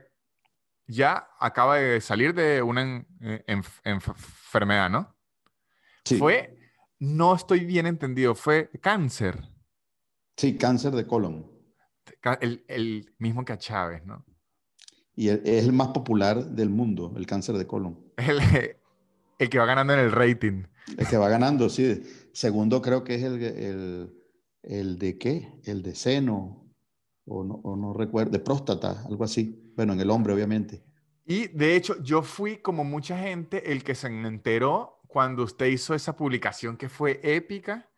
ya 0.87 1.29
acaba 1.39 1.77
de 1.77 2.01
salir 2.01 2.33
de 2.33 2.61
una 2.61 3.05
eh, 3.21 3.43
enfermedad, 3.83 4.89
¿no? 4.89 5.15
Sí. 6.03 6.17
Fue, 6.17 6.57
no 6.99 7.35
estoy 7.35 7.65
bien 7.65 7.85
entendido, 7.85 8.35
fue 8.35 8.69
cáncer. 8.81 9.49
Sí, 10.35 10.57
cáncer 10.57 10.93
de 10.93 11.05
colon. 11.05 11.49
El, 12.41 12.65
el 12.67 13.13
mismo 13.19 13.45
que 13.45 13.53
a 13.53 13.57
Chávez, 13.57 14.05
¿no? 14.05 14.25
Y 15.15 15.29
es 15.29 15.65
el 15.65 15.73
más 15.73 15.89
popular 15.89 16.43
del 16.43 16.69
mundo, 16.69 17.13
el 17.17 17.25
cáncer 17.25 17.57
de 17.57 17.67
colon. 17.67 17.99
El, 18.17 18.39
el 19.39 19.49
que 19.49 19.59
va 19.59 19.65
ganando 19.65 19.93
en 19.93 19.99
el 19.99 20.11
rating. 20.11 20.63
El 20.97 21.07
que 21.07 21.17
va 21.17 21.29
ganando, 21.29 21.69
sí. 21.69 22.01
Segundo 22.33 22.81
creo 22.81 23.03
que 23.03 23.15
es 23.15 23.23
el, 23.23 23.43
el, 23.43 24.13
el 24.63 24.97
de 24.97 25.17
qué? 25.17 25.59
El 25.65 25.83
de 25.83 25.93
seno, 25.93 26.68
o 27.29 27.43
no, 27.43 27.55
o 27.63 27.75
no 27.75 27.93
recuerdo, 27.93 28.31
de 28.31 28.39
próstata, 28.39 29.03
algo 29.05 29.23
así. 29.23 29.71
Bueno, 29.75 29.93
en 29.93 30.01
el 30.01 30.09
hombre, 30.09 30.33
obviamente. 30.33 30.83
Y 31.25 31.47
de 31.47 31.75
hecho, 31.75 32.01
yo 32.01 32.23
fui 32.23 32.57
como 32.57 32.83
mucha 32.83 33.17
gente 33.17 33.71
el 33.71 33.83
que 33.83 33.95
se 33.95 34.07
enteró 34.07 34.99
cuando 35.07 35.43
usted 35.43 35.67
hizo 35.67 35.93
esa 35.93 36.15
publicación 36.15 36.75
que 36.75 36.89
fue 36.89 37.19
épica, 37.23 37.89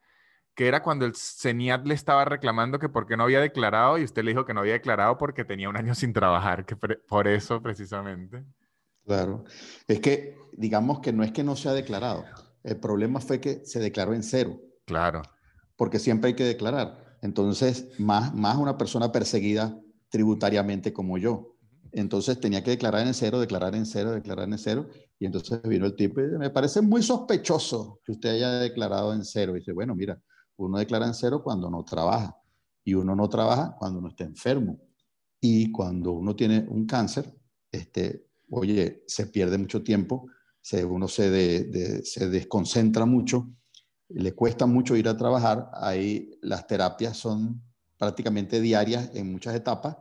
que 0.53 0.67
era 0.67 0.83
cuando 0.83 1.05
el 1.05 1.15
CENIAT 1.15 1.85
le 1.85 1.93
estaba 1.93 2.25
reclamando 2.25 2.77
que 2.77 2.89
por 2.89 3.07
qué 3.07 3.15
no 3.15 3.23
había 3.23 3.39
declarado 3.39 3.97
y 3.97 4.03
usted 4.03 4.23
le 4.23 4.31
dijo 4.31 4.45
que 4.45 4.53
no 4.53 4.59
había 4.59 4.73
declarado 4.73 5.17
porque 5.17 5.45
tenía 5.45 5.69
un 5.69 5.77
año 5.77 5.95
sin 5.95 6.13
trabajar, 6.13 6.65
que 6.65 6.75
por 6.75 7.27
eso 7.27 7.61
precisamente. 7.61 8.43
Claro. 9.05 9.45
Es 9.87 9.99
que, 9.99 10.37
digamos 10.53 10.99
que 10.99 11.13
no 11.13 11.23
es 11.23 11.31
que 11.31 11.43
no 11.43 11.55
se 11.55 11.69
ha 11.69 11.73
declarado. 11.73 12.25
El 12.63 12.77
problema 12.79 13.19
fue 13.19 13.39
que 13.39 13.65
se 13.65 13.79
declaró 13.79 14.13
en 14.13 14.23
cero. 14.23 14.59
Claro. 14.85 15.21
Porque 15.75 15.99
siempre 15.99 16.29
hay 16.29 16.35
que 16.35 16.43
declarar. 16.43 17.00
Entonces, 17.21 17.87
más, 17.99 18.33
más 18.33 18.57
una 18.57 18.77
persona 18.77 19.11
perseguida 19.11 19.79
tributariamente 20.09 20.91
como 20.91 21.17
yo. 21.17 21.55
Entonces 21.91 22.39
tenía 22.39 22.63
que 22.63 22.71
declarar 22.71 23.05
en 23.05 23.13
cero, 23.13 23.39
declarar 23.39 23.75
en 23.75 23.85
cero, 23.85 24.11
declarar 24.11 24.47
en 24.47 24.57
cero. 24.57 24.87
Y 25.19 25.25
entonces 25.25 25.61
vino 25.63 25.85
el 25.85 25.95
tipo 25.95 26.21
y 26.21 26.37
me 26.37 26.49
parece 26.49 26.81
muy 26.81 27.03
sospechoso 27.03 27.99
que 28.03 28.13
usted 28.13 28.29
haya 28.29 28.51
declarado 28.53 29.13
en 29.13 29.23
cero. 29.23 29.55
Y 29.55 29.59
dice, 29.59 29.71
bueno, 29.73 29.95
mira, 29.95 30.19
uno 30.57 30.77
declara 30.77 31.05
en 31.05 31.13
cero 31.13 31.41
cuando 31.43 31.69
no 31.69 31.83
trabaja. 31.83 32.35
Y 32.83 32.93
uno 32.93 33.15
no 33.15 33.29
trabaja 33.29 33.75
cuando 33.77 33.99
uno 33.99 34.09
está 34.09 34.23
enfermo. 34.23 34.79
Y 35.39 35.71
cuando 35.71 36.11
uno 36.11 36.35
tiene 36.35 36.65
un 36.69 36.85
cáncer, 36.85 37.33
este, 37.71 38.27
oye, 38.49 39.03
se 39.07 39.27
pierde 39.27 39.57
mucho 39.57 39.83
tiempo, 39.83 40.27
se, 40.61 40.85
uno 40.85 41.07
se 41.07 41.29
desconcentra 41.29 43.05
mucho, 43.05 43.49
le 44.13 44.33
cuesta 44.33 44.65
mucho 44.65 44.95
ir 44.95 45.07
a 45.07 45.17
trabajar, 45.17 45.69
ahí 45.73 46.37
las 46.41 46.67
terapias 46.67 47.17
son 47.17 47.61
prácticamente 47.97 48.59
diarias 48.59 49.11
en 49.13 49.31
muchas 49.31 49.55
etapas, 49.55 49.97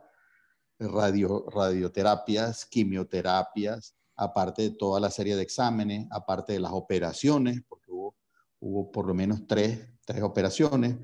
radio, 0.79 1.45
radioterapias, 1.49 2.65
quimioterapias, 2.65 3.95
aparte 4.15 4.63
de 4.63 4.69
toda 4.71 4.99
la 4.99 5.09
serie 5.09 5.35
de 5.35 5.43
exámenes, 5.43 6.07
aparte 6.09 6.53
de 6.53 6.59
las 6.59 6.71
operaciones, 6.71 7.61
porque 7.67 7.91
hubo, 7.91 8.15
hubo 8.59 8.91
por 8.91 9.07
lo 9.07 9.13
menos 9.13 9.45
tres, 9.47 9.87
tres 10.05 10.23
operaciones. 10.23 10.97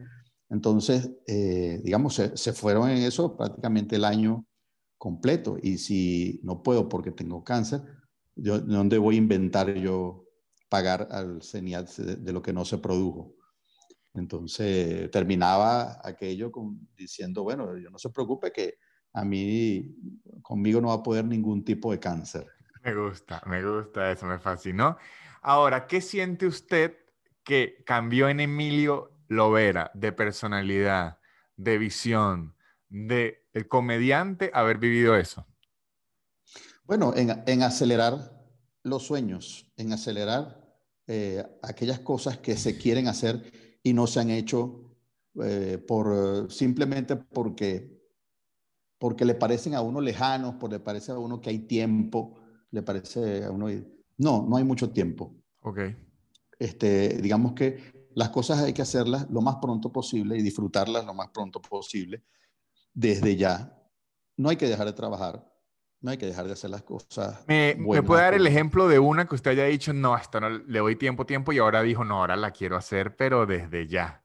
Entonces, 0.49 1.11
eh, 1.27 1.81
digamos, 1.83 2.15
se, 2.15 2.35
se, 2.37 2.53
fueron 2.53 2.89
en 2.89 3.03
eso 3.03 3.35
prácticamente 3.35 3.95
el 3.95 4.05
año 4.05 4.45
completo. 4.97 5.57
Y 5.61 5.77
si 5.77 6.39
no 6.43 6.63
puedo 6.63 6.89
porque 6.89 7.11
tengo 7.11 7.43
cáncer, 7.43 7.81
yo, 8.35 8.59
¿dónde 8.59 8.97
voy 8.97 9.15
a 9.15 9.19
inventar 9.19 9.73
yo 9.75 10.26
pagar 10.69 11.07
al 11.11 11.41
CENIAT 11.41 11.89
de, 11.89 12.33
lo 12.33 12.41
que 12.41 12.53
no 12.53 12.65
se 12.65 12.77
produjo? 12.77 13.35
Entonces 14.13 15.09
terminaba 15.11 15.99
aquello 16.03 16.51
con, 16.51 16.89
diciendo, 16.95 17.43
bueno, 17.43 17.77
yo 17.77 17.89
no 17.89 17.99
se 17.99 18.09
preocupe 18.09 18.51
que 18.51 18.75
a 19.13 19.23
mí, 19.23 19.95
conmigo 20.41 20.81
no 20.81 20.89
va 20.89 20.95
a 20.95 21.03
poder 21.03 21.25
ningún 21.25 21.63
tipo 21.63 21.91
de 21.91 21.99
cáncer. 21.99 22.45
Me 22.83 22.95
gusta, 22.95 23.41
me 23.45 23.63
gusta 23.63 24.11
eso, 24.11 24.25
me 24.25 24.39
fascinó. 24.39 24.97
Ahora, 25.41 25.87
¿qué 25.87 26.01
siente 26.01 26.45
usted 26.45 26.97
que 27.43 27.83
cambió 27.85 28.29
en 28.29 28.39
Emilio 28.39 29.11
Lovera 29.27 29.91
de 29.93 30.11
personalidad, 30.11 31.19
de 31.55 31.77
visión, 31.77 32.55
de 32.89 33.47
el 33.53 33.67
comediante 33.67 34.51
haber 34.53 34.77
vivido 34.77 35.15
eso? 35.15 35.45
Bueno, 36.85 37.13
en, 37.15 37.63
acelerar 37.63 38.31
los 38.83 39.03
sueños, 39.03 39.69
en 39.75 39.91
acelerar 39.91 40.56
eh, 41.07 41.43
aquellas 41.61 41.99
cosas 41.99 42.37
que 42.37 42.57
se 42.57 42.77
quieren 42.77 43.07
hacer 43.07 43.79
y 43.81 43.93
no 43.93 44.07
se 44.07 44.19
han 44.19 44.29
hecho 44.29 44.95
eh, 45.41 45.77
por, 45.77 46.51
simplemente 46.51 47.15
porque, 47.15 48.01
porque 48.97 49.25
le 49.25 49.35
parecen 49.35 49.73
a 49.75 49.81
uno 49.81 50.01
lejanos, 50.01 50.55
porque 50.59 50.75
le 50.75 50.79
parece 50.79 51.11
a 51.11 51.17
uno 51.17 51.39
que 51.39 51.49
hay 51.49 51.59
tiempo, 51.59 52.35
le 52.71 52.81
parece 52.81 53.45
a 53.45 53.51
uno... 53.51 53.67
No, 54.17 54.45
no 54.47 54.57
hay 54.57 54.63
mucho 54.63 54.89
tiempo. 54.91 55.35
Ok. 55.61 55.79
Este, 56.59 57.21
digamos 57.21 57.53
que 57.53 58.09
las 58.15 58.29
cosas 58.29 58.59
hay 58.59 58.73
que 58.73 58.81
hacerlas 58.81 59.29
lo 59.29 59.41
más 59.41 59.57
pronto 59.57 59.91
posible 59.91 60.37
y 60.37 60.41
disfrutarlas 60.41 61.05
lo 61.05 61.13
más 61.13 61.29
pronto 61.29 61.61
posible 61.61 62.23
desde 62.93 63.35
ya. 63.35 63.79
No 64.37 64.49
hay 64.49 64.55
que 64.55 64.67
dejar 64.67 64.87
de 64.87 64.93
trabajar, 64.93 65.46
no 66.01 66.11
hay 66.11 66.17
que 66.17 66.25
dejar 66.25 66.45
de 66.45 66.53
hacer 66.53 66.69
las 66.69 66.83
cosas. 66.83 67.43
¿Me, 67.47 67.75
¿me 67.77 68.03
puede 68.03 68.21
dar 68.21 68.33
el 68.33 68.45
ejemplo 68.45 68.87
de 68.87 68.99
una 68.99 69.25
que 69.25 69.35
usted 69.35 69.51
haya 69.51 69.65
dicho, 69.65 69.93
no, 69.93 70.13
hasta 70.13 70.39
no 70.39 70.49
le 70.49 70.79
doy 70.79 70.95
tiempo, 70.95 71.25
tiempo, 71.25 71.51
y 71.51 71.57
ahora 71.57 71.81
dijo, 71.81 72.03
no, 72.03 72.19
ahora 72.19 72.35
la 72.35 72.51
quiero 72.51 72.77
hacer, 72.77 73.15
pero 73.15 73.45
desde 73.45 73.87
ya? 73.87 74.23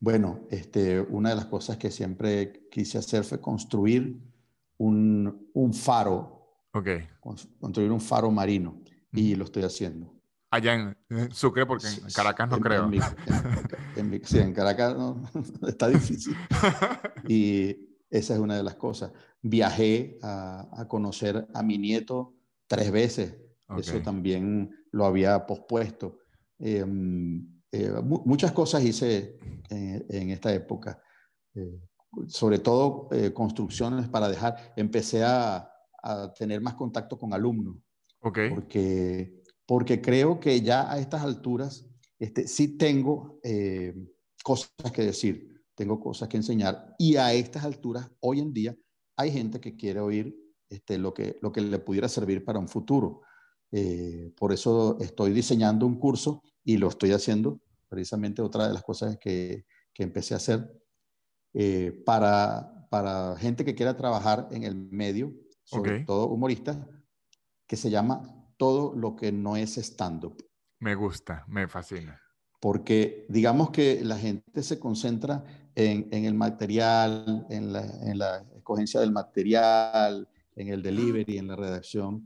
Bueno, 0.00 0.40
este, 0.50 1.00
una 1.00 1.30
de 1.30 1.36
las 1.36 1.46
cosas 1.46 1.76
que 1.76 1.90
siempre 1.90 2.66
quise 2.70 2.98
hacer 2.98 3.22
fue 3.22 3.40
construir 3.40 4.18
un, 4.78 5.48
un 5.54 5.72
faro. 5.72 6.66
Ok. 6.72 6.88
Construir 7.60 7.92
un 7.92 8.00
faro 8.00 8.30
marino, 8.30 8.82
y 9.12 9.36
lo 9.36 9.44
estoy 9.44 9.62
haciendo. 9.62 10.12
Allá 10.50 10.74
en 10.74 11.32
Sucre, 11.32 11.64
porque 11.64 11.86
en 11.86 12.10
Caracas 12.14 12.50
no 12.50 12.58
creo. 12.60 12.90
En, 13.96 14.20
sí, 14.24 14.38
en 14.38 14.52
Caracas 14.52 14.96
no, 14.96 15.22
está 15.66 15.88
difícil. 15.88 16.36
Y 17.28 17.91
esa 18.12 18.34
es 18.34 18.40
una 18.40 18.56
de 18.56 18.62
las 18.62 18.74
cosas. 18.74 19.10
Viajé 19.40 20.18
a, 20.22 20.84
conocer 20.86 21.48
a 21.54 21.62
mi 21.62 21.78
nieto 21.78 22.34
tres 22.66 22.92
veces. 22.92 23.36
Eso 23.78 24.00
también 24.02 24.70
lo 24.90 25.06
había 25.06 25.46
pospuesto. 25.46 26.18
Em, 26.58 27.42
eh, 27.72 27.90
muchas 28.04 28.52
cosas 28.52 28.84
hice 28.84 29.38
en, 29.70 30.28
esta 30.28 30.52
época. 30.52 31.02
Eh, 31.54 31.80
sobre 32.28 32.58
todo 32.58 33.08
eh, 33.12 33.32
construcciones 33.32 34.08
para 34.10 34.28
dejar. 34.28 34.74
Empecé 34.76 35.24
a, 35.24 35.72
a, 36.02 36.34
tener 36.34 36.60
más 36.60 36.74
contacto 36.74 37.18
con 37.18 37.32
alumnos. 37.32 37.76
Okay. 38.20 38.50
Porque 38.50 39.42
porque 39.64 40.02
creo 40.02 40.38
que 40.38 40.60
ya 40.60 40.92
a 40.92 40.98
estas 40.98 41.22
alturas 41.22 41.86
este, 42.18 42.46
sí 42.46 42.76
tengo 42.76 43.40
cosas 44.44 44.70
que 44.92 45.02
decir, 45.02 45.51
tengo 45.82 45.98
cosas 45.98 46.28
que 46.28 46.36
enseñar 46.36 46.94
y 46.96 47.16
a 47.16 47.32
estas 47.32 47.64
alturas, 47.64 48.08
hoy 48.20 48.38
en 48.38 48.52
día, 48.52 48.76
hay 49.16 49.32
gente 49.32 49.60
que 49.60 49.74
quiere 49.74 49.98
oír 49.98 50.32
este, 50.68 50.96
lo, 50.96 51.12
que, 51.12 51.40
lo 51.42 51.50
que 51.50 51.60
le 51.60 51.80
pudiera 51.80 52.08
servir 52.08 52.44
para 52.44 52.60
un 52.60 52.68
futuro. 52.68 53.22
Eh, 53.72 54.32
por 54.36 54.52
eso 54.52 54.96
estoy 55.00 55.32
diseñando 55.32 55.84
un 55.84 55.98
curso 55.98 56.40
y 56.62 56.76
lo 56.76 56.86
estoy 56.86 57.10
haciendo, 57.10 57.60
precisamente 57.88 58.42
otra 58.42 58.68
de 58.68 58.74
las 58.74 58.84
cosas 58.84 59.18
que, 59.18 59.66
que 59.92 60.04
empecé 60.04 60.34
a 60.34 60.36
hacer, 60.36 60.72
eh, 61.52 62.00
para, 62.06 62.86
para 62.88 63.34
gente 63.36 63.64
que 63.64 63.74
quiera 63.74 63.96
trabajar 63.96 64.46
en 64.52 64.62
el 64.62 64.76
medio, 64.76 65.34
sobre 65.64 66.04
todo 66.04 66.28
humoristas, 66.28 66.78
que 67.66 67.74
se 67.74 67.90
llama 67.90 68.22
todo 68.56 68.94
lo 68.94 69.16
que 69.16 69.32
no 69.32 69.56
es 69.56 69.78
stand-up. 69.78 70.36
Me 70.78 70.94
gusta, 70.94 71.44
me 71.48 71.66
fascina. 71.66 72.21
Porque 72.62 73.26
digamos 73.28 73.70
que 73.70 74.04
la 74.04 74.16
gente 74.16 74.62
se 74.62 74.78
concentra 74.78 75.44
en, 75.74 76.24
el 76.24 76.34
material, 76.34 77.44
en 77.50 77.72
la, 77.72 78.46
escogencia 78.56 79.00
del 79.00 79.10
material, 79.10 80.28
en 80.54 80.68
el 80.68 80.80
delivery, 80.80 81.38
en 81.38 81.48
la 81.48 81.56
redacción, 81.56 82.24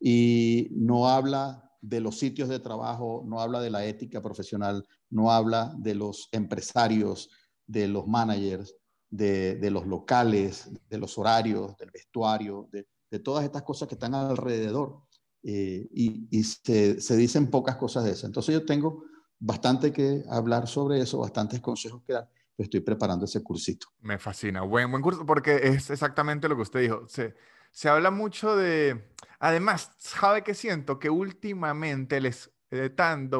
y 0.00 0.70
no 0.72 1.08
habla 1.08 1.70
de 1.80 2.00
los 2.00 2.18
sitios 2.18 2.48
de 2.48 2.58
trabajo, 2.58 3.22
no 3.28 3.40
habla 3.40 3.60
de 3.60 3.70
la 3.70 3.84
ética 3.84 4.20
profesional, 4.20 4.84
no 5.08 5.30
habla 5.30 5.72
de 5.78 5.94
los 5.94 6.30
empresarios, 6.32 7.30
de 7.64 7.86
los 7.86 8.08
managers, 8.08 8.74
de, 9.08 9.70
los 9.70 9.86
locales, 9.86 10.68
de 10.90 10.98
los 10.98 11.16
horarios, 11.16 11.76
del 11.76 11.92
vestuario, 11.92 12.68
de, 12.72 12.88
de, 13.08 13.20
todas 13.20 13.44
estas 13.44 13.62
cosas 13.62 13.86
que 13.86 13.94
están 13.94 14.16
alrededor 14.16 15.06
eh, 15.48 15.86
y, 15.92 16.42
se, 16.42 17.16
dicen 17.16 17.48
pocas 17.50 17.76
cosas 17.76 18.02
de 18.02 18.10
eso. 18.10 18.26
Entonces 18.26 18.52
yo 18.52 18.66
tengo 18.66 19.04
bastante 19.38 19.92
que 19.92 20.24
hablar 20.28 20.66
sobre 20.66 21.00
eso, 21.00 21.18
bastantes 21.18 21.60
consejos 21.60 22.02
que 22.06 22.14
dar. 22.14 22.30
Estoy 22.56 22.80
preparando 22.80 23.26
ese 23.26 23.42
cursito. 23.42 23.88
Me 24.00 24.18
fascina. 24.18 24.62
Buen, 24.62 24.90
buen 24.90 25.02
curso 25.02 25.26
porque 25.26 25.56
es 25.62 25.90
exactamente 25.90 26.48
lo 26.48 26.56
que 26.56 26.62
usted 26.62 26.80
dijo. 26.80 27.06
Se, 27.06 27.34
se 27.70 27.88
habla 27.88 28.10
mucho 28.10 28.56
de... 28.56 29.12
Además, 29.38 29.92
¿sabe 29.98 30.42
qué 30.42 30.54
siento? 30.54 30.98
Que 30.98 31.10
últimamente 31.10 32.16
el 32.16 32.26
stand 32.26 33.34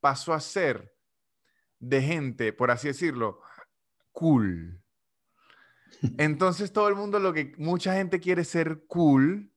pasó 0.00 0.32
a 0.32 0.40
ser 0.40 0.96
de 1.78 2.00
gente, 2.00 2.54
por 2.54 2.70
así 2.70 2.88
decirlo, 2.88 3.40
cool. 4.12 4.82
Entonces 6.18 6.72
todo 6.72 6.88
el 6.88 6.94
mundo 6.94 7.18
lo 7.18 7.34
que 7.34 7.52
mucha 7.58 7.94
gente 7.94 8.20
quiere 8.20 8.44
ser 8.44 8.84
cool 8.86 9.53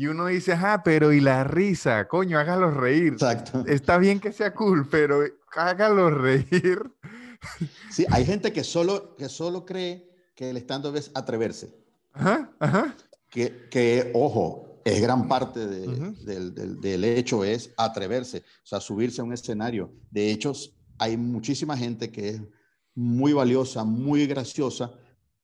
y 0.00 0.06
uno 0.06 0.28
dice, 0.28 0.54
ah, 0.54 0.80
pero 0.82 1.12
y 1.12 1.20
la 1.20 1.44
risa, 1.44 2.08
coño, 2.08 2.38
hágalo 2.38 2.70
reír. 2.70 3.12
Exacto. 3.12 3.66
Está 3.66 3.98
bien 3.98 4.18
que 4.18 4.32
sea 4.32 4.54
cool, 4.54 4.88
pero 4.88 5.22
hágalo 5.54 6.08
reír. 6.08 6.90
Sí, 7.90 8.06
hay 8.10 8.24
gente 8.24 8.50
que 8.50 8.64
solo, 8.64 9.14
que 9.16 9.28
solo 9.28 9.66
cree 9.66 10.10
que 10.34 10.48
el 10.48 10.56
stand-up 10.56 10.96
es 10.96 11.10
atreverse. 11.14 11.76
Ajá, 12.14 12.50
ajá. 12.60 12.96
Que, 13.28 13.68
que 13.70 14.10
ojo, 14.14 14.80
es 14.86 15.02
gran 15.02 15.28
parte 15.28 15.66
de, 15.66 15.86
del, 16.24 16.54
del, 16.54 16.80
del, 16.80 17.04
hecho, 17.04 17.44
es 17.44 17.74
atreverse, 17.76 18.38
o 18.38 18.66
sea, 18.66 18.80
subirse 18.80 19.20
a 19.20 19.24
un 19.24 19.34
escenario. 19.34 19.92
De 20.10 20.30
hecho, 20.30 20.54
hay 20.96 21.18
muchísima 21.18 21.76
gente 21.76 22.10
que 22.10 22.30
es 22.30 22.42
muy 22.94 23.34
valiosa, 23.34 23.84
muy 23.84 24.26
graciosa, 24.26 24.94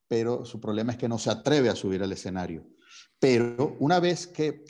pero 0.09 0.47
su 0.47 0.62
problema 0.62 0.93
es 0.93 0.99
que 0.99 1.11
no 1.11 1.19
se 1.19 1.28
atreve 1.28 1.69
a 1.69 1.77
subir 1.77 2.03
al 2.03 2.12
escenario. 2.12 2.65
Pero 3.18 3.76
una 3.80 3.98
vez 3.98 4.26
que, 4.26 4.64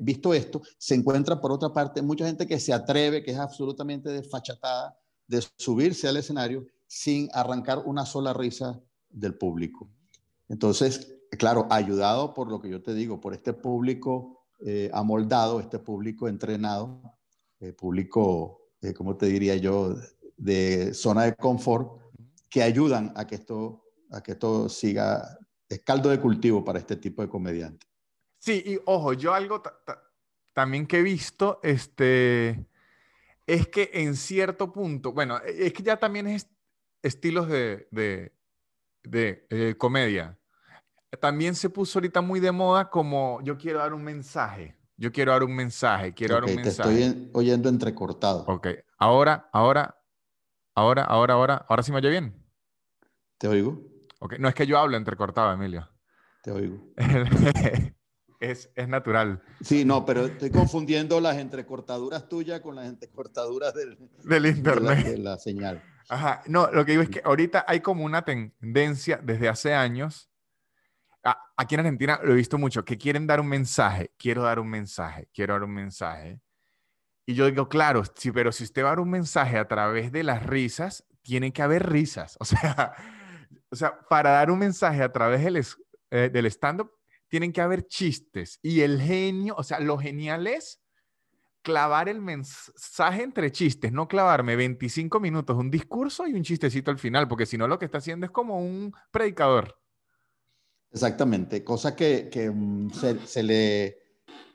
visto 0.00 0.34
esto, 0.34 0.60
se 0.76 0.94
encuentra 0.94 1.40
por 1.40 1.52
otra 1.52 1.72
parte 1.72 2.02
mucha 2.02 2.26
gente 2.26 2.46
que 2.46 2.60
se 2.60 2.72
atreve, 2.72 3.22
que 3.22 3.30
es 3.30 3.38
absolutamente 3.38 4.10
desfachatada, 4.10 4.98
de 5.26 5.42
subirse 5.56 6.08
al 6.08 6.16
escenario 6.16 6.66
sin 6.86 7.28
arrancar 7.32 7.82
una 7.84 8.04
sola 8.04 8.32
risa 8.32 8.80
del 9.10 9.34
público. 9.36 9.90
Entonces, 10.48 11.16
claro, 11.38 11.66
ayudado 11.70 12.34
por 12.34 12.50
lo 12.50 12.60
que 12.60 12.70
yo 12.70 12.82
te 12.82 12.94
digo, 12.94 13.20
por 13.20 13.34
este 13.34 13.52
público 13.52 14.44
eh, 14.60 14.90
amoldado, 14.92 15.60
este 15.60 15.78
público 15.78 16.28
entrenado, 16.28 17.00
eh, 17.60 17.72
público, 17.72 18.70
eh, 18.82 18.92
¿cómo 18.92 19.16
te 19.16 19.26
diría 19.26 19.56
yo?, 19.56 19.96
de 20.36 20.94
zona 20.94 21.24
de 21.24 21.34
confort, 21.34 22.00
que 22.48 22.62
ayudan 22.62 23.12
a 23.16 23.26
que 23.26 23.34
esto, 23.34 23.84
a 24.10 24.22
que 24.22 24.32
esto 24.32 24.68
siga, 24.68 25.37
es 25.68 25.80
caldo 25.80 26.08
de 26.10 26.20
cultivo 26.20 26.64
para 26.64 26.78
este 26.78 26.96
tipo 26.96 27.22
de 27.22 27.28
comediante. 27.28 27.86
Sí, 28.38 28.62
y 28.64 28.78
ojo, 28.86 29.12
yo 29.12 29.34
algo 29.34 29.62
también 30.52 30.86
que 30.86 30.98
he 30.98 31.02
visto, 31.02 31.60
este, 31.62 32.66
es 33.46 33.68
que 33.68 33.90
en 33.94 34.16
cierto 34.16 34.72
punto, 34.72 35.12
bueno, 35.12 35.38
e, 35.44 35.66
es 35.66 35.72
que 35.72 35.82
ya 35.82 35.98
también 35.98 36.26
es 36.26 36.48
estilos 37.02 37.48
de, 37.48 37.88
de, 37.90 38.32
de 39.02 39.46
eh, 39.50 39.74
comedia. 39.76 40.38
También 41.20 41.54
se 41.54 41.70
puso 41.70 41.98
ahorita 41.98 42.20
muy 42.20 42.38
de 42.38 42.52
moda 42.52 42.90
como 42.90 43.40
yo 43.42 43.56
quiero 43.56 43.78
dar 43.78 43.94
un 43.94 44.04
mensaje. 44.04 44.76
Yo 44.96 45.12
quiero 45.12 45.30
dar 45.32 45.44
un 45.44 45.54
mensaje, 45.54 46.12
quiero 46.12 46.34
okay, 46.34 46.46
dar 46.46 46.50
un 46.50 46.62
te 46.62 46.66
mensaje. 46.66 46.94
Te 46.96 47.06
estoy 47.06 47.30
oyendo 47.32 47.68
entrecortado. 47.68 48.44
Ok, 48.46 48.66
ahora, 48.98 49.48
ahora, 49.52 50.02
ahora, 50.74 51.04
ahora, 51.04 51.34
ahora, 51.34 51.66
ahora 51.68 51.82
sí 51.82 51.92
me 51.92 51.98
oye 51.98 52.10
bien. 52.10 52.44
¿Te 53.38 53.46
oigo? 53.46 53.97
Ok, 54.18 54.38
no 54.38 54.48
es 54.48 54.54
que 54.54 54.66
yo 54.66 54.78
hablo 54.78 54.96
entrecortado, 54.96 55.52
Emilio. 55.52 55.88
Te 56.42 56.50
oigo. 56.50 56.92
es, 58.40 58.70
es, 58.74 58.88
natural. 58.88 59.42
Sí, 59.60 59.84
no, 59.84 60.04
pero 60.04 60.26
estoy 60.26 60.50
confundiendo 60.50 61.20
las 61.20 61.36
entrecortaduras 61.36 62.28
tuyas 62.28 62.60
con 62.60 62.76
las 62.76 62.86
entrecortaduras 62.86 63.74
del, 63.74 63.98
del 64.24 64.46
internet. 64.46 64.98
De 64.98 65.04
la, 65.04 65.10
de 65.10 65.18
la, 65.18 65.38
señal. 65.38 65.82
Ajá, 66.08 66.42
no, 66.46 66.70
lo 66.70 66.84
que 66.84 66.92
digo 66.92 67.02
es 67.02 67.10
que 67.10 67.22
ahorita 67.24 67.64
hay 67.68 67.80
como 67.80 68.04
una 68.04 68.22
tendencia 68.22 69.20
desde 69.22 69.48
hace 69.48 69.74
años, 69.74 70.30
a, 71.22 71.38
aquí 71.56 71.74
en 71.74 71.80
Argentina 71.80 72.20
lo 72.22 72.32
he 72.32 72.36
visto 72.36 72.58
mucho, 72.58 72.84
que 72.84 72.96
quieren 72.96 73.26
dar 73.26 73.40
un 73.40 73.48
mensaje, 73.48 74.12
quiero 74.16 74.42
dar 74.42 74.58
un 74.58 74.68
mensaje, 74.68 75.28
quiero 75.32 75.54
dar 75.54 75.64
un 75.64 75.74
mensaje. 75.74 76.40
Y 77.26 77.34
yo 77.34 77.46
digo, 77.46 77.68
claro, 77.68 78.02
sí, 78.14 78.32
pero 78.32 78.52
si 78.52 78.64
usted 78.64 78.82
va 78.82 78.88
a 78.88 78.92
dar 78.92 79.00
un 79.00 79.10
mensaje 79.10 79.58
a 79.58 79.68
través 79.68 80.12
de 80.12 80.22
las 80.22 80.46
risas, 80.46 81.04
tiene 81.22 81.52
que 81.52 81.62
haber 81.62 81.88
risas. 81.90 82.36
O 82.40 82.44
sea, 82.44 82.94
o 83.70 83.76
sea 83.76 83.98
para 84.08 84.30
dar 84.30 84.50
un 84.50 84.58
mensaje 84.58 85.02
a 85.02 85.12
través 85.12 85.44
del, 85.44 85.56
eh, 86.10 86.50
stand-up, 86.50 86.90
tienen 87.28 87.52
que 87.52 87.60
haber 87.60 87.86
chistes. 87.86 88.58
Y 88.62 88.80
el 88.80 89.00
genio, 89.00 89.54
o 89.56 89.62
sea, 89.62 89.80
lo 89.80 89.98
genial 89.98 90.46
es 90.46 90.80
clavar 91.62 92.08
el 92.08 92.20
mensaje 92.20 93.22
entre 93.22 93.52
chistes, 93.52 93.92
no 93.92 94.08
clavarme 94.08 94.56
25 94.56 95.20
minutos 95.20 95.56
un 95.56 95.70
discurso 95.70 96.26
y 96.26 96.32
un 96.32 96.42
chistecito 96.42 96.90
al 96.90 96.98
final, 96.98 97.28
porque 97.28 97.46
si 97.46 97.58
no 97.58 97.68
lo 97.68 97.78
que 97.78 97.84
está 97.84 97.98
haciendo 97.98 98.24
es 98.24 98.32
como 98.32 98.58
un 98.58 98.94
predicador. 99.10 99.76
Exactamente, 100.90 101.62
cosa 101.64 101.94
que, 101.94 102.50
mm, 102.54 102.90
se, 102.90 103.26
se, 103.26 103.42
le, 103.42 103.98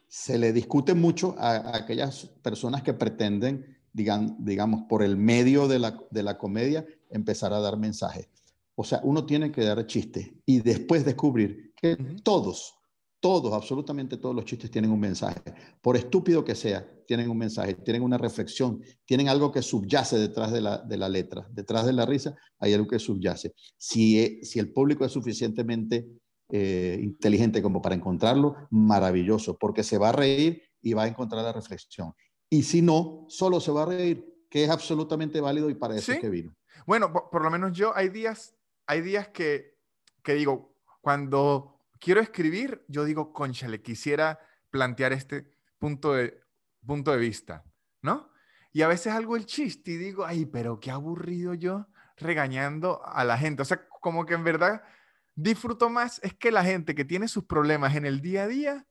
se 0.07 0.40
le 0.40 0.52
discute 0.52 0.95
mucho 0.95 1.35
a, 1.38 1.57
a 1.57 1.77
aquellas 1.77 2.26
personas 2.41 2.81
que 2.81 2.94
pretenden, 2.94 3.77
digan, 3.91 4.35
digamos, 4.40 4.84
por 4.90 5.03
el 5.03 5.15
medio 5.15 5.68
de 5.68 5.77
la, 5.77 5.99
de 6.10 6.23
la 6.23 6.40
comedia, 6.40 6.85
empezar 7.11 7.53
a 7.53 7.60
dar 7.60 7.77
mensajes. 7.77 8.27
O 8.76 8.84
sea, 8.84 9.02
uno 9.04 9.26
tiene 9.26 9.52
que 9.52 9.64
dar 9.64 9.86
chistes 9.86 10.32
y 10.45 10.62
después 10.62 11.06
descubrir 11.06 11.74
que 11.76 11.94
uh 11.94 11.95
-huh. 11.95 12.24
todos, 12.24 12.74
todos, 13.20 13.54
absolutamente 13.54 14.18
todos 14.18 14.36
los 14.36 14.45
chistes 14.45 14.70
tienen 14.70 14.91
un 14.91 15.00
mensaje. 15.00 15.41
Por 15.82 15.95
estúpido 15.95 16.44
que 16.44 16.56
sea, 16.56 16.86
tienen 17.08 17.30
un 17.30 17.38
mensaje, 17.38 17.76
tienen 17.76 18.04
una 18.04 18.18
reflexión, 18.18 18.82
tienen 19.06 19.30
algo 19.30 19.52
que 19.52 19.62
subyace 19.62 20.18
detrás 20.18 20.52
de 20.52 20.62
la, 20.62 20.80
de 20.80 20.98
la 20.98 21.08
letra. 21.08 21.48
Detrás 21.52 21.86
de 21.86 21.94
la 21.94 22.06
risa 22.06 22.36
hay 22.60 22.74
algo 22.74 22.88
que 22.88 23.00
subyace. 23.00 23.54
Si, 23.78 24.44
si 24.44 24.60
el 24.60 24.74
público 24.74 25.06
es 25.06 25.12
suficientemente 25.12 26.06
eh, 26.50 27.00
inteligente 27.02 27.62
como 27.62 27.82
para 27.82 27.95
encontrarlo, 27.95 28.56
maravilloso, 28.70 29.58
porque 29.58 29.84
se 29.84 29.98
va 29.98 30.10
a 30.10 30.12
reír 30.12 30.62
y 30.82 30.94
va 30.94 31.04
a 31.04 31.08
encontrar 31.08 31.44
la 31.44 31.54
reflexión. 31.54 32.14
Y 32.50 32.64
si 32.64 32.82
no, 32.82 33.26
solo 33.30 33.60
se 33.60 33.72
va 33.72 33.84
a 33.84 33.86
reír, 33.88 34.24
que 34.50 34.66
es 34.66 34.70
absolutamente 34.70 35.41
válido 35.41 35.70
y 35.70 35.76
para 35.76 35.95
eso 35.95 36.08
¿Sí? 36.08 36.12
es 36.12 36.20
que 36.20 36.30
vino. 36.30 36.54
Bueno, 36.86 37.12
por, 37.12 37.30
por, 37.32 37.41
lo 37.41 37.50
menos 37.50 37.72
yo 37.72 37.95
hay 37.95 38.10
días, 38.10 38.54
hay 38.85 39.01
días 39.01 39.30
que, 39.30 39.77
que 40.23 40.34
digo, 40.34 40.76
cuando 41.01 41.80
quiero 41.99 42.22
escribir, 42.22 42.84
yo 42.88 43.05
digo, 43.05 43.34
concha, 43.34 43.68
le 43.68 43.81
quisiera 43.81 44.39
plantear 44.69 45.14
este 45.14 45.51
punto 45.77 46.14
de, 46.14 46.41
punto 46.85 47.11
de 47.11 47.18
vista, 47.18 47.64
¿no? 48.01 48.31
Y 48.72 48.81
a 48.81 48.88
veces 48.88 49.14
algo 49.14 49.35
el 49.35 49.45
chiste 49.45 49.91
y 49.91 49.97
digo, 49.97 50.26
ay, 50.26 50.45
pero 50.45 50.80
qué 50.80 50.91
aburrido 50.91 51.53
yo 51.53 51.88
regañando 52.18 53.05
a 53.05 53.23
la 53.23 53.38
gente. 53.38 53.61
O 53.61 53.65
sea, 53.65 53.88
como 54.01 54.26
que 54.26 54.34
en 54.34 54.43
verdad 54.43 54.84
disfruto 55.35 55.89
más 55.89 56.19
es 56.23 56.34
que 56.34 56.51
la 56.51 56.64
gente 56.64 56.95
que 56.95 57.05
tiene 57.05 57.27
sus 57.27 57.45
problemas 57.45 57.95
en 57.95 58.05
el 58.05 58.22
día 58.22 58.43
a 58.43 58.47
día 58.47 58.88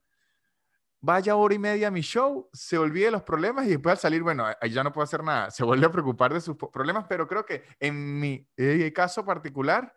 vaya 1.03 1.35
hora 1.35 1.55
y 1.55 1.59
media 1.59 1.89
a 1.89 1.91
mi 1.91 2.01
show, 2.01 2.49
se 2.53 2.79
olvide 2.79 3.11
los 3.11 3.23
problemas 3.23 3.67
y 3.67 3.71
después 3.71 3.93
al 3.93 3.99
salir, 3.99 4.23
bueno, 4.23 4.47
ahí 4.61 4.71
ya 4.71 4.85
no 4.85 4.93
puedo 4.93 5.03
hacer 5.03 5.23
nada, 5.23 5.51
se 5.51 5.65
vuelve 5.65 5.85
a 5.85 5.91
preocupar 5.91 6.33
de 6.33 6.41
sus 6.41 6.57
problemas, 6.57 7.07
pero 7.09 7.27
creo 7.27 7.45
que 7.45 7.65
en 7.81 8.21
mi 8.21 8.47
caso 8.95 9.25
particular, 9.25 9.95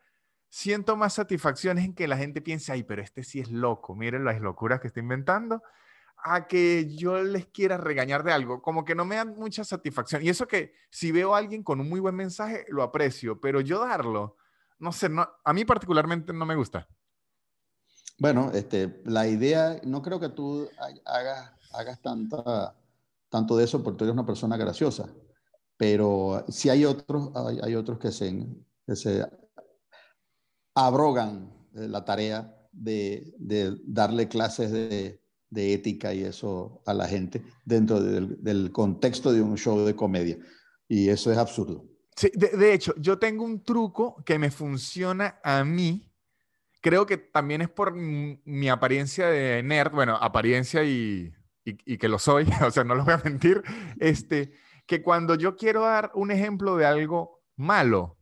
siento 0.49 0.95
más 0.95 1.13
satisfacciones 1.13 1.85
en 1.85 1.93
que 1.93 2.07
la 2.07 2.17
gente 2.17 2.41
piense, 2.41 2.71
ay, 2.71 2.83
pero 2.83 3.03
este 3.03 3.23
sí 3.23 3.39
es 3.39 3.51
loco, 3.51 3.95
miren 3.95 4.25
las 4.25 4.41
locuras 4.41 4.79
que 4.81 4.87
está 4.87 4.99
inventando, 4.99 5.61
a 6.17 6.47
que 6.47 6.95
yo 6.95 7.21
les 7.21 7.45
quiera 7.47 7.77
regañar 7.77 8.23
de 8.23 8.31
algo, 8.31 8.61
como 8.61 8.83
que 8.83 8.95
no 8.95 9.05
me 9.05 9.17
dan 9.17 9.35
mucha 9.35 9.63
satisfacción. 9.63 10.23
Y 10.23 10.29
eso 10.29 10.47
que 10.47 10.73
si 10.89 11.11
veo 11.11 11.35
a 11.35 11.37
alguien 11.37 11.61
con 11.61 11.79
un 11.79 11.87
muy 11.87 11.99
buen 11.99 12.15
mensaje, 12.15 12.65
lo 12.69 12.81
aprecio, 12.81 13.39
pero 13.39 13.61
yo 13.61 13.85
darlo, 13.85 14.37
no 14.79 14.91
sé, 14.91 15.07
no, 15.07 15.29
a 15.43 15.53
mí 15.53 15.65
particularmente 15.65 16.33
no 16.33 16.47
me 16.47 16.55
gusta. 16.55 16.87
Bueno, 18.17 18.51
este, 18.53 19.01
la 19.05 19.27
idea, 19.27 19.79
no 19.83 20.01
creo 20.01 20.19
que 20.19 20.29
tú 20.29 20.67
hagas, 21.05 21.51
hagas 21.71 22.01
tanta, 22.01 22.75
tanto 23.29 23.57
de 23.57 23.65
eso 23.65 23.83
porque 23.83 23.97
tú 23.97 24.03
eres 24.05 24.13
una 24.13 24.25
persona 24.25 24.55
graciosa, 24.57 25.09
pero 25.77 26.45
sí 26.47 26.69
hay 26.69 26.85
otros, 26.85 27.31
hay, 27.63 27.75
otros 27.75 27.99
que 27.99 28.11
se, 28.11 28.47
que 28.85 29.25
abrogan 30.73 31.53
la 31.73 32.05
tarea 32.05 32.55
de, 32.71 33.33
darle 33.85 34.27
clases 34.27 34.71
de, 34.71 35.19
ética 35.51 36.13
y 36.13 36.21
eso 36.23 36.81
a 36.85 36.93
la 36.93 37.07
gente 37.07 37.41
dentro 37.63 38.01
del, 38.01 38.71
contexto 38.71 39.31
de 39.31 39.41
un 39.41 39.57
show 39.57 39.79
de 39.85 39.95
comedia. 39.95 40.37
Y 40.87 41.09
eso 41.09 41.31
es 41.31 41.37
absurdo. 41.37 41.85
Sí, 42.15 42.29
de, 42.33 42.73
hecho, 42.73 42.93
yo 42.97 43.17
tengo 43.19 43.43
un 43.43 43.63
truco 43.63 44.23
que 44.25 44.37
me 44.37 44.51
funciona 44.51 45.39
a 45.43 45.63
mí. 45.63 46.11
Creo 46.85 47.07
que 47.07 47.17
también 47.17 47.63
es 47.63 47.69
por 47.69 47.95
mi 47.95 48.69
apariencia 48.69 49.25
de 49.25 49.63
nerd, 49.63 49.91
bueno, 49.91 50.17
apariencia 50.17 50.83
y, 50.83 51.33
y, 51.65 51.93
y 51.93 51.97
que 51.97 52.07
lo 52.07 52.19
soy, 52.19 52.47
o 52.63 52.69
sea, 52.69 52.83
no 52.83 52.93
lo 52.93 53.03
voy 53.03 53.15
a 53.15 53.21
mentir, 53.23 53.63
este, 53.99 54.53
que 54.85 55.01
cuando 55.01 55.33
yo 55.33 55.55
quiero 55.55 55.81
dar 55.81 56.11
un 56.13 56.29
ejemplo 56.29 56.77
de 56.77 56.85
algo 56.85 57.41
malo, 57.55 58.19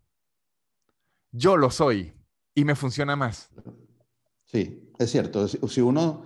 yo 1.33 1.57
lo 1.57 1.71
soy 1.71 2.13
y 2.55 2.63
me 2.63 2.75
funciona 2.75 3.17
más. 3.17 3.49
Sí, 4.45 4.93
es 4.97 5.11
cierto. 5.11 5.45
Si 5.49 5.81
uno, 5.81 6.23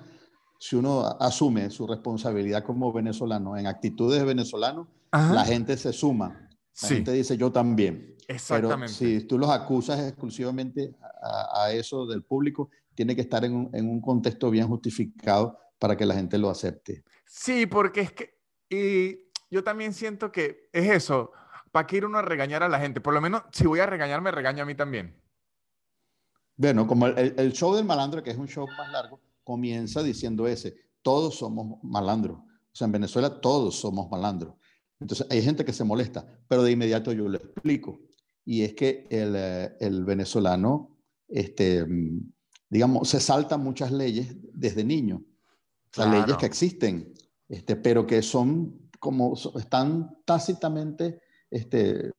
si 0.59 0.75
uno 0.75 1.07
asume 1.19 1.71
su 1.71 1.87
responsabilidad 1.87 2.63
como 2.63 2.93
venezolano 2.93 3.57
en 3.57 3.65
actitudes 3.65 4.19
de 4.19 4.25
venezolano, 4.25 4.87
Ajá. 5.09 5.33
la 5.33 5.43
gente 5.43 5.75
se 5.75 5.91
suma. 5.91 6.49
La 6.83 6.87
sí. 6.87 6.93
gente 6.93 7.13
dice 7.13 7.35
yo 7.35 7.51
también. 7.51 8.15
Exactamente. 8.27 8.95
Pero 8.99 9.19
si 9.19 9.25
tú 9.25 9.37
los 9.37 9.49
acusas 9.49 9.99
exclusivamente 9.99 10.93
a, 11.21 11.63
a 11.63 11.71
eso 11.71 12.05
del 12.05 12.23
público, 12.23 12.69
tiene 12.93 13.15
que 13.15 13.21
estar 13.21 13.45
en 13.45 13.55
un, 13.55 13.69
en 13.73 13.89
un, 13.89 14.01
contexto 14.01 14.49
bien 14.49 14.67
justificado 14.67 15.57
para 15.79 15.95
que 15.95 16.05
la 16.05 16.15
gente 16.15 16.37
lo 16.37 16.49
acepte. 16.49 17.03
Sí, 17.25 17.65
porque 17.65 18.01
es 18.01 18.11
que 18.11 18.37
y 18.69 19.19
yo 19.49 19.63
también 19.63 19.93
siento 19.93 20.31
que 20.31 20.69
es 20.73 20.89
eso. 20.89 21.31
¿Para 21.71 21.87
qué 21.87 21.97
ir 21.97 22.05
uno 22.05 22.17
a 22.17 22.21
regañar 22.21 22.63
a 22.63 22.69
la 22.69 22.79
gente? 22.79 23.01
Por 23.01 23.13
lo 23.13 23.21
menos 23.21 23.43
si 23.51 23.65
voy 23.65 23.79
a 23.79 23.85
regañar, 23.85 24.21
me 24.21 24.31
regaño 24.31 24.63
a 24.63 24.65
mí 24.65 24.75
también. 24.75 25.15
Bueno, 26.55 26.87
como 26.87 27.07
el, 27.07 27.53
show 27.53 27.75
del 27.75 27.85
malandro, 27.85 28.23
que 28.23 28.31
es 28.31 28.37
un 28.37 28.47
show 28.47 28.67
más 28.77 28.91
largo, 28.91 29.21
comienza 29.43 30.01
diciendo 30.01 30.47
ese, 30.47 30.75
todos 31.01 31.35
somos 31.35 31.83
malandros. 31.83 32.39
O 32.39 32.75
sea, 32.77 32.85
en 32.85 32.93
Venezuela 32.93 33.41
todos 33.41 33.79
somos 33.79 34.09
malandros. 34.09 34.55
Entonces, 34.99 35.27
hay 35.29 35.43
gente 35.43 35.63
que 35.63 35.73
se 35.73 35.83
molesta, 35.83 36.25
pero 36.47 36.63
de 36.63 36.71
inmediato 36.71 37.11
yo 37.11 37.29
lo 37.29 37.37
explico. 37.37 37.99
Y 38.49 38.63
es 38.63 38.75
que 38.75 39.05
el, 39.09 39.33
eh, 39.35 39.75
el 39.81 40.05
venezolano, 40.05 40.97
este, 41.27 41.85
digamos, 42.69 43.09
se 43.09 43.19
saltan 43.19 43.61
muchas 43.61 43.91
leyes 43.91 44.37
desde 44.53 44.85
niño. 44.85 45.21
Sea, 45.91 46.05
leyes 46.05 46.37
que 46.37 46.45
existen, 46.45 47.13
este, 47.49 47.75
pero 47.75 48.07
que 48.07 48.21
son 48.21 48.89
como, 48.99 49.33
están 49.59 50.17
tácitamente, 50.23 51.19
este, 51.51 52.13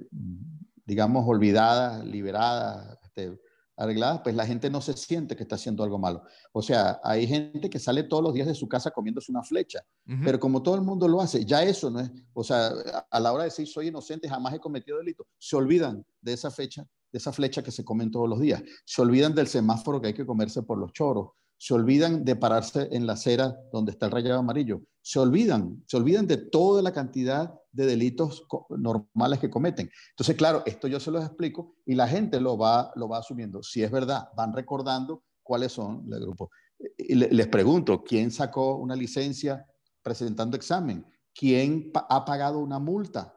digamos, 0.85 1.27
olvidadas, 1.27 2.05
liberadas, 2.05 2.99
este, 3.05 3.41
arregladas, 3.79 4.21
pues 4.23 4.35
la 4.35 4.45
gente 4.45 4.69
no 4.69 4.81
se 4.81 4.93
siente 4.95 5.37
que 5.37 5.45
está 5.45 5.55
haciendo 5.55 5.85
algo 5.85 5.99
malo. 5.99 6.25
O 6.53 6.61
sea, 6.61 7.01
hay 7.05 7.27
gente 7.27 7.71
que 7.71 7.79
sale 7.79 8.03
todos 8.03 8.23
los 8.23 8.35
días 8.35 8.49
de 8.49 8.55
su 8.55 8.69
casa 8.69 8.91
comiéndose 8.91 9.31
una 9.31 9.43
flecha, 9.43 9.85
pero 10.25 10.41
como 10.41 10.63
todo 10.63 10.75
el 10.75 10.83
mundo 10.83 11.07
lo 11.07 11.21
hace, 11.21 11.45
ya 11.45 11.63
eso 11.63 11.89
no 11.89 12.01
es, 12.01 12.11
o 12.33 12.43
sea, 12.43 12.73
a 13.09 13.21
la 13.21 13.33
hora 13.33 13.45
de 13.45 13.51
decir 13.51 13.69
soy 13.69 13.89
inocente, 13.89 14.29
jamás 14.29 14.55
he 14.55 14.59
cometido 14.59 14.99
delito, 14.99 15.27
se 15.39 15.57
olvidan 15.57 16.05
de 16.21 16.33
esa 16.33 16.51
fecha, 16.51 16.85
de 17.13 17.19
esa 17.19 17.33
flecha 17.33 17.63
que 17.63 17.71
se 17.71 17.85
comen 17.85 18.11
todos 18.11 18.29
los 18.29 18.41
días, 18.41 18.63
se 18.85 19.01
olvidan 19.01 19.35
del 19.35 19.47
semáforo 19.47 20.01
que 20.01 20.09
hay 20.09 20.15
que 20.15 20.27
comerse 20.27 20.63
por 20.63 20.77
los 20.77 20.93
choros, 20.93 21.29
se 21.59 21.75
olvidan 21.75 22.25
de 22.25 22.37
pararse 22.37 22.89
en 22.93 23.07
la 23.07 23.15
acera 23.15 23.59
donde 23.73 23.91
está 23.91 24.07
el 24.07 24.13
rayado 24.13 24.39
amarillo, 24.39 24.81
se 25.03 25.19
olvidan, 25.19 25.83
se 25.87 25.97
olvidan 25.97 26.27
de 26.27 26.37
toda 26.37 26.83
la 26.83 26.93
cantidad 26.93 27.53
de 27.73 27.87
delitos 27.87 28.47
normales 28.71 29.41
que 29.41 29.51
cometen. 29.51 29.91
Entonces, 30.11 30.37
claro, 30.37 30.63
esto 30.67 30.87
yo 30.87 31.01
se 31.01 31.11
los 31.11 31.25
explico 31.25 31.77
y 31.85 31.95
la 31.95 32.07
gente 32.07 32.41
lo 32.41 32.57
va, 32.57 32.93
lo 32.95 33.09
va 33.09 33.19
asumiendo. 33.19 33.63
Si 33.63 33.83
es 33.83 33.91
verdad, 33.91 34.29
van 34.37 34.53
recordando 34.53 35.25
cuáles 35.43 35.73
son 35.73 36.05
los 36.07 36.21
grupos. 36.21 36.51
Les 36.99 37.49
pregunto, 37.49 38.05
¿quién 38.05 38.31
sacó 38.31 38.77
una 38.77 38.95
licencia 38.95 39.67
presentando 40.03 40.57
examen? 40.57 41.05
¿Quién 41.35 41.91
ha 41.95 42.25
pagado 42.25 42.61
una 42.61 42.79
multa? 42.79 43.35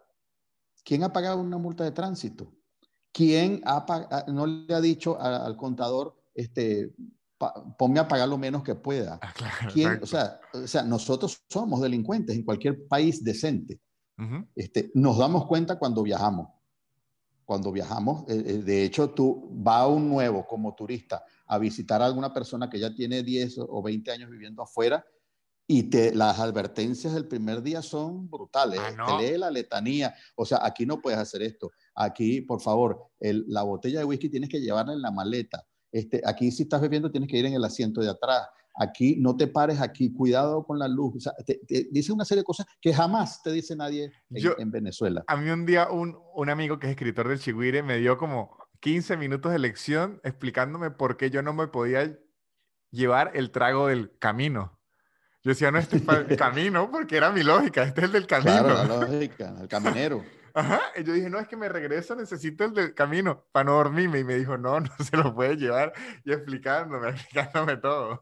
¿Quién 0.83 1.03
ha 1.03 1.11
pagado 1.11 1.39
una 1.39 1.57
multa 1.57 1.83
de 1.83 1.91
tránsito? 1.91 2.53
¿Quién 3.11 3.61
no 4.27 4.45
le 4.45 4.73
ha 4.73 4.81
dicho 4.81 5.19
al 5.19 5.57
contador, 5.57 6.15
este, 6.33 6.93
ponme 7.77 7.99
a 7.99 8.07
pagar 8.07 8.27
lo 8.27 8.37
menos 8.37 8.63
que 8.63 8.75
pueda. 8.75 9.19
Ah, 9.21 9.33
o, 10.01 10.05
sea, 10.05 10.39
o, 10.53 10.67
sea, 10.67 10.83
nosotros 10.83 11.43
somos 11.49 11.81
delincuentes 11.81 12.35
en 12.35 12.43
cualquier 12.43 12.87
país 12.87 13.23
decente. 13.23 13.79
este, 14.55 14.91
nos 14.93 15.17
damos 15.17 15.47
cuenta 15.47 15.79
cuando 15.79 16.03
viajamos. 16.03 16.47
Cuando 17.43 17.71
viajamos, 17.71 18.23
eh, 18.29 18.43
eh, 18.45 18.57
de 18.59 18.85
hecho, 18.85 19.09
tú 19.09 19.49
vas 19.51 19.81
a 19.81 19.87
un 19.87 20.07
nuevo 20.07 20.45
como 20.47 20.73
turista 20.73 21.23
a 21.47 21.57
visitar 21.57 22.01
a 22.01 22.05
alguna 22.05 22.33
persona 22.33 22.69
que 22.69 22.79
ya 22.79 22.93
tiene 22.93 23.23
10 23.23 23.57
o 23.67 23.81
20 23.81 24.11
años 24.11 24.29
viviendo 24.29 24.61
afuera 24.61 25.03
y 25.67 25.83
te, 25.83 26.15
las 26.15 26.39
advertencias 26.39 27.13
del 27.13 27.27
primer 27.27 27.61
día 27.61 27.81
son 27.81 28.29
brutales. 28.29 28.79
Ah, 28.79 29.17
te 29.17 29.31
lee 29.31 29.37
la 29.37 29.51
letanía. 29.51 30.13
O 30.35 30.45
sea, 30.45 30.59
aquí 30.63 30.85
no 30.85 31.01
puedes 31.01 31.19
hacer 31.19 31.41
esto. 31.41 31.71
Aquí, 31.95 32.41
por 32.41 32.61
favor, 32.61 33.07
la 33.19 33.63
botella 33.63 33.99
de 33.99 34.05
whisky 34.05 34.29
tienes 34.29 34.49
que 34.49 34.61
llevarla 34.61 34.93
en 34.93 35.01
la 35.01 35.11
maleta 35.11 35.65
este, 35.91 36.21
aquí 36.25 36.51
si 36.51 36.63
estás 36.63 36.81
bebiendo 36.81 37.11
tienes 37.11 37.29
que 37.29 37.37
ir 37.37 37.45
en 37.45 37.53
el 37.53 37.63
asiento 37.63 38.01
de 38.01 38.09
atrás. 38.09 38.47
Aquí 38.73 39.17
no 39.19 39.35
te 39.35 39.47
pares 39.47 39.81
aquí, 39.81 40.13
cuidado 40.13 40.63
con 40.63 40.79
la 40.79 40.87
luz. 40.87 41.29
dice 41.91 42.13
una 42.13 42.23
serie 42.23 42.41
de 42.41 42.45
cosas 42.45 42.65
que 42.79 42.93
jamás 42.93 43.43
te 43.43 43.51
dice 43.51 43.75
nadie 43.75 44.11
en, 44.29 44.71
Venezuela. 44.71 45.23
A 45.27 45.35
mí 45.35 45.49
un 45.49 45.65
día 45.65 45.89
un, 45.89 46.17
un, 46.33 46.49
amigo 46.49 46.79
que 46.79 46.87
es 46.87 46.91
escritor 46.91 47.27
del 47.27 47.39
Chigüire 47.39 47.83
me 47.83 47.97
dio 47.97 48.17
como 48.17 48.57
15 48.79 49.17
minutos 49.17 49.51
de 49.51 49.59
lección 49.59 50.21
explicándome 50.23 50.89
por 50.89 51.17
qué 51.17 51.29
yo 51.29 51.41
no 51.41 51.51
me 51.53 51.67
podía 51.67 52.17
llevar 52.91 53.31
el 53.33 53.51
trago 53.51 53.87
del 53.87 54.17
camino. 54.19 54.79
Yo 55.43 55.49
decía, 55.49 55.71
no, 55.71 55.79
este 55.79 55.97
es 55.97 56.03
el 56.07 56.37
camino, 56.37 56.89
porque 56.91 57.17
era 57.17 57.31
mi 57.31 57.43
lógica, 57.43 57.83
este 57.83 58.01
es 58.01 58.05
el 58.05 58.11
del 58.11 58.27
camino. 58.27 58.63
Claro, 58.63 58.73
la 58.73 58.83
lógica, 58.85 59.55
el 59.59 59.67
caminero. 59.67 60.23
Ajá, 60.53 60.81
y 60.97 61.03
yo 61.03 61.13
dije, 61.13 61.29
no, 61.29 61.39
es 61.39 61.47
que 61.47 61.57
me 61.57 61.69
regreso, 61.69 62.15
necesito 62.15 62.65
el 62.65 62.73
del 62.73 62.93
camino 62.93 63.43
para 63.51 63.65
no 63.65 63.73
dormirme. 63.73 64.19
Y 64.19 64.23
me 64.23 64.35
dijo, 64.35 64.57
no, 64.57 64.79
no 64.79 64.89
se 64.99 65.17
lo 65.17 65.33
puede 65.33 65.55
llevar. 65.55 65.93
Y 66.23 66.31
explicándome, 66.31 67.09
explicándome 67.11 67.77
todo. 67.77 68.21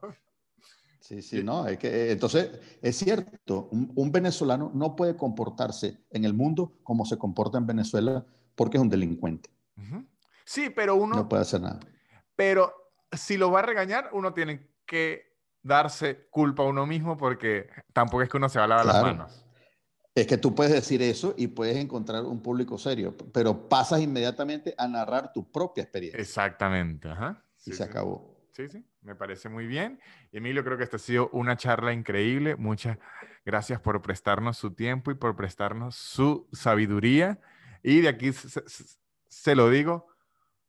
Sí, 1.00 1.22
sí, 1.22 1.44
no, 1.44 1.66
es 1.68 1.80
que 1.80 1.88
eh, 1.88 2.12
entonces 2.12 2.52
es 2.82 2.98
cierto, 2.98 3.70
un, 3.72 4.12
venezolano 4.12 4.72
no 4.76 4.96
puede 4.96 5.16
comportarse 5.16 6.04
en 6.12 6.24
el 6.24 6.34
mundo 6.34 6.74
como 6.84 7.04
se 7.06 7.18
comporta 7.18 7.58
en 7.58 7.66
Venezuela 7.66 8.24
porque 8.56 8.78
es 8.78 8.82
un 8.82 8.90
delincuente. 8.90 9.50
Sí, 10.46 10.70
pero 10.70 10.96
uno... 10.96 11.16
No 11.16 11.30
puede 11.30 11.44
hacer 11.44 11.62
nada. 11.62 11.80
Pero 12.36 12.74
si 13.12 13.38
lo 13.38 13.52
va 13.52 13.60
a 13.60 13.64
regañar, 13.64 14.10
uno 14.14 14.34
tiene 14.34 14.68
que 14.86 15.36
darse 15.62 16.28
culpa 16.30 16.64
a 16.64 16.68
uno 16.68 16.86
mismo 16.86 17.18
porque 17.18 17.70
tampoco 17.94 18.24
es 18.24 18.30
que 18.30 18.38
uno 18.38 18.50
se 18.50 18.60
va 18.60 18.66
a 18.66 18.68
lavar 18.68 18.86
las 18.86 19.02
manos. 19.02 19.46
Es 20.20 20.28
que 20.28 20.38
tú 20.38 20.54
puedes 20.54 20.74
decir 20.74 21.02
eso 21.02 21.34
y 21.38 21.48
puedes 21.48 21.78
encontrar 21.78 22.26
un 22.26 22.42
público 22.42 22.78
serio, 22.78 23.16
pero 23.32 23.70
pasas 23.70 24.02
inmediatamente 24.02 24.76
a 24.78 24.88
narrar 24.88 25.32
tu 25.32 25.50
propia 25.50 25.84
experiencia. 25.84 26.20
Exactamente, 26.20 27.10
ajá. 27.10 27.42
y 27.66 27.72
se 27.72 27.84
acabó. 27.84 28.38
Sí, 28.52 28.68
sí, 28.68 28.84
me 29.02 29.16
parece 29.16 29.48
muy 29.48 29.66
bien. 29.66 30.00
Emilio, 30.34 30.66
creo 30.66 30.78
que 30.78 30.84
esta 30.84 30.98
ha 30.98 31.00
sido 31.00 31.30
una 31.30 31.56
charla 31.56 31.94
increíble. 31.94 32.58
Muchas 32.58 32.98
gracias 33.46 33.80
por 33.80 34.02
prestarnos 34.02 34.58
su 34.58 34.72
tiempo 34.72 35.12
y 35.12 35.16
por 35.16 35.38
prestarnos 35.38 35.96
su 35.96 36.50
sabiduría. 36.52 37.40
Y 37.82 38.02
de 38.02 38.10
aquí 38.10 38.34
se, 38.34 38.62
se 39.30 39.56
lo 39.56 39.70
digo, 39.70 40.08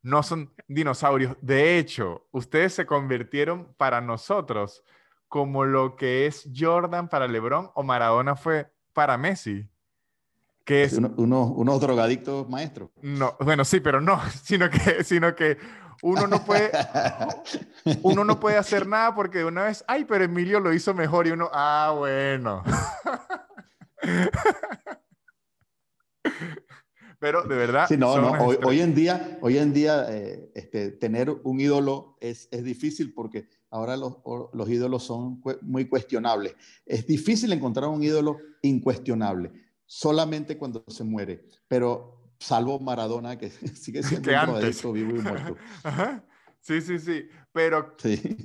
no 0.03 0.23
son 0.23 0.55
dinosaurios. 0.69 1.37
De 1.41 1.79
hecho, 1.79 2.29
ustedes 2.31 2.75
se 2.75 2.87
convirtieron 2.87 3.75
para 3.77 4.01
nosotros 4.01 4.85
como 5.27 5.65
lo 5.65 5.97
que 5.97 6.27
es 6.27 6.49
Jordan 6.57 7.09
para 7.09 7.27
LeBron 7.27 7.71
o 7.75 7.83
Maradona 7.83 8.37
fue 8.37 8.71
para 8.93 9.17
Messi. 9.17 9.67
Que 10.65 10.85
es, 10.85 10.99
unos 10.99 11.81
drogadictos 11.81 12.49
maestros. 12.49 12.91
No, 13.03 13.37
bueno, 13.41 13.65
sí, 13.65 13.81
pero 13.81 14.01
no, 14.01 14.21
sino 14.45 14.71
que, 14.71 15.05
sino 15.05 15.35
que 15.35 15.59
uno 16.03 16.27
no 16.27 16.45
puede, 16.45 16.71
uno 18.03 18.25
no 18.25 18.41
puede 18.41 18.57
hacer 18.57 18.87
nada 18.87 19.15
porque 19.15 19.39
de 19.39 19.45
una 19.45 19.65
vez, 19.65 19.85
ay, 19.87 20.05
pero 20.05 20.25
Emilio 20.25 20.61
lo 20.61 20.73
hizo 20.73 20.95
mejor 20.95 21.27
y 21.27 21.33
uno, 21.33 21.51
ah, 21.53 21.95
bueno. 21.97 22.63
pero 27.19 27.43
de 27.43 27.57
verdad. 27.57 27.87
Sí, 27.89 27.97
no, 27.97 28.19
no. 28.19 28.33
Hoy, 28.65 28.81
en 28.81 28.95
día, 28.95 29.39
hoy 29.43 29.59
en 29.59 29.73
día 29.73 30.07
eh, 30.09 30.51
este, 30.55 30.91
tener 30.91 31.31
un 31.31 31.61
ídolo 31.61 32.17
es, 32.21 32.49
es 32.51 32.65
difícil 32.65 33.13
porque 33.13 33.49
ahora 33.71 33.97
los, 33.97 34.17
los, 34.53 34.69
ídolos 34.69 35.05
son 35.05 35.43
muy 35.63 35.89
cuestionables. 35.89 36.55
Es 36.85 37.07
difícil 37.07 37.53
encontrar 37.53 37.89
un 37.89 38.03
ídolo 38.03 38.39
incuestionable, 38.63 39.53
solamente 39.87 40.59
cuando 40.59 40.85
se 40.89 41.05
muere, 41.05 41.45
pero 41.69 42.35
salvo 42.39 42.79
Maradona, 42.81 43.39
que 43.39 43.51
sigue 43.75 44.03
siendo 44.03 44.31
un 44.31 44.47
drogadicto 44.47 44.93
vivo 44.93 45.17
y 45.17 45.19
muerto. 45.23 45.57
Sí, 46.61 46.81
sí, 46.81 46.99
sí, 46.99 47.29
pero 47.53 47.95
sí. 47.99 48.37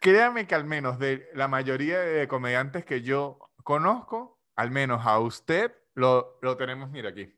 créame 0.00 0.46
que 0.46 0.54
al 0.54 0.64
menos 0.64 0.98
de 0.98 1.28
la 1.34 1.48
mayoría 1.48 2.00
de 2.00 2.26
comediantes 2.28 2.84
que 2.84 3.02
yo 3.02 3.38
conozco, 3.62 4.40
al 4.54 4.70
menos 4.70 5.04
a 5.04 5.18
usted 5.18 5.72
lo, 5.94 6.38
lo 6.40 6.56
tenemos, 6.56 6.90
mira 6.90 7.10
aquí. 7.10 7.30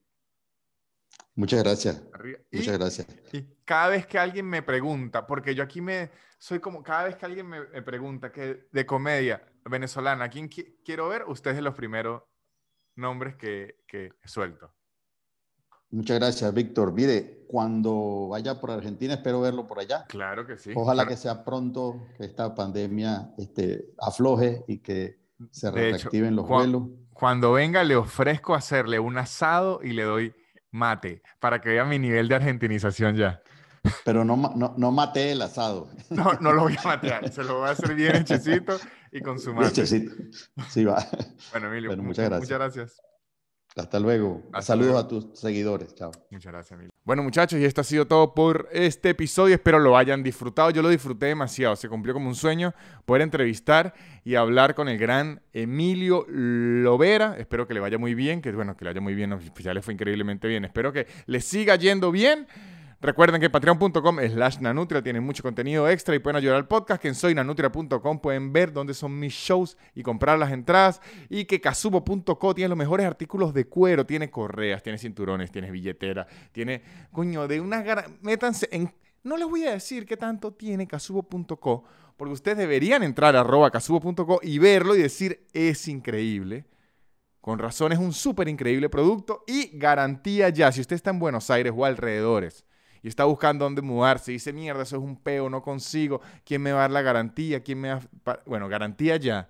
Muchas 1.35 1.63
gracias. 1.63 2.03
Muchas 2.51 2.79
gracias. 2.79 3.07
Y 3.33 3.58
cada 3.69 3.89
vez 3.89 4.07
que 4.07 4.19
alguien 4.19 4.47
me 4.47 4.63
pregunta, 4.63 5.27
porque 5.27 5.55
yo 5.55 5.63
aquí 5.63 5.83
me 5.83 6.11
soy 6.39 6.59
como, 6.59 6.83
cada 6.83 7.05
vez 7.05 7.17
que 7.17 7.27
alguien 7.27 7.47
me, 7.47 7.83
pregunta 7.83 8.33
que 8.33 8.67
de 8.73 8.87
comedia 8.87 9.47
venezolana, 9.63 10.31
quién 10.31 10.49
quiero 10.49 11.11
ver? 11.11 11.25
Usted 11.29 11.55
es 11.55 11.61
los 11.61 11.75
primeros 11.75 12.23
nombres 12.97 13.37
que, 13.37 13.85
que 13.87 14.15
suelto. 14.25 14.73
Muchas 15.91 16.19
gracias, 16.19 16.55
Víctor. 16.55 16.95
Mire, 16.95 17.45
cuando 17.47 18.29
vaya 18.31 18.59
por 18.59 18.71
Argentina, 18.71 19.13
espero 19.13 19.43
verlo 19.43 19.67
por 19.67 19.81
allá. 19.81 20.07
Claro 20.09 20.47
que 20.47 20.57
sí. 20.57 20.73
Ojalá 20.75 21.07
que 21.07 21.19
sea 21.19 21.45
pronto, 21.45 22.07
que 22.17 22.25
esta 22.25 22.55
pandemia 22.55 23.35
este, 23.37 23.91
afloje 23.99 24.65
y 24.67 24.79
que 24.79 25.21
se 25.51 25.71
reactiven 25.71 26.35
los 26.35 26.49
vuelos. 26.49 26.85
Cuando 27.13 27.53
venga, 27.53 27.85
le 27.85 27.97
ofrezco 27.97 28.55
hacerle 28.55 28.99
un 28.99 29.19
asado 29.19 29.81
y 29.83 29.91
le 29.93 30.05
doy 30.05 30.35
mate, 30.71 31.23
para 31.39 31.61
que 31.61 31.69
vea 31.69 31.85
mi 31.85 31.99
nivel 31.99 32.29
de 32.29 32.35
argentinización 32.35 33.15
ya. 33.17 33.43
Pero 34.05 34.25
no, 34.25 34.37
no, 34.37 34.75
no 34.77 34.93
mate 34.93 35.33
el 35.33 35.43
asado. 35.43 35.89
No, 36.11 36.33
no 36.41 36.53
lo 36.53 36.63
voy 36.63 36.77
a 36.83 36.89
matear, 36.89 37.31
se 37.31 37.45
lo 37.45 37.59
voy 37.59 37.69
a 37.69 37.73
hacer 37.73 37.95
bien 37.95 38.17
hechecito 38.17 38.79
y 39.13 39.21
con 39.21 39.39
su 39.39 39.53
mate. 39.53 39.69
Hechecito. 39.69 40.13
Sí, 40.71 40.85
va. 40.85 41.07
Bueno, 41.53 41.69
Emilio, 41.69 41.97
muchas 41.99 42.29
gracias. 42.29 42.41
Muchas 42.41 42.59
gracias. 42.59 43.09
Hasta 43.79 44.01
luego. 44.01 44.43
Saludos 44.61 45.05
a 45.05 45.07
tus 45.07 45.39
seguidores. 45.39 45.95
Chao. 45.95 46.11
Muchas 46.31 46.53
gracias, 46.53 46.73
Emilio. 46.73 46.91
Bueno, 47.05 47.23
muchachos, 47.23 47.61
y 47.61 47.65
esto 47.65 47.81
ha 47.81 47.85
sido 47.85 48.07
todo 48.07 48.35
por 48.35 48.69
este 48.73 49.11
episodio. 49.11 49.55
Espero 49.55 49.79
lo 49.79 49.97
hayan 49.97 50.23
disfrutado. 50.23 50.71
Yo 50.71 50.83
lo 50.83 50.89
disfruté 50.89 51.27
demasiado. 51.27 51.77
Se 51.77 51.89
cumplió 51.89 52.13
como 52.13 52.29
un 52.29 52.35
sueño 52.35 52.75
poder 53.05 53.23
entrevistar 53.23 53.95
y 54.25 54.35
hablar 54.35 54.75
con 54.75 54.89
el 54.89 54.99
gran 54.99 55.43
Emilio 55.53 56.27
Lovera. 56.29 57.37
Espero 57.39 57.69
que 57.69 57.75
le 57.75 57.81
vaya 57.81 57.99
muy 57.99 58.15
bien. 58.15 58.43
Que 58.43 58.51
bueno, 58.53 58.77
que 58.77 58.85
le 58.85 58.91
vaya 58.91 59.01
muy 59.01 59.15
bien. 59.15 59.33
Oficiales 59.33 59.85
fue 59.85 59.95
increíblemente 59.95 60.49
bien. 60.49 60.65
Espero 60.65 60.93
que 60.93 61.07
le 61.27 61.41
siga 61.41 61.77
yendo 61.77 62.11
bien. 62.11 62.49
Recuerden 63.01 63.41
que 63.41 63.49
patreon.com 63.49 64.19
slash 64.29 64.59
nanutria 64.59 65.01
tienen 65.01 65.23
mucho 65.23 65.45
contenido 65.45 65.89
extra 65.89 66.17
y 66.17 66.19
pueden 66.19 66.37
ayudar 66.37 66.57
al 66.57 66.67
podcast, 66.67 67.01
que 67.01 67.07
en 67.07 67.15
soynanutria.com 67.15 68.19
pueden 68.19 68.53
ver 68.53 68.73
dónde 68.73 68.93
son 68.93 69.17
mis 69.17 69.33
shows 69.33 69.77
y 69.95 70.03
comprar 70.03 70.37
las 70.37 70.51
entradas 70.51 71.01
y 71.29 71.45
que 71.45 71.61
casubo.co 71.61 72.55
tiene 72.57 72.69
los 72.69 72.77
mejores 72.77 73.07
artículos 73.07 73.55
de 73.55 73.67
cuero, 73.69 74.05
tiene 74.05 74.31
correas, 74.33 74.83
tiene 74.83 74.99
cinturones, 74.99 75.53
tiene 75.53 75.71
billetera, 75.71 76.27
tiene, 76.51 76.83
coño, 77.13 77.47
de 77.47 77.61
una... 77.61 77.85
Métanse 78.21 78.69
en... 78.73 78.93
No 79.23 79.37
les 79.37 79.49
voy 79.49 79.65
a 79.65 79.73
decir 79.73 80.05
qué 80.05 80.17
tanto 80.17 80.55
tiene 80.55 80.89
casubo.co, 80.89 81.85
porque 82.17 82.33
ustedes 82.33 82.59
deberían 82.59 83.05
entrar 83.05 83.37
a 83.37 83.41
arroba 83.41 83.71
casubo.co 83.71 84.41
y 84.43 84.59
verlo 84.59 84.97
y 84.97 85.03
decir, 85.03 85.47
es 85.53 85.87
increíble. 85.87 86.67
Con 87.41 87.61
razón 87.61 87.93
es 87.93 88.01
un 88.01 88.13
súper 88.13 88.49
increíble 88.49 88.89
producto 88.89 89.45
y 89.47 89.71
garantía 89.79 90.49
ya, 90.49 90.73
si 90.73 90.81
usted 90.81 90.97
está 90.97 91.11
en 91.11 91.21
Buenos 91.21 91.49
Aires 91.49 91.73
o 91.77 91.85
alrededores 91.85 92.65
y 93.03 93.09
está 93.09 93.25
buscando 93.25 93.65
dónde 93.65 93.83
mudarse 93.83 94.33
y 94.33 94.35
dice, 94.35 94.53
mierda, 94.53 94.83
eso 94.83 94.97
es 94.97 95.03
un 95.03 95.17
peo, 95.17 95.49
no 95.49 95.63
consigo, 95.63 96.21
¿quién 96.45 96.63
me 96.63 96.73
va 96.73 96.79
a 96.79 96.83
dar 96.83 96.91
la 96.91 97.03
garantía? 97.03 97.63
¿Quién 97.63 97.81
me 97.81 97.95
va 97.95 98.01
Bueno, 98.47 98.69
garantía 98.69 99.17
ya. 99.17 99.49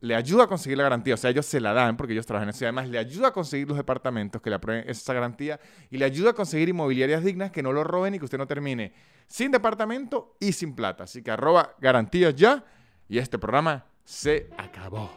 Le 0.00 0.14
ayuda 0.14 0.44
a 0.44 0.46
conseguir 0.46 0.78
la 0.78 0.84
garantía, 0.84 1.14
o 1.14 1.16
sea, 1.18 1.28
ellos 1.28 1.44
se 1.44 1.60
la 1.60 1.74
dan 1.74 1.98
porque 1.98 2.14
ellos 2.14 2.24
trabajan 2.24 2.48
en 2.48 2.54
eso 2.54 2.64
y 2.64 2.66
además 2.66 2.88
le 2.88 2.98
ayuda 2.98 3.28
a 3.28 3.32
conseguir 3.32 3.68
los 3.68 3.76
departamentos 3.76 4.40
que 4.40 4.48
le 4.48 4.56
aprueben 4.56 4.88
esa 4.88 5.12
garantía 5.12 5.60
y 5.90 5.98
le 5.98 6.06
ayuda 6.06 6.30
a 6.30 6.32
conseguir 6.32 6.70
inmobiliarias 6.70 7.22
dignas 7.22 7.50
que 7.50 7.62
no 7.62 7.72
lo 7.72 7.84
roben 7.84 8.14
y 8.14 8.18
que 8.18 8.24
usted 8.24 8.38
no 8.38 8.46
termine 8.46 8.94
sin 9.26 9.50
departamento 9.50 10.36
y 10.40 10.52
sin 10.52 10.74
plata. 10.74 11.04
Así 11.04 11.22
que 11.22 11.30
arroba 11.30 11.74
garantías 11.78 12.34
ya 12.34 12.64
y 13.06 13.18
este 13.18 13.38
programa 13.38 13.84
se 14.04 14.48
acabó. 14.56 15.10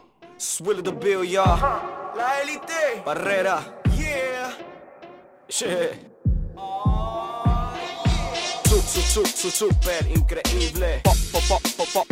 La 2.18 2.41
élite. 2.41 3.02
Barrera. 3.06 3.82
Yeah. 3.98 4.58
Su, 8.90 9.02
su, 9.02 9.24
su, 9.24 9.52
super 9.52 10.07
increíble. 10.10 11.02
Pop, 11.03 11.16
pop, 11.32 11.61
pop, 11.78 11.88
pop. 11.94 12.07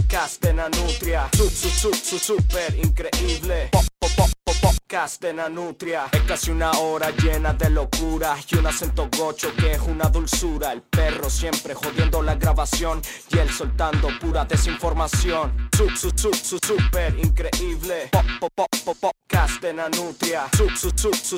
Su, 1.35 1.49
su, 1.49 1.69
su, 1.69 1.91
su, 1.91 2.19
super 2.19 2.75
increíble. 2.75 3.69
Pop, 3.71 3.83
pop, 3.97 4.11
pop, 4.43 4.55
podcast 4.61 5.19
de 5.19 5.33
Nanutria. 5.33 6.05
Es 6.11 6.21
casi 6.21 6.51
una 6.51 6.69
hora 6.73 7.09
llena 7.09 7.53
de 7.53 7.71
locura 7.71 8.37
y 8.47 8.57
un 8.57 8.67
acento 8.67 9.09
gocho 9.17 9.51
que 9.55 9.71
es 9.71 9.81
una 9.81 10.05
dulzura. 10.05 10.71
El 10.71 10.83
perro 10.83 11.31
siempre 11.31 11.73
jodiendo 11.73 12.21
la 12.21 12.35
grabación 12.35 13.01
y 13.31 13.39
él 13.39 13.49
soltando 13.49 14.09
pura 14.19 14.45
desinformación. 14.45 15.69
Su, 15.75 15.89
su, 15.89 16.11
su, 16.15 16.31
su, 16.31 16.59
super 16.59 17.17
increíble. 17.17 18.09
Pop, 18.11 18.25
pop, 18.39 18.51
pop, 18.55 18.69
pop, 18.85 18.97
podcast 18.99 19.63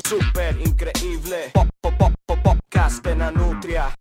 super 0.03 0.59
increíble. 0.59 1.51
Pop, 1.53 1.69
pop, 1.81 1.93
pop, 1.97 2.13
pop. 2.43 3.98